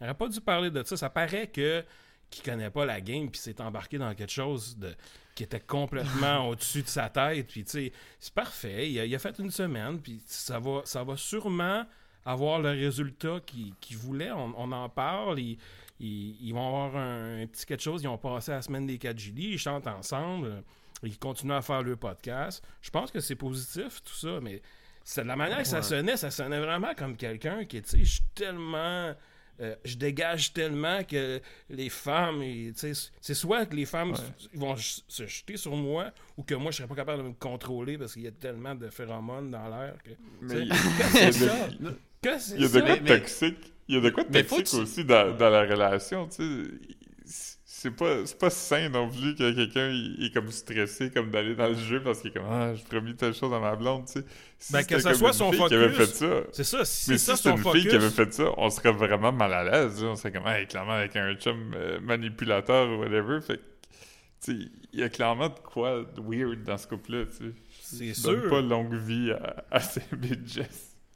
il 0.00 0.04
aurait 0.04 0.14
pas 0.14 0.28
dû 0.28 0.40
parler 0.40 0.70
de 0.70 0.82
ça. 0.82 0.96
Ça 0.96 1.10
paraît 1.10 1.46
que 1.48 1.84
qu'il 2.30 2.44
connaît 2.44 2.70
pas 2.70 2.84
la 2.86 3.00
game 3.00 3.28
puis 3.28 3.40
s'est 3.40 3.60
embarqué 3.60 3.98
dans 3.98 4.14
quelque 4.14 4.30
chose 4.30 4.78
de 4.78 4.94
qui 5.34 5.42
était 5.42 5.58
complètement 5.60 6.46
au-dessus 6.48 6.82
de 6.82 6.88
sa 6.88 7.08
tête. 7.08 7.46
Puis 7.48 7.64
tu 7.64 7.70
sais 7.70 7.92
c'est 8.20 8.34
parfait. 8.34 8.90
Il 8.90 9.00
a, 9.00 9.04
il 9.04 9.14
a 9.14 9.18
fait 9.18 9.36
une 9.38 9.50
semaine 9.50 10.00
puis 10.00 10.22
ça 10.26 10.58
va 10.60 10.82
ça 10.84 11.02
va 11.02 11.16
sûrement 11.16 11.84
avoir 12.24 12.60
le 12.60 12.68
résultat 12.70 13.40
qu'il 13.46 13.96
voulait. 13.96 14.30
On, 14.30 14.52
on 14.56 14.70
en 14.72 14.88
parle. 14.88 15.40
Ils, 15.40 15.58
ils, 15.98 16.36
ils 16.40 16.52
vont 16.54 16.66
avoir 16.68 16.96
un, 16.96 17.42
un 17.42 17.46
petit 17.46 17.66
quelque 17.66 17.82
chose. 17.82 18.02
Ils 18.02 18.08
ont 18.08 18.18
passé 18.18 18.52
la 18.52 18.62
semaine 18.62 18.86
des 18.86 18.98
4 18.98 19.18
juillet 19.18 19.50
ils 19.54 19.58
chantent 19.58 19.86
ensemble 19.88 20.62
ils 21.02 21.18
continuent 21.18 21.52
à 21.52 21.62
faire 21.62 21.82
le 21.82 21.96
podcast 21.96 22.62
je 22.82 22.90
pense 22.90 23.10
que 23.10 23.20
c'est 23.20 23.34
positif 23.36 24.02
tout 24.04 24.14
ça 24.14 24.38
mais 24.42 24.60
c'est 25.04 25.22
de 25.22 25.28
la 25.28 25.36
manière 25.36 25.58
que 25.58 25.64
ça 25.68 25.82
sonnait 25.82 26.16
ça 26.16 26.30
sonnait 26.30 26.60
vraiment 26.60 26.94
comme 26.96 27.16
quelqu'un 27.16 27.64
qui 27.64 27.80
tu 27.82 27.88
sais 27.88 27.98
je 28.04 28.10
suis 28.12 28.22
tellement 28.34 29.14
euh, 29.62 29.74
je 29.84 29.96
dégage 29.96 30.54
tellement 30.54 31.04
que 31.04 31.38
les 31.68 31.90
femmes, 31.90 32.42
ils- 32.42 32.72
tu 32.72 32.94
sais, 32.94 33.10
c'est 33.20 33.34
soit 33.34 33.66
que 33.66 33.76
les 33.76 33.84
femmes 33.84 34.12
Ouais. 34.12 34.18
vont 34.54 34.74
se 34.78 35.26
jeter 35.26 35.58
sur 35.58 35.76
moi 35.76 36.12
ou 36.38 36.42
que 36.42 36.54
moi 36.54 36.70
je 36.70 36.78
serais 36.78 36.88
pas 36.88 36.94
capable 36.94 37.22
de 37.22 37.28
me 37.28 37.34
contrôler 37.34 37.98
parce 37.98 38.14
qu'il 38.14 38.22
y 38.22 38.26
a 38.26 38.30
tellement 38.30 38.74
de 38.74 38.88
phéromones 38.88 39.50
dans 39.50 39.68
l'air 39.68 39.96
que. 40.02 40.10
Mais 40.40 40.60
il 40.62 40.68
y 40.68 40.74
c'est 40.74 41.24
a 41.26 41.32
ça? 41.32 41.68
de- 41.78 41.98
Que 42.22 42.38
c'est 42.38 42.54
il 42.54 42.62
y 42.62 42.64
a 42.64 42.68
de 42.68 42.72
ça? 42.72 42.80
quoi 42.80 42.96
de 42.96 43.06
toxique? 43.06 43.72
Il 43.88 43.94
y 43.96 43.98
a 43.98 44.00
de 44.00 44.08
quoi 44.10 44.24
de 44.24 44.40
toxique 44.40 44.80
aussi 44.80 45.04
dans, 45.04 45.36
dans 45.36 45.50
la 45.50 45.60
relation, 45.62 46.26
tu 46.28 46.36
sais? 46.36 46.70
C'est 47.82 47.92
pas, 47.92 48.26
c'est 48.26 48.38
pas 48.38 48.50
sain 48.50 48.90
non 48.90 49.08
plus 49.08 49.34
que 49.34 49.50
quelqu'un 49.52 49.90
est 50.22 50.30
comme 50.34 50.50
stressé 50.50 51.10
comme 51.10 51.30
d'aller 51.30 51.54
dans 51.54 51.68
le 51.68 51.74
jeu 51.74 52.02
parce 52.02 52.20
qu'il 52.20 52.30
est 52.30 52.34
comme 52.34 52.44
ah 52.50 52.74
j'ai 52.74 52.84
promis 52.84 53.16
telle 53.16 53.32
chose 53.32 53.54
à 53.54 53.58
ma 53.58 53.74
blonde 53.74 54.04
tu 54.04 54.12
sais 54.20 54.24
si 54.58 54.70
Ben, 54.74 54.84
que 54.84 55.02
comme 55.02 55.14
soit 55.14 55.28
une 55.28 55.32
son 55.32 55.50
fille 55.50 55.64
qui 55.66 55.74
avait 55.74 55.88
fait 55.88 56.04
focus, 56.04 56.18
ça 56.18 56.42
C'est 56.52 56.64
ça, 56.64 56.84
si 56.84 57.10
mais 57.10 57.16
c'est 57.16 57.24
si 57.24 57.24
ça 57.24 57.36
c'était 57.36 57.48
son 57.48 57.56
une 57.56 57.62
focus. 57.62 57.80
fille 57.80 57.90
qui 57.90 57.96
avait 57.96 58.10
fait 58.10 58.34
ça 58.34 58.44
on 58.58 58.68
serait 58.68 58.92
vraiment 58.92 59.32
mal 59.32 59.54
à 59.54 59.64
l'aise 59.64 60.04
on 60.04 60.14
serait 60.14 60.30
comme 60.30 60.46
hey, 60.46 60.66
clairement 60.66 60.92
avec 60.92 61.16
un 61.16 61.34
chum 61.36 61.72
euh, 61.74 61.98
manipulateur 62.00 62.86
ou 62.90 63.00
whatever 63.00 63.40
fait 63.40 63.56
que, 63.56 63.62
tu 64.44 64.62
sais 64.62 64.68
il 64.92 65.00
y 65.00 65.02
a 65.02 65.08
clairement 65.08 65.48
de 65.48 65.58
quoi 65.60 66.02
de 66.02 66.20
weird 66.20 66.62
dans 66.64 66.76
ce 66.76 66.86
couple 66.86 67.12
là 67.16 67.24
tu 67.24 67.46
sais 67.46 67.54
C'est 67.80 68.12
sûr. 68.12 68.50
pas 68.50 68.60
longue 68.60 68.92
vie 68.94 69.32
à, 69.32 69.64
à 69.70 69.80
ces 69.80 70.02
bitches 70.12 70.60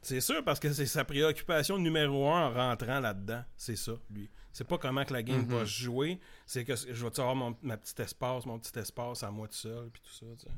C'est 0.01 0.19
sûr 0.21 0.43
parce 0.43 0.59
que 0.59 0.73
c'est 0.73 0.87
sa 0.87 1.03
préoccupation 1.05 1.77
numéro 1.77 2.27
un 2.27 2.47
en 2.47 2.53
rentrant 2.53 2.99
là-dedans. 2.99 3.43
C'est 3.55 3.75
ça, 3.75 3.91
lui. 4.11 4.29
C'est 4.57 4.63
pas 4.63 4.77
comment 4.77 5.03
que 5.03 5.11
la 5.11 5.21
game 5.21 5.41
Mhm. 5.41 5.47
va 5.53 5.65
se 5.65 5.83
jouer, 5.83 6.17
c'est 6.45 6.63
que 6.63 6.73
je 6.77 6.93
vais 6.93 7.19
avoir 7.19 7.35
mon, 7.35 7.57
ma 7.61 7.75
petit 7.75 8.01
espace, 8.01 8.45
mon 8.45 8.57
petit 8.57 8.79
espace 8.79 9.21
à 9.21 9.29
moi 9.29 9.49
tout 9.49 9.53
seul, 9.55 9.89
puis 9.91 10.01
tout 10.01 10.13
ça, 10.13 10.25
tu 10.39 10.45
sais. 10.45 10.51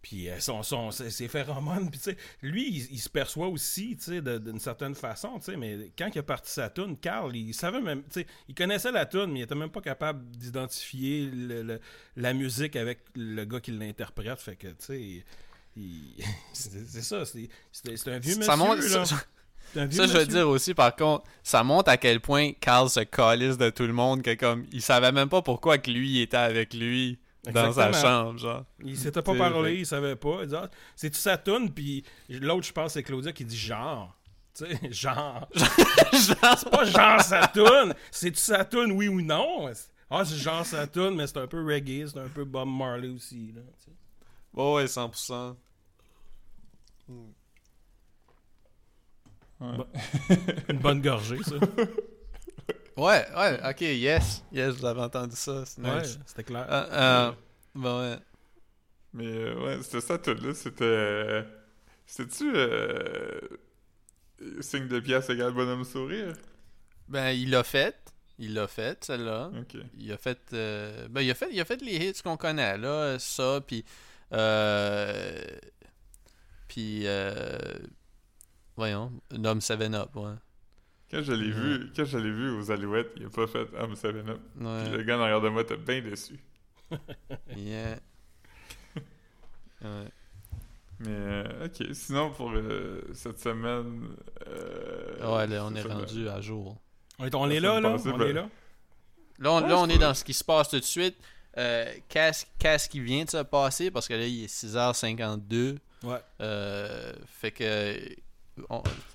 Puis 0.00 0.30
euh, 0.30 0.40
son, 0.40 0.62
son, 0.62 0.90
ses, 0.90 1.28
phéromones, 1.28 1.90
puis 1.90 1.98
tu 2.00 2.04
sais, 2.04 2.16
lui, 2.40 2.66
il, 2.70 2.92
il 2.92 2.98
se 2.98 3.10
perçoit 3.10 3.48
aussi, 3.48 3.96
tu 3.98 4.04
sais, 4.04 4.22
d'une 4.22 4.58
certaine 4.58 4.94
façon, 4.94 5.38
tu 5.40 5.44
sais, 5.52 5.58
mais 5.58 5.92
quand 5.98 6.08
il 6.14 6.18
a 6.20 6.22
parti 6.22 6.50
sa 6.50 6.70
tune, 6.70 6.96
Carl, 6.96 7.36
il 7.36 7.52
savait 7.52 7.82
même, 7.82 8.02
tu 8.04 8.20
sais, 8.20 8.26
il 8.48 8.54
connaissait 8.54 8.92
la 8.92 9.04
tune, 9.04 9.26
mais 9.26 9.40
il 9.40 9.42
était 9.42 9.54
même 9.54 9.68
pas 9.70 9.82
capable 9.82 10.24
d'identifier 10.30 11.26
le- 11.30 11.62
le- 11.62 11.80
la 12.16 12.32
musique 12.32 12.76
avec 12.76 13.00
le 13.14 13.44
gars 13.44 13.60
qui 13.60 13.72
l'interprète, 13.72 14.40
fait 14.40 14.56
que, 14.56 14.68
tu 14.68 14.74
sais, 14.78 15.24
c'est 16.54 17.02
ça, 17.02 17.24
c'est 17.26 18.08
un 18.08 18.18
vieux 18.18 18.36
monsieur, 18.36 18.42
Ça 18.42 18.56
montre. 18.56 18.82
là. 18.88 19.04
Ça, 19.04 19.22
Ça, 19.74 20.06
je 20.06 20.18
veux 20.18 20.26
dire 20.26 20.48
aussi, 20.48 20.74
par 20.74 20.94
contre, 20.96 21.24
ça 21.42 21.62
montre 21.62 21.90
à 21.90 21.96
quel 21.96 22.20
point 22.20 22.52
Carl 22.60 22.88
se 22.88 23.00
calisse 23.00 23.56
de 23.56 23.70
tout 23.70 23.86
le 23.86 23.92
monde, 23.92 24.22
que 24.22 24.34
comme, 24.34 24.66
il 24.72 24.82
savait 24.82 25.12
même 25.12 25.28
pas 25.28 25.42
pourquoi 25.42 25.78
que 25.78 25.90
lui 25.90 26.10
il 26.10 26.22
était 26.22 26.36
avec 26.36 26.74
lui 26.74 27.18
dans 27.52 27.72
sa 27.72 27.92
chambre, 27.92 28.38
genre. 28.38 28.64
Il 28.84 28.96
s'était 28.96 29.22
pas 29.22 29.34
parlé, 29.34 29.76
il 29.76 29.86
savait 29.86 30.16
pas. 30.16 30.42
Ah, 30.54 30.68
c'est-tu 30.96 31.18
sa 31.18 31.36
toune? 31.38 31.72
Puis 31.72 32.04
l'autre, 32.28 32.66
je 32.66 32.72
pense, 32.72 32.92
c'est 32.94 33.02
Claudia 33.02 33.32
qui 33.32 33.44
dit 33.44 33.56
genre. 33.56 34.14
Tu 34.54 34.64
sais, 34.66 34.78
genre. 34.90 35.48
c'est 35.54 36.70
pas 36.70 36.84
genre 36.84 37.20
sa 37.20 37.46
toune. 37.46 37.94
C'est-tu 38.10 38.40
sa 38.40 38.64
toune, 38.64 38.92
oui 38.92 39.08
ou 39.08 39.22
non? 39.22 39.70
Ah, 40.10 40.24
c'est 40.24 40.36
genre 40.36 40.66
sa 40.66 40.86
toune, 40.86 41.14
mais 41.14 41.26
c'est 41.26 41.38
un 41.38 41.46
peu 41.46 41.64
reggae, 41.64 42.08
c'est 42.08 42.18
un 42.18 42.28
peu 42.28 42.44
Bob 42.44 42.68
Marley 42.68 43.08
aussi. 43.08 43.52
Là. 43.54 43.62
Oh, 44.54 44.76
ouais, 44.76 44.86
100%. 44.86 45.54
Une 50.68 50.78
bonne 50.78 51.00
gorgée, 51.02 51.42
ça. 51.42 51.54
Ouais, 52.96 53.26
ouais, 53.36 53.60
ok, 53.70 53.80
yes. 53.82 54.42
Yes, 54.52 54.74
vous 54.76 54.84
avez 54.86 55.00
entendu 55.00 55.36
ça, 55.36 55.64
Ouais, 55.78 56.00
nice. 56.00 56.18
c'était 56.26 56.44
clair. 56.44 56.66
Euh, 56.70 56.86
euh, 56.92 57.32
bon, 57.74 58.00
ouais. 58.00 58.18
Mais 59.12 59.26
euh, 59.26 59.64
ouais, 59.64 59.78
c'était 59.82 60.00
ça 60.00 60.18
tout 60.18 60.34
là, 60.34 60.54
c'était 60.54 61.44
C'était-tu 62.06 62.52
euh, 62.54 63.40
signe 64.60 64.88
de 64.88 65.00
pièce 65.00 65.28
égale 65.30 65.52
bonhomme 65.52 65.84
sourire? 65.84 66.32
Ben, 67.08 67.30
il 67.30 67.50
l'a 67.50 67.62
fait. 67.64 67.96
Il 68.38 68.54
l'a 68.54 68.66
fait, 68.66 69.04
celle-là. 69.04 69.50
Ok. 69.60 69.76
Il 69.98 70.10
a 70.12 70.16
fait, 70.16 70.38
euh, 70.54 71.06
ben, 71.08 71.20
il 71.20 71.30
a 71.30 71.34
fait, 71.34 71.48
il 71.52 71.60
a 71.60 71.64
fait 71.64 71.82
les 71.82 71.96
hits 71.96 72.22
qu'on 72.22 72.36
connaît, 72.38 72.78
là, 72.78 73.18
ça, 73.18 73.60
puis, 73.66 73.84
euh, 74.32 75.42
puis, 76.68 77.02
euh, 77.04 77.58
voyons, 78.76 79.12
Nom 79.32 79.60
7 79.60 79.80
Up, 79.94 80.14
ouais. 80.16 80.32
Quand 81.10 81.22
je 81.22 81.32
l'ai 81.32 81.50
vu, 81.50 81.90
quand 81.96 82.04
je 82.04 82.18
l'ai 82.18 82.30
vu 82.30 82.50
aux 82.50 82.70
Alouettes, 82.70 83.10
il 83.16 83.26
a 83.26 83.30
pas 83.30 83.46
fait 83.46 83.66
Homme 83.78 83.96
7 83.96 84.14
Up. 84.28 84.40
Puis 84.56 84.90
le 84.96 85.02
gars 85.02 85.18
en 85.18 85.22
arrière 85.22 85.40
de 85.40 85.48
moi 85.48 85.62
était 85.62 85.76
bien 85.76 86.00
déçu. 86.00 86.38
yeah. 87.56 87.98
Ouais. 89.82 90.08
Mais 91.00 91.08
euh, 91.10 91.66
ok, 91.66 91.86
sinon 91.94 92.30
pour 92.30 92.50
euh, 92.52 93.00
cette 93.14 93.40
semaine. 93.40 94.08
euh, 94.48 95.34
Ouais, 95.36 95.46
là, 95.46 95.64
on 95.64 95.74
est 95.74 95.82
rendu 95.82 96.28
à 96.28 96.40
jour. 96.40 96.76
On 97.18 97.24
est, 97.26 97.34
on 97.34 97.46
La 97.46 97.54
est 97.54 97.60
là, 97.60 97.80
là? 97.80 97.96
On 98.04 98.16
ben- 98.18 98.26
est 98.26 98.32
là? 98.34 98.48
Là, 99.38 99.52
on, 99.52 99.62
Ouais, 99.62 99.68
là, 99.68 99.78
on 99.78 99.88
est 99.88 99.98
dans 99.98 100.12
ce 100.12 100.22
qui 100.22 100.34
se 100.34 100.44
passe 100.44 100.68
tout 100.68 100.78
de 100.78 100.84
suite. 100.84 101.16
Euh, 101.56 101.90
qu'est-ce, 102.08 102.44
qu'est-ce 102.58 102.88
qui 102.88 103.00
vient 103.00 103.24
de 103.24 103.30
se 103.30 103.42
passer? 103.42 103.90
Parce 103.90 104.06
que 104.06 104.14
là, 104.14 104.26
il 104.26 104.44
est 104.44 104.46
6h52. 104.54 105.78
Ouais. 106.02 106.18
Euh, 106.40 107.12
fait 107.26 107.50
que. 107.50 107.96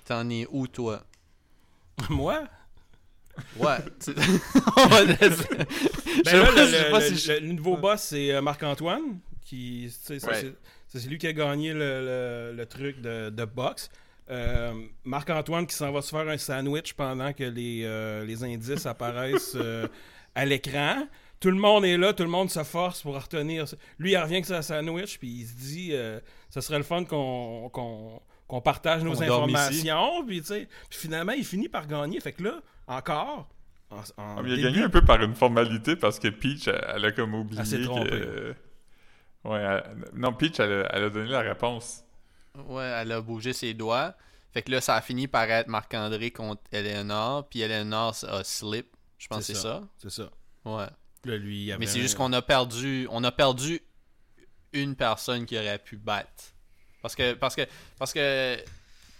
T'en 0.04 0.28
es 0.30 0.46
où, 0.50 0.66
toi? 0.66 1.02
Moi? 2.10 2.44
Ouais. 3.56 3.76
on 4.76 4.86
va 4.86 5.04
Ben 6.24 6.36
là, 6.38 6.50
le, 6.50 6.56
je 6.56 6.70
sais 6.70 6.84
le- 6.84 6.90
pas 6.90 7.00
le- 7.00 7.04
si 7.06 7.16
je- 7.16 7.32
le 7.32 7.52
nouveau 7.52 7.76
boss, 7.76 8.00
c'est 8.02 8.32
euh, 8.32 8.40
Marc-Antoine. 8.40 9.18
Qui, 9.42 9.90
ça, 9.90 10.14
c'est- 10.18 10.54
ça, 10.88 10.98
lui 11.08 11.18
qui 11.18 11.26
a 11.26 11.32
gagné 11.32 11.72
le, 11.72 12.52
le- 12.56 12.66
truc 12.66 13.00
de, 13.00 13.30
de 13.30 13.44
boxe. 13.44 13.90
Euh, 14.30 14.72
Marc-Antoine 15.04 15.66
qui 15.66 15.74
s'en 15.76 15.92
va 15.92 16.02
se 16.02 16.10
faire 16.10 16.26
un 16.28 16.38
sandwich 16.38 16.94
pendant 16.94 17.32
que 17.32 17.44
les, 17.44 17.82
euh, 17.84 18.24
les 18.24 18.42
indices 18.42 18.86
apparaissent 18.86 19.54
euh, 19.54 19.86
à 20.34 20.44
l'écran. 20.44 21.06
Tout 21.38 21.50
le 21.50 21.58
monde 21.58 21.84
est 21.84 21.96
là, 21.98 22.12
tout 22.14 22.22
le 22.24 22.28
monde 22.30 22.50
se 22.50 22.64
force 22.64 23.02
pour 23.02 23.14
retenir. 23.14 23.68
ça. 23.68 23.76
Lui, 23.98 24.12
il 24.12 24.16
revient 24.16 24.40
que 24.40 24.46
c'est 24.48 24.56
un 24.56 24.62
sandwich, 24.62 25.18
puis 25.18 25.28
il 25.28 25.46
se 25.46 25.54
dit 25.54 25.92
ce 26.50 26.60
serait 26.60 26.78
le 26.78 26.84
fun 26.84 27.04
qu'on 27.04 27.68
qu'on- 27.72 28.20
qu'on 28.46 28.60
partage 28.60 29.02
nos 29.02 29.22
informations. 29.22 30.24
Puis, 30.26 30.40
tu 30.40 30.46
sais, 30.48 30.68
puis 30.88 30.98
finalement, 30.98 31.32
il 31.32 31.44
finit 31.44 31.68
par 31.68 31.86
gagner. 31.86 32.20
Fait 32.20 32.32
que 32.32 32.42
là, 32.42 32.60
encore. 32.86 33.48
en- 33.90 33.96
en 33.98 34.02
Ah, 34.18 34.36
il 34.44 34.52
a 34.52 34.56
début- 34.56 34.62
gagné 34.62 34.82
un 34.82 34.88
peu 34.90 35.04
par 35.04 35.22
une 35.22 35.34
formalité 35.34 35.94
parce 35.96 36.18
que 36.18 36.28
Peach, 36.28 36.66
elle, 36.68 36.84
elle 36.96 37.04
a 37.04 37.12
comme 37.12 37.34
oublié. 37.34 37.60
Elle 37.60 37.66
s'est 37.66 37.82
trompée. 37.82 38.10
euh, 38.12 38.52
Ouais, 39.44 39.60
elle- 39.60 40.04
non, 40.14 40.32
Peach, 40.32 40.58
elle 40.58 40.72
a, 40.72 40.88
elle 40.92 41.04
a 41.04 41.10
donné 41.10 41.28
la 41.30 41.40
réponse. 41.40 42.02
Ouais, 42.66 42.84
elle 42.84 43.12
a 43.12 43.20
bougé 43.20 43.52
ses 43.52 43.74
doigts. 43.74 44.14
Fait 44.52 44.62
que 44.62 44.70
là, 44.72 44.80
ça 44.80 44.96
a 44.96 45.00
fini 45.02 45.28
par 45.28 45.44
être 45.44 45.68
Marc-André 45.68 46.30
contre 46.32 46.62
Eleanor. 46.72 47.48
Puis 47.48 47.60
Eleanor 47.60 48.14
a 48.28 48.42
slip. 48.42 48.88
Je 49.18 49.28
pense 49.28 49.38
que 49.38 49.44
C'est 49.44 49.54
ça. 49.54 49.82
C'est 49.98 50.10
ça. 50.10 50.30
Ouais. 50.64 50.86
Là, 51.24 51.36
lui, 51.36 51.64
il 51.64 51.72
avait 51.72 51.78
Mais 51.78 51.86
c'est 51.86 52.00
juste 52.00 52.16
qu'on 52.16 52.32
a 52.32 52.42
perdu. 52.42 53.06
On 53.10 53.22
a 53.24 53.30
perdu 53.30 53.80
une 54.72 54.96
personne 54.96 55.46
qui 55.46 55.56
aurait 55.56 55.78
pu 55.78 55.96
battre. 55.96 56.54
Parce 57.06 57.14
que. 57.16 57.32
Parce 57.34 57.54
que. 57.56 57.62
Parce 57.98 58.12
que. 58.12 58.56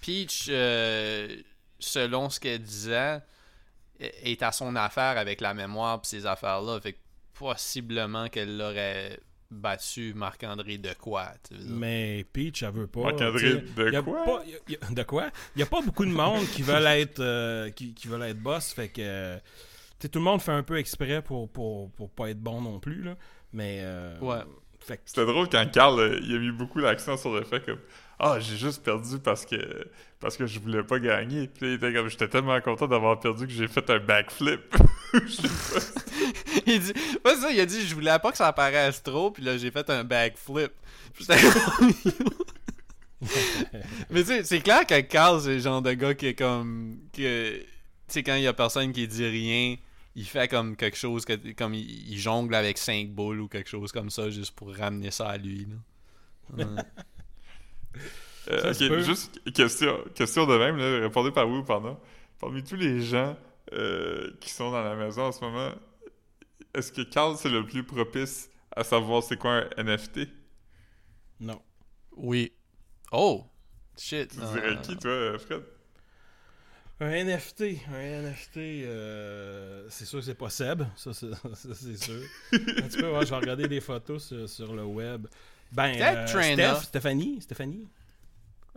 Peach, 0.00 0.46
euh, 0.50 1.28
selon 1.78 2.30
ce 2.30 2.38
qu'elle 2.40 2.62
disait, 2.62 3.18
est 3.98 4.42
à 4.42 4.52
son 4.52 4.76
affaire 4.76 5.16
avec 5.18 5.40
la 5.40 5.54
mémoire 5.54 6.00
et 6.02 6.06
ces 6.06 6.26
affaires-là. 6.26 6.80
Fait 6.80 6.92
que 6.92 6.98
possiblement 7.34 8.28
qu'elle 8.28 8.56
l'aurait 8.58 9.18
battu 9.50 10.12
Marc-André 10.14 10.78
de 10.78 10.92
quoi. 10.94 11.28
Mais 11.68 12.24
Peach, 12.32 12.62
elle 12.62 12.72
veut 12.72 12.86
pas. 12.86 13.02
Marc-André, 13.04 13.54
de 13.76 13.90
y 13.92 13.96
a 13.96 14.02
quoi? 14.02 14.24
pas- 14.24 14.42
y 14.44 14.54
a- 14.54 14.58
y 14.68 14.76
a- 14.80 14.94
de 14.94 15.02
quoi? 15.02 15.30
Il 15.54 15.60
y 15.60 15.62
a 15.62 15.66
pas 15.66 15.80
beaucoup 15.82 16.04
de 16.04 16.10
monde 16.10 16.46
qui 16.48 16.62
veulent 16.62 16.86
être 16.86 17.20
euh, 17.20 17.70
qui, 17.70 17.94
qui 17.94 18.08
veulent 18.08 18.22
être 18.22 18.40
boss. 18.40 18.72
Fait 18.72 18.88
que. 18.88 19.38
tout 20.00 20.08
le 20.18 20.20
monde 20.24 20.40
fait 20.42 20.52
un 20.52 20.62
peu 20.62 20.78
exprès 20.78 21.22
pour, 21.22 21.48
pour, 21.50 21.90
pour 21.92 22.10
pas 22.10 22.30
être 22.30 22.40
bon 22.40 22.60
non 22.60 22.78
plus. 22.80 23.02
Là. 23.02 23.16
Mais. 23.52 23.78
euh, 23.82 24.18
Ouais. 24.20 24.42
Fait 24.86 24.98
que. 24.98 25.02
C'était 25.06 25.26
drôle 25.26 25.48
quand 25.48 25.68
Carl, 25.72 25.98
euh, 25.98 26.20
il 26.22 26.36
a 26.36 26.38
mis 26.38 26.52
beaucoup 26.52 26.78
l'accent 26.78 27.16
sur 27.16 27.34
le 27.34 27.42
fait 27.42 27.60
que 27.60 27.72
Ah, 28.18 28.38
j'ai 28.38 28.56
juste 28.56 28.84
perdu 28.84 29.18
parce 29.18 29.44
que 29.44 29.56
parce 30.20 30.36
que 30.36 30.46
je 30.46 30.60
voulais 30.60 30.82
pas 30.82 30.98
gagner. 31.00 31.48
Puis 31.48 31.66
là, 31.66 31.72
il 31.72 31.74
était 31.74 31.92
comme 31.92 32.08
J'étais 32.08 32.28
tellement 32.28 32.60
content 32.60 32.86
d'avoir 32.86 33.18
perdu 33.18 33.46
que 33.46 33.52
j'ai 33.52 33.68
fait 33.68 33.88
un 33.90 33.98
backflip. 33.98 34.76
Je 35.14 35.28
sais 35.28 35.48
pas. 35.48 36.06
il 36.66 36.80
dit, 36.80 36.92
pas 37.22 37.36
ça, 37.36 37.50
il 37.50 37.60
a 37.60 37.66
dit, 37.66 37.86
je 37.86 37.94
voulais 37.94 38.18
pas 38.18 38.30
que 38.30 38.36
ça 38.36 38.48
apparaisse 38.48 39.02
trop, 39.02 39.30
puis 39.30 39.42
là, 39.42 39.56
j'ai 39.56 39.70
fait 39.70 39.88
un 39.90 40.04
backflip. 40.04 40.72
Comme, 41.26 41.92
Mais 44.10 44.20
tu 44.22 44.26
sais, 44.26 44.44
c'est 44.44 44.60
clair 44.60 44.86
que 44.86 45.00
Carl, 45.00 45.40
c'est 45.40 45.54
le 45.54 45.58
genre 45.60 45.82
de 45.82 45.92
gars 45.92 46.14
qui 46.14 46.26
est 46.26 46.34
comme, 46.34 46.98
que, 47.12 47.58
tu 47.58 47.66
sais, 48.08 48.22
quand 48.22 48.34
il 48.34 48.42
y 48.42 48.46
a 48.46 48.52
personne 48.52 48.92
qui 48.92 49.08
dit 49.08 49.26
rien, 49.26 49.76
il 50.16 50.24
fait 50.24 50.48
comme 50.48 50.76
quelque 50.76 50.96
chose, 50.96 51.26
que, 51.26 51.52
comme 51.52 51.74
il, 51.74 52.10
il 52.10 52.18
jongle 52.18 52.54
avec 52.54 52.78
cinq 52.78 53.10
boules 53.10 53.40
ou 53.40 53.48
quelque 53.48 53.68
chose 53.68 53.92
comme 53.92 54.08
ça, 54.08 54.30
juste 54.30 54.54
pour 54.56 54.74
ramener 54.74 55.10
ça 55.10 55.28
à 55.28 55.36
lui, 55.36 55.66
là. 55.66 56.64
Ouais. 56.64 56.64
Euh, 58.48 58.72
juste 59.02 59.42
question, 59.52 59.98
question 60.14 60.46
de 60.46 60.56
même, 60.56 60.76
là, 60.76 61.00
répondez 61.00 61.32
par 61.32 61.48
oui 61.48 61.58
ou 61.58 61.64
par 61.64 61.80
non. 61.80 61.98
Parmi 62.38 62.62
tous 62.62 62.76
les 62.76 63.00
gens 63.00 63.36
euh, 63.72 64.30
qui 64.40 64.50
sont 64.50 64.70
dans 64.70 64.84
la 64.84 64.94
maison 64.94 65.22
en 65.22 65.32
ce 65.32 65.40
moment, 65.40 65.72
est-ce 66.72 66.92
que 66.92 67.02
Carl 67.02 67.36
c'est 67.36 67.48
le 67.48 67.66
plus 67.66 67.82
propice 67.82 68.48
à 68.70 68.84
savoir 68.84 69.24
c'est 69.24 69.36
quoi 69.36 69.64
un 69.76 69.82
NFT? 69.82 70.28
Non. 71.40 71.60
Oui. 72.12 72.52
Oh! 73.10 73.44
Shit. 73.98 74.30
Tu 74.30 74.36
dirais 74.38 74.78
qui, 74.80 74.96
toi, 74.96 75.36
Fred? 75.40 75.64
Un 77.00 77.10
NFT. 77.24 77.62
Un 77.92 78.22
NFT. 78.22 78.56
euh, 78.56 79.86
c'est 79.90 80.06
sûr 80.06 80.20
que 80.20 80.24
c'est 80.24 80.34
pas 80.34 80.48
Seb. 80.48 80.82
Ça, 80.96 81.12
c'est 81.12 81.96
sûr. 81.96 82.22
Un 82.52 82.56
petit 82.88 82.98
peu, 82.98 83.10
ouais, 83.12 83.24
je 83.26 83.30
vais 83.30 83.36
regarder 83.36 83.68
des 83.68 83.80
photos 83.80 84.24
sur, 84.26 84.48
sur 84.48 84.74
le 84.74 84.84
web. 84.84 85.26
Ben, 85.72 85.92
Peut-être 85.92 86.36
euh. 86.36 86.52
Steph, 86.54 86.86
Stéphanie. 86.86 87.40
Stéphanie? 87.42 87.88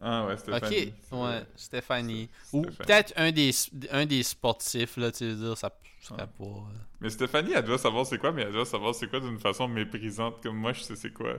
Ah 0.01 0.26
ouais, 0.26 0.38
Stéphanie. 0.38 0.93
Ok, 1.11 1.17
ouais. 1.20 1.43
Stéphanie. 1.55 2.30
Ou 2.53 2.61
peut-être 2.63 3.13
un 3.15 3.32
des, 3.32 3.51
un 3.91 4.05
des 4.05 4.24
sportifs, 4.24 4.97
là, 4.97 5.11
tu 5.11 5.26
veux 5.26 5.36
dire, 5.36 5.57
ça 5.57 5.72
serait 6.01 6.17
pas... 6.28 6.43
euh, 6.43 6.59
Mais 7.01 7.09
Stéphanie, 7.09 7.51
elle 7.53 7.65
doit 7.65 7.78
savoir 7.78 8.05
c'est 8.05 8.17
quoi, 8.17 8.32
mais 8.32 8.43
elle 8.43 8.53
doit 8.53 8.65
savoir 8.65 8.95
c'est 8.95 9.09
quoi 9.09 9.20
d'une 9.20 9.39
façon 9.39 9.67
méprisante, 9.67 10.41
comme 10.41 10.55
moi 10.57 10.74
je 10.74 10.82
sais 10.84 10.95
c'est 10.95 11.11
quoi. 11.13 11.38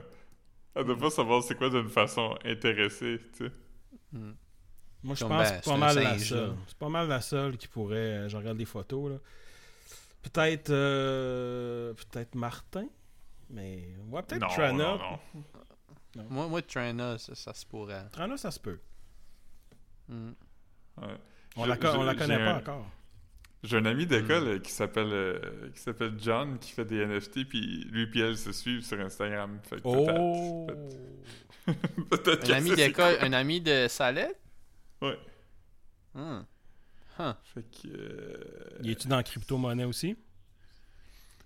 Elle 0.75 0.85
doit 0.85 0.97
pas 0.97 1.09
savoir 1.09 1.43
c'est 1.43 1.55
quoi 1.55 1.69
d'une 1.69 1.89
façon 1.89 2.37
intéressée, 2.45 3.19
tu 3.37 3.45
sais. 3.45 3.51
hmm. 4.13 4.31
Moi, 5.03 5.15
je 5.15 5.23
pense 5.25 5.29
ben, 5.29 5.43
que 5.59 5.63
c'est 5.63 5.71
pas 5.71 5.77
mal 5.77 5.95
la 5.99 6.19
seule. 6.19 6.53
C'est 6.67 6.77
pas 6.77 6.89
mal 6.89 7.07
la 7.07 7.21
seule 7.21 7.57
qui 7.57 7.67
pourrait. 7.67 7.95
euh, 7.97 8.29
Je 8.29 8.37
regarde 8.37 8.57
des 8.57 8.65
photos, 8.65 9.11
là. 9.11 9.17
Peut-être. 10.21 10.69
euh, 10.69 11.93
peut-être 11.93 12.35
Martin. 12.35 12.85
Mais. 13.49 13.95
Ouais, 14.09 14.21
peut-être 14.21 14.41
Non, 14.41 14.47
Trana. 14.47 14.77
non, 14.77 14.97
non. 16.15 16.23
Moi, 16.29 16.47
moi 16.47 16.61
Trina, 16.61 17.17
ça, 17.17 17.33
ça 17.35 17.53
se 17.53 17.65
pourrait. 17.65 18.05
Trana, 18.11 18.37
ça 18.37 18.51
se 18.51 18.59
peut. 18.59 18.79
Hmm. 20.07 20.31
Ouais. 21.01 21.07
On 21.55 21.63
Je- 21.63 21.69
la, 21.69 21.77
co- 21.77 21.87
on 21.87 22.01
je- 22.01 22.05
la 22.05 22.15
connaît 22.15 22.37
pas 22.37 22.51
un- 22.53 22.57
encore. 22.59 22.85
J'ai 23.63 23.77
un 23.77 23.85
ami 23.85 24.05
d'école 24.07 24.47
euh, 24.47 24.59
qui 24.59 24.71
s'appelle 24.71 25.11
euh, 25.11 25.69
qui 25.73 25.79
s'appelle 25.79 26.13
John 26.19 26.57
qui 26.59 26.71
fait 26.71 26.83
des 26.85 27.05
NFT 27.05 27.45
puis 27.47 27.85
lui 27.91 28.07
puis 28.07 28.19
elle 28.21 28.37
se 28.37 28.51
suivent 28.51 28.83
sur 28.83 28.99
Instagram. 28.99 29.59
Fait 29.63 29.77
que 29.77 29.81
peut-être- 29.83 30.15
Oh! 30.19 30.67
peut-être- 30.67 32.07
peut-être 32.09 32.43
Un 32.43 32.47
qu'elle 32.47 32.55
ami 32.55 32.75
d'école, 32.75 33.17
un 33.21 33.33
ami 33.33 33.61
de 33.61 33.87
Salette? 33.87 34.39
Ouais. 35.01 35.17
Hmm. 36.13 36.41
Huh. 37.19 37.33
Fait 37.53 37.63
que 37.63 37.87
euh, 37.87 38.79
Y 38.83 38.91
es-tu 38.91 39.07
dans 39.07 39.17
la 39.17 39.23
crypto-monnaie 39.23 39.85
aussi? 39.85 40.15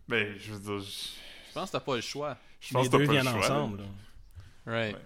ben 0.07 0.37
je 0.37 0.53
veux 0.53 0.59
dire 0.59 0.79
je, 0.79 0.91
Je 1.49 1.53
pense 1.53 1.67
que 1.69 1.71
t'as 1.73 1.79
pas 1.79 1.95
le 1.95 2.01
choix. 2.01 2.37
je 2.59 2.73
pense 2.73 2.83
Les 2.83 2.89
que 2.89 2.91
t'as 2.91 2.97
deux 2.99 3.05
pas 3.07 3.13
le 3.13 3.19
viennent 3.21 3.33
choix, 3.33 3.47
là. 3.49 3.55
ensemble. 3.55 3.77
là. 3.81 3.85
Right. 4.67 4.95
Ouais. 4.95 5.01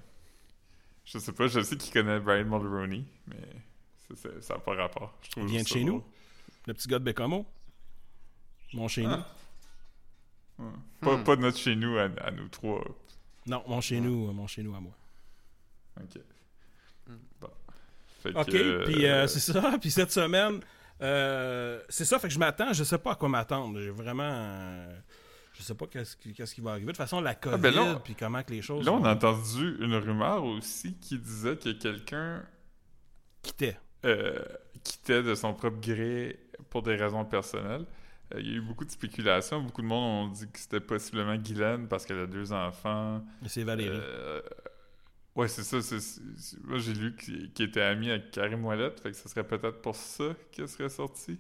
Je 1.05 1.17
sais 1.19 1.31
pas, 1.31 1.47
je 1.47 1.61
sais 1.61 1.77
qu'il 1.77 1.91
connaît 1.93 2.19
Brian 2.19 2.45
Mulroney, 2.45 3.03
mais 3.27 3.35
ça, 4.09 4.15
ça, 4.15 4.41
ça 4.41 4.53
a 4.55 4.59
pas 4.59 4.75
rapport. 4.75 5.17
Je 5.23 5.31
trouve 5.31 5.43
Il 5.45 5.49
vient 5.51 5.63
de 5.63 5.67
chez 5.67 5.79
drôle. 5.83 5.91
nous? 5.93 6.03
Le 6.67 6.73
petit 6.73 6.87
gars 6.87 6.99
de 6.99 7.03
Bécamo? 7.05 7.45
Mon 8.73 8.87
chez 8.87 9.05
Ah. 9.05 9.25
Ouais. 10.59 10.65
Pas, 11.01 11.15
Hmm. 11.17 11.23
pas 11.23 11.35
notre 11.37 11.57
chez 11.57 11.75
nous 11.75 11.97
à, 11.97 12.03
à 12.21 12.31
nous 12.31 12.47
trois. 12.49 12.83
nous? 12.85 12.95
Non, 13.51 13.63
mon 13.67 13.79
chez 13.81 13.99
nous, 14.01 14.31
mon 14.33 14.45
chez 14.45 14.61
nous 14.61 14.75
à 14.75 14.79
moi. 14.81 14.93
Ok. 16.01 16.19
Hmm. 17.07 17.17
Bon. 17.41 17.49
Fait 18.19 18.35
OK, 18.35 18.45
que, 18.49 18.57
euh, 18.57 18.83
puis 18.85 19.05
euh, 19.05 19.27
c'est 19.27 19.39
ça. 19.39 19.77
Puis 19.81 19.91
cette 19.91 20.11
semaine, 20.11 20.59
euh, 21.01 21.81
c'est 21.89 22.05
ça, 22.05 22.19
fait 22.19 22.27
que 22.27 22.33
je 22.33 22.39
m'attends, 22.39 22.73
je 22.73 22.83
sais 22.83 22.97
pas 22.97 23.13
à 23.13 23.15
quoi 23.15 23.29
m'attendre. 23.29 23.79
J'ai 23.79 23.89
vraiment... 23.89 24.85
je 25.53 25.63
sais 25.63 25.75
pas 25.75 25.87
qu'est-ce 25.87 26.15
qui, 26.17 26.61
va 26.61 26.71
arriver. 26.71 26.87
De 26.87 26.91
toute 26.91 26.97
façon, 26.97 27.21
la 27.21 27.35
COVID, 27.35 27.57
ben 27.61 27.73
là, 27.73 28.01
puis 28.03 28.15
comment 28.15 28.43
que 28.43 28.51
les 28.51 28.61
choses 28.61 28.85
Là, 28.85 28.91
on 28.93 28.99
vont 28.99 29.05
a 29.05 29.13
entendu 29.13 29.77
une 29.79 29.95
rumeur 29.95 30.43
aussi 30.43 30.95
qui 30.95 31.17
disait 31.17 31.55
que 31.55 31.69
quelqu'un 31.71 32.43
quitter. 33.41 33.75
euh, 34.05 34.43
quittait 34.83 35.23
de 35.23 35.35
son 35.35 35.53
propre 35.53 35.79
gré 35.79 36.39
pour 36.69 36.83
des 36.83 36.95
raisons 36.95 37.25
personnelles. 37.25 37.85
Euh, 38.33 38.39
il 38.41 38.47
y 38.47 38.53
a 38.53 38.55
eu 38.57 38.61
beaucoup 38.61 38.85
de 38.85 38.91
spéculations. 38.91 39.61
Beaucoup 39.61 39.81
de 39.81 39.87
monde 39.87 40.29
ont 40.29 40.31
dit 40.31 40.49
que 40.51 40.59
c'était 40.59 40.79
possiblement 40.79 41.35
Guylaine 41.35 41.87
parce 41.87 42.05
qu'elle 42.05 42.19
a 42.19 42.27
deux 42.27 42.53
enfants. 42.53 43.23
C'est 43.47 43.63
Valérie. 43.63 43.97
Euh, 43.99 44.41
Ouais, 45.35 45.47
c'est 45.47 45.63
ça. 45.63 45.77
Moi, 46.65 46.79
j'ai 46.79 46.93
lu 46.93 47.15
qu'il 47.15 47.49
était 47.65 47.81
ami 47.81 48.09
avec 48.09 48.31
Karim 48.31 48.65
Ouellet, 48.65 48.91
fait 49.01 49.11
que 49.11 49.17
ce 49.17 49.29
serait 49.29 49.43
peut-être 49.43 49.81
pour 49.81 49.95
ça 49.95 50.25
qu'il 50.51 50.67
serait 50.67 50.89
sorti. 50.89 51.39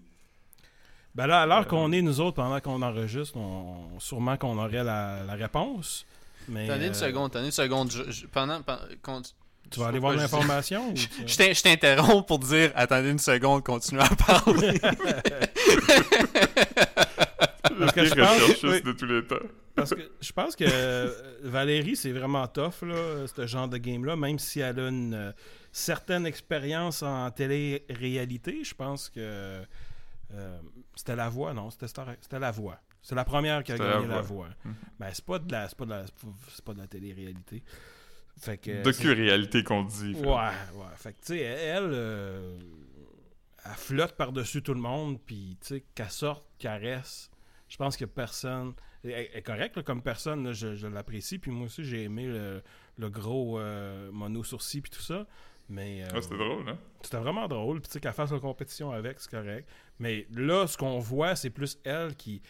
Ben 1.15 1.27
là, 1.27 1.41
à 1.41 1.45
l'heure 1.45 1.61
Euh. 1.61 1.63
qu'on 1.65 1.91
est, 1.91 2.01
nous 2.01 2.21
autres, 2.21 2.35
pendant 2.35 2.59
qu'on 2.61 2.81
enregistre, 2.81 3.35
on, 3.35 3.99
sûrement 3.99 4.37
qu'on 4.37 4.57
aurait 4.57 4.83
la, 4.83 5.23
la 5.25 5.33
réponse. 5.33 6.05
Mais, 6.47 6.69
Attendez 6.69 6.85
une 6.85 6.91
euh, 6.91 6.93
seconde, 6.93 7.25
attendez 7.31 7.45
une 7.47 7.51
seconde. 7.51 7.91
Je- 7.91 8.09
je- 8.11 8.25
pendant, 8.27 8.61
Tu 9.71 9.79
vas 9.79 9.87
aller 9.87 9.99
voir 9.99 10.13
l'information? 10.15 10.93
Je 10.95 11.05
je 11.27 11.61
t'interromps 11.61 12.25
pour 12.25 12.39
dire 12.39 12.71
attendez 12.75 13.09
une 13.09 13.19
seconde, 13.19 13.63
continue 13.63 13.99
à 14.01 14.09
parler. 14.09 14.79
Le 17.95 18.01
que 18.09 18.13
pire 18.13 18.15
je 18.15 18.21
pense- 18.21 18.41
recherchiste 18.41 18.63
oui. 18.63 18.81
de 18.81 18.91
tous 18.91 19.05
les 19.05 19.25
temps. 19.25 19.35
Parce 19.75 19.93
que 19.95 20.11
je 20.19 20.31
pense 20.33 20.55
que 20.55 20.65
euh, 20.67 21.09
Valérie, 21.43 21.95
c'est 21.95 22.11
vraiment 22.11 22.45
tough, 22.47 22.81
là, 22.81 23.25
ce 23.27 23.47
genre 23.47 23.67
de 23.69 23.77
game-là, 23.77 24.15
même 24.17 24.37
si 24.39 24.59
elle 24.59 24.79
a 24.79 24.89
une 24.89 25.13
euh, 25.13 25.31
certaine 25.71 26.25
expérience 26.25 27.01
en 27.03 27.29
télé-réalité. 27.31 28.63
Je 28.63 28.73
pense 28.75 29.09
que 29.09 29.63
euh, 30.33 30.59
c'était 30.95 31.15
la 31.15 31.29
voix, 31.29 31.53
non? 31.53 31.69
C'était 31.71 32.39
la 32.39 32.51
voix. 32.51 32.79
C'est 33.01 33.15
la 33.15 33.23
première 33.23 33.63
qui 33.63 33.71
a 33.71 33.77
C'était 33.77 33.87
La 33.87 33.95
gagné 33.95 34.07
la 34.07 34.21
Voix. 34.21 34.47
voix. 34.47 34.49
Mhm. 34.65 34.75
Ben, 34.99 35.09
c'est 35.13 35.23
pas 35.25 35.39
de 35.39 35.49
la, 35.51 35.69
c'est 35.69 35.77
pas 35.77 35.85
de 35.85 35.89
la, 35.91 36.05
c'est 36.53 36.65
pas 36.65 36.73
de 36.73 36.79
la 36.79 36.87
télé-réalité. 36.87 37.63
Fait 38.37 38.57
que. 38.57 38.83
Docu-réalité 38.83 39.63
qu'on 39.63 39.83
dit. 39.83 40.13
fait. 40.13 40.19
Ouais, 40.27 40.35
ouais. 40.75 40.85
Fait 40.97 41.13
que, 41.13 41.19
tu 41.19 41.27
sais, 41.27 41.39
elle, 41.39 41.89
euh, 41.93 42.59
elle 43.65 43.71
flotte 43.71 44.17
par-dessus 44.17 44.61
tout 44.61 44.73
le 44.73 44.81
monde, 44.81 45.19
puis, 45.25 45.57
tu 45.61 45.67
sais, 45.67 45.83
qu'elle 45.95 46.09
sorte, 46.09 46.43
qu'elle 46.57 46.81
reste. 46.85 47.31
Je 47.69 47.77
pense 47.77 47.95
que 47.95 48.05
personne. 48.05 48.73
Elle 49.03 49.29
est 49.33 49.41
correcte 49.43 49.77
là, 49.77 49.83
comme 49.83 50.01
personne, 50.01 50.43
là, 50.43 50.51
je, 50.51 50.75
je 50.75 50.87
l'apprécie. 50.87 51.39
Puis 51.39 51.51
moi 51.51 51.67
aussi, 51.67 51.85
j'ai 51.85 52.03
aimé 52.03 52.25
le, 52.27 52.61
le 52.97 53.09
gros 53.09 53.59
euh, 53.59 54.11
mono 54.11 54.43
sourcil 54.43 54.81
puis 54.81 54.91
tout 54.91 55.01
ça. 55.01 55.25
Mais 55.69 56.03
euh, 56.03 56.07
Ah, 56.15 56.21
c'était 56.21 56.37
drôle, 56.37 56.67
hein? 56.67 56.77
c'était 57.01 57.19
vraiment 57.19 57.47
drôle. 57.47 57.79
Puis 57.79 57.89
tu 57.89 57.93
sais, 57.93 57.99
qu'elle 57.99 58.11
fasse 58.13 58.31
la 58.31 58.39
compétition 58.39 58.91
avec, 58.91 59.19
c'est 59.19 59.29
correct. 59.31 59.69
Mais 59.99 60.27
là, 60.33 60.65
ce 60.67 60.75
qu'on 60.75 60.97
voit, 60.99 61.35
c'est 61.35 61.51
plus 61.51 61.77
elle 61.83 62.15
qui, 62.15 62.41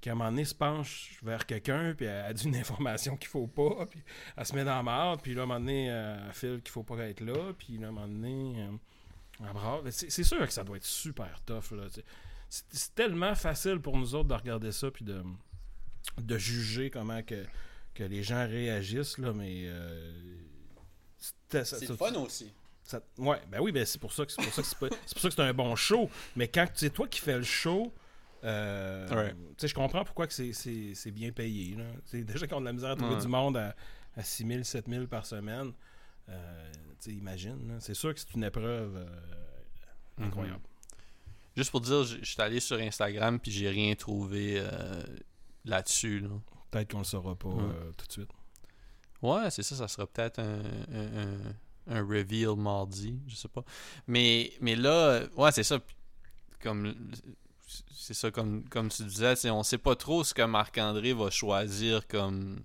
qui, 0.00 0.08
à 0.10 0.12
un 0.12 0.16
moment 0.16 0.30
donné, 0.30 0.44
se 0.44 0.56
penche 0.56 1.20
vers 1.22 1.46
quelqu'un, 1.46 1.94
puis 1.94 2.06
elle 2.06 2.24
a 2.24 2.32
dit 2.32 2.48
une 2.48 2.56
information 2.56 3.16
qu'il 3.16 3.28
faut 3.28 3.46
pas, 3.46 3.86
puis 3.86 4.02
elle 4.36 4.44
se 4.44 4.54
met 4.56 4.64
dans 4.64 4.74
la 4.74 4.82
marde, 4.82 5.22
puis 5.22 5.34
là, 5.34 5.42
à 5.42 5.44
un 5.44 5.46
moment 5.46 5.60
donné, 5.60 5.86
elle 5.86 6.32
file 6.32 6.60
qu'il 6.62 6.72
faut 6.72 6.82
pas 6.82 6.96
être 7.08 7.20
là, 7.20 7.52
puis 7.56 7.78
là, 7.78 7.86
à 7.86 7.90
un 7.90 7.92
moment 7.92 8.08
donné, 8.08 8.54
euh, 8.58 8.72
elle 9.46 9.52
brasse. 9.52 10.06
C'est 10.08 10.24
sûr 10.24 10.44
que 10.44 10.52
ça 10.52 10.64
doit 10.64 10.76
être 10.76 10.84
super 10.84 11.40
tough, 11.42 11.70
là. 11.70 11.84
C'est 12.70 12.94
tellement 12.94 13.34
facile 13.34 13.80
pour 13.80 13.96
nous 13.96 14.14
autres 14.14 14.28
de 14.28 14.34
regarder 14.34 14.70
ça, 14.72 14.90
puis 14.90 15.04
de, 15.04 15.22
de 16.18 16.38
juger 16.38 16.90
comment 16.90 17.22
que, 17.22 17.44
que 17.94 18.04
les 18.04 18.22
gens 18.22 18.46
réagissent, 18.46 19.18
là, 19.18 19.32
mais... 19.32 19.64
euh, 19.66 20.36
C'est 21.48 21.88
le 21.88 21.96
fun 21.96 22.12
aussi. 22.14 22.52
ça- 22.82 23.00
ouais, 23.18 23.40
ben 23.50 23.60
oui, 23.60 23.72
ben 23.72 23.84
c'est 23.86 24.00
pour 24.00 24.12
ça 24.12 24.26
que 24.26 24.32
c'est 24.32 24.42
pour 24.42 24.52
ça 24.52 24.62
que 24.62 24.68
c'est 24.68 24.78
pas- 24.78 24.88
c'est 25.06 25.14
pour 25.14 25.22
ça 25.22 25.28
que 25.28 25.34
c'est 25.34 25.42
un 25.42 25.54
bon 25.54 25.74
show. 25.76 26.10
Mais 26.36 26.48
quand 26.48 26.66
c'est 26.74 26.90
toi 26.90 27.08
qui 27.08 27.20
fais 27.20 27.36
le 27.38 27.44
show, 27.44 27.92
euh, 28.44 29.08
Ouais. 29.08 29.32
tu 29.32 29.38
sais, 29.58 29.68
je 29.68 29.74
comprends 29.74 30.04
pourquoi 30.04 30.26
que 30.26 30.34
c'est- 30.34 30.52
c'est 30.52 30.94
c'est 30.94 31.10
bien 31.10 31.32
payé. 31.32 31.76
Là. 31.76 31.84
Déjà 32.12 32.46
qu'on 32.46 32.56
a 32.56 32.60
de 32.60 32.64
la 32.66 32.72
misère 32.72 32.90
à 32.90 32.96
trouver 32.96 33.14
Ouais. 33.14 33.20
du 33.20 33.28
monde 33.28 33.56
à, 33.56 33.74
à 34.16 34.22
6 34.22 34.46
000, 34.46 34.62
7 34.64 34.86
000 34.88 35.06
par 35.06 35.24
semaine. 35.26 35.72
Euh, 36.28 36.72
imagine. 37.06 37.76
C'est 37.80 37.94
sûr 37.94 38.12
que 38.14 38.20
c'est 38.20 38.34
une 38.34 38.44
épreuve 38.44 38.96
euh, 38.96 39.06
Mhm. 40.18 40.26
incroyable. 40.26 40.62
Juste 41.56 41.70
pour 41.70 41.80
dire, 41.80 42.04
je 42.04 42.24
suis 42.24 42.40
allé 42.40 42.58
sur 42.60 42.78
Instagram 42.78 43.38
puis 43.38 43.50
j'ai 43.52 43.68
rien 43.68 43.94
trouvé 43.94 44.54
euh, 44.58 45.02
là-dessus. 45.64 46.20
Là. 46.20 46.28
Peut-être 46.70 46.90
qu'on 46.92 46.98
le 46.98 47.04
saura 47.04 47.34
pas 47.36 47.48
Ouais. 47.48 47.62
euh, 47.62 47.92
tout 47.96 48.06
de 48.06 48.12
suite. 48.12 48.30
Ouais, 49.22 49.50
c'est 49.50 49.62
ça, 49.62 49.76
ça 49.76 49.88
sera 49.88 50.06
peut-être 50.06 50.38
un, 50.40 50.60
un, 50.92 51.22
un- 51.22 51.54
un 51.86 52.00
reveal 52.02 52.56
mardi, 52.56 53.18
je 53.26 53.36
sais 53.36 53.48
pas. 53.48 53.64
Mais, 54.06 54.52
mais 54.60 54.74
là, 54.74 54.90
euh, 54.90 55.28
ouais, 55.36 55.52
c'est 55.52 55.62
ça. 55.62 55.78
Comme 56.62 56.94
c'est 57.90 58.14
ça, 58.14 58.30
comme, 58.30 58.68
comme 58.68 58.88
tu 58.88 59.04
disais, 59.04 59.50
on 59.50 59.62
sait 59.62 59.78
pas 59.78 59.94
trop 59.96 60.24
ce 60.24 60.34
que 60.34 60.42
Marc-André 60.42 61.12
va 61.12 61.30
choisir 61.30 62.06
comme, 62.08 62.62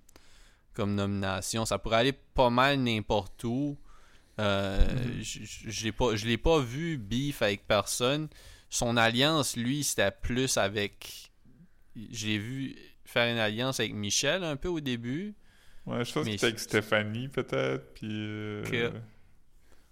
comme 0.74 0.94
nomination. 0.94 1.64
Ça 1.64 1.78
pourrait 1.78 1.96
aller 1.98 2.12
pas 2.12 2.50
mal 2.50 2.78
n'importe 2.80 3.44
où. 3.44 3.78
Euh, 4.38 4.86
je 5.22 5.84
l'ai 5.84 5.92
pas, 5.92 6.16
je 6.16 6.26
l'ai 6.26 6.38
pas 6.38 6.58
vu 6.60 6.96
beef 6.98 7.42
avec 7.42 7.66
personne. 7.66 8.28
Son 8.70 8.96
alliance, 8.96 9.56
lui, 9.56 9.82
c'était 9.84 10.10
plus 10.12 10.56
avec. 10.56 11.30
J'ai 12.10 12.38
vu 12.38 12.76
faire 13.04 13.30
une 13.32 13.38
alliance 13.40 13.80
avec 13.80 13.92
Michel 13.92 14.44
un 14.44 14.56
peu 14.56 14.68
au 14.68 14.80
début. 14.80 15.34
Ouais, 15.86 16.04
je 16.04 16.12
pense 16.12 16.24
Mais 16.24 16.32
que 16.32 16.36
c'était 16.36 16.46
avec 16.46 16.58
Stéphanie, 16.60 17.28
peut-être, 17.28 17.92
puis... 17.94 18.08
euh, 18.12 18.62
Que- 18.62 18.92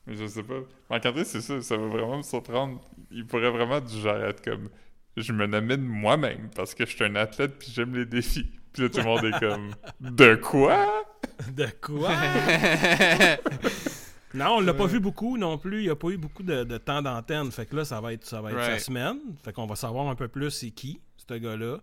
Mais 0.07 0.14
je 0.16 0.26
sais 0.26 0.43
pas. 0.45 0.61
Marc-André, 0.91 1.24
c'est 1.24 1.41
ça, 1.41 1.61
ça 1.61 1.76
va 1.76 1.87
vraiment 1.89 2.18
me 2.18 2.22
surprendre. 2.22 2.81
Il 3.11 3.26
pourrait 3.26 3.51
vraiment 3.51 3.81
du 3.81 3.99
genre 4.01 4.22
être 4.22 4.43
comme... 4.45 4.68
Je 5.16 5.33
me 5.33 5.47
nomine 5.47 5.81
moi-même, 5.83 6.49
parce 6.55 6.74
que 6.74 6.87
je 6.87 6.95
suis 6.95 7.05
un 7.05 7.16
athlète, 7.16 7.59
puis 7.59 7.72
j'aime 7.74 7.95
les 7.97 8.07
défis. 8.07 8.47
Puis 8.72 8.83
là, 8.83 8.89
tout 8.91 8.99
le 8.99 9.05
monde 9.05 9.24
est 9.24 9.41
comme... 9.41 9.74
De 9.99 10.35
quoi? 10.37 11.07
De 11.53 11.66
quoi? 11.81 12.14
Non, 14.35 14.57
on 14.57 14.61
l'a 14.61 14.74
pas 14.74 14.87
vu 14.87 15.01
beaucoup 15.01 15.39
non 15.39 15.57
plus. 15.59 15.79
Il 15.81 15.85
n'y 15.85 15.91
a 15.91 15.97
pas 15.97 16.09
eu 16.11 16.16
beaucoup 16.18 16.43
de, 16.43 16.64
de 16.64 16.79
temps 16.79 17.01
d'antenne. 17.03 17.51
Fait 17.51 17.66
que 17.66 17.74
là, 17.76 17.85
ça 17.85 18.01
va 18.01 18.12
être, 18.12 18.26
ça 18.26 18.41
va 18.43 18.51
être 18.53 18.61
sa 18.61 18.66
Right. 18.68 18.81
semaine. 18.81 19.18
Fait 19.43 19.53
qu'on 19.53 19.66
va 19.66 19.74
savoir 19.76 20.09
un 20.09 20.14
peu 20.14 20.29
plus 20.29 20.51
c'est 20.51 20.70
qui, 20.70 21.01
ce 21.16 21.35
gars-là. 21.35 21.79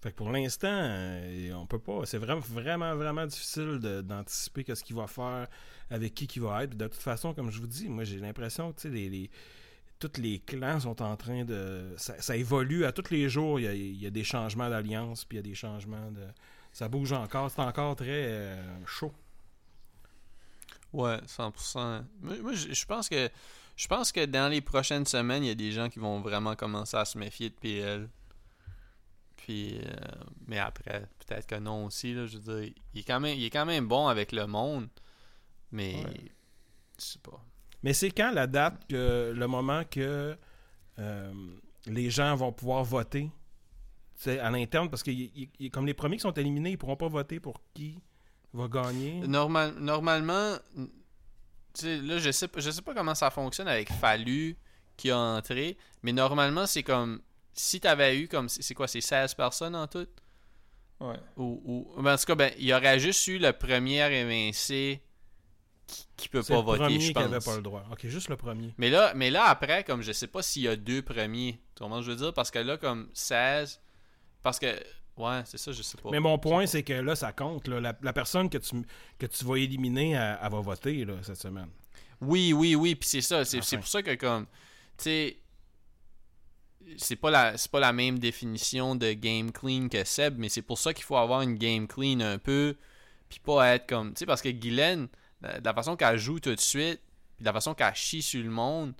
Fait 0.00 0.10
que 0.10 0.16
pour 0.16 0.30
l'instant, 0.30 0.68
euh, 0.70 1.52
on 1.54 1.66
peut 1.66 1.78
pas. 1.78 2.00
C'est 2.06 2.18
vraiment, 2.18 2.40
vraiment, 2.40 2.94
vraiment 2.96 3.24
difficile 3.26 3.78
d'anticiper 4.04 4.64
qu'est-ce 4.64 4.82
qu'il 4.82 4.96
va 4.96 5.06
faire, 5.06 5.46
avec 5.90 6.14
qui 6.14 6.26
qu'il 6.26 6.42
va 6.42 6.64
être. 6.64 6.70
Puis 6.70 6.78
de 6.78 6.86
toute 6.88 6.96
façon, 7.00 7.34
comme 7.34 7.50
je 7.50 7.60
vous 7.60 7.66
dis, 7.68 7.88
moi 7.88 8.02
j'ai 8.04 8.18
l'impression 8.18 8.72
que 8.72 8.88
les, 8.88 9.08
les- 9.08 9.30
tous 10.00 10.20
les 10.20 10.40
clans 10.40 10.80
sont 10.80 11.00
en 11.02 11.14
train 11.16 11.44
de. 11.44 11.92
Ça, 11.98 12.14
ça 12.20 12.36
évolue 12.36 12.84
à 12.84 12.90
tous 12.90 13.10
les 13.12 13.28
jours. 13.28 13.60
Il 13.60 13.62
y 13.64 13.68
a, 13.68 13.74
il 13.74 14.02
y 14.02 14.06
a 14.06 14.10
des 14.10 14.24
changements 14.24 14.68
d'alliance, 14.68 15.24
puis 15.24 15.36
il 15.36 15.40
y 15.40 15.44
a 15.46 15.48
des 15.48 15.54
changements 15.54 16.10
de. 16.10 16.22
Ça 16.72 16.88
bouge 16.88 17.12
encore. 17.12 17.50
C'est 17.52 17.60
encore 17.60 17.94
très 17.94 18.06
euh, 18.08 18.56
chaud. 18.86 19.12
Ouais, 20.92 21.18
100%. 21.26 22.04
Moi, 22.20 22.36
moi, 22.42 22.52
je 22.54 22.84
pense 22.84 23.08
que 23.08 23.30
je 23.76 23.88
pense 23.88 24.12
que 24.12 24.24
dans 24.26 24.50
les 24.50 24.60
prochaines 24.60 25.06
semaines, 25.06 25.42
il 25.44 25.48
y 25.48 25.50
a 25.50 25.54
des 25.54 25.72
gens 25.72 25.88
qui 25.88 25.98
vont 25.98 26.20
vraiment 26.20 26.54
commencer 26.54 26.96
à 26.96 27.04
se 27.04 27.16
méfier 27.18 27.48
de 27.50 27.54
PL. 27.54 28.08
Puis, 29.36 29.78
euh, 29.80 29.90
mais 30.46 30.58
après, 30.58 31.08
peut-être 31.26 31.46
que 31.46 31.54
non 31.56 31.86
aussi. 31.86 32.14
Là, 32.14 32.26
je 32.26 32.38
veux 32.38 32.60
dire, 32.62 32.72
il 32.94 33.00
est 33.00 33.04
quand 33.04 33.18
même, 33.20 33.36
il 33.36 33.44
est 33.44 33.50
quand 33.50 33.66
même 33.66 33.88
bon 33.88 34.06
avec 34.06 34.30
le 34.32 34.46
monde, 34.46 34.88
mais 35.72 35.96
Ouais. 36.04 36.30
je 36.98 37.04
sais 37.04 37.18
pas. 37.18 37.42
Mais 37.82 37.92
c'est 37.94 38.10
quand 38.12 38.30
la 38.30 38.46
date, 38.46 38.86
que, 38.88 39.32
le 39.34 39.46
moment 39.48 39.82
que 39.84 40.36
euh, 40.98 41.32
les 41.86 42.10
gens 42.10 42.36
vont 42.36 42.52
pouvoir 42.52 42.84
voter? 42.84 43.30
À 44.26 44.50
l'interne? 44.50 44.88
Parce 44.88 45.02
que 45.02 45.10
y- 45.10 45.32
y- 45.34 45.50
y- 45.58 45.70
comme 45.70 45.86
les 45.86 45.94
premiers 45.94 46.16
qui 46.16 46.22
sont 46.22 46.30
éliminés, 46.34 46.70
ils 46.72 46.78
pourront 46.78 46.94
pas 46.96 47.08
voter 47.08 47.40
pour 47.40 47.60
qui? 47.74 47.98
Va 48.54 48.68
gagner? 48.68 49.20
Normal, 49.26 49.74
normalement, 49.78 50.56
tu 50.76 50.88
sais, 51.74 51.96
là, 51.98 52.18
je 52.18 52.30
sais, 52.30 52.48
pas- 52.48 52.60
je 52.60 52.70
sais 52.70 52.82
pas 52.82 52.94
comment 52.94 53.14
ça 53.14 53.30
fonctionne 53.30 53.68
avec 53.68 53.90
Fallu 53.92 54.56
qui 54.96 55.10
a 55.10 55.18
entré, 55.18 55.76
mais 56.02 56.12
normalement, 56.12 56.66
c'est 56.66 56.82
comme 56.82 57.20
si 57.54 57.80
t'avais 57.80 58.18
eu 58.18 58.28
comme 58.28 58.48
c'est 58.48 58.74
quoi, 58.74 58.88
c'est 58.88 59.00
16 59.00 59.34
personnes 59.34 59.76
en 59.76 59.86
tout? 59.86 60.06
Ouais. 61.00 61.18
ou, 61.36 61.60
ou 61.96 62.02
ben, 62.02 62.14
en 62.14 62.16
tout 62.16 62.26
cas, 62.26 62.34
ben, 62.36 62.52
il 62.58 62.66
y 62.66 62.72
aurait 62.74 63.00
juste 63.00 63.26
eu 63.26 63.38
le 63.38 63.52
premier 63.52 64.00
évincé 64.14 65.02
qui, 65.86 66.06
qui 66.16 66.28
peut 66.28 66.42
pas 66.44 66.54
le 66.54 66.60
voter, 66.60 66.78
premier 66.84 67.00
je 67.00 67.12
qui 67.12 67.18
avait 67.18 67.34
pense. 67.36 67.44
pas 67.44 67.56
le 67.56 67.62
droit. 67.62 67.84
Ok, 67.90 68.06
juste 68.06 68.28
le 68.28 68.36
premier. 68.36 68.72
Mais 68.78 68.88
là, 68.88 69.12
mais 69.14 69.30
là 69.30 69.44
après, 69.46 69.82
comme 69.82 70.02
je 70.02 70.12
sais 70.12 70.28
pas 70.28 70.42
s'il 70.42 70.62
y 70.62 70.68
a 70.68 70.76
deux 70.76 71.02
premiers, 71.02 71.60
tu 71.74 71.82
comprends 71.82 72.00
ce 72.00 72.06
que 72.06 72.06
je 72.06 72.10
veux 72.12 72.24
dire? 72.24 72.34
Parce 72.34 72.50
que 72.52 72.60
là, 72.60 72.76
comme 72.76 73.08
16, 73.14 73.80
parce 74.44 74.58
que, 74.60 74.66
ouais, 75.16 75.42
c'est 75.44 75.58
ça, 75.58 75.72
je 75.72 75.82
sais 75.82 75.96
pas. 75.98 76.10
Mais 76.10 76.20
mon 76.20 76.38
point, 76.38 76.66
c'est 76.66 76.82
que 76.82 76.92
là, 76.94 77.14
ça 77.16 77.32
compte. 77.32 77.68
là. 77.68 77.80
La, 77.80 77.96
la 78.02 78.12
personne 78.12 78.48
que 78.50 78.58
tu, 78.58 78.76
que 79.18 79.26
tu 79.26 79.44
vas 79.44 79.56
éliminer, 79.56 80.12
elle, 80.12 80.38
elle 80.42 80.50
va 80.50 80.60
voter 80.60 81.04
là, 81.04 81.14
cette 81.22 81.36
semaine. 81.36 81.68
Oui, 82.20 82.52
oui, 82.52 82.74
oui, 82.74 82.94
puis 82.94 83.08
c'est 83.08 83.20
ça. 83.20 83.44
C'est 83.44 83.58
Enfin. 83.58 83.76
pour 83.78 83.86
ça 83.88 84.02
que, 84.02 84.14
comme, 84.14 84.46
tu 84.96 85.04
sais, 85.04 85.36
c'est 86.96 87.16
pas, 87.16 87.30
la, 87.30 87.56
c'est 87.56 87.70
pas 87.70 87.80
la 87.80 87.92
même 87.92 88.18
définition 88.18 88.94
de 88.96 89.12
game 89.12 89.52
clean 89.52 89.88
que 89.88 90.04
Seb, 90.04 90.38
mais 90.38 90.48
c'est 90.48 90.62
pour 90.62 90.78
ça 90.78 90.92
qu'il 90.92 91.04
faut 91.04 91.16
avoir 91.16 91.42
une 91.42 91.54
game 91.56 91.86
clean 91.86 92.20
un 92.20 92.38
peu, 92.38 92.76
puis 93.28 93.38
pas 93.40 93.74
être 93.74 93.88
comme, 93.88 94.10
tu 94.14 94.20
sais, 94.20 94.26
parce 94.26 94.42
que 94.42 94.48
Guylaine, 94.50 95.08
la, 95.40 95.60
la 95.60 95.74
façon 95.74 95.96
qu'elle 95.96 96.18
joue 96.18 96.40
tout 96.40 96.54
de 96.54 96.60
suite, 96.60 97.00
puis 97.36 97.44
la 97.44 97.52
façon 97.52 97.74
qu'elle 97.74 97.94
chie 97.94 98.22
sur 98.22 98.42
le 98.42 98.50
monde, 98.50 98.94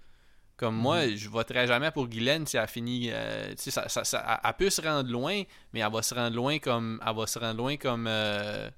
comme 0.63 0.77
moi, 0.77 1.09
je 1.09 1.29
voterais 1.29 1.67
jamais 1.67 1.91
pour 1.91 2.07
Guylaine 2.07 2.47
si 2.47 2.57
elle 2.57 2.69
finit, 2.69 3.09
euh, 3.11 3.49
tu 3.51 3.63
sais, 3.65 3.71
ça, 3.73 3.89
ça, 3.89 4.05
ça- 4.05 4.41
elle- 4.45 4.53
peut 4.55 4.71
se 4.71 4.81
rendre 4.81 5.11
loin, 5.11 5.43
mais 5.73 5.81
elle 5.81 5.91
va 5.93 6.03
se 6.03 6.15
rendre 6.15 6.37
loin 6.37 6.61
comme, 6.61 7.03
elle 7.05 7.17
va 7.17 7.27
se 7.27 7.37
rendre 7.41 7.57
loin 7.59 7.77
comme, 7.77 8.07
euh, 8.07 8.71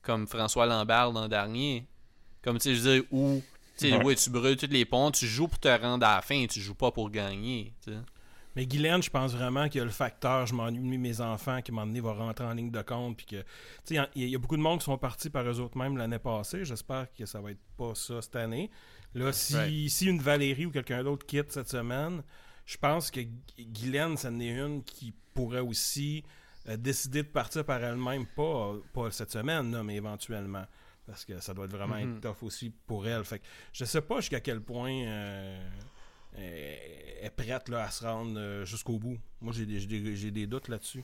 comme 0.00 0.26
François 0.26 0.64
Lambert 0.64 1.12
l'an 1.12 1.28
dernier. 1.28 1.86
Comme, 2.42 2.56
tu 2.58 2.70
sais, 2.70 2.74
je 2.74 2.80
veux 2.80 3.00
dire, 3.00 3.04
où, 3.10 3.42
tu 3.76 3.90
sais, 3.90 3.96
Ouais. 3.98 4.04
ouais, 4.04 4.14
tu 4.14 4.30
brûles 4.30 4.56
tous 4.56 4.68
les 4.70 4.86
ponts, 4.86 5.10
tu 5.10 5.26
joues 5.26 5.48
pour 5.48 5.58
te 5.58 5.68
rendre 5.68 6.06
à 6.06 6.16
la 6.16 6.22
fin, 6.22 6.46
tu 6.46 6.60
joues 6.60 6.74
pas 6.74 6.90
pour 6.92 7.10
gagner. 7.10 7.74
Mais 8.56 8.64
Guylaine, 8.66 9.02
je 9.02 9.10
pense 9.10 9.32
vraiment 9.34 9.68
qu'il 9.68 9.78
y 9.78 9.82
a 9.82 9.84
le 9.84 9.90
facteur 9.90 10.46
je 10.46 10.54
m'ennuie 10.54 10.96
de 10.96 11.02
mes 11.02 11.20
enfants 11.20 11.60
qui, 11.60 11.70
à 11.70 11.74
un 11.74 11.76
moment 11.76 11.86
donné, 11.86 12.00
va 12.00 12.12
rentrer 12.14 12.44
en 12.46 12.54
ligne 12.54 12.70
de 12.70 12.82
compte. 12.82 13.16
Puis 13.18 13.26
que, 13.26 13.36
tu 13.86 13.94
sais, 13.96 14.08
il 14.16 14.24
y 14.24 14.30
y, 14.30 14.34
a 14.34 14.38
beaucoup 14.38 14.56
de 14.56 14.62
monde 14.62 14.78
qui 14.80 14.86
sont 14.86 14.96
partis 14.98 15.28
par 15.30 15.44
eux 15.46 15.60
autres 15.60 15.76
mêmes 15.76 15.96
l'année 15.98 16.18
passée. 16.18 16.64
J'espère 16.64 17.06
que 17.16 17.24
ça 17.26 17.40
va 17.40 17.50
être 17.52 17.60
pas 17.76 17.94
ça 17.94 18.20
cette 18.22 18.34
année. 18.36 18.68
Là, 19.14 19.32
si, 19.32 19.54
Right. 19.54 19.88
si 19.90 20.06
une 20.06 20.20
Valérie 20.20 20.66
ou 20.66 20.70
quelqu'un 20.70 21.02
d'autre 21.02 21.26
quitte 21.26 21.50
cette 21.52 21.68
semaine, 21.68 22.22
je 22.66 22.76
pense 22.76 23.10
que 23.10 23.20
Gu- 23.20 23.30
Guylaine, 23.58 24.16
c'en 24.16 24.38
est 24.40 24.50
une 24.56 24.82
qui 24.84 25.12
pourrait 25.34 25.60
aussi 25.60 26.22
euh, 26.68 26.76
décider 26.76 27.22
de 27.22 27.28
partir 27.28 27.64
par 27.64 27.82
elle-même, 27.82 28.26
pas, 28.26 28.74
pas 28.92 29.10
cette 29.10 29.30
semaine, 29.30 29.72
là, 29.72 29.82
mais 29.82 29.96
éventuellement. 29.96 30.66
Parce 31.06 31.24
que 31.24 31.40
ça 31.40 31.54
doit 31.54 31.64
être 31.64 31.70
vraiment 31.72 31.96
Mhm. 31.96 32.16
être 32.16 32.20
tough 32.20 32.42
aussi 32.42 32.70
pour 32.86 33.08
elle. 33.08 33.24
Fait 33.24 33.38
que 33.38 33.44
je 33.72 33.86
sais 33.86 34.02
pas 34.02 34.16
jusqu'à 34.20 34.40
quel 34.40 34.60
point 34.60 34.92
euh, 35.06 35.68
elle 36.36 37.24
est 37.26 37.30
prête 37.34 37.70
là, 37.70 37.84
à 37.84 37.90
se 37.90 38.04
rendre 38.04 38.38
euh, 38.38 38.64
jusqu'au 38.66 38.98
bout. 38.98 39.16
Moi, 39.40 39.54
j'ai 39.56 39.64
des, 39.64 39.80
j'ai 39.80 39.86
des- 39.86 40.16
j'ai 40.16 40.30
des 40.30 40.46
doutes 40.46 40.68
là-dessus. 40.68 41.02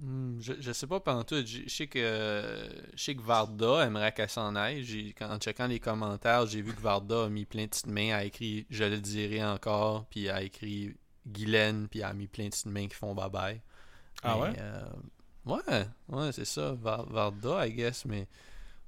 Hmm, 0.00 0.40
je, 0.40 0.54
je 0.60 0.72
sais 0.72 0.86
pas 0.88 0.98
pendant 1.00 1.22
tout. 1.22 1.36
Je 1.46 1.62
je 1.66 1.68
sais 1.68 1.86
que 1.86 2.00
je 2.96 3.02
sais 3.02 3.14
que 3.14 3.22
Varda 3.22 3.86
aimerait 3.86 4.12
qu'elle 4.12 4.28
s'en 4.28 4.56
aille. 4.56 4.82
J'ai- 4.84 5.12
quand- 5.12 5.30
En 5.30 5.38
checkant 5.38 5.68
les 5.68 5.78
commentaires, 5.78 6.46
j'ai 6.46 6.62
vu 6.62 6.72
que 6.74 6.80
Varda 6.80 7.24
a 7.24 7.28
mis 7.28 7.44
plein 7.44 7.62
de 7.64 7.68
petites 7.68 7.86
mains, 7.86 8.12
a 8.14 8.24
écrit 8.24 8.66
Je 8.70 8.84
le 8.84 8.98
dirai 8.98 9.44
encore, 9.44 10.06
puis 10.06 10.28
a 10.28 10.42
écrit 10.42 10.96
Guylaine, 11.26 11.86
puis 11.88 12.02
a 12.02 12.12
mis 12.12 12.26
plein 12.26 12.46
de 12.46 12.50
petites 12.50 12.66
mains 12.66 12.88
qui 12.88 12.94
font 12.96 13.14
bye 13.14 13.30
bye. 13.30 13.60
Ah 14.24 14.36
Mais, 14.36 14.42
ouais? 14.42 14.56
euh, 14.58 14.84
ouais, 15.46 15.86
ouais, 16.08 16.32
c'est 16.32 16.44
ça. 16.44 16.72
Var- 16.72 17.06
Varda, 17.08 17.66
I 17.66 17.72
guess, 17.72 18.04
mais 18.04 18.26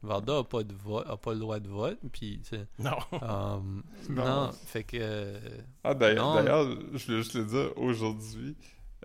Varda 0.02 0.38
a 0.38 0.44
pas 0.44 0.64
de 0.64 0.74
vote, 0.74 1.07
a 1.09 1.16
pas 1.16 1.34
le 1.34 1.38
droit 1.40 1.61
de 1.61 1.68
vote, 1.68 1.98
puis 2.12 2.40
tu 2.42 2.57
sais, 2.57 2.66
Non. 2.80 2.98
um, 3.22 3.82
Non. 4.11 4.24
non. 4.24 4.52
fait 4.52 4.82
que 4.84 4.96
euh, 5.00 5.38
Ah, 5.84 5.94
d'ailleurs, 5.94 6.34
d'ailleurs, 6.34 6.66
je 6.94 7.07
voulais 7.07 7.18
juste 7.18 7.34
le 7.34 7.44
dire, 7.44 7.72
aujourd'hui, 7.78 8.57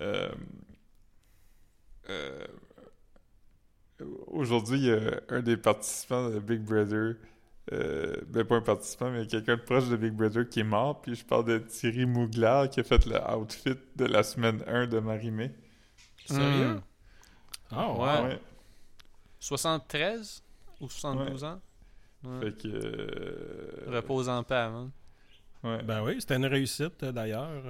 euh, 0.02 0.32
euh, 2.12 4.06
aujourd'hui, 4.28 4.80
il 4.80 4.86
y 4.86 4.92
a 4.92 5.22
un 5.30 5.42
des 5.42 5.58
participants 5.58 6.30
de 6.30 6.40
Big 6.40 6.62
Brother, 6.62 7.16
euh, 7.72 8.16
ben 8.28 8.44
pas 8.46 8.56
un 8.58 8.62
participant, 8.62 9.12
mais 9.12 9.28
quelqu'un 9.28 9.56
de 9.58 9.62
proche 9.62 9.88
de 9.90 9.96
Big 9.96 10.14
Brother 10.14 10.48
qui 10.50 10.62
est 10.62 10.64
mort, 10.64 11.02
puis 11.02 11.16
je 11.16 11.26
parle 11.26 11.46
de 11.46 11.60
Thierry 11.60 12.06
Mouglard 12.06 12.70
qui 12.70 12.80
a 12.80 12.84
fait 12.84 13.06
le 13.06 13.18
outfit 13.36 13.76
de 13.96 14.06
la 14.06 14.24
semaine 14.24 14.64
1 14.68 14.88
de 14.88 15.00
Marimé. 15.00 15.52
Sérieux? 16.26 16.76
hmm, 16.76 16.82
Ah 17.72 17.92
ouais. 17.94 18.00
Ouais. 18.00 18.22
Ouais. 18.30 18.42
73 19.40 20.44
ou 20.80 20.90
72 20.90 21.44
ans? 21.44 21.62
Ouais. 22.24 22.40
Fait 22.42 22.58
que... 22.62 22.68
euh, 22.68 23.84
Repose 23.88 24.30
en 24.30 24.44
paix, 24.44 24.70
man. 24.70 24.92
ouais. 25.64 25.84
Ben 25.84 26.04
oui, 26.04 26.18
c'était 26.20 26.36
une 26.38 26.46
réussite 26.46 27.02
euh, 27.04 27.12
d'ailleurs. 27.12 27.64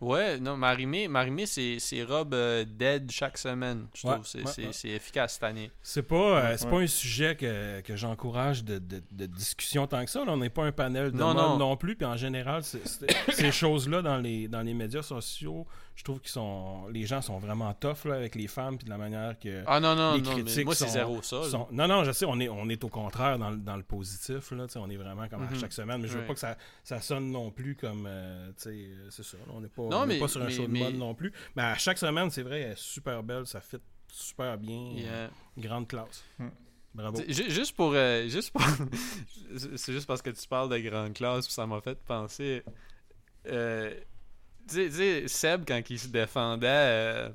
Ouais, 0.00 0.40
non, 0.40 0.56
Marimé, 0.56 1.08
Marimé 1.08 1.44
c'est 1.44 1.78
c'est 1.78 2.02
robe 2.04 2.32
euh, 2.32 2.64
dead 2.64 3.10
chaque 3.10 3.36
semaine, 3.36 3.86
je 3.94 4.06
Ouais, 4.06 4.14
trouve. 4.14 4.26
C'est 4.26 4.38
ouais, 4.38 4.52
c'est- 4.52 4.66
ouais. 4.66 4.72
c'est 4.72 4.88
efficace 4.88 5.34
cette 5.34 5.42
année. 5.44 5.70
C'est 5.82 6.02
pas, 6.02 6.16
euh, 6.16 6.56
c'est 6.56 6.64
ouais. 6.64 6.70
pas 6.70 6.78
un 6.78 6.86
sujet 6.86 7.36
que, 7.36 7.80
que 7.82 7.96
j'encourage 7.96 8.64
de, 8.64 8.78
de- 8.78 9.02
de 9.10 9.26
discussion 9.26 9.86
tant 9.86 10.02
que 10.04 10.10
ça. 10.10 10.24
là. 10.24 10.32
On 10.32 10.38
n'est 10.38 10.48
pas 10.48 10.64
un 10.64 10.72
panel 10.72 11.12
de 11.12 11.16
Non, 11.18 11.34
mode 11.34 11.36
non. 11.36 11.58
non. 11.58 11.76
plus. 11.76 11.96
Puis 11.96 12.06
en 12.06 12.16
général, 12.16 12.62
c'est- 12.62 12.86
c'est- 12.88 13.32
ces 13.32 13.52
choses-là 13.52 14.00
dans 14.00 14.16
les, 14.16 14.48
dans 14.48 14.62
les 14.62 14.72
médias 14.74 15.02
sociaux, 15.02 15.66
je 16.00 16.04
trouve 16.04 16.18
qu'ils 16.20 16.30
sont. 16.30 16.88
Les 16.88 17.04
gens 17.04 17.20
sont 17.20 17.38
vraiment 17.38 17.74
tough 17.74 18.06
là, 18.06 18.14
avec 18.14 18.34
les 18.34 18.48
femmes 18.48 18.78
puis 18.78 18.86
de 18.86 18.90
la 18.90 18.96
manière 18.96 19.38
que. 19.38 19.62
Ah 19.66 19.80
non, 19.80 19.94
non, 19.94 20.14
Les 20.14 20.22
non, 20.22 20.34
mais 20.34 20.64
moi 20.64 20.74
sont- 20.74 20.88
zéro 20.88 21.20
ça. 21.20 21.40
là. 21.40 21.48
sont- 21.50 21.68
Non, 21.72 21.86
non, 21.86 22.04
je 22.04 22.12
sais, 22.12 22.24
on 22.24 22.40
est, 22.40 22.48
on 22.48 22.70
est 22.70 22.82
au 22.82 22.88
contraire 22.88 23.38
dans, 23.38 23.50
le- 23.50 23.58
dans 23.58 23.76
le 23.76 23.82
positif. 23.82 24.50
Là, 24.52 24.64
on 24.76 24.88
est 24.88 24.96
vraiment 24.96 25.28
comme 25.28 25.42
à 25.42 25.50
Mhm. 25.50 25.60
chaque 25.60 25.74
semaine. 25.74 26.00
Mais 26.00 26.08
je 26.08 26.14
veux 26.14 26.20
Ouais. 26.20 26.26
pas 26.26 26.32
que 26.32 26.40
ça, 26.40 26.56
ça 26.84 27.02
sonne 27.02 27.30
non 27.30 27.50
plus 27.50 27.76
comme. 27.76 28.06
euh, 28.08 28.48
tu 28.56 28.62
sais, 28.62 28.70
euh, 28.70 29.08
c'est 29.10 29.24
ça. 29.24 29.36
là, 29.36 29.52
on 29.54 29.60
n'est 29.60 29.68
pas, 29.68 29.82
Non, 29.82 29.90
on 29.98 30.02
est 30.04 30.06
mais- 30.06 30.18
pas 30.18 30.28
sur 30.28 30.40
un 30.40 30.46
mais- 30.46 30.50
show 30.52 30.62
de 30.62 30.68
mais- 30.68 30.80
mode 30.84 30.94
non 30.94 31.14
plus. 31.14 31.34
Mais 31.54 31.64
à 31.64 31.74
chaque 31.76 31.98
semaine, 31.98 32.30
c'est 32.30 32.42
vrai, 32.44 32.60
elle 32.62 32.72
est 32.72 32.78
super 32.78 33.22
belle. 33.22 33.46
Ça 33.46 33.60
fit 33.60 33.76
super 34.08 34.56
bien. 34.56 34.92
Yeah. 34.94 35.12
euh, 35.12 35.28
grande 35.58 35.86
classe. 35.86 36.24
Hmm. 36.38 36.48
Bravo. 36.94 37.20
Juste 37.28 37.76
pour. 37.76 37.92
euh, 37.94 38.26
juste 38.26 38.52
pour 38.52 38.62
c'est 39.76 39.92
juste 39.92 40.06
parce 40.06 40.22
que 40.22 40.30
tu 40.30 40.48
parles 40.48 40.70
de 40.70 40.78
grande 40.78 41.12
classe, 41.12 41.44
puis 41.46 41.52
ça 41.54 41.66
m'a 41.66 41.80
fait 41.82 41.98
penser. 42.04 42.62
Euh, 43.46 43.94
tu 44.70 44.90
sais- 44.90 45.28
Seb, 45.28 45.64
quand 45.66 45.80
il 45.90 45.98
se 45.98 46.08
défendait. 46.08 46.66
euh, 46.68 47.28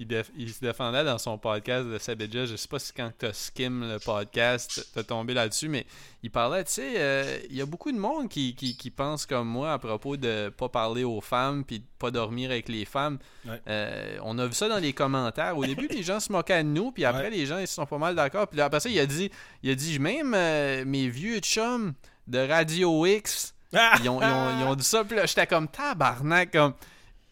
il, 0.00 0.06
déf- 0.06 0.30
il 0.36 0.48
se 0.54 0.60
défendait 0.60 1.02
dans 1.02 1.18
son 1.18 1.38
podcast 1.38 1.84
de 1.88 1.98
Seb 1.98 2.22
et 2.22 2.30
Jess. 2.30 2.48
Je 2.50 2.54
sais 2.54 2.68
pas 2.68 2.78
si 2.78 2.92
quand 2.92 3.10
t'as 3.18 3.32
skim 3.32 3.80
le 3.80 3.98
podcast, 3.98 4.86
t'as 4.94 5.02
tombé 5.02 5.34
là-dessus, 5.34 5.68
mais 5.68 5.86
il 6.22 6.30
parlait, 6.30 6.62
tu 6.62 6.70
sais, 6.74 6.92
euh, 6.98 7.40
il 7.50 7.56
y 7.56 7.60
a 7.60 7.66
beaucoup 7.66 7.90
de 7.90 7.98
monde 7.98 8.28
qui, 8.28 8.54
qui, 8.54 8.76
qui 8.76 8.90
pense 8.92 9.26
comme 9.26 9.48
moi 9.48 9.72
à 9.72 9.78
propos 9.80 10.16
de 10.16 10.50
pas 10.56 10.68
parler 10.68 11.02
aux 11.02 11.20
femmes 11.20 11.64
puis 11.64 11.80
de 11.80 11.84
pas 11.98 12.12
dormir 12.12 12.52
avec 12.52 12.68
les 12.68 12.84
femmes. 12.84 13.18
Ouais. 13.44 13.60
Euh, 13.66 14.18
on 14.22 14.38
a 14.38 14.46
vu 14.46 14.52
ça 14.54 14.68
dans 14.68 14.78
les 14.78 14.92
commentaires. 14.92 15.58
Au 15.58 15.64
début, 15.66 15.88
les 15.88 16.04
gens 16.04 16.20
se 16.20 16.30
moquaient 16.30 16.62
de 16.62 16.68
nous, 16.68 16.92
puis 16.92 17.04
après, 17.04 17.24
Ouais. 17.24 17.30
les 17.30 17.46
gens 17.46 17.58
ils 17.58 17.66
sont 17.66 17.84
pas 17.86 17.98
mal 17.98 18.14
d'accord. 18.14 18.46
Puis 18.46 18.58
là, 18.58 18.66
après 18.66 18.78
ça, 18.78 18.88
il 18.88 19.00
a 19.00 19.06
dit, 19.06 19.32
il 19.64 19.70
a 19.72 19.74
dit 19.74 19.98
même 19.98 20.32
euh, 20.32 20.84
mes 20.84 21.08
vieux 21.08 21.40
chums 21.40 21.92
de 22.28 22.38
Radio 22.38 23.04
X, 23.04 23.52
ils 23.72 24.08
ont, 24.08 24.20
ils 24.20 24.24
ont- 24.26 24.60
ils 24.60 24.64
ont 24.64 24.74
dit 24.74 24.84
ça. 24.84 25.04
Puis 25.04 25.16
là, 25.16 25.26
j'étais 25.26 25.46
comme 25.46 25.68
tabarnak, 25.68 26.52
comme. 26.52 26.74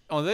On 0.09 0.24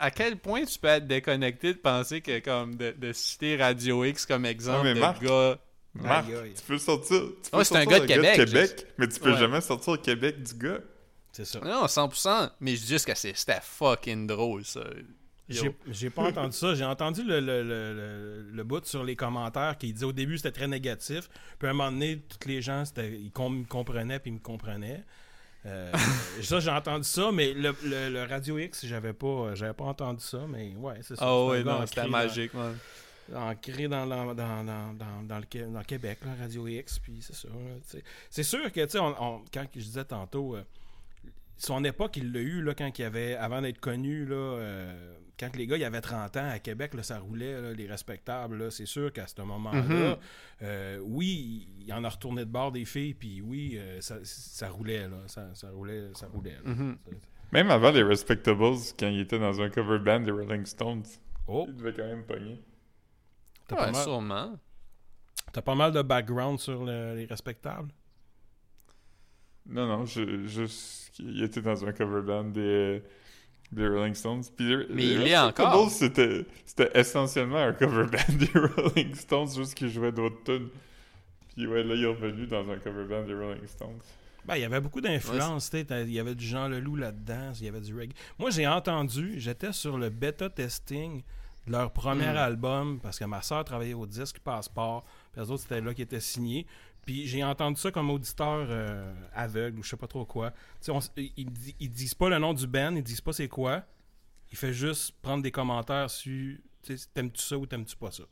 à 0.00 0.10
quel 0.10 0.36
point 0.36 0.64
tu 0.64 0.76
peux 0.80 0.88
être 0.88 1.06
déconnecté 1.06 1.74
de 1.74 1.78
penser 1.78 2.20
que 2.20 2.40
comme 2.40 2.74
de, 2.74 2.92
de 2.98 3.12
citer 3.12 3.56
Radio 3.56 4.04
X 4.04 4.26
comme 4.26 4.44
exemple 4.46 4.82
mais 4.82 4.94
de 4.94 4.98
Marc, 5.00 5.22
gars. 5.22 5.58
Marc, 5.94 6.26
Aïe, 6.28 6.34
aïe. 6.36 6.54
tu 6.56 6.62
peux 6.62 6.78
sortir... 6.78 7.20
Tu 7.44 7.50
peux 7.50 7.58
Ouais, 7.58 7.64
c'est 7.64 7.76
un 7.76 7.84
gars 7.84 8.00
de 8.00 8.12
le 8.12 8.34
Québec, 8.44 8.86
mais 8.98 9.06
tu 9.06 9.20
peux 9.20 9.30
Ouais. 9.32 9.38
jamais 9.38 9.60
sortir 9.60 9.92
au 9.92 9.96
Québec 9.98 10.42
du 10.42 10.54
gars. 10.54 10.78
C'est 11.30 11.44
ça. 11.44 11.60
Non, 11.60 11.84
100%. 11.86 12.50
Mais 12.60 12.74
je 12.74 12.80
dis 12.82 12.88
juste 12.88 13.06
que 13.06 13.14
c'est- 13.14 13.36
c'était 13.36 13.60
fucking 13.62 14.26
drôle, 14.26 14.64
ça. 14.64 14.80
J'ai 15.48 16.10
pas 16.10 16.22
entendu 16.22 16.56
ça. 16.56 16.74
J'ai 16.74 16.84
entendu 16.84 17.22
le, 17.22 17.38
le, 17.40 17.62
le, 17.62 17.92
le- 17.94 18.50
le 18.50 18.64
bout 18.64 18.84
sur 18.86 19.04
les 19.04 19.14
commentaires 19.16 19.76
qui 19.78 19.92
disait 19.92 20.06
au 20.06 20.12
début 20.12 20.36
c'était 20.38 20.50
très 20.52 20.66
négatif. 20.68 21.28
Puis 21.58 21.68
à 21.68 21.70
un 21.70 21.74
moment 21.74 21.92
donné, 21.92 22.20
tous 22.40 22.48
les 22.48 22.60
gens 22.62 22.84
c'était- 22.84 23.12
ils 23.12 23.30
com- 23.30 23.60
me 23.60 23.64
comprenaient 23.66 24.18
puis 24.18 24.30
ils 24.30 24.34
me 24.34 24.38
comprenaient. 24.40 25.04
Euh, 25.64 25.92
ça, 26.42 26.58
j'ai 26.60 26.70
entendu 26.70 27.04
ça, 27.04 27.30
mais 27.32 27.52
le, 27.52 27.74
le- 27.84 28.08
le 28.10 28.22
Radio 28.24 28.58
X, 28.58 28.84
j'avais 28.86 29.12
pas, 29.12 29.54
j'avais 29.54 29.74
pas 29.74 29.84
entendu 29.84 30.22
ça, 30.24 30.40
mais 30.48 30.74
ouais, 30.76 30.96
c'est 31.02 31.14
ça. 31.16 31.24
Ah 31.24 31.30
un 31.30 31.46
ouais, 31.48 31.62
gars 31.62 31.72
non, 31.78 31.86
c'était 31.86 32.08
magique. 32.08 32.50
Dans, 33.28 33.48
ancré 33.50 33.86
dans, 33.88 34.04
dans, 34.04 35.38
le, 35.38 35.44
Qué- 35.46 35.62
dans 35.72 35.78
le 35.78 35.84
Québec, 35.84 36.18
là, 36.24 36.32
Radio 36.40 36.66
X, 36.66 36.98
puis 36.98 37.18
c'est 37.20 37.34
ça. 37.36 37.48
C'est 38.28 38.42
sûr 38.42 38.72
que, 38.72 38.80
tu 38.84 38.90
sais, 38.90 38.98
quand 38.98 39.64
je 39.74 39.80
disais 39.80 40.04
tantôt, 40.04 40.56
euh, 40.56 40.64
son 41.56 41.84
époque, 41.84 42.16
il 42.16 42.32
l'a 42.32 42.40
eu, 42.40 42.62
là, 42.62 42.74
quand 42.74 42.98
il 42.98 43.04
avait, 43.04 43.34
avant 43.36 43.62
d'être 43.62 43.80
connu, 43.80 44.24
là, 44.26 44.34
euh, 44.36 45.14
quand 45.38 45.54
les 45.56 45.66
gars, 45.66 45.76
il 45.76 45.84
avait 45.84 46.00
30 46.00 46.36
ans 46.36 46.48
à 46.50 46.58
Québec, 46.58 46.94
là, 46.94 47.02
ça 47.02 47.18
roulait, 47.18 47.60
là, 47.60 47.72
les 47.72 47.86
respectables, 47.86 48.56
là, 48.58 48.70
c'est 48.70 48.86
sûr 48.86 49.12
qu'à 49.12 49.26
ce 49.26 49.40
moment-là, 49.42 49.82
Mhm. 49.82 50.16
euh, 50.62 50.98
oui, 51.02 51.68
il 51.80 51.92
en 51.92 52.02
a 52.04 52.08
retourné 52.08 52.44
de 52.44 52.50
bord 52.50 52.72
des 52.72 52.84
filles, 52.84 53.14
puis 53.14 53.40
oui, 53.40 53.74
euh, 53.76 54.00
ça, 54.00 54.16
ça 54.24 54.68
roulait, 54.70 55.08
là, 55.08 55.18
ça, 55.26 55.54
ça 55.54 55.70
roulait, 55.70 56.08
ça 56.14 56.26
roulait. 56.28 56.56
là. 56.64 56.70
Mhm. 56.70 56.96
Même 57.52 57.70
avant 57.70 57.90
les 57.90 58.02
Respectables, 58.02 58.76
quand 58.98 59.08
il 59.08 59.20
était 59.20 59.38
dans 59.38 59.60
un 59.60 59.68
cover 59.68 59.98
band 59.98 60.20
des 60.20 60.30
Rolling 60.30 60.64
Stones, 60.66 61.04
Oh, 61.48 61.64
il 61.68 61.74
devait 61.76 61.92
quand 61.92 62.06
même 62.06 62.24
pogner. 62.24 62.60
t'as 63.66 63.76
pas, 63.76 63.90
mal- 63.90 64.02
sûrement. 64.02 64.58
t'as 65.52 65.60
pas 65.62 65.74
mal 65.74 65.92
de 65.92 66.02
background 66.02 66.58
sur 66.60 66.84
le- 66.84 67.14
les 67.16 67.24
respectables? 67.26 67.90
Non, 69.66 69.86
non, 69.86 70.04
je, 70.06 70.46
juste 70.46 71.01
qu'il 71.12 71.42
était 71.42 71.60
dans 71.62 71.84
un 71.84 71.92
cover 71.92 72.22
band 72.22 72.44
des, 72.44 73.02
des 73.70 73.86
Rolling 73.88 74.14
Stones. 74.14 74.42
Puis 74.56 74.68
les- 74.68 74.86
Mais 74.90 75.02
les 75.02 75.12
il 75.12 75.18
Respectables, 75.34 75.68
encore. 75.68 75.90
C'était, 75.90 76.46
c'était 76.64 76.90
essentiellement 76.98 77.58
un 77.58 77.72
cover 77.72 78.06
band 78.06 78.34
des 78.38 78.50
Rolling 78.58 79.14
Stones, 79.14 79.48
juste 79.54 79.74
qu'ils 79.74 79.90
jouaient 79.90 80.12
d'autres 80.12 80.42
tunes. 80.44 80.68
Puis 81.54 81.66
ouais, 81.66 81.82
là, 81.84 81.94
il 81.94 82.02
est 82.02 82.06
revenu 82.06 82.46
dans 82.46 82.68
un 82.70 82.78
cover 82.78 83.04
band 83.04 83.24
des 83.24 83.34
Rolling 83.34 83.66
Stones. 83.66 83.98
Ben, 84.44 84.56
il 84.56 84.62
y 84.62 84.64
avait 84.64 84.80
beaucoup 84.80 85.00
d'influence, 85.00 85.70
tu 85.70 85.78
sais, 85.78 85.84
t'as- 85.84 86.00
il 86.00 86.10
y 86.12 86.18
avait 86.18 86.34
du 86.34 86.44
Jean 86.44 86.66
Leloup 86.66 86.96
là-dedans, 86.96 87.52
il 87.60 87.64
y 87.66 87.68
avait 87.68 87.80
du 87.80 87.94
reggae. 87.96 88.12
Moi, 88.40 88.50
j'ai 88.50 88.66
entendu, 88.66 89.34
j'étais 89.38 89.72
sur 89.72 89.96
le 89.98 90.08
bêta 90.08 90.50
testing 90.50 91.22
de 91.68 91.70
leur 91.72 91.92
premier 91.92 92.24
Mm. 92.32 92.36
album, 92.38 92.98
parce 93.00 93.20
que 93.20 93.24
ma 93.24 93.40
soeur 93.40 93.64
travaillait 93.64 93.94
au 93.94 94.04
disque 94.04 94.40
Passeport, 94.40 95.04
puis 95.32 95.40
les 95.42 95.48
autres, 95.48 95.62
c'était 95.62 95.80
là 95.80 95.94
qui 95.94 96.02
étaient 96.02 96.18
signés. 96.18 96.66
Puis 97.04 97.26
j'ai 97.26 97.42
entendu 97.42 97.80
ça 97.80 97.90
comme 97.90 98.10
auditeur 98.10 98.66
euh, 98.70 99.12
aveugle 99.34 99.80
ou 99.80 99.82
je 99.82 99.88
sais 99.90 99.96
pas 99.96 100.06
trop 100.06 100.24
quoi. 100.24 100.50
Tu 100.52 100.56
sais, 100.82 100.92
on 100.92 100.98
s- 100.98 101.10
ils, 101.16 101.32
ils 101.36 101.50
di- 101.52 101.74
ils 101.80 101.90
disent 101.90 102.14
pas 102.14 102.28
le 102.28 102.38
nom 102.38 102.54
du 102.54 102.66
band, 102.66 102.94
ils 102.94 103.02
disent 103.02 103.20
pas 103.20 103.32
c'est 103.32 103.48
quoi. 103.48 103.82
Il 104.52 104.56
fait 104.56 104.72
juste 104.72 105.14
prendre 105.22 105.42
des 105.42 105.50
commentaires 105.50 106.10
sur 106.10 106.56
tu 106.82 106.96
sais, 106.96 107.06
t'aimes-tu 107.12 107.42
ça 107.42 107.56
ou 107.58 107.66
t'aimes-tu 107.66 107.96
pas 107.96 108.10
ça? 108.12 108.22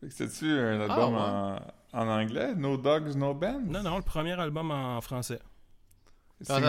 Fait 0.00 0.08
que 0.08 0.14
C'est-tu 0.14 0.50
un 0.50 0.80
album 0.80 1.14
ouais. 1.14 1.20
en, 1.20 1.60
en 2.00 2.08
anglais? 2.08 2.54
No 2.54 2.76
Dogs, 2.76 3.14
No 3.16 3.34
Bands? 3.34 3.62
Non, 3.66 3.82
non, 3.82 3.96
le 3.96 4.02
premier 4.02 4.32
album 4.32 4.70
en 4.70 5.00
français. 5.00 5.40
Seven 6.42 6.64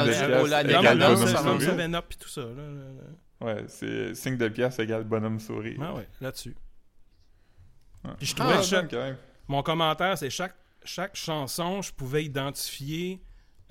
Up 1.96 2.06
et 2.12 2.16
tout 2.16 2.30
ça. 2.30 2.42
là, 2.42 2.48
là, 2.56 2.62
là. 2.62 3.46
Ouais, 3.46 3.66
c'est 3.68 4.16
signe 4.16 4.38
de 4.38 4.48
pièce 4.48 4.80
égale 4.80 5.04
bonhomme 5.04 5.40
sourire. 5.40 5.78
Ah 5.82 5.94
ouais, 5.94 6.08
là-dessus. 6.22 6.56
Ouais. 8.04 8.12
Puis 8.18 8.28
je 8.28 8.34
Ah, 8.38 8.40
trouvais 8.40 8.56
que 8.58 8.64
j'aime 8.64 8.82
chaque- 8.84 8.92
quand 8.92 8.98
même. 8.98 9.18
Mon 9.48 9.64
commentaire, 9.64 10.18
c'est 10.18 10.30
chaque, 10.30 10.56
chaque 10.86 11.16
chanson, 11.16 11.82
je 11.82 11.92
pouvais 11.92 12.24
identifier 12.26 13.20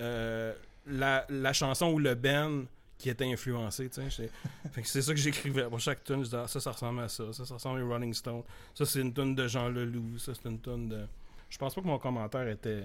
euh, 0.00 0.52
la, 0.86 1.24
la 1.28 1.52
chanson 1.52 1.90
ou 1.92 1.98
le 1.98 2.14
band 2.14 2.64
qui 2.98 3.10
était 3.10 3.24
influencé, 3.30 3.90
c'est 4.84 5.02
ça 5.02 5.12
que 5.12 5.18
j'écrivais. 5.20 5.64
Pour 5.68 5.80
chaque 5.80 6.04
tune, 6.04 6.18
je 6.20 6.24
disais, 6.24 6.36
ah, 6.38 6.48
ça, 6.48 6.60
ça 6.60 6.70
ressemble 6.72 7.00
à 7.00 7.08
ça. 7.08 7.32
Ça, 7.32 7.44
ça 7.44 7.54
ressemble 7.54 7.80
à 7.80 7.84
Rolling 7.84 8.14
Stone. 8.14 8.42
Ça, 8.74 8.86
c'est 8.86 9.00
une 9.00 9.12
tune 9.12 9.34
de 9.34 9.46
Jean 9.46 9.68
Leloup. 9.68 10.18
Ça, 10.18 10.32
c'est 10.34 10.48
une 10.48 10.60
tune 10.60 10.88
de... 10.88 11.06
Je 11.50 11.58
pense 11.58 11.74
pas 11.74 11.80
que 11.82 11.86
mon 11.86 11.98
commentaire 11.98 12.48
était, 12.48 12.82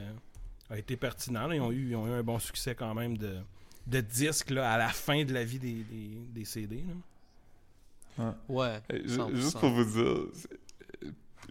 a 0.70 0.78
été 0.78 0.98
pertinent. 0.98 1.48
là. 1.48 1.56
Ils, 1.56 1.62
ont 1.62 1.72
eu, 1.72 1.90
ils 1.90 1.96
ont 1.96 2.08
eu 2.08 2.12
un 2.12 2.24
bon 2.24 2.38
succès 2.40 2.76
quand 2.76 2.94
même 2.94 3.18
de, 3.18 3.38
de 3.88 4.02
disques 4.02 4.50
là, 4.50 4.72
à 4.74 4.78
la 4.78 4.90
fin 4.90 5.24
de 5.24 5.34
la 5.34 5.44
vie 5.44 5.60
des, 5.60 5.84
des, 5.84 6.10
des 6.34 6.46
CD. 6.46 6.84
là. 8.18 8.36
Ouais. 8.50 8.80
100%. 8.92 9.36
Juste 9.36 9.60
pour 9.60 9.70
vous 9.70 9.86
dire, 9.86 10.26
c'est- 10.34 10.50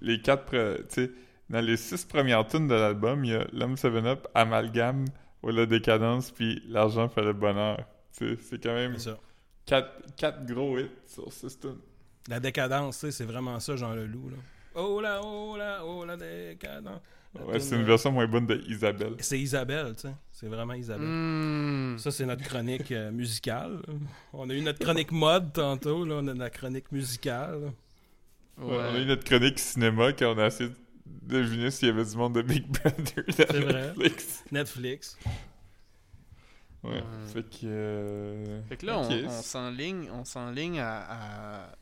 les 0.00 0.20
quatre, 0.20 0.52
pre- 0.52 0.86
tu 0.88 1.06
sais, 1.06 1.10
dans 1.50 1.60
les 1.60 1.76
six 1.76 2.04
premières 2.04 2.46
tunes 2.46 2.68
de 2.68 2.74
l'album, 2.74 3.24
il 3.24 3.30
y 3.32 3.34
a 3.34 3.46
L'homme 3.52 3.74
7-Up, 3.74 4.26
Amalgame, 4.34 5.06
ou 5.42 5.50
La 5.50 5.66
Décadence, 5.66 6.30
puis 6.30 6.62
L'argent 6.68 7.08
fait 7.08 7.22
le 7.22 7.32
bonheur. 7.32 7.84
C'est 8.12 8.62
quand 8.62 8.74
même 8.74 8.96
quatre, 9.64 9.90
quatre 10.16 10.44
gros 10.44 10.78
hits 10.78 10.90
sur 11.06 11.32
six 11.32 11.58
tunes. 11.58 11.78
La 12.28 12.40
décadence, 12.40 12.98
tu 12.98 13.06
sais, 13.06 13.12
c'est 13.12 13.24
vraiment 13.24 13.58
ça, 13.60 13.76
Jean 13.76 13.94
Leloup. 13.94 14.30
Là. 14.30 14.36
Oh 14.74 15.00
là, 15.00 15.20
oh 15.24 15.56
là, 15.56 15.80
oh 15.84 16.04
la 16.04 16.16
décadence. 16.16 17.00
La 17.34 17.44
Ouais, 17.44 17.52
tune 17.52 17.60
c'est 17.60 17.76
une 17.76 17.84
version 17.84 18.10
moins 18.12 18.26
bonne 18.26 18.46
de 18.46 18.62
Isabelle. 18.68 19.14
C'est 19.20 19.38
Isabelle, 19.38 19.94
tu 19.94 20.02
sais. 20.02 20.14
C'est 20.32 20.48
vraiment 20.48 20.74
Isabelle. 20.74 21.06
Hmm. 21.06 21.98
Ça, 21.98 22.10
c'est 22.10 22.26
notre 22.26 22.44
chronique 22.44 22.90
euh, 22.92 23.10
musicale. 23.10 23.80
On 24.32 24.48
a 24.48 24.54
eu 24.54 24.60
notre 24.60 24.78
chronique 24.78 25.12
mode 25.12 25.52
tantôt. 25.52 26.04
Là. 26.04 26.16
On 26.22 26.28
a 26.28 26.34
la 26.34 26.50
chronique 26.50 26.90
musicale. 26.92 27.72
Ouais, 28.58 28.76
on 28.76 28.94
a 28.94 28.98
eu 28.98 29.06
notre 29.06 29.24
chronique 29.24 29.58
cinéma 29.58 30.12
quand 30.12 30.34
on 30.34 30.38
a 30.38 30.46
essayé 30.46 30.70
de 30.70 30.74
deviner 31.22 31.70
s'il 31.70 31.88
y 31.88 31.90
avait 31.90 32.04
du 32.04 32.16
monde 32.16 32.34
de 32.34 32.42
Big 32.42 32.66
Brother 32.66 33.24
dans 33.38 33.60
vrai. 33.66 33.88
Netflix. 33.96 34.44
Netflix. 34.52 35.18
Ouais, 36.84 36.90
Ouais. 36.92 37.02
fait 37.32 37.42
que... 37.42 37.56
euh, 37.64 38.62
Fait 38.68 38.76
que 38.76 38.86
là, 38.86 38.98
on, 39.00 39.10
on 39.10 39.42
s'enligne, 39.42 40.08
on 40.12 40.24
s'enligne 40.24 40.78
à, 40.80 41.64
à- 41.64 41.72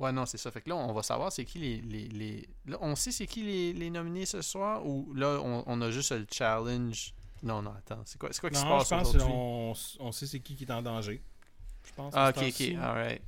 Ouais, 0.00 0.10
non, 0.10 0.26
c'est 0.26 0.38
ça. 0.38 0.50
Fait 0.50 0.60
que 0.60 0.68
là, 0.70 0.74
on 0.76 0.92
va 0.92 1.02
savoir 1.04 1.30
c'est 1.30 1.44
qui 1.44 1.58
les, 1.60 1.76
les, 1.80 2.08
les- 2.08 2.48
Là, 2.66 2.78
on 2.80 2.96
sait 2.96 3.12
c'est 3.12 3.26
qui 3.28 3.44
les, 3.44 3.72
les 3.72 3.90
nominés 3.90 4.26
ce 4.26 4.42
soir 4.42 4.84
ou 4.84 5.12
là, 5.14 5.38
on, 5.40 5.62
on 5.66 5.80
a 5.82 5.90
juste 5.92 6.10
le 6.10 6.26
challenge? 6.30 7.14
Non, 7.44 7.62
non, 7.62 7.70
attends. 7.78 8.02
C'est 8.04 8.18
quoi, 8.18 8.30
c'est 8.32 8.40
quoi 8.40 8.50
qui 8.50 8.56
se 8.58 8.64
Non, 8.64 8.78
passe 8.78 8.88
je 8.88 8.94
pense 8.94 9.08
aujourd'hui? 9.14 9.28
qu'on 9.32 9.74
on 10.00 10.12
sait 10.12 10.26
c'est 10.26 10.40
qui 10.40 10.56
qui 10.56 10.64
est 10.64 10.70
en 10.72 10.82
danger. 10.82 11.22
Je 11.86 11.92
pense. 11.94 12.12
Ah, 12.16 12.32
ok, 12.36 12.42
ok, 12.48 12.74
alright. 12.82 13.22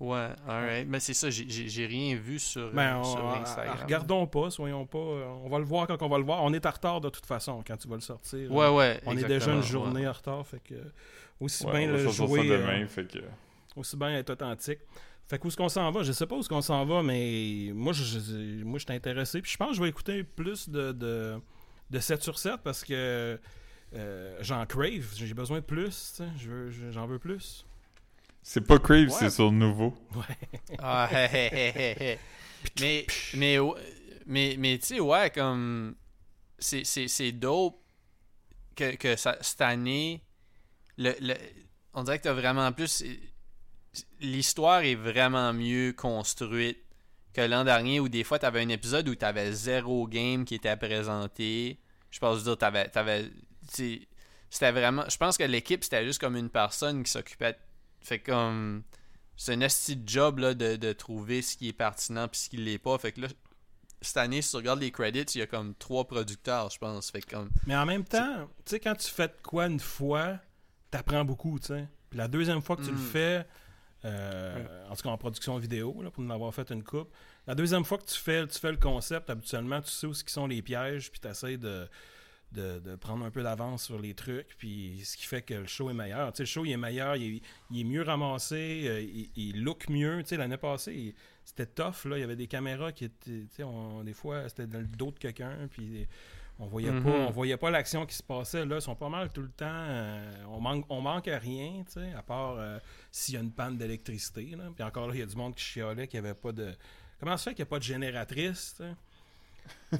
Ouais, 0.00 0.28
alright. 0.46 0.86
Mais 0.88 1.00
c'est 1.00 1.12
ça, 1.14 1.28
j'ai- 1.28 1.86
rien 1.86 2.14
vu 2.14 2.38
sur, 2.38 2.70
Ben, 2.72 3.00
euh, 3.00 3.02
sur 3.04 3.24
on- 3.24 3.32
Instagram. 3.42 3.78
regardons 3.82 4.26
pas, 4.28 4.48
soyons 4.50 4.86
pas. 4.86 4.98
euh, 4.98 5.24
On 5.44 5.48
va 5.48 5.58
le 5.58 5.64
voir 5.64 5.86
quand 5.88 6.00
on 6.02 6.08
va 6.08 6.18
le 6.18 6.24
voir. 6.24 6.42
On 6.44 6.52
est 6.52 6.64
en 6.64 6.70
retard 6.70 7.00
de 7.00 7.08
toute 7.08 7.26
façon 7.26 7.64
quand 7.66 7.76
tu 7.76 7.88
vas 7.88 7.96
le 7.96 8.00
sortir. 8.00 8.50
Ouais, 8.52 8.68
ouais. 8.68 9.00
On 9.06 9.16
est 9.16 9.24
déjà 9.24 9.50
une 9.52 9.58
ouais. 9.58 9.62
journée 9.66 10.06
en 10.06 10.12
retard, 10.12 10.46
fait 10.46 10.60
que 10.60 10.74
aussi 11.40 11.66
ouais, 11.66 11.72
bien 11.72 11.88
on 11.88 11.96
va 11.96 12.02
le 12.04 12.08
ça 12.12 12.26
jouer, 12.26 12.48
euh, 12.50 12.58
demain, 12.58 12.86
fait 12.86 13.06
que... 13.10 13.18
aussi 13.74 13.96
bien 13.96 14.10
être 14.16 14.30
authentique. 14.30 14.78
Fait 15.26 15.36
que 15.38 15.44
où 15.44 15.48
est-ce 15.48 15.56
qu'on 15.56 15.68
s'en 15.68 15.90
va? 15.90 16.02
Je 16.04 16.12
sais 16.12 16.26
pas 16.26 16.36
où 16.36 16.40
est-ce 16.40 16.48
qu'on 16.48 16.62
s'en 16.62 16.84
va, 16.86 17.02
mais 17.02 17.70
moi 17.74 17.92
je, 17.92 18.02
je- 18.04 18.64
moi 18.64 18.78
je 18.78 18.84
suis 18.84 18.94
intéressé. 18.94 19.42
Puis 19.42 19.50
je 19.50 19.56
pense 19.56 19.70
que 19.70 19.74
je 19.76 19.82
vais 19.82 19.88
écouter 19.88 20.22
plus 20.22 20.68
de 20.68 20.92
de, 20.92 21.34
de 21.90 21.98
7 21.98 22.22
sur 22.22 22.38
7 22.38 22.60
parce 22.62 22.84
que 22.84 23.38
euh, 23.94 24.36
j'en 24.42 24.64
crave. 24.64 25.12
J'ai 25.16 25.34
besoin 25.34 25.58
de 25.58 25.64
plus. 25.64 25.90
sais. 25.92 26.24
Je 26.38 26.48
veux- 26.50 26.70
je- 26.70 26.90
J'en 26.92 27.06
veux 27.06 27.18
plus. 27.18 27.66
C'est 28.50 28.62
pas 28.62 28.78
Crave, 28.78 29.08
Ouais. 29.08 29.10
c'est 29.10 29.28
sur 29.28 29.50
le 29.50 29.56
nouveau. 29.58 29.94
Ah, 30.78 31.06
hé, 31.12 31.28
hé. 31.52 32.18
mais, 32.80 33.06
mais, 33.34 33.58
ouais, 33.58 33.74
mais, 34.24 34.56
mais 34.58 34.78
tu 34.78 34.86
sais, 34.86 35.00
ouais, 35.00 35.28
comme. 35.28 35.94
C'est, 36.58 36.82
dope 37.32 37.78
que, 38.74 38.96
que 38.96 39.16
ça, 39.16 39.36
cette 39.42 39.60
année, 39.60 40.22
le, 40.96 41.12
le- 41.20 41.34
on 41.92 42.04
dirait 42.04 42.16
que 42.18 42.22
t'as 42.24 42.32
vraiment 42.32 42.72
plus. 42.72 43.04
L'histoire 44.20 44.80
est 44.80 44.94
vraiment 44.94 45.52
mieux 45.52 45.92
construite 45.92 46.78
que 47.34 47.42
l'an 47.42 47.64
dernier 47.64 48.00
où 48.00 48.08
des 48.08 48.24
fois 48.24 48.38
t'avais 48.38 48.62
un 48.62 48.68
épisode 48.70 49.08
où 49.08 49.14
t'avais 49.14 49.52
zéro 49.52 50.06
game 50.06 50.46
qui 50.46 50.54
était 50.54 50.76
présenté. 50.76 51.78
Je 52.10 52.18
pense 52.18 52.44
dire, 52.44 52.56
t'avais. 52.56 52.90
c'était 53.70 54.72
vraiment. 54.72 55.04
Je 55.06 55.18
pense 55.18 55.36
que 55.36 55.44
l'équipe, 55.44 55.84
c'était 55.84 56.06
juste 56.06 56.18
comme 56.20 56.36
une 56.36 56.48
personne 56.48 57.02
qui 57.02 57.10
s'occupait. 57.10 57.52
de- 57.52 57.58
Fait 58.00 58.18
comme 58.18 58.82
c'est 59.36 59.52
un 59.54 59.60
esti 59.60 59.96
de 59.96 60.08
job 60.08 60.38
là, 60.38 60.54
de, 60.54 60.76
de 60.76 60.92
trouver 60.92 61.42
ce 61.42 61.56
qui 61.56 61.68
est 61.68 61.72
pertinent 61.72 62.26
puis 62.28 62.40
ce 62.40 62.48
qui 62.48 62.56
l'est 62.56 62.78
pas. 62.78 62.96
Fait 62.98 63.12
que 63.12 63.20
là, 63.22 63.28
cette 64.00 64.16
année, 64.16 64.42
si 64.42 64.50
tu 64.50 64.56
regardes 64.56 64.80
les 64.80 64.90
credits, 64.90 65.20
il 65.34 65.38
y 65.38 65.42
a 65.42 65.46
comme 65.46 65.74
trois 65.74 66.06
producteurs, 66.06 66.70
je 66.70 66.78
pense. 66.78 67.10
Fait 67.10 67.20
que 67.20 67.34
comme. 67.34 67.50
Mais 67.66 67.76
en 67.76 67.86
même 67.86 68.04
temps, 68.04 68.48
tu 68.64 68.70
sais, 68.70 68.80
quand 68.80 68.94
tu 68.94 69.08
fais 69.08 69.28
de 69.28 69.34
quoi 69.42 69.66
une 69.66 69.80
fois, 69.80 70.38
t'apprends 70.90 71.24
beaucoup, 71.24 71.58
tu 71.58 71.66
sais. 71.66 71.86
Puis 72.10 72.18
la 72.18 72.28
deuxième 72.28 72.62
fois 72.62 72.76
que 72.76 72.82
tu 72.82 72.90
le 72.90 72.96
Mm. 72.96 73.10
fais, 73.10 73.46
euh, 74.04 74.88
en 74.88 74.94
tout 74.96 75.02
cas 75.02 75.08
en 75.10 75.18
production 75.18 75.58
vidéo, 75.58 76.00
là, 76.02 76.10
pour 76.10 76.22
nous 76.22 76.32
avoir 76.32 76.54
fait 76.54 76.70
une 76.70 76.82
coupe, 76.84 77.12
la 77.46 77.54
deuxième 77.54 77.84
fois 77.84 77.98
que 77.98 78.06
tu 78.06 78.14
fais, 78.18 78.46
tu 78.46 78.58
fais 78.58 78.70
le 78.70 78.76
concept, 78.78 79.28
habituellement, 79.30 79.80
tu 79.82 79.90
sais 79.90 80.06
où 80.06 80.14
ce 80.14 80.22
qui 80.24 80.32
sont 80.32 80.46
les 80.46 80.62
pièges, 80.62 81.10
puis 81.10 81.20
tu 81.20 81.28
essaies 81.28 81.56
de, 81.56 81.88
de, 82.52 82.78
de 82.78 82.96
prendre 82.96 83.24
un 83.26 83.30
peu 83.30 83.42
d'avance 83.42 83.84
sur 83.84 83.98
les 84.00 84.14
trucs, 84.14 84.56
puis 84.56 85.02
ce 85.04 85.16
qui 85.16 85.26
fait 85.26 85.42
que 85.42 85.54
le 85.54 85.66
show 85.66 85.90
est 85.90 85.94
meilleur. 85.94 86.32
Tu 86.32 86.38
sais, 86.38 86.42
le 86.44 86.46
show, 86.46 86.64
il 86.64 86.72
est 86.72 86.76
meilleur, 86.78 87.16
il 87.16 87.36
est, 87.36 87.42
il 87.70 87.80
est 87.80 87.84
mieux 87.84 88.02
ramassé, 88.02 88.84
euh, 88.86 89.00
il, 89.02 89.30
il 89.36 89.62
look 89.62 89.88
mieux. 89.88 90.22
Tu 90.22 90.30
sais, 90.30 90.36
l'année 90.38 90.56
passée, 90.56 91.14
c'était 91.44 91.66
tough, 91.66 92.04
là. 92.06 92.16
Il 92.16 92.20
y 92.20 92.24
avait 92.24 92.36
des 92.36 92.46
caméras 92.46 92.92
qui 92.92 93.04
étaient, 93.04 93.30
tu 93.30 93.48
sais, 93.50 93.62
on- 93.64 94.02
des 94.02 94.14
fois, 94.14 94.48
c'était 94.48 94.66
dans 94.66 94.80
le 94.80 94.86
dos 94.86 95.10
de 95.10 95.18
quelqu'un, 95.18 95.68
puis 95.70 96.06
on 96.58 96.66
voyait 96.66 96.90
pas, 97.02 97.10
on 97.28 97.30
voyait 97.30 97.56
pas 97.56 97.70
l'action 97.70 98.04
qui 98.06 98.14
se 98.16 98.22
passait. 98.22 98.64
Là, 98.64 98.76
ils 98.76 98.82
sont 98.82 98.96
pas 98.96 99.08
mal 99.10 99.30
tout 99.30 99.42
le 99.42 99.50
temps. 99.50 99.66
euh, 99.68 100.44
on 100.48 100.58
manque, 100.60 100.86
on 100.88 101.00
manque 101.02 101.28
à 101.28 101.38
rien, 101.38 101.84
tu 101.86 102.00
sais, 102.00 102.12
à 102.14 102.22
part 102.22 102.56
euh, 102.58 102.78
s'il 103.12 103.34
y 103.34 103.36
a 103.36 103.40
une 103.40 103.52
panne 103.52 103.76
d'électricité. 103.76 104.56
Puis 104.74 104.82
encore 104.84 105.06
là, 105.08 105.14
il 105.14 105.20
y 105.20 105.22
a 105.22 105.26
du 105.26 105.36
monde 105.36 105.54
qui 105.54 105.62
chialait 105.64 106.08
qu'il 106.08 106.20
n'y 106.20 106.26
avait 106.26 106.34
pas 106.38 106.52
de. 106.52 106.72
Comment 107.20 107.36
ça 107.36 107.50
fait 107.50 107.56
qu'il 107.56 107.62
n'y 107.64 107.68
a 107.68 107.70
pas 107.70 107.78
de 107.78 107.84
génératrice, 107.84 108.80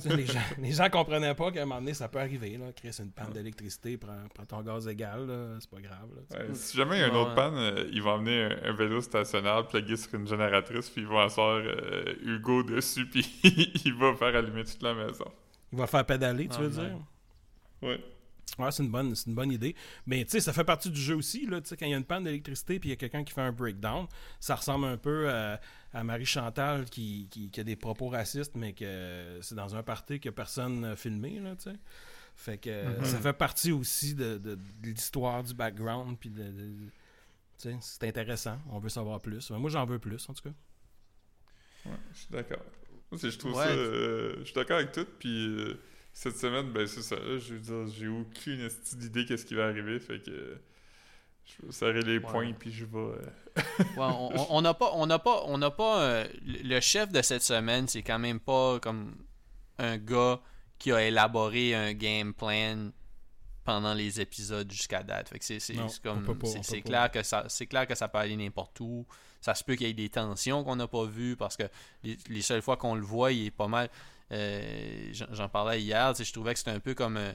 les, 0.05 0.27
gens, 0.27 0.39
les 0.59 0.73
gens 0.73 0.89
comprenaient 0.91 1.35
pas 1.35 1.51
qu'à 1.51 1.63
un 1.63 1.65
moment 1.67 1.81
donné, 1.81 1.95
ça 1.95 2.09
peut 2.09 2.19
arriver. 2.21 2.57
Là. 2.57 2.67
Chris, 2.75 2.97
une 2.99 3.11
panne 3.11 3.33
d'électricité, 3.33 3.97
prends, 3.97 4.17
prends 4.35 4.45
ton 4.45 4.63
gaz 4.63 4.87
égal, 4.89 5.29
c'est 5.61 5.71
pas 5.71 5.81
grave. 5.81 6.09
là. 6.15 6.39
Ouais, 6.41 6.55
si 6.55 6.77
jamais 6.77 6.97
il 6.97 7.01
y 7.01 7.05
a 7.05 7.09
une 7.09 7.17
autre 7.17 7.35
panne, 7.35 7.55
euh, 7.57 7.89
ils 7.93 8.03
vont 8.03 8.15
amener 8.15 8.45
un, 8.45 8.71
un 8.71 8.73
vélo 8.73 9.01
stationnaire 9.01 9.67
plugué 9.67 9.97
sur 9.97 10.15
une 10.15 10.27
génératrice, 10.27 10.91
puis 10.91 11.03
ils 11.03 11.09
vont 11.09 11.21
asseoir 11.21 11.63
euh, 11.65 12.15
Hugo 12.23 12.63
dessus, 12.63 13.07
puis 13.11 13.27
il 13.85 13.95
va 13.95 14.15
faire 14.15 14.35
allumer 14.37 14.65
toute 14.65 14.83
la 14.83 14.95
maison. 14.95 15.31
Il 15.73 15.79
va 15.79 15.85
le 15.85 15.89
faire 15.89 16.07
pédaler, 16.07 16.49
tu 16.49 16.57
Ah, 16.59 16.63
veux 16.63 16.69
ouais. 16.81 16.89
dire? 16.89 16.99
Ouais. 17.83 18.01
Ouais, 18.59 18.71
c'est 18.73 18.83
une 18.83 18.91
bonne, 18.91 19.15
c'est 19.15 19.27
une 19.27 19.35
bonne 19.35 19.53
idée. 19.53 19.75
Mais 20.07 20.25
tu 20.25 20.31
sais, 20.33 20.41
ça 20.41 20.53
fait 20.53 20.65
partie 20.65 20.91
du 20.91 21.01
jeu 21.01 21.15
aussi. 21.17 21.47
Là, 21.47 21.61
Tu 21.61 21.69
sais, 21.69 21.77
quand 21.77 21.87
il 21.87 21.91
y 21.91 21.95
a 21.95 21.99
une 21.99 22.05
panne 22.05 22.25
d'électricité 22.25 22.79
puis 22.81 22.89
il 22.89 22.91
y 22.91 22.93
a 22.93 22.97
quelqu'un 22.97 23.25
qui 23.25 23.33
fait 23.33 23.41
un 23.43 23.53
breakdown, 23.53 24.07
ça 24.41 24.55
ressemble 24.55 24.87
un 24.87 24.97
peu 24.97 25.29
à, 25.31 25.61
à 25.93 26.05
Marie 26.05 26.25
Chantal 26.27 26.85
qui, 26.87 27.29
qui, 27.31 27.51
qui 27.51 27.61
a 27.61 27.65
des 27.65 27.77
propos 27.77 28.09
racistes, 28.09 28.53
mais 28.55 28.73
que 28.73 29.39
c'est 29.43 29.55
dans 29.55 29.75
un 29.77 29.83
party 29.83 30.21
que 30.21 30.31
personne 30.31 30.81
n'a 30.81 30.97
filmé. 30.97 31.39
Là, 31.41 31.57
tu 31.57 31.71
sais. 31.71 31.77
Fait 32.37 32.57
que 32.59 32.99
Mhm. 32.99 33.05
ça 33.05 33.19
fait 33.19 33.33
partie 33.33 33.73
aussi 33.73 34.15
de, 34.15 34.39
de- 34.39 34.55
de 34.55 34.61
l'histoire, 34.85 35.43
du 35.43 35.55
background. 35.55 36.17
Puis 36.19 36.31
de, 36.31 36.43
de- 36.45 37.77
c'est 37.81 38.05
intéressant. 38.05 38.59
On 38.71 38.79
veut 38.79 38.89
savoir 38.89 39.21
plus. 39.21 39.51
Moi, 39.51 39.69
j'en 39.71 39.85
veux 39.85 39.99
plus, 39.99 40.29
en 40.29 40.35
tout 40.35 40.43
cas. 40.43 40.55
Ouais, 41.87 41.97
je 42.13 42.19
suis 42.19 42.29
d'accord. 42.31 42.63
Je 43.13 43.37
trouve 43.39 43.55
Ouais. 43.57 43.65
ça. 43.65 43.71
euh, 43.71 44.37
je 44.41 44.45
suis 44.45 44.55
d'accord 44.55 44.77
avec 44.77 44.93
tout, 44.93 45.07
puis 45.19 45.47
euh, 45.49 45.81
cette 46.13 46.37
semaine, 46.37 46.71
ben 46.73 46.87
c'est 46.87 47.03
ça. 47.03 47.17
là, 47.17 47.39
je 47.39 47.55
veux 47.55 47.61
dire, 47.61 47.87
j'ai 47.95 48.09
aucune 48.09 48.69
d'idée 48.97 49.25
qu'est-ce 49.25 49.45
qui 49.47 49.55
va 49.55 49.67
arriver, 49.67 50.01
fait 50.01 50.21
que. 50.23 50.59
je 51.45 51.67
vais 51.67 51.73
serrer 51.73 52.03
les 52.03 52.19
poings, 52.21 52.53
puis 52.59 52.73
je 52.73 52.85
vais. 52.85 52.99
euh, 52.99 53.23
Ouais, 53.97 54.45
on 54.51 54.61
n'a 54.63 54.75
pas, 54.75 54.91
on 54.95 55.07
n'a 55.07 55.19
pas, 55.19 55.43
on 55.47 55.59
n'a 55.59 55.71
pas. 55.71 56.01
euh, 56.03 56.27
le 56.45 56.81
chef 56.81 57.11
de 57.13 57.23
cette 57.23 57.43
semaine, 57.43 57.87
c'est 57.89 58.03
quand 58.03 58.19
même 58.19 58.41
pas 58.41 58.79
comme 58.81 59.15
un 59.79 59.97
gars 59.99 60.41
qui 60.79 60.93
a 60.93 61.03
élaboré 61.05 61.75
un 61.75 61.93
game 61.93 62.33
plan 62.35 62.91
pendant 63.65 63.95
les 63.95 64.21
épisodes 64.21 64.71
jusqu'à 64.71 65.03
date. 65.03 65.29
Fait 65.29 65.39
que 65.39 65.45
c'est 65.45 65.61
c'est- 65.61 65.75
Non, 65.75 65.89
c'est 65.89 66.03
comme 66.03 66.25
pas, 66.35 66.47
c'est 66.63 66.83
clair 66.83 67.11
que 67.11 67.23
ça 67.23 67.45
c'est 67.49 67.67
clair 67.67 67.87
que 67.87 67.95
ça 67.95 68.09
peut 68.09 68.19
aller 68.19 68.37
n'importe 68.37 68.79
où. 68.81 69.07
Ça 69.41 69.55
se 69.55 69.63
peut 69.63 69.75
qu'il 69.77 69.87
y 69.87 69.91
ait 69.91 69.95
des 69.95 70.09
tensions 70.09 70.65
qu'on 70.65 70.77
n'a 70.77 70.89
pas 70.89 71.05
vues 71.05 71.37
parce 71.37 71.57
que 71.57 71.65
les, 72.03 72.17
les 72.29 72.43
seules 72.43 72.63
fois 72.63 72.77
qu'on 72.77 72.95
le 72.97 73.03
voit, 73.03 73.31
il 73.33 73.47
est 73.47 73.51
pas 73.53 73.69
mal. 73.69 73.89
Euh, 74.33 75.13
J'en 75.13 75.49
parlais 75.49 75.81
hier, 75.83 76.15
je 76.15 76.33
trouvais 76.33 76.53
que 76.53 76.59
c'était 76.59 76.71
un 76.71 76.81
peu 76.81 76.95
comme 76.95 77.17
un- 77.17 77.35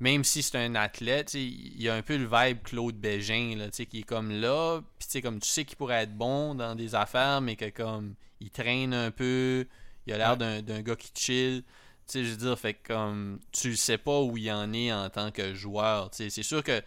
même 0.00 0.24
si 0.24 0.42
c'est 0.42 0.56
un 0.58 0.74
athlète, 0.74 1.34
il 1.34 1.80
y 1.80 1.88
a 1.88 1.94
un 1.94 2.02
peu 2.02 2.16
le 2.16 2.24
vibe 2.30 2.62
Claude 2.62 2.96
Bégin, 2.96 3.54
là, 3.58 3.68
qui 3.70 3.98
est 4.00 4.02
comme 4.02 4.30
là, 4.30 4.80
puis 4.98 5.06
tu 5.06 5.12
sais, 5.12 5.22
comme 5.22 5.40
tu 5.40 5.48
sais 5.48 5.64
qu'il 5.64 5.76
pourrait 5.76 6.02
être 6.04 6.16
bon 6.16 6.54
dans 6.54 6.74
des 6.74 6.94
affaires, 6.94 7.40
mais 7.40 7.56
que 7.56 7.68
comme 7.68 8.14
il 8.40 8.50
traîne 8.50 8.94
un 8.94 9.10
peu, 9.10 9.66
il 10.06 10.12
a 10.14 10.18
l'air 10.18 10.38
Ouais. 10.38 10.62
d'un- 10.62 10.80
gars 10.82 10.96
qui 10.96 11.10
chill. 11.14 11.62
Tu 12.06 12.12
sais, 12.18 12.24
je 12.24 12.30
veux 12.30 12.36
dire, 12.38 12.58
fait 12.58 12.74
comme 12.74 13.38
tu 13.52 13.76
sais 13.76 13.98
pas 13.98 14.20
où 14.22 14.36
il 14.36 14.50
en 14.50 14.72
est 14.72 14.92
en 14.92 15.08
tant 15.10 15.30
que 15.30 15.54
joueur. 15.54 16.10
Tu 16.10 16.16
sais, 16.24 16.30
c'est 16.30 16.42
sûr 16.42 16.62
que 16.64 16.82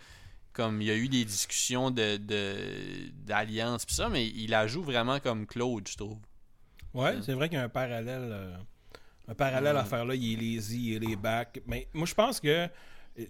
comme 0.51 0.81
il 0.81 0.87
y 0.87 0.91
a 0.91 0.95
eu 0.95 1.07
des 1.07 1.23
discussions 1.25 1.91
de 1.91 2.17
de- 2.17 3.11
d'alliance 3.25 3.85
pis 3.85 3.93
ça, 3.93 4.09
mais 4.09 4.27
il 4.27 4.49
la 4.49 4.67
joue 4.67 4.83
vraiment 4.83 5.19
comme 5.19 5.45
Claude, 5.47 5.87
je 5.87 5.95
trouve. 5.97 6.17
Ouais, 6.93 7.15
c'est 7.23 7.33
vrai 7.33 7.47
qu'il 7.49 7.57
y 7.57 7.61
a 7.61 7.63
un 7.63 7.69
parallèle. 7.69 8.29
euh, 8.31 8.55
un 9.27 9.33
parallèle 9.35 9.77
à 9.77 9.83
Ouais. 9.83 9.89
faire 9.89 10.05
là. 10.05 10.15
Il 10.15 10.33
est 10.33 10.55
lazy, 10.55 10.93
il 10.95 11.11
est 11.11 11.15
back. 11.15 11.61
Mais 11.67 11.87
moi, 11.93 12.05
je 12.05 12.13
pense 12.13 12.39
que 12.39 12.67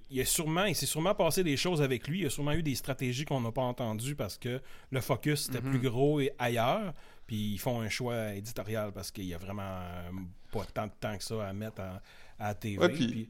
il, 0.09 0.21
a 0.21 0.25
sûrement, 0.25 0.65
il 0.65 0.75
s'est 0.75 0.85
sûrement 0.85 1.13
passé 1.13 1.43
des 1.43 1.57
choses 1.57 1.81
avec 1.81 2.07
lui. 2.07 2.19
Il 2.19 2.23
y 2.23 2.25
a 2.25 2.29
sûrement 2.29 2.53
eu 2.53 2.63
des 2.63 2.75
stratégies 2.75 3.25
qu'on 3.25 3.41
n'a 3.41 3.51
pas 3.51 3.61
entendues 3.63 4.15
parce 4.15 4.37
que 4.37 4.61
le 4.91 5.01
focus 5.01 5.49
était 5.49 5.59
plus 5.61 5.77
Mhm. 5.79 5.83
gros 5.83 6.19
et 6.21 6.31
ailleurs. 6.39 6.93
Puis 7.27 7.53
ils 7.53 7.57
font 7.57 7.81
un 7.81 7.89
choix 7.89 8.33
éditorial 8.33 8.91
parce 8.93 9.11
qu'il 9.11 9.25
y 9.25 9.33
a 9.33 9.37
vraiment 9.37 9.61
euh, 9.61 10.09
pas 10.51 10.65
tant 10.73 10.87
de 10.87 10.91
temps 10.99 11.17
que 11.17 11.23
ça 11.23 11.47
à 11.47 11.53
mettre 11.53 11.81
à, 11.81 12.01
à 12.39 12.47
la 12.49 12.55
TV. 12.55 12.77
Ouais, 12.79 12.89
puis- 12.89 13.07
Puis- 13.07 13.29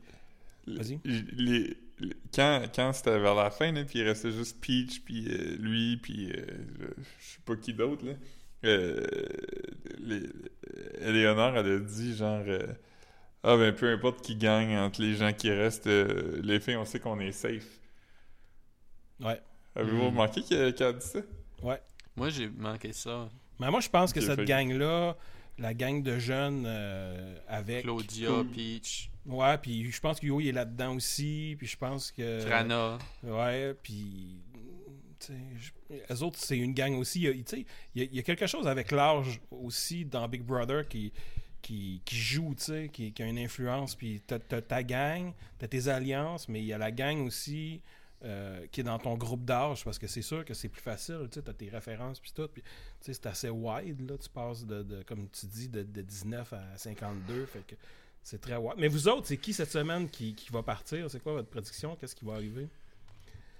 Vas-y. 0.65 0.99
Les- 1.03 1.21
les- 1.33 1.77
les- 1.99 2.15
quand 2.33 2.63
quand 2.73 2.93
c'était 2.93 3.19
vers 3.19 3.35
la 3.35 3.49
fin, 3.51 3.71
là, 3.73 3.83
puis 3.83 3.99
il 3.99 4.03
restait 4.03 4.31
juste 4.31 4.61
Peach, 4.61 5.01
puis 5.03 5.27
euh, 5.27 5.57
lui, 5.59 5.97
puis 5.97 6.31
euh, 6.31 6.45
je 6.79 6.85
je 7.19 7.31
sais 7.33 7.39
pas 7.43 7.55
qui 7.57 7.73
d'autre, 7.73 8.05
là. 8.05 8.13
Euh, 8.65 9.05
les- 9.99 10.29
Éléonore, 11.01 11.57
elle 11.57 11.71
a 11.71 11.79
dit 11.79 12.15
genre 12.15 12.43
euh, 12.47 12.65
Ah 13.43 13.57
ben 13.57 13.73
peu 13.73 13.91
importe 13.91 14.21
qui 14.21 14.35
gagne 14.35 14.77
entre 14.77 15.01
les 15.01 15.15
gens 15.15 15.33
qui 15.33 15.51
restent, 15.51 15.87
euh, 15.87 16.39
les 16.43 16.59
filles, 16.59 16.77
on 16.77 16.85
sait 16.85 16.99
qu'on 16.99 17.19
est 17.19 17.31
safe. 17.33 17.67
Ouais. 19.19 19.41
Avez-vous 19.75 19.97
Mhm. 19.97 20.07
remarqué 20.07 20.41
qu'elle 20.43 20.83
a 20.83 20.93
dit 20.93 21.05
ça? 21.05 21.19
Moi, 22.15 22.29
j'ai 22.29 22.47
manqué 22.49 22.93
ça. 22.93 23.27
Mais 23.59 23.71
moi, 23.71 23.79
je 23.79 23.89
pense 23.89 24.13
que 24.13 24.21
cette 24.21 24.35
fait- 24.41 24.45
gang-là, 24.45 25.15
la 25.57 25.73
gang 25.73 26.03
de 26.03 26.19
jeunes 26.19 26.63
euh, 26.67 27.35
avec. 27.47 27.83
Claudia. 27.83 28.29
Peach, 28.53 29.09
Ouais, 29.25 29.57
puis 29.57 29.89
je 29.89 29.99
pense 30.01 30.19
que 30.19 30.25
Yo 30.27 30.39
il 30.41 30.49
est 30.49 30.51
là-dedans 30.51 30.95
aussi. 30.95 31.55
Puis 31.57 31.65
je 31.67 31.77
pense 31.77 32.11
que. 32.11 32.43
Trana. 32.45 32.97
Ouais, 33.23 33.73
puis. 33.81 34.41
Eux 35.31 36.23
autres, 36.23 36.39
c'est 36.39 36.57
une 36.57 36.73
gang 36.73 36.93
aussi. 36.95 37.21
Il 37.21 38.13
y 38.13 38.19
a, 38.19 38.23
quelque 38.23 38.47
chose 38.47 38.67
avec 38.67 38.91
l'âge 38.91 39.41
aussi 39.51 40.05
dans 40.05 40.27
Big 40.27 40.43
Brother 40.43 40.87
qui, 40.87 41.11
qui, 41.61 42.01
joue, 42.11 42.55
qui, 42.91 43.13
qui 43.13 43.23
a 43.23 43.25
une 43.25 43.39
influence. 43.39 43.95
Puis 43.95 44.21
t'as, 44.25 44.39
t'as 44.39 44.61
ta 44.61 44.83
gang, 44.83 45.33
t'as 45.57 45.67
tes 45.67 45.87
alliances, 45.87 46.47
mais 46.47 46.59
il 46.59 46.65
y 46.65 46.73
a 46.73 46.77
la 46.77 46.91
gang 46.91 47.25
aussi 47.25 47.81
euh, 48.23 48.67
qui 48.71 48.81
est 48.81 48.83
dans 48.83 48.99
ton 48.99 49.17
groupe 49.17 49.43
d'âge 49.43 49.83
parce 49.83 49.99
que 49.99 50.07
c'est 50.07 50.21
sûr 50.21 50.45
que 50.45 50.53
c'est 50.53 50.69
plus 50.69 50.81
facile, 50.81 51.27
tu 51.29 51.41
t'as 51.41 51.53
tes 51.53 51.69
références 51.69 52.19
puis 52.19 52.31
tout. 52.33 52.47
Puis, 52.47 52.63
c'est 53.01 53.25
assez 53.25 53.49
wide, 53.49 54.09
là. 54.09 54.17
Tu 54.17 54.29
passes 54.29 54.65
de, 54.65 55.03
comme 55.03 55.27
tu 55.29 55.45
dis, 55.47 55.69
de, 55.69 55.83
de 55.83 56.01
19 56.01 56.53
à 56.53 56.77
52. 56.77 57.45
Fait 57.45 57.65
que 57.65 57.75
c'est 58.21 58.39
très 58.39 58.55
wide. 58.55 58.75
Mais 58.77 58.87
vous 58.87 59.07
autres, 59.07 59.27
c'est 59.27 59.37
qui 59.37 59.53
cette 59.53 59.71
semaine 59.71 60.09
qui 60.09 60.35
va 60.51 60.63
partir? 60.63 61.09
C'est 61.09 61.21
quoi 61.21 61.33
votre 61.33 61.49
prédiction? 61.49 61.95
Qu'est-ce 61.95 62.15
qui 62.15 62.25
va 62.25 62.33
arriver? 62.33 62.69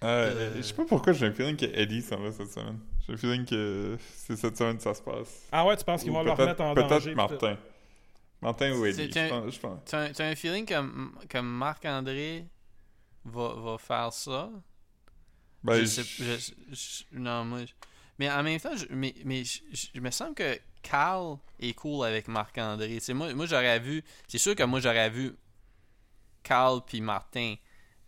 Euh, 0.04 0.34
Euh, 0.36 0.54
Je 0.58 0.62
sais 0.62 0.74
pas 0.74 0.86
pourquoi 0.86 1.14
j'ai 1.14 1.26
un 1.28 1.32
feeling 1.34 1.56
que 1.56 1.66
Eddie 1.66 2.02
s'en 2.02 2.18
va 2.18 2.32
cette 2.32 2.52
semaine. 2.52 2.80
J'ai 3.08 3.14
un 3.14 3.18
feeling 3.18 3.46
que 3.46 3.98
c'est 4.16 4.36
cette 4.36 4.58
semaine 4.58 4.78
que 4.78 4.84
ça 4.84 4.94
se 4.94 5.02
passe. 5.02 5.48
Ah 5.52 5.66
ouais, 5.66 5.76
tu 5.78 5.84
penses 5.84 6.04
qu'ils 6.04 6.12
vont 6.12 6.24
le 6.24 6.32
remettre 6.32 6.62
en 6.62 6.74
danger? 6.74 7.14
Peut-être 7.14 7.16
Martin. 7.16 7.58
Martin 8.42 8.74
ou 8.74 8.86
Eddie, 8.86 9.18
un- 9.20 9.28
je 9.28 9.30
pense. 9.30 9.54
je 9.56 9.60
pense. 9.60 9.80
T'as 9.86 10.26
un, 10.30 10.36
feeling 10.36 10.66
que, 10.66 11.26
que 11.28 11.38
Marc-André 11.38 12.46
va, 13.26 13.54
va 13.56 13.78
faire 13.78 14.12
ça? 14.12 14.50
Ben, 15.64 15.80
je 15.80 15.86
sais, 15.86 16.04
je- 16.04 16.54
je- 16.76 17.04
non, 17.18 17.46
moi. 17.46 17.60
je- 17.66 17.72
mais 18.20 18.30
en 18.30 18.44
même 18.44 18.60
temps, 18.60 18.76
je, 18.76 18.86
mais, 18.90 19.14
mais 19.24 19.46
je, 19.46 19.60
je- 19.72 19.88
je 19.96 20.00
me 20.02 20.12
semble 20.12 20.36
que 20.36 20.60
Carl 20.82 21.38
est 21.62 21.74
cool 21.74 22.06
avec 22.06 22.28
Marc-André. 22.28 23.00
Tu 23.00 23.14
moi, 23.14 23.34
moi 23.34 23.46
j'aurais 23.46 23.80
vu. 23.80 24.04
C'est 24.28 24.38
sûr 24.40 24.56
que 24.56 24.64
moi, 24.64 24.82
j'aurais 24.82 25.10
vu 25.10 25.34
Carl 26.44 26.82
puis 26.86 27.00
Martin. 27.00 27.56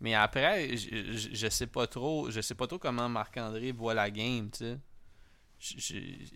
Mais 0.00 0.14
après, 0.14 0.76
je, 0.76 1.12
je, 1.12 1.28
je 1.34 1.48
sais 1.48 1.66
pas 1.66 1.86
trop. 1.86 2.30
Je 2.30 2.40
sais 2.40 2.54
pas 2.54 2.66
trop 2.66 2.78
comment 2.78 3.08
Marc-André 3.08 3.72
voit 3.72 3.94
la 3.94 4.10
game, 4.10 4.50
tu 4.50 4.58
sais. 4.58 4.78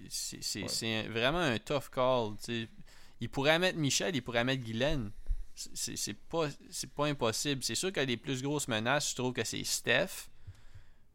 C'est 0.09 1.03
Ouais. 1.03 1.09
vraiment 1.09 1.39
un 1.41 1.59
tough 1.59 1.91
call, 1.93 2.37
tu 2.39 2.45
sais. 2.65 2.69
Il 3.21 3.29
pourrait 3.29 3.59
mettre 3.59 3.77
Michel, 3.79 4.17
il 4.17 4.23
pourrait 4.23 4.45
mettre 4.45 4.63
Guylaine. 4.65 5.11
C'est- 5.55 6.15
pas, 6.15 6.49
pas 6.97 7.07
impossible. 7.07 7.63
C'est 7.63 7.75
sûr 7.75 7.93
que 7.93 8.01
les 8.01 8.17
plus 8.17 8.41
grosses 8.43 8.67
menaces, 8.67 9.11
je 9.11 9.15
trouve 9.17 9.35
que 9.35 9.45
c'est 9.45 9.63
Steph 9.65 10.31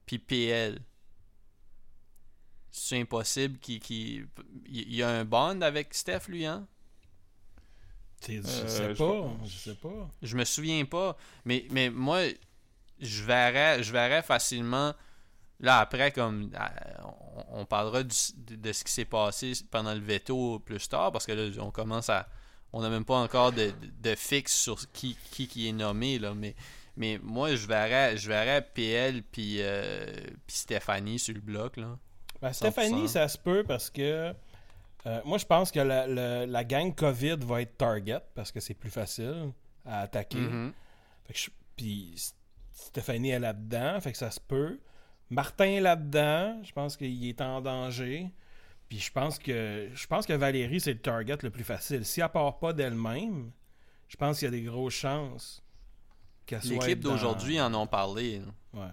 puis 0.06 0.20
PL. 0.20 0.80
C'est 2.70 3.00
impossible 3.02 3.58
qu'il 3.58 3.80
qu'il- 3.80 4.28
il 4.68 4.94
y 4.94 5.02
a 5.02 5.10
un 5.10 5.26
bond 5.26 5.62
avec 5.62 5.94
Steph, 5.96 6.28
lui, 6.28 6.46
hein? 6.46 6.68
Je 8.28 8.40
Euh, 8.40 8.68
sais 8.68 8.94
pas, 8.96 9.30
je 9.46 9.58
sais 9.58 9.76
pas. 9.76 10.10
Je 10.22 10.36
me 10.36 10.44
souviens 10.46 10.86
pas. 10.86 11.16
Mais, 11.46 11.66
mais 11.72 11.90
moi, 11.90 12.22
je 13.00 13.24
verrais, 13.24 13.84
je 13.84 13.92
verrais 13.92 14.24
facilement. 14.24 14.94
Là, 15.60 15.80
après, 15.80 16.12
comme 16.12 16.52
euh, 16.54 17.04
on, 17.54 17.62
on 17.62 17.66
parlera 17.66 18.04
du- 18.04 18.16
de, 18.38 18.56
de 18.56 18.74
ce 18.74 18.84
qui 18.84 18.92
s'est 18.92 19.06
passé 19.06 19.54
pendant 19.72 19.94
le 19.94 20.00
veto 20.02 20.60
plus 20.60 20.88
tard, 20.90 21.12
parce 21.12 21.26
que 21.26 21.32
là, 21.32 21.50
on 21.62 21.72
commence 21.72 22.10
à. 22.10 22.28
On 22.74 22.82
n'a 22.82 22.90
même 22.90 23.06
pas 23.06 23.16
encore 23.16 23.54
de, 23.54 23.72
de, 24.02 24.16
fixe 24.16 24.54
sur 24.54 24.92
qui, 24.92 25.18
qui, 25.32 25.48
qui 25.48 25.70
est 25.70 25.72
nommé, 25.72 26.20
là. 26.20 26.34
Mais, 26.34 26.56
mais 26.98 27.20
moi, 27.24 27.56
je 27.56 27.68
verrais, 27.68 28.18
je 28.18 28.28
verrais 28.28 28.62
PL 28.74 29.24
puis 29.24 29.58
euh, 29.62 30.06
puis 30.46 30.58
Stéphanie 30.58 31.18
sur 31.20 31.34
le 31.36 31.40
bloc, 31.42 31.78
là. 31.78 31.98
Ben, 32.42 32.52
Stéphanie, 32.52 33.06
100%. 33.06 33.08
ça 33.08 33.28
se 33.30 33.38
peut 33.38 33.64
parce 33.66 33.90
que 33.90 34.34
euh, 35.06 35.22
moi, 35.26 35.38
je 35.38 35.46
pense 35.46 35.72
que 35.72 35.80
la, 35.80 36.08
la- 36.08 36.46
la 36.46 36.64
gang 36.64 36.94
COVID 36.94 37.38
va 37.42 37.62
être 37.62 37.78
target 37.78 38.20
parce 38.34 38.52
que 38.52 38.60
c'est 38.60 38.74
plus 38.74 38.90
facile 38.90 39.52
à 39.86 40.02
attaquer. 40.02 40.38
Mhm. 40.40 40.74
Fait 41.26 41.34
que 41.34 41.40
je- 41.40 41.50
Puis 41.76 42.16
Stéphanie 42.72 43.30
est 43.32 43.40
là-dedans, 43.40 44.00
fait 44.02 44.12
que 44.12 44.18
ça 44.18 44.32
se 44.32 44.40
peut. 44.40 44.80
Martin 45.30 45.66
est 45.66 45.82
là-dedans, 45.82 46.62
je 46.64 46.72
pense 46.72 46.96
qu'il 46.98 47.28
est 47.28 47.42
en 47.42 47.62
danger. 47.62 48.30
Puis 48.88 49.00
je 49.00 49.12
pense 49.12 49.40
que 49.40 49.90
je 49.94 50.08
pense 50.08 50.26
que 50.26 50.34
Valérie, 50.34 50.80
c'est 50.80 50.94
le 50.94 51.00
target 51.02 51.38
le 51.42 51.50
plus 51.50 51.64
facile. 51.64 52.06
Si 52.06 52.22
elle 52.22 52.30
part 52.30 52.60
pas 52.60 52.72
d'elle-même, 52.74 53.52
je 54.08 54.16
pense 54.16 54.38
qu'il 54.40 54.46
y 54.46 54.50
a 54.50 54.52
des 54.52 54.62
grosses 54.62 54.94
chances 54.94 55.64
qu'elle 56.46 56.62
soit. 56.62 56.74
Les 56.74 56.80
clips 56.80 57.00
dans- 57.00 57.12
d'aujourd'hui 57.12 57.60
en 57.60 57.74
ont 57.74 57.88
parlé. 57.88 58.40
là. 58.40 58.82
Ouais. 58.82 58.92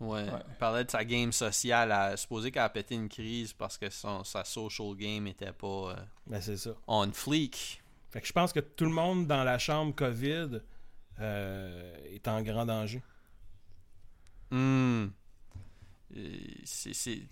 Ouais. 0.00 0.24
Ouais. 0.30 0.42
Il 0.48 0.54
parlait 0.56 0.84
de 0.84 0.90
sa 0.90 1.04
game 1.04 1.32
sociale. 1.32 1.90
À, 1.92 2.16
supposé 2.16 2.50
qu'elle 2.50 2.62
a 2.62 2.68
pété 2.68 2.94
une 2.94 3.08
crise 3.08 3.52
parce 3.52 3.78
que 3.78 3.88
son, 3.90 4.24
sa 4.24 4.44
social 4.44 4.94
game 4.94 5.26
était 5.26 5.52
pas 5.52 5.66
euh, 5.92 5.96
Ben, 6.26 6.40
c'est 6.40 6.56
ça. 6.58 6.70
on 6.86 7.10
fleek. 7.12 7.82
Fait 8.10 8.20
que 8.20 8.26
je 8.26 8.32
pense 8.32 8.52
que 8.52 8.60
tout 8.60 8.84
le 8.84 8.90
monde 8.92 9.26
dans 9.26 9.42
la 9.44 9.58
chambre 9.58 9.94
COVID 9.94 10.60
euh, 11.20 11.96
est 12.12 12.28
en 12.28 12.42
grand 12.42 12.66
danger. 12.66 13.02
C'est- 16.64 16.94
c'est- 16.94 17.22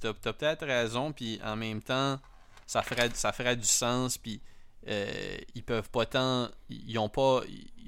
t'as- 0.00 0.14
peut-être 0.14 0.64
raison, 0.66 1.12
puis 1.12 1.38
en 1.44 1.54
même 1.56 1.82
temps, 1.82 2.18
ça 2.66 2.82
ferait, 2.82 3.10
ça 3.14 3.32
ferait 3.32 3.56
du 3.56 3.66
sens, 3.66 4.18
puis 4.18 4.40
euh, 4.88 5.36
ils 5.54 5.62
peuvent 5.62 5.90
pas 5.90 6.06
tant. 6.06 6.48
Ils 6.68 6.98
ont 6.98 7.08
pas. 7.08 7.42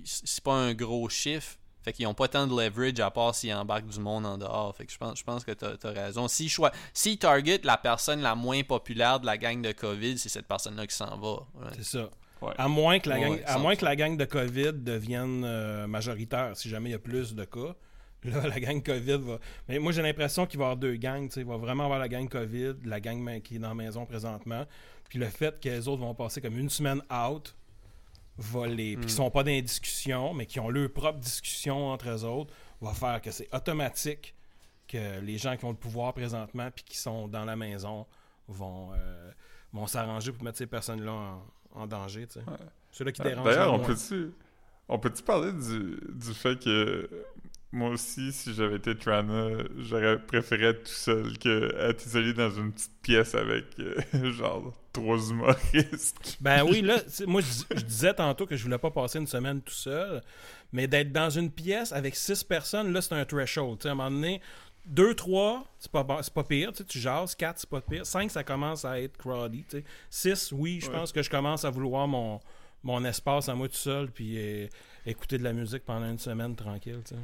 C'est 0.05 0.45
pas 0.45 0.55
un 0.55 0.75
gros 0.75 1.09
chiffre. 1.09 1.57
Fait 1.85 1.93
qu'ils 1.93 2.07
ont 2.07 2.15
pas 2.15 2.29
tant 2.29 2.47
de 2.47 2.53
leverage 2.59 2.99
à 3.01 3.11
part 3.11 3.35
s'ils 3.35 3.53
embarquent 3.53 3.89
du 3.89 4.01
monde 4.01 4.25
en 4.25 4.39
dehors. 4.39 4.75
Fait 4.75 4.87
que 4.87 4.93
je 4.93 4.97
pense, 4.97 5.19
je 5.19 5.25
pense 5.25 5.45
que 5.45 5.53
t'as 5.53 5.75
as 5.83 5.93
raison. 5.93 6.29
S'ils 6.29 6.51
s'ils 6.95 7.19
target 7.19 7.61
la 7.63 7.77
personne 7.77 8.23
la 8.23 8.35
moins 8.35 8.63
populaire 8.63 9.21
de 9.21 9.27
la 9.27 9.37
gang 9.37 9.61
de 9.61 9.73
COVID, 9.73 10.17
c'est 10.17 10.31
cette 10.31 10.47
personne-là 10.47 10.87
qui 10.87 10.97
s'en 10.97 11.19
va. 11.19 11.33
Ouais. 11.55 11.73
C'est 11.77 11.85
ça. 11.85 12.09
Ouais. 12.41 12.55
À 12.57 12.69
moins 12.69 12.99
que 12.99 13.11
la, 13.11 13.21
gang, 13.21 13.33
ouais, 13.33 13.45
à 13.45 13.59
moins 13.59 13.77
que 13.77 13.85
la 13.85 13.97
gang 13.97 14.17
de 14.17 14.25
COVID 14.25 14.73
devienne 14.75 15.45
euh, 15.45 15.87
majoritaire, 15.87 16.57
si 16.57 16.71
jamais 16.71 16.89
il 16.89 16.93
y 16.93 16.97
a 16.97 16.99
plus 16.99 17.35
de 17.35 17.45
cas. 17.45 17.75
Là, 18.25 18.49
la 18.49 18.59
gang 18.59 18.83
COVID 18.83 19.19
va. 19.19 19.39
Mais 19.69 19.79
moi, 19.79 19.93
j'ai 19.93 20.01
l'impression 20.01 20.47
qu'il 20.47 20.59
va 20.59 20.65
y 20.65 20.67
avoir 20.69 20.79
deux 20.79 20.97
gangs. 20.97 21.29
tu. 21.29 21.41
Il 21.41 21.45
va 21.45 21.59
vraiment 21.59 21.85
avoir 21.85 21.99
la 21.99 22.09
gang 22.09 22.27
COVID, 22.27 22.77
la 22.87 22.99
gang 22.99 23.43
qui 23.43 23.57
est 23.57 23.59
dans 23.59 23.69
la 23.69 23.75
maison 23.75 24.07
présentement. 24.07 24.65
Puis 25.11 25.19
le 25.19 25.27
fait 25.27 25.61
que 25.61 25.69
les 25.69 25.87
autres 25.87 26.01
vont 26.01 26.15
passer 26.15 26.41
comme 26.41 26.59
une 26.59 26.71
semaine 26.71 27.03
out, 27.13 27.55
les. 28.67 28.97
Puis 28.97 29.07
qui 29.07 29.13
sont 29.13 29.31
pas 29.31 29.43
dans 29.43 29.51
les 29.51 29.63
discussions, 29.63 30.35
mais 30.35 30.47
qui 30.47 30.61
ont 30.61 30.69
leur 30.71 30.91
propre 30.93 31.19
discussion 31.19 31.89
entre 31.89 32.09
eux 32.11 32.25
autres, 32.25 32.53
va 32.81 32.93
faire 32.93 33.21
que 33.23 33.31
c'est 33.31 33.49
automatique 33.55 34.35
que 34.89 35.21
les 35.21 35.39
gens 35.39 35.57
qui 35.57 35.65
ont 35.65 35.71
le 35.71 35.77
pouvoir 35.77 36.13
présentement 36.13 36.71
puis 36.71 36.85
qui 36.85 36.99
sont 36.99 37.29
dans 37.29 37.45
la 37.45 37.57
maison 37.57 38.07
vont, 38.49 38.91
euh, 38.95 39.31
vont 39.73 39.87
s'arranger 39.87 40.33
pour 40.33 40.45
mettre 40.45 40.59
ces 40.59 40.67
personnes-là 40.67 41.13
en, 41.13 41.43
en 41.73 41.87
danger. 41.87 42.27
tu 42.27 42.35
sais. 42.35 42.41
Ouais. 42.41 42.57
Ceux-là 42.91 43.13
qui 43.13 43.23
Euh, 43.23 43.25
dérangent. 43.25 43.45
D'ailleurs, 43.47 43.73
le 43.75 43.81
on 43.81 43.85
peut-tu 43.85 44.33
on 44.89 44.99
parler 45.25 45.53
du, 45.53 45.99
du 46.13 46.35
fait 46.35 46.63
que 46.63 47.09
moi 47.75 47.91
aussi, 47.91 48.33
si 48.33 48.55
j'avais 48.55 48.77
été 48.77 48.97
Trana, 48.97 49.49
j'aurais 49.79 50.19
préféré 50.21 50.67
être 50.69 50.85
tout 50.85 50.93
seul 50.93 51.37
que 51.39 51.75
être 51.91 52.07
isolé 52.07 52.33
dans 52.33 52.51
une 52.51 52.73
petite 52.73 52.93
pièce 53.03 53.35
avec 53.35 53.65
euh, 53.81 53.97
genre 54.33 54.73
trois 54.93 55.19
humoristes. 55.31 56.37
Ben 56.41 56.63
oui, 56.65 56.81
là, 56.83 56.99
moi, 57.27 57.41
je, 57.41 57.47
dis- 57.47 57.67
je 57.75 57.85
disais 57.85 58.15
tantôt 58.15 58.47
que 58.47 58.57
je 58.57 58.63
voulais 58.63 58.79
pas 58.79 58.91
passer 58.91 59.19
une 59.19 59.27
semaine 59.27 59.61
tout 59.61 59.75
seul, 59.75 60.23
mais 60.73 60.87
d'être 60.87 61.13
dans 61.13 61.31
une 61.31 61.51
pièce 61.51 61.93
avec 61.93 62.17
six 62.17 62.43
personnes, 62.45 62.93
là, 62.93 63.03
c'est 63.03 63.15
un 63.15 63.25
threshold. 63.25 63.79
Tu 63.79 63.83
sais, 63.83 63.89
à 63.89 63.93
un 63.93 63.95
moment 63.97 64.11
donné, 64.11 64.41
deux, 64.87 65.15
trois, 65.15 65.65
c'est 65.79 65.91
pas, 65.91 66.05
pas 66.05 66.45
pire. 66.45 66.71
Tu, 66.73 66.79
sais, 66.79 66.85
tu 66.85 66.99
jases, 66.99 67.35
quatre, 67.35 67.59
c'est 67.59 67.69
pas 67.71 67.81
pire. 67.81 68.05
Cinq, 68.07 68.31
ça 68.31 68.45
commence 68.45 68.85
à 68.85 69.01
être 69.01 69.17
crowdy. 69.17 69.65
Six, 70.11 70.53
oui, 70.53 70.79
je 70.81 70.89
Ouais. 70.91 70.93
pense 70.97 71.11
que 71.13 71.23
je 71.23 71.31
commence 71.31 71.65
à 71.65 71.71
vouloir 71.71 72.07
mon, 72.07 72.39
mon 72.85 73.05
espace 73.05 73.49
à 73.49 73.55
moi 73.55 73.69
tout 73.69 73.75
seul, 73.75 74.11
puis 74.11 74.35
euh, 74.39 74.69
écouter 75.07 75.39
de 75.39 75.43
la 75.45 75.53
musique 75.53 75.85
pendant 75.85 76.09
une 76.09 76.19
semaine 76.19 76.55
tranquille. 76.55 77.03
tu 77.05 77.15
sais. 77.15 77.21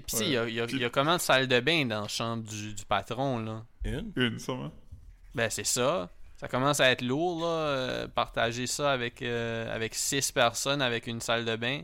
Puis 0.00 0.06
tu 0.06 0.16
sais, 0.16 0.38
Ouais. 0.38 0.48
il 0.50 0.54
y 0.54 0.60
a, 0.60 0.64
y 0.66 0.84
y 0.84 0.90
comment 0.90 1.16
de 1.16 1.20
salle 1.20 1.48
de 1.48 1.60
bain 1.60 1.86
dans 1.86 2.02
la 2.02 2.08
chambre 2.08 2.44
du, 2.44 2.74
du 2.74 2.84
patron, 2.84 3.38
là? 3.40 3.64
Une? 3.84 4.12
Une, 4.16 4.38
sûrement. 4.38 4.70
Ben 5.34 5.50
c'est 5.50 5.66
ça. 5.66 6.10
Ça 6.36 6.46
commence 6.46 6.78
à 6.80 6.90
être 6.90 7.02
lourd, 7.02 7.40
là, 7.40 7.46
euh, 7.46 8.08
partager 8.08 8.66
ça 8.68 8.92
avec, 8.92 9.22
euh, 9.22 9.74
avec 9.74 9.94
six 9.96 10.30
personnes 10.30 10.80
avec 10.82 11.06
une 11.08 11.20
salle 11.20 11.44
de 11.44 11.56
bain. 11.56 11.82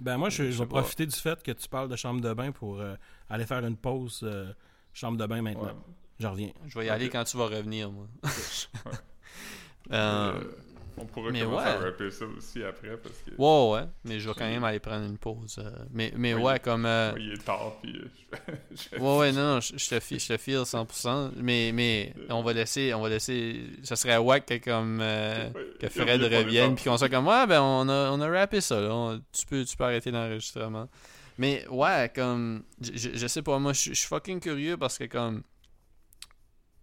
Ben 0.00 0.16
moi, 0.18 0.28
je, 0.28 0.44
Je 0.44 0.50
je 0.50 0.52
sais 0.52 0.58
vais 0.64 0.68
pas. 0.68 0.80
profiter 0.80 1.06
du 1.06 1.16
fait 1.16 1.42
que 1.42 1.52
tu 1.52 1.68
parles 1.68 1.88
de 1.88 1.96
chambre 1.96 2.20
de 2.20 2.32
bain 2.34 2.52
pour 2.52 2.80
euh, 2.80 2.94
aller 3.28 3.46
faire 3.46 3.64
une 3.64 3.76
pause 3.76 4.20
euh, 4.22 4.52
chambre 4.92 5.16
de 5.18 5.26
bain 5.26 5.40
maintenant. 5.42 5.64
Ouais. 5.64 5.74
Je 6.18 6.26
reviens. 6.26 6.50
Je 6.66 6.78
vais 6.78 6.86
y 6.86 6.88
aller 6.90 7.08
quand 7.08 7.24
tu 7.24 7.36
vas 7.38 7.46
revenir, 7.46 7.90
moi. 7.90 8.06
Ouais. 9.90 10.32
On 11.00 11.06
pourrait 11.06 11.32
mais 11.32 11.40
commencer 11.40 11.66
ouais. 11.66 11.72
à 11.72 11.78
rapper 11.78 12.10
ça 12.10 12.24
aussi 12.26 12.62
après 12.62 12.96
parce 12.98 13.14
que 13.18 13.30
Ouais, 13.36 13.72
ouais, 13.80 13.86
mais 14.04 14.20
je 14.20 14.28
vais 14.28 14.34
quand 14.34 14.44
même 14.48 14.62
aller 14.64 14.78
prendre 14.80 15.06
une 15.06 15.16
pause. 15.18 15.56
euh, 15.58 15.70
mais 15.90 16.12
mais 16.16 16.34
Oui. 16.34 16.42
ouais, 16.42 16.58
comme. 16.60 16.84
euh, 16.86 17.12
ouais, 17.14 17.22
il 17.22 17.32
est 17.32 17.44
tard 17.44 17.78
puis 17.82 17.96
euh, 17.96 18.08
je- 18.72 18.96
Ouais, 18.98 19.18
ouais, 19.18 19.32
non, 19.32 19.54
non, 19.54 19.60
je 19.60 19.76
je 19.78 19.88
te 19.88 19.98
file, 20.00 20.20
je 20.20 20.28
te 20.28 20.36
file 20.36 20.58
100%. 20.64 21.32
Mais, 21.36 21.70
mais 21.72 22.12
on 22.28 22.42
va 22.42 22.52
laisser, 22.52 22.92
on 22.94 23.00
va 23.00 23.08
laisser. 23.08 23.62
Ça 23.82 23.96
serait 23.96 24.18
wack 24.18 24.46
que 24.46 24.58
comme. 24.58 25.00
euh, 25.00 25.50
Ouais, 25.52 25.66
que 25.80 25.88
Fred 25.88 26.22
revienne 26.22 26.74
puis 26.74 26.84
qu'on 26.84 26.98
soit 26.98 27.08
comme 27.08 27.26
ouais 27.26 27.46
ben 27.46 27.62
on 27.62 27.88
a 27.88 28.10
on 28.10 28.20
a 28.20 28.28
rappé 28.28 28.60
ça 28.60 28.80
là 28.80 28.94
On- 28.94 29.20
tu 29.32 29.46
peux 29.46 29.64
tu 29.64 29.76
peux 29.76 29.84
arrêter 29.84 30.10
l'enregistrement 30.10 30.88
mais 31.38 31.66
ouais 31.68 32.10
comme 32.14 32.62
je, 32.82 33.26
sais 33.26 33.40
pas 33.42 33.58
moi 33.58 33.72
je 33.72 33.90
je 33.90 33.94
suis 33.94 34.06
fucking 34.08 34.40
curieux 34.40 34.76
parce 34.76 34.98
que 34.98 35.04
comme 35.04 35.42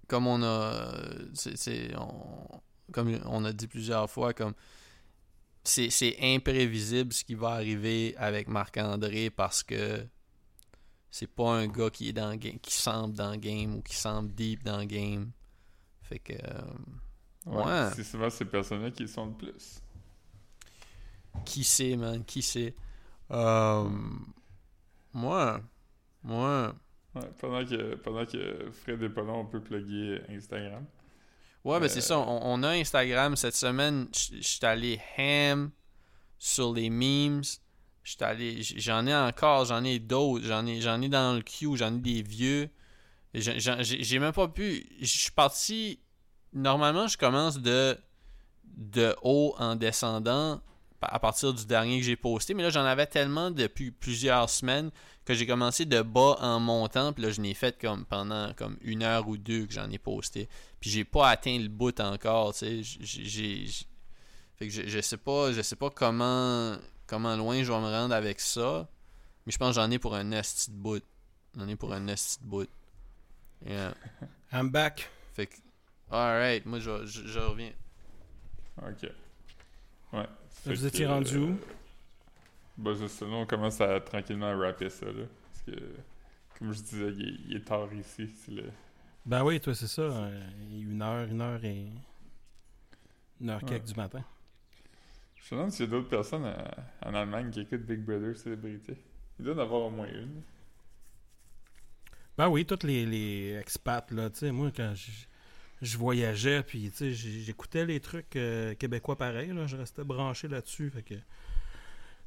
comme 0.08 0.26
on 0.28 0.42
a 0.44 0.94
c'est- 1.34 1.96
on, 1.98 2.60
comme 2.92 3.20
on 3.26 3.46
a 3.46 3.54
dit 3.54 3.68
plusieurs 3.68 4.10
fois 4.10 4.34
comme 4.34 4.54
c'est 5.64 6.16
imprévisible 6.22 7.12
ce 7.12 7.26
qui 7.26 7.36
va 7.36 7.50
arriver 7.50 8.16
avec 8.18 8.48
Marc-André 8.48 9.30
parce 9.30 9.64
que 9.64 10.06
c'est 11.12 11.28
pas 11.28 11.52
un 11.52 11.68
gars 11.68 11.90
qui 11.90 12.10
est 12.10 12.14
dans 12.14 12.30
le 12.30 12.38
game 12.38 12.60
qui 12.60 12.74
semble 12.74 13.14
dans 13.14 13.32
le 13.32 13.38
game 13.38 13.76
ou 13.76 13.82
qui 13.82 13.96
semble 13.96 14.34
deep 14.34 14.64
dans 14.64 14.78
le 14.80 14.86
game 14.86 15.32
fait 16.04 16.20
que 16.20 16.34
euh, 16.34 16.62
Ouais, 17.46 17.64
Ouais. 17.64 17.90
C'est 17.96 18.04
souvent 18.04 18.30
ces 18.30 18.46
personnes-là 18.46 18.92
qui 18.92 19.08
sont 19.08 19.28
le 19.28 19.34
plus. 19.34 19.82
Qui 21.46 21.64
sait, 21.64 21.96
man? 21.96 22.24
Qui 22.26 22.42
sait? 22.42 22.76
Euh, 23.32 23.90
moi, 25.14 25.62
moi, 26.24 26.76
Ouais, 27.16 27.30
pendant 27.40 27.66
que 27.66 27.96
pendant 27.96 28.26
que 28.26 28.70
Fred 28.72 29.02
est 29.02 29.10
pas 29.10 29.24
là, 29.24 29.34
on 29.34 29.46
peut 29.46 29.62
plugger 29.62 30.22
Instagram. 30.30 30.86
Ouais, 31.68 31.80
ben 31.80 31.86
Euh, 31.86 31.90
c'est 31.90 32.02
ça. 32.02 32.18
On, 32.20 32.40
on 32.44 32.64
a 32.64 32.70
Instagram 32.70 33.36
cette 33.36 33.56
semaine. 33.56 34.08
Je 34.14 34.42
suis 34.42 34.66
allé 34.66 35.00
ham 35.18 35.72
sur 36.38 36.74
les 36.74 36.90
memes. 36.90 37.42
J'en 38.04 39.06
ai 39.06 39.16
encore, 39.16 39.66
j'en 39.66 39.84
ai 39.84 40.00
d'autres. 40.00 40.46
J'en 40.46 40.66
ai, 40.66 40.80
j'en 40.82 41.02
ai 41.02 41.10
dans 41.10 41.36
le 41.36 41.42
queue, 41.42 41.76
j'en 41.76 41.94
ai 41.96 42.00
des 42.00 42.22
vieux. 42.22 42.70
J'ai 43.34 44.20
même 44.20 44.32
pas 44.32 44.48
pu. 44.48 44.88
Je 45.02 45.06
suis 45.06 45.32
parti. 45.32 46.00
Normalement, 46.54 47.08
je 47.08 47.18
commence 47.18 47.60
de 47.60 47.98
de 48.64 49.16
haut 49.24 49.56
en 49.58 49.76
descendant 49.76 50.62
à 51.02 51.20
partir 51.20 51.54
du 51.54 51.66
dernier 51.66 52.00
que 52.00 52.06
j'ai 52.06 52.16
posté. 52.16 52.54
Mais 52.54 52.64
là, 52.64 52.70
j'en 52.70 52.86
avais 52.86 53.06
tellement 53.06 53.52
depuis 53.52 53.92
plusieurs 53.92 54.50
semaines 54.50 54.92
que 55.26 55.34
j'ai 55.34 55.46
commencé 55.46 55.86
de 55.86 56.02
bas 56.02 56.38
en 56.40 56.60
montant. 56.60 57.14
Puis 57.14 57.24
là, 57.24 57.32
je 57.32 57.42
n'ai 57.42 57.54
fait 57.54 57.80
comme 57.80 58.06
pendant 58.06 58.54
comme 58.54 58.78
une 58.82 59.04
heure 59.04 59.28
ou 59.28 59.38
deux 59.38 59.66
que 59.66 59.74
j'en 59.74 59.90
ai 59.92 59.98
posté. 59.98 60.50
Puis 60.80 60.90
j'ai 60.90 61.04
pas 61.04 61.30
atteint 61.30 61.58
le 61.58 61.68
bout 61.68 62.00
encore. 62.00 62.54
Tu 62.54 62.84
sais, 62.84 63.00
j'ai, 63.02 63.68
fait 64.56 64.68
que 64.68 64.74
je, 64.74 64.88
je 64.88 65.02
sais 65.02 65.18
pas, 65.18 65.52
je 65.52 65.62
sais 65.62 65.76
pas 65.76 65.90
comment 65.90 66.78
comment 67.06 67.36
loin 67.36 67.64
je 67.64 67.72
vais 67.72 67.80
me 67.80 67.92
rendre 67.92 68.14
avec 68.14 68.40
ça. 68.40 68.88
Mais 69.46 69.52
je 69.52 69.58
pense 69.58 69.76
que 69.76 69.82
j'en 69.82 69.92
ai 69.92 70.00
pour 70.00 70.16
un 70.16 70.32
esti 70.32 70.72
de 70.72 70.76
bout. 70.76 71.04
J'en 71.56 71.68
ai 71.68 71.76
pour 71.76 71.94
un 71.94 72.08
esti 72.08 72.40
de 72.42 72.50
bout. 72.50 72.70
Yeah. 73.66 73.94
I'm 74.52 74.70
back. 74.70 75.10
Fait 75.34 75.48
que, 75.48 75.56
alright, 76.12 76.66
moi 76.66 76.80
je, 76.80 77.06
je, 77.06 77.28
je 77.28 77.40
reviens. 77.40 77.72
Ok. 78.82 79.10
Ouais. 80.14 80.28
Vous 80.66 80.86
étiez 80.86 81.06
rendu 81.06 81.36
euh, 81.38 81.40
où? 81.42 81.60
Bah, 82.78 82.92
c'est 82.98 83.08
ça. 83.08 83.26
Là, 83.26 83.32
on 83.34 83.46
commence 83.46 83.80
à 83.82 84.00
tranquillement 84.02 84.58
rapper 84.58 84.90
ça, 84.90 85.06
là. 85.06 85.24
Parce 85.52 85.62
que, 85.66 85.84
comme 86.58 86.74
je 86.74 86.82
disais, 86.82 87.08
il 87.14 87.22
est, 87.30 87.36
il 87.50 87.56
est 87.58 87.66
tard 87.66 87.92
ici. 87.94 88.30
Le... 88.50 88.64
Ben 89.26 89.44
oui, 89.44 89.60
toi, 89.60 89.74
c'est 89.76 89.88
ça. 89.88 90.02
euh, 90.02 90.50
une 90.72 91.02
heure, 91.02 91.28
une 91.28 91.42
heure 91.42 91.64
et. 91.64 91.88
Une 93.40 93.50
heure 93.52 93.62
Ouais. 93.64 93.70
quelques 93.70 93.86
du 93.86 93.94
matin. 93.94 94.24
Je 95.36 95.54
me 95.56 95.60
demande 95.60 95.72
s'il 95.72 95.86
y 95.86 95.88
a 95.88 95.92
d'autres 95.92 96.10
personnes 96.10 96.46
à- 96.46 96.76
en 97.06 97.14
Allemagne 97.14 97.50
qui 97.52 97.62
écoutent 97.62 97.86
Big 97.86 98.00
Brother 98.00 98.36
Célébrité. 98.36 98.98
Il 99.40 99.46
doit 99.46 99.54
y 99.54 99.58
en 99.58 99.62
avoir 99.62 99.82
au 99.84 99.90
moins 99.90 100.08
une. 100.08 100.42
Ben 102.38 102.50
oui, 102.50 102.66
tous 102.66 102.86
les, 102.86 103.06
les 103.06 103.56
expats, 103.60 104.12
là, 104.12 104.30
tu 104.30 104.40
sais, 104.40 104.52
moi, 104.52 104.72
quand 104.76 104.94
je, 104.96 105.12
je 105.82 105.98
voyageais, 105.98 106.64
puis, 106.64 106.90
tu 106.92 106.98
sais, 106.98 107.12
j'ai- 107.14 107.42
j'écoutais 107.42 107.86
les 107.86 108.00
trucs 108.00 108.36
euh, 108.36 108.74
québécois 108.76 109.16
pareil, 109.18 109.52
là, 109.54 109.68
je 109.68 109.78
restais 109.78 110.04
branché 110.04 110.48
là-dessus, 110.48 110.90
fait 110.90 111.04
que 111.04 111.16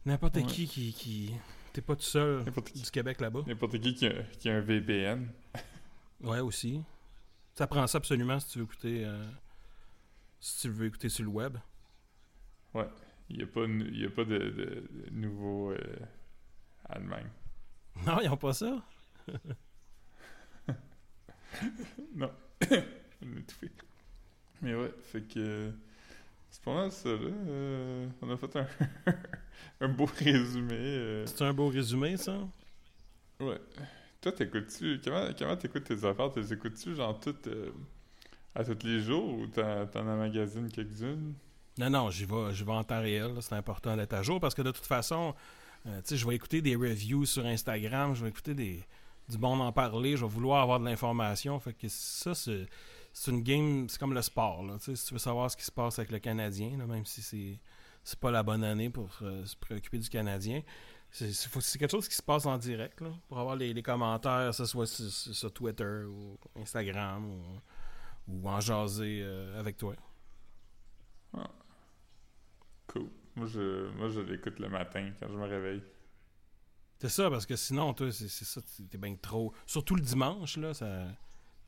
n'importe 0.06 0.36
Ouais. 0.36 0.44
qui 0.44 0.66
qui... 0.66 0.92
qui... 0.92 1.32
T'es 1.72 1.80
pas 1.82 1.94
tout 1.94 2.02
seul 2.02 2.42
N'importe 2.44 2.70
qui. 2.72 2.80
du 2.82 2.90
Québec 2.90 3.20
là-bas. 3.20 3.42
N'importe 3.46 3.78
qui 3.80 3.94
qui 3.94 4.06
a, 4.06 4.22
qui 4.38 4.48
a 4.50 4.56
un 4.56 4.60
VPN. 4.60 5.28
Ouais, 6.20 6.40
aussi. 6.40 6.82
Ça 7.54 7.66
prend 7.68 7.86
ça 7.86 7.98
absolument 7.98 8.40
si 8.40 8.48
tu 8.48 8.58
veux 8.58 8.64
écouter... 8.64 9.04
euh, 9.04 9.24
si 10.40 10.60
tu 10.62 10.68
veux 10.70 10.86
écouter 10.86 11.08
sur 11.08 11.22
le 11.24 11.30
web. 11.30 11.56
Il 13.28 13.36
n'y 13.36 13.42
a 13.42 13.46
pas, 13.46 13.66
y 13.66 14.04
a 14.04 14.10
pas 14.10 14.24
de, 14.24 14.38
de- 14.38 14.88
de 14.90 15.10
nouveau 15.10 15.70
euh, 15.70 15.78
Allemagne. 16.88 17.28
Non, 18.06 18.20
ils 18.20 18.28
ont 18.28 18.36
pas 18.36 18.52
ça? 18.52 18.82
non. 22.14 22.30
Mais 24.62 24.74
ouais, 24.74 24.92
fait 25.02 25.22
que. 25.22 25.72
C'est 26.50 26.62
pas 26.62 26.74
mal 26.74 26.90
ça, 26.90 27.08
là. 27.10 27.16
Euh, 27.48 28.06
on 28.20 28.30
a 28.30 28.36
fait 28.36 28.56
un, 28.56 28.66
un 29.80 29.88
beau 29.88 30.04
résumé. 30.06 30.74
euh. 30.74 31.24
C'est 31.26 31.42
un 31.44 31.52
beau 31.54 31.68
résumé, 31.68 32.16
ça? 32.16 32.36
Ouais. 33.38 33.58
Toi, 34.20 34.32
t'écoutes-tu. 34.32 35.00
Comment 35.04 35.28
comment 35.38 35.56
t'écoutes 35.56 35.84
tes 35.84 36.04
affaires? 36.04 36.32
T'es 36.32 36.52
écoutes-tu, 36.52 36.94
genre, 36.94 37.18
toutes. 37.20 37.46
euh, 37.46 37.70
à 38.54 38.64
tous 38.64 38.84
les 38.84 39.00
jours 39.00 39.32
ou 39.38 39.46
t'en 39.46 39.86
t'en 39.86 40.00
emmagasines 40.08 40.68
quelques-unes? 40.70 41.34
Non, 41.78 41.88
non, 41.88 42.10
j'y 42.10 42.24
vais, 42.24 42.52
j'y 42.52 42.64
vais 42.64 42.72
en 42.72 42.82
temps 42.82 43.00
réel. 43.00 43.32
là. 43.34 43.40
C'est 43.40 43.54
important 43.54 43.96
d'être 43.96 44.12
à 44.12 44.22
jour 44.24 44.40
parce 44.40 44.54
que 44.56 44.62
de 44.62 44.72
toute 44.72 44.86
façon, 44.86 45.34
euh, 45.86 46.00
tu 46.02 46.08
sais, 46.08 46.16
je 46.16 46.26
vais 46.26 46.34
écouter 46.34 46.60
des 46.60 46.74
reviews 46.74 47.24
sur 47.26 47.46
Instagram, 47.46 48.14
je 48.16 48.24
vais 48.24 48.28
écouter 48.30 48.54
des, 48.54 48.84
du 49.28 49.38
bon 49.38 49.58
en 49.60 49.70
parler, 49.72 50.16
je 50.16 50.24
vais 50.24 50.30
vouloir 50.30 50.62
avoir 50.62 50.80
de 50.80 50.84
l'information. 50.84 51.58
Fait 51.60 51.72
que 51.72 51.86
ça, 51.88 52.34
c'est, 52.34 52.66
c'est 53.12 53.30
une 53.30 53.42
game, 53.42 53.88
c'est 53.88 53.98
comme 53.98 54.14
le 54.14 54.22
sport. 54.22 54.62
Là, 54.62 54.76
si 54.78 54.94
tu 54.94 55.14
veux 55.14 55.18
savoir 55.18 55.50
ce 55.50 55.56
qui 55.56 55.64
se 55.64 55.72
passe 55.72 55.98
avec 55.98 56.10
le 56.10 56.18
Canadien, 56.18 56.76
là, 56.78 56.86
même 56.86 57.04
si 57.04 57.22
c'est, 57.22 57.58
c'est 58.04 58.18
pas 58.18 58.30
la 58.30 58.42
bonne 58.42 58.64
année 58.64 58.90
pour 58.90 59.10
euh, 59.22 59.44
se 59.44 59.56
préoccuper 59.56 59.98
du 59.98 60.08
Canadien. 60.08 60.62
C'est, 61.10 61.32
quelque 61.78 61.90
chose 61.90 62.08
qui 62.08 62.14
se 62.14 62.22
passe 62.22 62.46
en 62.46 62.56
direct 62.56 63.00
là, 63.00 63.10
pour 63.28 63.40
avoir 63.40 63.56
les, 63.56 63.74
les 63.74 63.82
commentaires, 63.82 64.50
que 64.50 64.56
ce 64.56 64.64
soit 64.64 64.86
sur, 64.86 65.52
Twitter 65.52 66.04
ou 66.04 66.38
Instagram 66.54 67.26
ou, 67.26 67.42
ou 68.28 68.48
en 68.48 68.60
jaser 68.60 69.20
euh, 69.22 69.58
avec 69.58 69.76
toi. 69.76 69.96
Cool. 72.86 73.08
Moi, 73.36 73.46
je, 73.46 73.90
moi, 73.92 74.08
je 74.08 74.20
l'écoute 74.20 74.58
le 74.58 74.68
matin 74.68 75.10
quand 75.18 75.28
je 75.28 75.36
me 75.36 75.46
réveille. 75.46 75.82
C'est 76.98 77.08
ça, 77.08 77.30
parce 77.30 77.46
que 77.46 77.56
sinon, 77.56 77.94
toi, 77.94 78.12
c'est 78.12 78.28
c'est 78.28 78.44
ça, 78.44 78.60
t'es 78.90 78.98
bien 78.98 79.14
trop. 79.16 79.54
Surtout 79.66 79.94
le 79.94 80.02
dimanche, 80.02 80.56
là, 80.58 80.74
ça. 80.74 81.06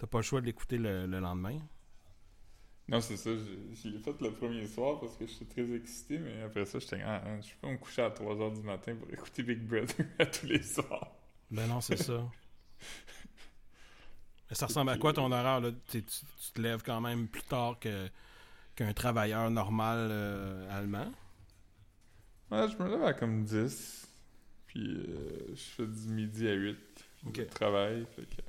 T'as 0.03 0.09
pas 0.09 0.19
le 0.19 0.23
choix 0.23 0.41
de 0.41 0.47
l'écouter 0.47 0.79
le, 0.79 1.07
le 1.07 1.21
lendemain. 1.21 1.61
Non, 2.89 3.01
c'est 3.01 3.17
ça. 3.17 3.31
Je, 3.31 3.73
je 3.73 3.89
l'ai 3.89 4.01
fait 4.01 4.21
le 4.21 4.33
premier 4.33 4.67
soir 4.67 4.99
parce 4.99 5.17
que 5.17 5.29
j'étais 5.29 5.45
très 5.45 5.77
excité, 5.77 6.19
mais 6.19 6.43
après 6.43 6.65
ça, 6.65 6.81
j'étais 6.81 7.01
ah, 7.03 7.23
ah, 7.25 7.41
je 7.41 7.51
peux 7.51 7.59
pas 7.61 7.69
me 7.69 7.77
coucher 7.79 8.03
à 8.03 8.11
3h 8.11 8.53
du 8.53 8.63
matin 8.63 8.97
pour 8.97 9.09
écouter 9.13 9.45
Big 9.45 9.61
Brother 9.61 10.05
à 10.19 10.27
tous 10.27 10.47
les 10.47 10.61
soirs. 10.61 11.13
Ben 11.53 11.69
non, 11.69 11.81
c'est 11.81 11.99
ça. 11.99 12.15
Mais 14.51 14.57
ça 14.57 14.67
ressemble 14.67 14.91
à 14.91 14.99
quoi 14.99 15.13
ton 15.13 15.31
horaire, 15.31 15.61
là? 15.61 15.71
Tu, 15.87 16.03
tu 16.03 16.53
te 16.53 16.61
lèves 16.61 16.83
quand 16.83 17.01
même 17.01 17.29
plus 17.29 17.45
tard 17.45 17.79
que 17.79 18.09
qu'un 18.75 18.93
travailleur 18.95 19.53
normal 19.53 20.09
euh, 20.11 20.77
allemand? 20.77 21.13
Ouais, 22.51 22.67
je 22.69 22.77
me 22.83 22.91
lève 22.91 23.05
à 23.05 23.15
comme 23.15 23.45
10. 23.45 24.09
Puis 24.67 24.97
euh, 24.97 25.55
je 25.55 25.63
fais 25.63 25.87
du 25.87 26.09
midi 26.09 26.49
à 26.49 26.55
8. 26.55 26.77
Ok. 27.29 27.39
de 27.39 27.45
travail. 27.45 28.05
Fait 28.17 28.23
que... 28.23 28.43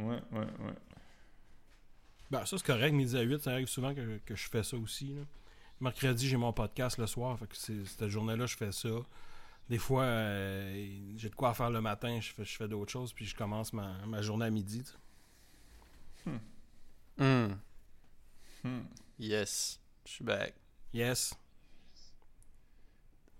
Ouais, 0.00 0.20
ouais, 0.32 0.46
ouais. 0.60 0.74
Ben, 2.30 2.46
ça, 2.46 2.56
c'est 2.58 2.66
correct, 2.66 2.92
midi 2.92 3.16
à 3.16 3.22
8, 3.22 3.42
ça 3.42 3.52
arrive 3.52 3.68
souvent 3.68 3.94
que, 3.94 4.18
que 4.24 4.34
je 4.36 4.48
fais 4.48 4.62
ça 4.62 4.76
aussi. 4.76 5.14
là. 5.14 5.22
Mercredi, 5.80 6.28
j'ai 6.28 6.36
mon 6.36 6.52
podcast 6.52 6.98
le 6.98 7.06
soir, 7.06 7.38
fait 7.38 7.46
que 7.46 7.56
c'est- 7.56 7.84
cette 7.86 8.08
journée-là, 8.08 8.46
je 8.46 8.56
fais 8.56 8.70
ça. 8.72 8.88
Des 9.68 9.78
fois, 9.78 10.02
euh, 10.04 10.88
j'ai 11.16 11.28
de 11.30 11.34
quoi 11.34 11.54
faire 11.54 11.70
le 11.70 11.80
matin, 11.80 12.20
je 12.20 12.32
fais, 12.32 12.44
je 12.44 12.56
fais 12.56 12.68
d'autres 12.68 12.90
choses, 12.92 13.12
puis 13.12 13.24
je 13.24 13.34
commence 13.34 13.72
ma, 13.72 13.94
ma 14.06 14.20
journée 14.22 14.46
à 14.46 14.50
midi. 14.50 14.82
tu 14.82 14.90
sais. 16.24 16.30
Hmm. 17.18 17.54
Hmm. 18.62 18.82
Yes. 19.18 19.80
Je 20.06 20.10
suis 20.12 20.24
back. 20.24 20.54
Yes. 20.92 21.34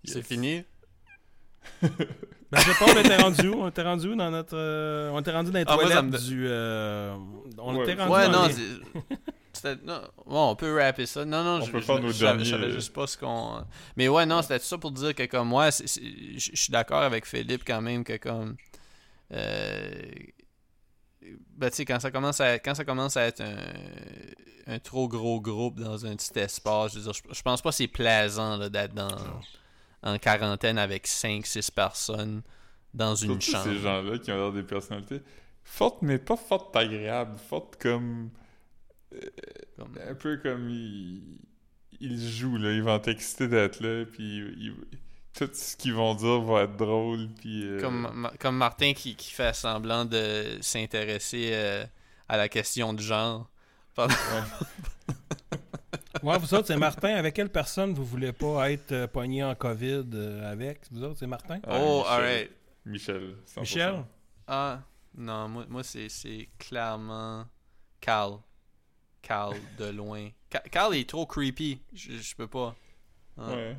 C'est 0.04 0.22
fini? 0.22 0.64
Ben, 1.82 2.58
je 2.58 2.70
sais 2.72 2.78
pas, 2.78 2.86
on 2.92 2.98
était 2.98 3.16
rendu 3.16 3.48
où? 3.48 3.62
On 3.62 3.68
était 3.68 3.82
rendu 3.82 4.08
où 4.08 4.16
dans 4.16 4.30
notre. 4.30 4.56
euh, 4.56 5.10
on 5.12 5.20
était 5.20 5.30
rendu 5.30 5.52
dans 5.52 5.58
les 5.58 5.64
Ah, 5.68 5.74
moi, 5.76 5.84
toilettes 5.84 6.04
me- 6.04 6.18
du. 6.18 6.46
euh, 6.48 7.14
on 7.58 7.76
Ouais. 7.76 7.82
était 7.84 7.94
rendu 8.02 8.12
Ouais, 8.12 8.28
dans 8.28 8.42
non, 8.42 8.48
les- 8.48 9.76
bon, 10.26 10.50
on 10.50 10.56
peut 10.56 10.76
rapper 10.76 11.06
ça. 11.06 11.24
Non, 11.24 11.44
non, 11.44 11.58
On 11.58 11.60
je, 11.60 11.70
peut 11.70 11.78
je- 11.80 11.84
je 12.08 12.12
savais- 12.12 12.44
je 12.44 12.50
savais 12.50 12.66
euh, 12.66 12.72
juste 12.72 12.92
pas 12.92 13.06
ce 13.06 13.16
qu'on. 13.16 13.62
Mais 13.96 14.08
ouais, 14.08 14.26
non, 14.26 14.42
c'était 14.42 14.58
ça 14.58 14.78
pour 14.78 14.90
dire 14.90 15.14
que, 15.14 15.24
comme 15.26 15.48
moi, 15.48 15.70
je 15.70 15.86
suis 16.54 16.70
d'accord 16.72 17.02
avec 17.02 17.24
Philippe 17.26 17.62
quand 17.64 17.80
même 17.80 18.02
que, 18.02 18.16
comme. 18.16 18.56
Euh, 19.32 20.00
ben, 21.56 21.70
tu 21.70 21.76
sais, 21.76 21.84
quand 21.84 22.00
ça 22.00 22.10
commence 22.10 22.40
à 22.40 22.58
quand 22.58 22.74
ça 22.74 22.84
commence 22.84 23.16
à 23.16 23.22
être 23.26 23.42
un, 23.42 24.74
un 24.74 24.78
trop 24.80 25.06
gros 25.08 25.40
groupe 25.40 25.78
dans 25.78 26.04
un 26.04 26.16
petit 26.16 26.36
espace, 26.38 26.92
je 26.94 26.98
veux 26.98 27.04
dire, 27.04 27.12
je, 27.12 27.34
je 27.34 27.42
pense 27.42 27.62
pas 27.62 27.70
que 27.70 27.76
c'est 27.76 27.86
plaisant 27.86 28.56
là, 28.56 28.68
d'être 28.68 28.94
dans 28.94 29.08
en 30.02 30.18
quarantaine 30.18 30.78
avec 30.78 31.06
5-6 31.06 31.70
personnes 31.70 32.42
dans 32.94 33.14
une 33.14 33.40
chambre. 33.40 33.64
ces 33.64 33.78
gens-là 33.78 34.18
qui 34.18 34.32
ont 34.32 34.36
l'air 34.36 34.52
des 34.52 34.62
personnalités 34.62 35.20
fortes, 35.62 36.02
mais 36.02 36.18
pas 36.18 36.36
fortes 36.36 36.74
agréables. 36.76 37.38
Fortes 37.48 37.76
comme. 37.80 38.30
Comme- 39.76 39.98
Un 40.08 40.14
peu 40.14 40.36
comme 40.38 40.68
ils, 40.70 41.22
ils 42.00 42.28
jouent, 42.30 42.56
là. 42.58 42.72
Ils 42.72 42.82
vont 42.82 42.96
être 42.96 43.08
excités 43.08 43.48
d'être 43.48 43.80
là, 43.80 44.04
puis 44.06 44.38
ils- 44.38 44.74
tout 45.32 45.48
ce 45.52 45.76
qu'ils 45.76 45.94
vont 45.94 46.14
dire 46.14 46.40
va 46.42 46.62
être 46.62 46.76
drôle, 46.76 47.28
puis. 47.40 47.64
euh, 47.64 47.80
Comme, 47.80 48.30
comme 48.40 48.56
Martin 48.56 48.92
qui, 48.94 49.14
qui 49.16 49.30
fait 49.32 49.54
semblant 49.54 50.04
de 50.04 50.44
s'intéresser 50.60 51.50
euh, 51.52 51.84
à 52.28 52.36
la 52.36 52.48
question 52.48 52.92
de 52.92 53.00
genre. 53.00 53.48
Ouais, 53.98 54.06
vous 56.22 56.54
autres, 56.54 56.66
c'est 56.66 56.76
Martin. 56.76 57.14
Avec 57.14 57.34
quelle 57.34 57.48
personne 57.50 57.92
vous 57.94 58.04
voulez 58.04 58.32
pas 58.32 58.70
être 58.70 58.92
euh, 58.92 59.06
pogné 59.06 59.42
en 59.44 59.54
COVID 59.54 60.04
euh, 60.14 60.50
avec? 60.50 60.80
Vous 60.90 61.02
autres, 61.02 61.18
c'est 61.18 61.26
Martin? 61.26 61.60
Ah, 61.66 61.78
oh, 61.80 61.98
Michel. 61.98 62.12
alright. 62.12 62.50
Michel. 62.86 63.34
100%. 63.56 63.60
Michel? 63.60 64.04
Ah, 64.46 64.80
non, 65.16 65.48
moi, 65.48 65.64
moi 65.68 65.82
c'est, 65.82 66.08
c'est 66.08 66.48
clairement 66.58 67.44
Carl. 68.00 68.38
Carl 69.22 69.56
de 69.78 69.86
loin. 69.86 70.28
Ca- 70.50 70.62
Carl 70.70 70.94
est 70.94 71.08
trop 71.08 71.26
creepy. 71.26 71.80
Je, 71.92 72.12
je 72.12 72.34
peux 72.34 72.46
pas. 72.46 72.74
Ah. 73.38 73.50
Ouais. 73.54 73.76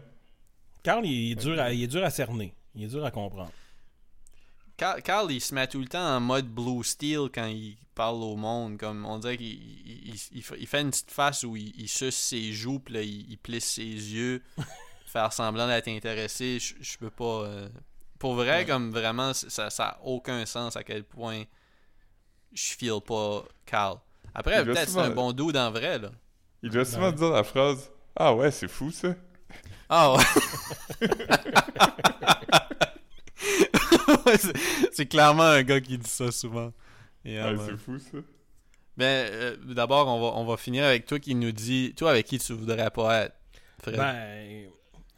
Carl, 0.83 1.05
il 1.05 1.31
est, 1.31 1.35
dur 1.35 1.59
à, 1.59 1.71
il 1.73 1.83
est 1.83 1.87
dur 1.87 2.03
à 2.03 2.09
cerner. 2.09 2.53
Il 2.75 2.83
est 2.83 2.87
dur 2.87 3.03
à 3.05 3.11
comprendre. 3.11 3.51
Carl, 4.81 5.01
Carl, 5.03 5.31
il 5.31 5.39
se 5.41 5.53
met 5.53 5.67
tout 5.67 5.79
le 5.79 5.85
temps 5.87 6.15
en 6.17 6.19
mode 6.19 6.47
Blue 6.47 6.83
Steel 6.83 7.29
quand 7.31 7.45
il 7.45 7.77
parle 7.93 8.15
au 8.23 8.35
monde. 8.35 8.77
Comme 8.79 9.05
on 9.05 9.19
dirait 9.19 9.37
qu'il 9.37 9.45
il, 9.47 10.15
il- 10.15 10.43
il 10.59 10.67
fait- 10.67 10.81
une 10.81 10.89
petite 10.89 11.11
face 11.11 11.43
où 11.43 11.55
il, 11.55 11.71
il 11.77 11.87
suce 11.87 12.15
ses 12.17 12.51
joues, 12.51 12.79
puis 12.79 12.95
là, 12.95 13.01
il, 13.03 13.29
il 13.29 13.37
plisse 13.37 13.73
ses 13.73 13.83
yeux, 13.83 14.41
faire 15.05 15.31
semblant 15.33 15.67
d'être 15.67 15.87
intéressé. 15.87 16.57
Je, 16.59 16.73
je 16.81 16.97
peux 16.97 17.11
pas. 17.11 17.43
euh, 17.45 17.69
Pour 18.17 18.33
vrai, 18.33 18.61
Ouais. 18.61 18.65
comme 18.65 18.89
vraiment, 18.89 19.35
ça, 19.35 19.69
ça 19.69 19.85
a 19.85 19.99
aucun 20.01 20.47
sens 20.47 20.75
à 20.75 20.83
quel 20.83 21.03
point 21.03 21.43
je 22.51 22.73
feel 22.75 23.01
pas 23.05 23.43
Carl. 23.67 23.99
Après, 24.33 24.65
peut-être 24.65 24.89
c'est 24.89 24.97
un 24.97 25.11
bon 25.11 25.31
dude 25.31 25.57
en 25.57 25.69
vrai, 25.69 25.99
là. 25.99 26.09
Il 26.63 26.71
doit 26.71 26.85
souvent 26.85 27.09
Ouais. 27.09 27.13
dire 27.13 27.29
la 27.29 27.43
phrase 27.43 27.91
Ah 28.15 28.33
ouais, 28.33 28.49
c'est 28.49 28.67
fou 28.67 28.89
ça. 28.89 29.13
Ah 29.89 30.13
ouais. 30.15 30.23
Ouais, 34.31 34.37
c'est- 34.91 35.05
clairement 35.07 35.43
un 35.43 35.63
gars 35.63 35.79
qui 35.81 35.97
dit 35.97 36.09
ça 36.09 36.31
souvent. 36.31 36.71
Yeah, 37.25 37.47
Ah, 37.47 37.53
man. 37.53 37.65
c'est 37.69 37.77
fou 37.77 37.99
ça. 37.99 38.17
Ben, 38.97 39.05
euh, 39.31 39.55
d'abord, 39.73 40.07
on 40.07 40.19
va, 40.19 40.37
on 40.37 40.45
va 40.45 40.57
finir 40.57 40.83
avec 40.83 41.05
toi 41.05 41.19
qui 41.19 41.33
nous 41.35 41.51
dit, 41.51 41.93
toi 41.95 42.11
avec 42.11 42.25
qui 42.25 42.39
tu 42.39 42.53
voudrais 42.53 42.89
pas 42.91 43.25
être, 43.25 43.35
Fred. 43.81 43.95
Ben, 43.95 44.67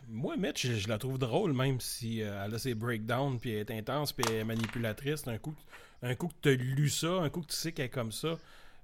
moi, 0.10 0.38
Mitch, 0.38 0.68
je, 0.68 0.74
je 0.74 0.88
la 0.88 0.98
trouve 0.98 1.18
drôle, 1.18 1.54
même 1.54 1.80
si 1.80 2.22
euh, 2.22 2.44
elle 2.46 2.54
a 2.54 2.60
ses 2.60 2.76
breakdowns, 2.76 3.40
puis 3.40 3.52
elle 3.52 3.60
est 3.60 3.72
intense, 3.72 4.14
puis 4.14 4.26
elle 4.30 4.36
est 4.36 4.44
manipulatrice. 4.44 5.28
Un 5.28 5.38
coup, 5.38 5.56
un 6.02 6.14
coup 6.16 6.28
que 6.28 6.34
tu 6.42 6.50
as 6.50 6.54
lu 6.54 6.88
ça, 6.90 7.08
un 7.14 7.30
coup 7.30 7.42
que 7.42 7.48
tu 7.48 7.56
sais 7.56 7.72
qu'elle 7.72 7.86
est 7.86 7.90
comme 7.90 8.12
ça. 8.12 8.38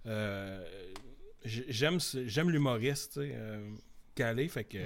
euh, 0.07 0.65
j'aime 1.45 1.99
l'humoriste, 2.49 3.13
tu 3.13 3.19
sais, 3.21 3.31
euh, 3.35 3.69
calé, 4.15 4.47
fait 4.49 4.63
que 4.65 4.77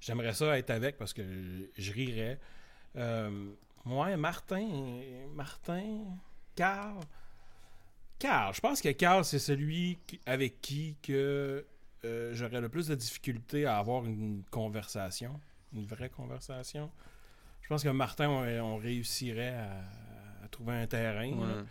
j'aimerais 0.00 0.34
ça 0.34 0.56
être 0.58 0.70
avec 0.70 0.96
parce 0.98 1.12
que 1.12 1.22
je, 1.22 1.82
je 1.82 1.92
rirais. 1.92 2.38
Ouais, 3.86 4.16
Martin, 4.16 5.00
Martin, 5.34 6.04
Carl. 6.54 7.00
Carl, 8.18 8.52
je 8.54 8.60
pense 8.60 8.80
que 8.80 8.90
Carl, 8.90 9.24
c'est 9.24 9.38
celui 9.38 9.98
avec 10.26 10.60
qui 10.60 10.96
que 11.02 11.64
euh, 12.04 12.30
j'aurais 12.34 12.60
le 12.60 12.68
plus 12.68 12.88
de 12.88 12.94
difficulté 12.94 13.64
à 13.66 13.78
avoir 13.78 14.04
une 14.04 14.42
conversation, 14.50 15.40
une 15.72 15.86
vraie 15.86 16.10
conversation. 16.10 16.90
Je 17.62 17.68
pense 17.68 17.82
que 17.84 17.88
Martin, 17.90 18.28
on, 18.28 18.44
on 18.60 18.76
réussirait 18.76 19.54
à, 19.54 20.44
à 20.44 20.48
trouver 20.48 20.74
un 20.74 20.86
terrain. 20.86 21.30
Ouais. 21.32 21.64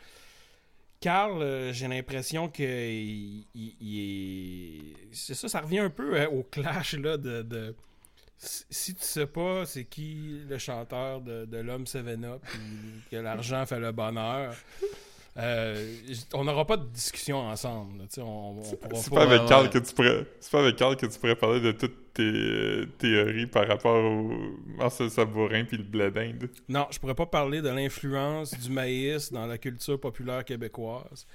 Carl, 0.99 1.41
euh, 1.41 1.71
j'ai 1.73 1.87
l'impression 1.87 2.49
que 2.49 2.63
il, 2.63 3.45
il- 3.53 3.75
il 3.81 3.99
est. 3.99 4.95
C'est 5.11 5.35
ça, 5.35 5.47
ça 5.47 5.61
revient 5.61 5.79
un 5.79 5.89
peu 5.89 6.19
euh, 6.19 6.27
au 6.29 6.43
clash 6.43 6.93
là, 6.95 7.17
de, 7.17 7.41
de- 7.43 7.75
Si 8.39 8.93
tu 8.93 9.03
sais 9.03 9.25
pas 9.25 9.65
c'est 9.65 9.85
qui 9.85 10.41
le 10.47 10.57
chanteur 10.57 11.21
de, 11.21 11.45
de 11.45 11.57
l'homme 11.57 11.85
7-Up, 11.85 12.41
puis 12.43 12.59
que 13.11 13.15
l'argent 13.17 13.65
fait 13.65 13.79
le 13.79 13.91
bonheur, 13.91 14.53
euh, 15.37 15.97
on 16.33 16.43
n'aura 16.45 16.65
pas 16.65 16.77
de 16.77 16.85
discussion 16.87 17.37
ensemble. 17.37 18.03
C'est 18.09 18.21
pas. 19.11 19.21
avec 19.21 19.45
Carl 19.45 19.69
que 19.69 19.77
tu 19.77 19.93
pourrais. 19.93 20.25
C'est 20.39 20.51
pas 20.51 20.59
avec 20.59 20.75
Carl 20.75 20.95
que 20.95 21.05
tu 21.05 21.19
pourrais 21.19 21.35
parler 21.35 21.61
de 21.61 21.71
toutes 21.73 22.13
tes 22.13 22.23
euh, 22.23 22.87
théories 22.97 23.45
par 23.45 23.67
rapport 23.67 24.03
au 24.03 24.31
Marcel 24.77 25.11
Sabourin 25.11 25.65
puis 25.65 25.77
le 25.77 25.83
blé 25.83 26.09
d'Inde. 26.09 26.49
Non, 26.67 26.87
je 26.89 26.97
pourrais 26.97 27.13
pas 27.13 27.27
parler 27.27 27.61
de 27.61 27.69
l'influence 27.69 28.57
du 28.57 28.71
maïs 28.71 29.31
dans 29.31 29.45
la 29.45 29.59
culture 29.59 29.99
populaire 29.99 30.43
québécoise. 30.43 31.27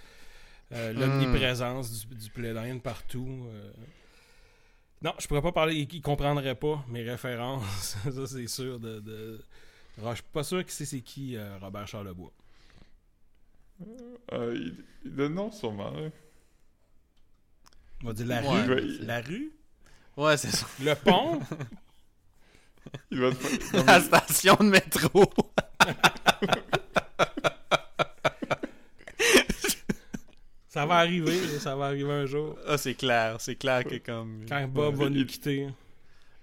Euh, 0.73 0.93
L'omniprésence 0.93 2.07
du, 2.07 2.15
du 2.17 2.31
blé 2.31 2.53
d'Inde 2.55 2.83
partout. 2.83 3.47
Non, 5.03 5.13
je 5.19 5.27
pourrais 5.27 5.43
pas 5.43 5.53
parler. 5.53 5.87
Il, 5.93 6.01
comprendrait 6.03 6.55
pas 6.55 6.85
mes 6.89 7.03
références. 7.03 7.97
ça, 8.11 8.27
c'est 8.27 8.47
sûr. 8.47 8.79
De, 8.79 9.01
de... 9.01 9.45
Alors, 9.99 10.13
je 10.13 10.17
suis 10.17 10.31
pas 10.33 10.45
sûr 10.45 10.61
qu'il 10.63 10.71
sait 10.73 10.85
c'est 10.85 11.01
qui 11.01 11.37
euh, 11.37 11.59
Robert 11.59 11.87
Charlebois. 11.89 12.33
Euh, 14.33 14.55
il, 14.57 14.85
il 15.05 15.15
donne 15.15 15.35
nom 15.35 15.51
sûrement. 15.51 15.93
hein. 15.97 16.11
On 18.05 18.09
va 18.09 18.13
dire 18.13 18.27
la 18.27 18.43
Ouais. 18.43 18.63
rue? 18.65 18.83
Il- 18.83 19.07
La 19.07 19.21
rue? 19.21 19.53
Ouais, 20.17 20.37
c'est 20.37 20.51
ça. 20.51 20.67
Le 20.81 20.95
pont? 20.95 21.41
Il 23.11 23.21
va 23.21 23.31
te 23.33 23.77
non, 23.77 23.85
La 23.87 24.01
station 24.01 24.55
de 24.57 24.65
métro. 24.65 25.25
ça 30.73 30.87
va 30.87 30.97
arriver. 30.97 31.39
Ça 31.59 31.77
va 31.77 31.87
arriver 31.87 32.11
un 32.11 32.25
jour. 32.25 32.57
Ah, 32.67 32.79
c'est 32.79 32.95
clair. 32.95 33.37
C'est 33.41 33.57
clair 33.57 33.85
que 33.85 33.97
comme. 33.97 34.47
Quand 34.49 34.67
Bob 34.69 34.95
va 34.95 35.11
nous 35.11 35.27
quitter. 35.27 35.69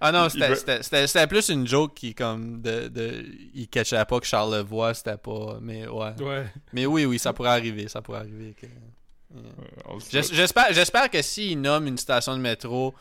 Ah 0.00 0.12
non, 0.12 0.28
c'était 0.28 1.26
plus 1.26 1.48
une 1.48 1.66
joke 1.66 1.94
qui, 1.94 2.14
comme, 2.14 2.62
de. 2.62 2.86
de 2.86 3.24
il 3.54 3.66
catchait 3.66 4.04
pas 4.04 4.20
que 4.20 4.26
Charles 4.26 4.54
Levoix, 4.54 4.94
c'était 4.94 5.16
pas. 5.16 5.58
Mais 5.60 5.86
ouais. 5.88 6.22
Ouais. 6.22 6.46
Mais 6.72 6.86
oui, 6.86 7.06
oui, 7.06 7.18
ça 7.18 7.32
pourrait 7.32 7.50
arriver. 7.50 7.88
Ça 7.88 8.00
pourrait 8.02 8.20
arriver. 8.20 8.54
que- 8.54 8.66
le. 8.66 10.32
J'espère, 10.32 10.72
j'espère 10.72 11.10
que 11.10 11.20
s'il 11.22 11.60
nomme 11.60 11.88
une 11.88 11.98
station 11.98 12.36
de 12.36 12.40
métro 12.40 12.94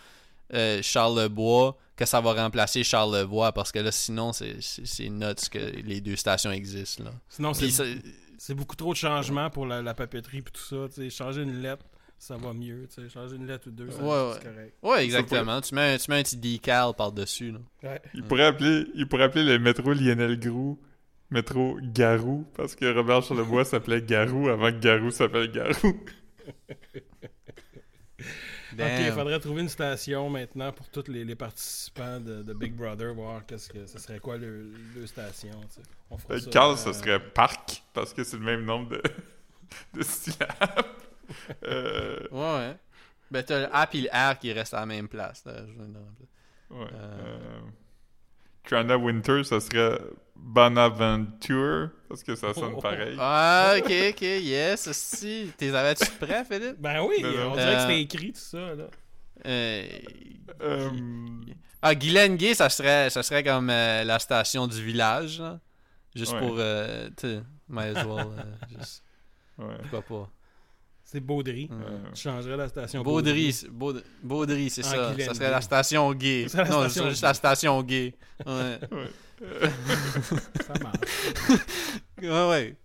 euh, 0.54 0.80
Charles 0.82 1.22
Lebois, 1.22 1.78
que 1.96 2.06
ça 2.06 2.22
va 2.22 2.34
remplacer 2.34 2.84
Charles 2.84 3.16
Levoix, 3.16 3.52
parce 3.52 3.72
que 3.72 3.80
là, 3.80 3.92
sinon, 3.92 4.34
c'est, 4.34 5.10
nuts 5.10 5.50
que 5.52 5.60
les 5.60 6.02
deux 6.02 6.16
stations 6.16 6.52
existent. 6.52 7.04
Là. 7.04 7.12
Sinon, 7.30 7.54
c'est 7.54 7.70
C'est 8.42 8.54
beaucoup 8.56 8.76
trop 8.76 8.94
de 8.94 8.98
changements 8.98 9.50
pour 9.50 9.66
la, 9.66 9.82
la 9.82 9.94
papeterie 9.94 10.38
et 10.40 10.42
tout 10.44 10.62
ça. 10.62 10.88
tu 10.88 10.96
sais. 11.04 11.10
changer 11.10 11.42
une 11.44 11.62
lettre, 11.62 11.86
ça 12.18 12.38
va 12.38 12.54
mieux. 12.54 12.88
tu 12.88 13.02
sais. 13.02 13.10
Changer 13.10 13.36
une 13.36 13.46
lettre 13.46 13.68
ou 13.68 13.72
deux, 13.72 13.92
ça, 13.92 14.02
Ouais, 14.02 14.34
c'est 14.42 14.48
ouais. 14.48 14.54
correct. 14.56 14.74
Ouais, 14.82 15.04
exactement. 15.06 15.60
Tu 15.62 15.76
mets, 15.76 15.94
un, 15.94 15.98
tu 15.98 16.10
mets 16.10 16.20
un 16.20 16.24
petit 16.24 16.38
decal 16.38 16.94
par-dessus. 16.98 17.52
Là. 17.52 17.60
Ouais. 17.84 18.02
Il 18.14 18.24
pourrait 18.24 18.46
appeler, 18.46 18.86
il 18.96 19.08
pourrait 19.08 19.24
appeler 19.26 19.44
le 19.44 19.60
métro 19.60 19.92
Lionel 19.94 20.40
Groux 20.40 20.80
métro 21.32 21.78
Garou 21.84 22.44
parce 22.56 22.76
que 22.76 22.92
Robert 22.92 23.22
Charlebois 23.22 23.64
s'appelait 23.66 24.02
Garou 24.02 24.50
avant 24.50 24.72
que 24.72 24.80
Garou 24.80 25.12
s'appelle 25.12 25.52
Garou. 25.52 26.00
Ok, 28.84 28.90
Damn. 28.90 29.06
il 29.06 29.12
faudrait 29.12 29.40
trouver 29.40 29.62
une 29.62 29.70
station 29.70 30.30
maintenant 30.30 30.72
pour 30.72 30.88
tous 30.90 31.08
les, 31.12 31.24
les 31.26 31.36
participants 31.36 32.20
de, 32.20 32.44
de 32.44 32.54
Big 32.54 32.74
Brother, 32.74 33.14
voir 33.14 33.46
qu'est-ce 33.46 33.70
que 33.70 33.86
ce 33.86 34.00
serait 34.00 34.20
quoi 34.20 34.38
le, 34.38 34.72
le 34.96 35.08
station. 35.08 35.52
tu 35.74 35.76
sais. 35.76 35.82
On 36.10 36.18
Euh, 36.30 36.40
ça, 36.40 36.50
Carl, 36.50 36.72
euh, 36.74 36.76
ce 36.76 36.94
serait 36.94 37.20
Parc 37.20 37.84
parce 37.94 38.14
que 38.14 38.24
c'est 38.24 38.38
le 38.38 38.44
même 38.44 38.64
nombre 38.66 38.90
de, 38.90 39.02
de 39.94 40.02
syllabes. 40.04 40.86
Euh, 41.64 42.20
Ouais, 42.32 42.40
ouais. 42.58 42.78
Ben, 43.32 43.44
t'as 43.44 43.60
le 43.60 43.76
A 43.76 43.86
puis 43.86 44.02
le 44.02 44.10
R 44.12 44.40
qui 44.40 44.52
restent 44.52 44.74
à 44.74 44.80
la 44.80 44.86
même 44.88 45.08
place. 45.08 45.46
Là. 45.46 45.66
Je 45.68 45.74
viens 45.74 45.88
de 45.88 45.98
remplir. 45.98 46.28
ouais. 46.72 46.88
Euh. 47.00 47.60
Euh, 48.66 48.70
Trana 48.70 48.98
Winter, 48.98 49.44
ça 49.44 49.60
serait 49.60 49.98
Bonaventure 50.36 51.90
parce 52.08 52.24
que 52.24 52.36
ça 52.36 52.54
sonne 52.54 52.74
Oh. 52.76 52.82
pareil. 52.82 53.16
Ah, 53.20 53.74
ok, 53.78 53.86
ok, 54.12 54.22
yes, 54.22 54.92
si. 54.92 55.52
T'es 55.58 55.74
avais-tu 55.74 56.10
prêt, 56.20 56.44
Philippe? 56.46 56.78
Ben 56.80 57.02
oui, 57.04 57.18
Non, 57.22 57.32
non. 57.32 57.52
on 57.52 57.56
dirait 57.56 57.66
que 57.66 57.78
Euh, 57.78 57.82
c'était 57.82 58.02
écrit 58.02 58.34
tout 58.34 58.40
ça. 58.40 58.76
Là. 58.76 58.88
Euh, 59.46 59.88
Euh, 60.62 60.90
Ah, 61.82 61.96
Guylaine 61.96 62.36
Gay, 62.36 62.54
ça 62.56 62.68
serait, 62.70 63.10
ça 63.10 63.24
serait 63.24 63.44
comme 63.44 63.70
euh, 63.70 64.04
la 64.04 64.20
station 64.20 64.68
du 64.68 64.84
village, 64.84 65.40
là. 65.40 65.60
Juste 66.16 66.34
Ouais. 66.34 66.40
pour, 66.40 66.56
euh, 66.58 67.10
tu 67.16 67.28
sais, 67.28 67.42
might 67.70 67.96
as 67.96 68.04
well, 68.06 68.28
euh, 68.38 68.44
juste, 68.78 69.04
ouais. 69.60 69.76
pourquoi 69.90 70.02
pas? 70.02 70.30
C'est 71.12 71.20
Baudry. 71.22 71.68
Euh, 71.72 71.98
Tu 72.14 72.22
changerais 72.22 72.56
la 72.56 72.68
station 72.70 73.02
Baudry, 73.02 73.56
Baudry, 74.22 74.70
c'est 74.70 74.84
ça. 74.84 75.10
Guylaine 75.12 75.28
Ça 75.30 75.34
serait 75.34 75.46
Gay. 75.46 75.52
la 75.52 75.62
station 75.62 76.14
gay. 76.14 76.46
La 76.54 76.64
non, 76.66 76.82
station 76.88 77.04
c'est 77.04 77.10
juste 77.10 77.22
gay. 77.22 77.28
la 77.28 77.34
station 77.34 77.82
gay. 77.84 78.14
Ouais. 78.46 78.80
Ça 80.68 80.74
marche. 80.84 81.00
ouais, 82.22 82.50
ouais. 82.50 82.76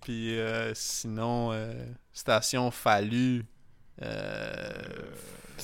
Puis 0.00 0.38
euh, 0.38 0.72
sinon, 0.74 1.50
euh, 1.52 1.74
station 2.14 2.70
Fallu. 2.70 3.44
Euh, 4.00 4.70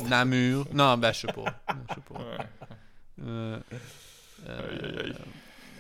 Namur. 0.07 0.67
Non, 0.75 0.99
ben, 0.99 1.13
je 1.13 1.21
sais 1.21 1.27
pas. 1.33 1.61
Je 1.89 1.95
sais 1.95 2.01
pas. 2.13 2.19
ouais. 2.19 2.47
Euh, 3.23 3.59
euh, 4.49 5.13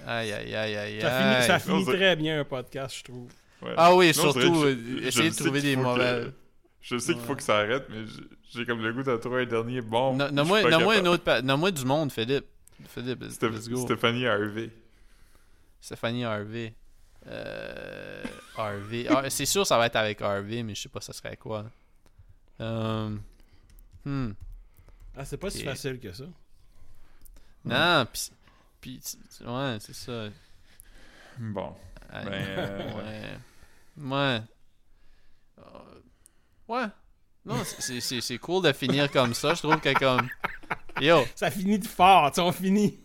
Aïe, 0.07 0.33
aïe, 0.33 0.33
aïe. 0.33 0.33
Aïe, 0.33 0.33
aïe, 0.33 0.55
aïe, 0.57 0.77
aïe. 0.77 1.01
Ça 1.03 1.11
finit, 1.11 1.47
ça 1.47 1.59
finit 1.59 1.85
très 1.85 2.17
bien 2.17 2.41
un 2.41 2.45
podcast, 2.45 2.97
je 2.97 3.05
trouve. 3.05 3.31
Ouais. 3.63 3.75
Ah 3.77 3.95
oui, 3.95 4.07
Non, 4.09 4.13
surtout, 4.13 4.63
euh, 4.65 4.77
je- 5.01 5.07
essayer 5.07 5.31
de 5.31 5.35
trouver 5.35 5.61
des 5.63 5.75
que- 5.75 5.81
mauvais. 5.81 6.33
Je 6.81 6.97
sais 6.97 7.13
qu'il 7.13 7.23
faut 7.23 7.37
que 7.37 7.43
ça 7.43 7.59
arrête, 7.59 7.87
mais 7.91 8.05
j'ai- 8.51 8.65
comme 8.65 8.81
le 8.83 8.93
goût 8.93 9.03
d'en 9.03 9.19
trouver 9.19 9.43
un 9.43 9.47
dernier 9.47 9.81
bon. 9.83 10.17
Nomme-moi 10.17 10.63
pa- 11.19 11.43
du 11.71 11.85
monde, 11.85 12.11
Philippe. 12.11 12.47
Philippe, 12.89 13.23
let's 13.23 13.35
Stéph- 13.35 13.53
let's 13.53 13.69
go. 13.69 13.83
Stéphanie 13.85 14.27
Harvey. 14.27 14.71
Stéphanie 15.81 16.25
Harvey. 16.25 16.73
Euh, 17.27 18.25
Harvey. 18.57 19.07
Ah, 19.11 19.29
c'est 19.29 19.45
sûr, 19.45 19.67
ça 19.67 19.77
va 19.77 19.87
être 19.87 19.97
avec 19.97 20.23
Harvey, 20.23 20.63
mais 20.63 20.75
je 20.75 20.81
sais 20.83 20.89
pas, 20.89 21.03
ça 21.03 21.13
serait 21.13 21.37
quoi. 21.37 21.67
Euh, 22.61 23.15
hmm. 24.07 24.31
Ah, 25.17 25.25
c'est 25.27 25.37
pas 25.37 25.51
si 25.51 25.63
facile 25.63 26.01
que 26.01 26.13
ça. 26.15 26.25
Non, 27.65 28.07
pis. 28.11 28.31
pis 28.81 29.01
ouais, 29.47 29.77
c'est 29.81 29.95
ça. 29.95 30.29
Bon. 31.39 31.75
Ah, 32.11 32.25
Ben, 32.25 32.33
euh, 32.59 32.95
ouais. 32.97 33.39
Ouais. 34.01 34.41
Euh, 35.59 35.63
Ouais. 36.69 36.87
Non, 37.45 37.57
c'est- 37.65 38.39
cool 38.39 38.65
de 38.65 38.73
finir 38.73 39.11
comme 39.11 39.35
ça. 39.35 39.55
Je 39.55 39.61
trouve 39.63 39.81
que 39.81 39.93
comme. 39.99 40.29
Yo. 41.01 41.25
Ça 41.35 41.51
finit 41.51 41.79
de 41.79 41.87
fort, 41.87 42.31
tu 42.31 42.37
sais, 42.37 42.41
on 42.43 42.53
finit. 42.53 43.01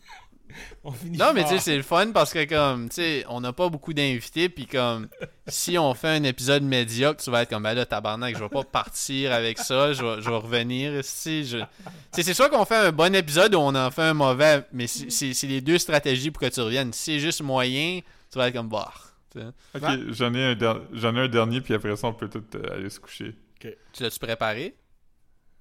on 0.84 0.92
finit 0.92 1.18
Non, 1.18 1.32
mais 1.34 1.44
tu 1.44 1.50
sais, 1.52 1.60
c'est 1.60 1.78
le 1.78 1.84
fun 1.84 2.12
parce 2.12 2.34
que, 2.34 2.44
comme, 2.46 2.90
tu 2.90 2.96
sais, 2.96 3.26
on 3.30 3.40
n'a 3.42 3.54
pas 3.54 3.70
beaucoup 3.70 3.94
d'invités, 3.94 4.50
puis 4.50 4.68
comme, 4.68 5.08
si 5.48 5.78
on 5.78 5.94
fait 5.94 6.10
un 6.10 6.24
épisode 6.24 6.64
médiocre, 6.64 7.24
tu 7.24 7.32
vas 7.32 7.44
être 7.44 7.50
comme, 7.50 7.64
ben 7.64 7.74
là, 7.74 7.86
tabarnak, 7.86 8.36
je 8.38 8.44
vais 8.44 8.50
pas 8.50 8.64
partir 8.64 9.32
avec 9.32 9.58
ça, 9.58 9.94
je 9.94 10.04
vais, 10.04 10.22
je 10.22 10.30
vais 10.30 10.36
revenir 10.36 11.00
ici. 11.00 11.46
Je... 11.46 11.60
Tu 11.60 11.66
sais, 12.12 12.24
c'est 12.24 12.34
sûr 12.34 12.50
qu'on 12.50 12.66
fait 12.66 12.76
un 12.88 12.92
bon 12.92 13.16
épisode 13.16 13.56
ou 13.56 13.60
on 13.60 13.74
en 13.74 13.90
fait 13.92 14.04
un 14.04 14.14
mauvais, 14.14 14.66
mais 14.74 14.88
c'est 14.88 15.32
les 15.48 15.62
deux 15.62 15.78
stratégies 15.78 16.30
pour 16.30 16.42
que 16.42 16.48
tu 16.50 16.60
reviennes. 16.60 16.92
Si 16.94 17.04
c'est 17.14 17.20
juste 17.20 17.42
moyen, 17.42 18.02
tu 18.32 18.38
vas 18.38 18.50
être 18.50 18.54
comme, 18.56 18.70
bah. 18.70 18.92
Sais. 19.40 19.46
Ok, 19.76 20.14
j'en 20.14 20.34
ai, 20.34 20.44
un 20.52 20.56
der- 20.56 20.82
j'en 20.94 21.16
ai 21.16 21.20
un 21.22 21.28
dernier, 21.28 21.62
puis 21.62 21.74
après 21.74 21.96
ça, 21.96 22.08
on 22.08 22.14
peut 22.14 22.30
tout 22.30 22.44
euh, 22.56 22.74
aller 22.76 22.90
se 22.90 23.00
coucher. 23.00 23.36
Tu 23.60 24.04
l'as-tu 24.04 24.20
préparé? 24.20 24.76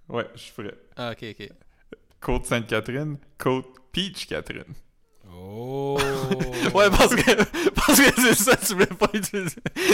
Ouais, 0.09 0.29
je 0.35 0.45
ferai. 0.53 0.75
Ah, 0.97 1.13
ok, 1.13 1.25
ok. 1.39 1.49
Côte 2.21 2.47
Sainte-Catherine, 2.47 3.17
Côte 3.39 3.77
Peach 3.93 4.27
Catherine. 4.27 4.75
Oh! 5.33 5.99
Ouais, 6.75 6.89
parce 6.91 7.15
que, 7.15 7.71
parce 7.71 8.01
que 8.01 8.21
c'est 8.21 8.35
ça, 8.35 8.57
tu 8.57 8.73
voulais 8.73 8.87
pas 8.87 9.09
utiliser. 9.13 9.61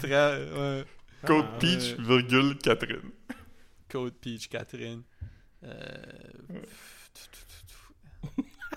Très, 0.00 0.50
ouais. 0.52 0.84
Côte 1.26 1.46
Ah, 1.54 1.58
Peach, 1.58 1.96
ouais. 1.98 2.04
virgule 2.04 2.58
Catherine. 2.58 3.10
Code 3.88 4.14
Peach 4.14 4.48
Catherine. 4.48 5.02
Euh, 5.64 5.96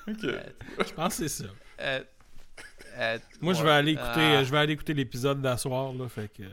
Ok. 0.07 0.21
Je 0.23 0.93
pense 0.93 1.17
que 1.17 1.27
c'est 1.27 1.43
ça. 1.43 1.49
euh, 1.81 2.03
euh, 2.99 3.17
Moi, 3.41 3.53
je 3.53 3.63
vais 3.63 3.71
aller 3.71 3.91
écouter, 3.93 4.35
Ah. 4.37 4.43
je 4.43 4.51
vais 4.51 4.57
aller 4.57 4.73
écouter 4.73 4.93
l'épisode 4.93 5.41
d'asseoir, 5.41 5.93
là, 5.93 6.07
fait 6.09 6.29
que... 6.31 6.43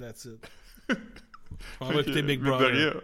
That's 0.00 0.24
it. 0.26 0.48
On 1.80 1.86
va 1.92 2.00
écouter 2.00 2.22
Big 2.22 2.40
de 2.40 2.44
Brother. 2.44 3.02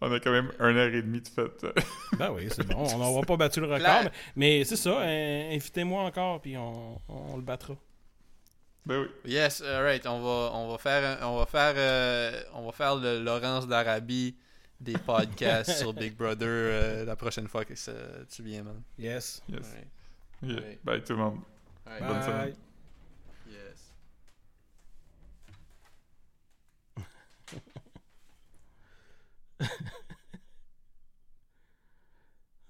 On 0.00 0.12
a 0.12 0.20
quand 0.20 0.32
même 0.32 0.50
une 0.58 0.76
heure 0.76 0.92
et 0.92 1.02
demie 1.02 1.20
de 1.20 1.28
fête. 1.28 1.64
Ben 2.18 2.30
oui, 2.32 2.48
c'est 2.50 2.66
bon. 2.66 2.86
On 2.94 2.98
n'aura 2.98 3.22
pas 3.22 3.36
battu 3.36 3.60
le 3.60 3.66
record. 3.72 4.02
Mais, 4.04 4.10
mais 4.58 4.64
c'est 4.64 4.76
ça. 4.76 5.00
euh, 5.00 5.54
Invitez-moi 5.54 6.02
encore, 6.02 6.40
puis 6.40 6.56
on, 6.56 6.98
on 7.08 7.36
le 7.36 7.42
battra. 7.42 7.74
ben 8.84 9.02
oui. 9.02 9.30
Yes, 9.32 9.62
alright, 9.62 10.04
on 10.06 10.20
va, 10.20 10.50
on 10.56 10.68
va 10.70 10.78
faire, 10.78 11.18
un- 11.22 11.26
on 11.26 11.38
va 11.38 11.46
faire, 11.46 11.74
euh, 11.76 12.42
on 12.54 12.66
va 12.66 12.72
faire 12.72 12.96
le 12.96 13.20
Laurence 13.22 13.66
d'Arabie 13.66 14.36
des 14.80 14.94
podcasts 14.98 15.70
sur 15.78 15.92
Big 15.94 16.14
Brother 16.16 16.48
euh, 16.48 17.04
la 17.04 17.16
prochaine 17.16 17.48
fois 17.48 17.64
que 17.64 17.74
ça- 17.74 17.92
tu 18.34 18.42
viens, 18.42 18.62
man. 18.64 18.82
Yes. 18.98 19.42
Yes. 19.48 19.74
Bye 20.84 21.02
tout 21.02 21.12
le 21.14 21.18
monde. 21.18 21.40
Alright. 21.86 22.02
Bonne 22.02 22.22
semaine. 22.22 22.50
Bye. 22.50 22.56
Yes. 23.50 23.92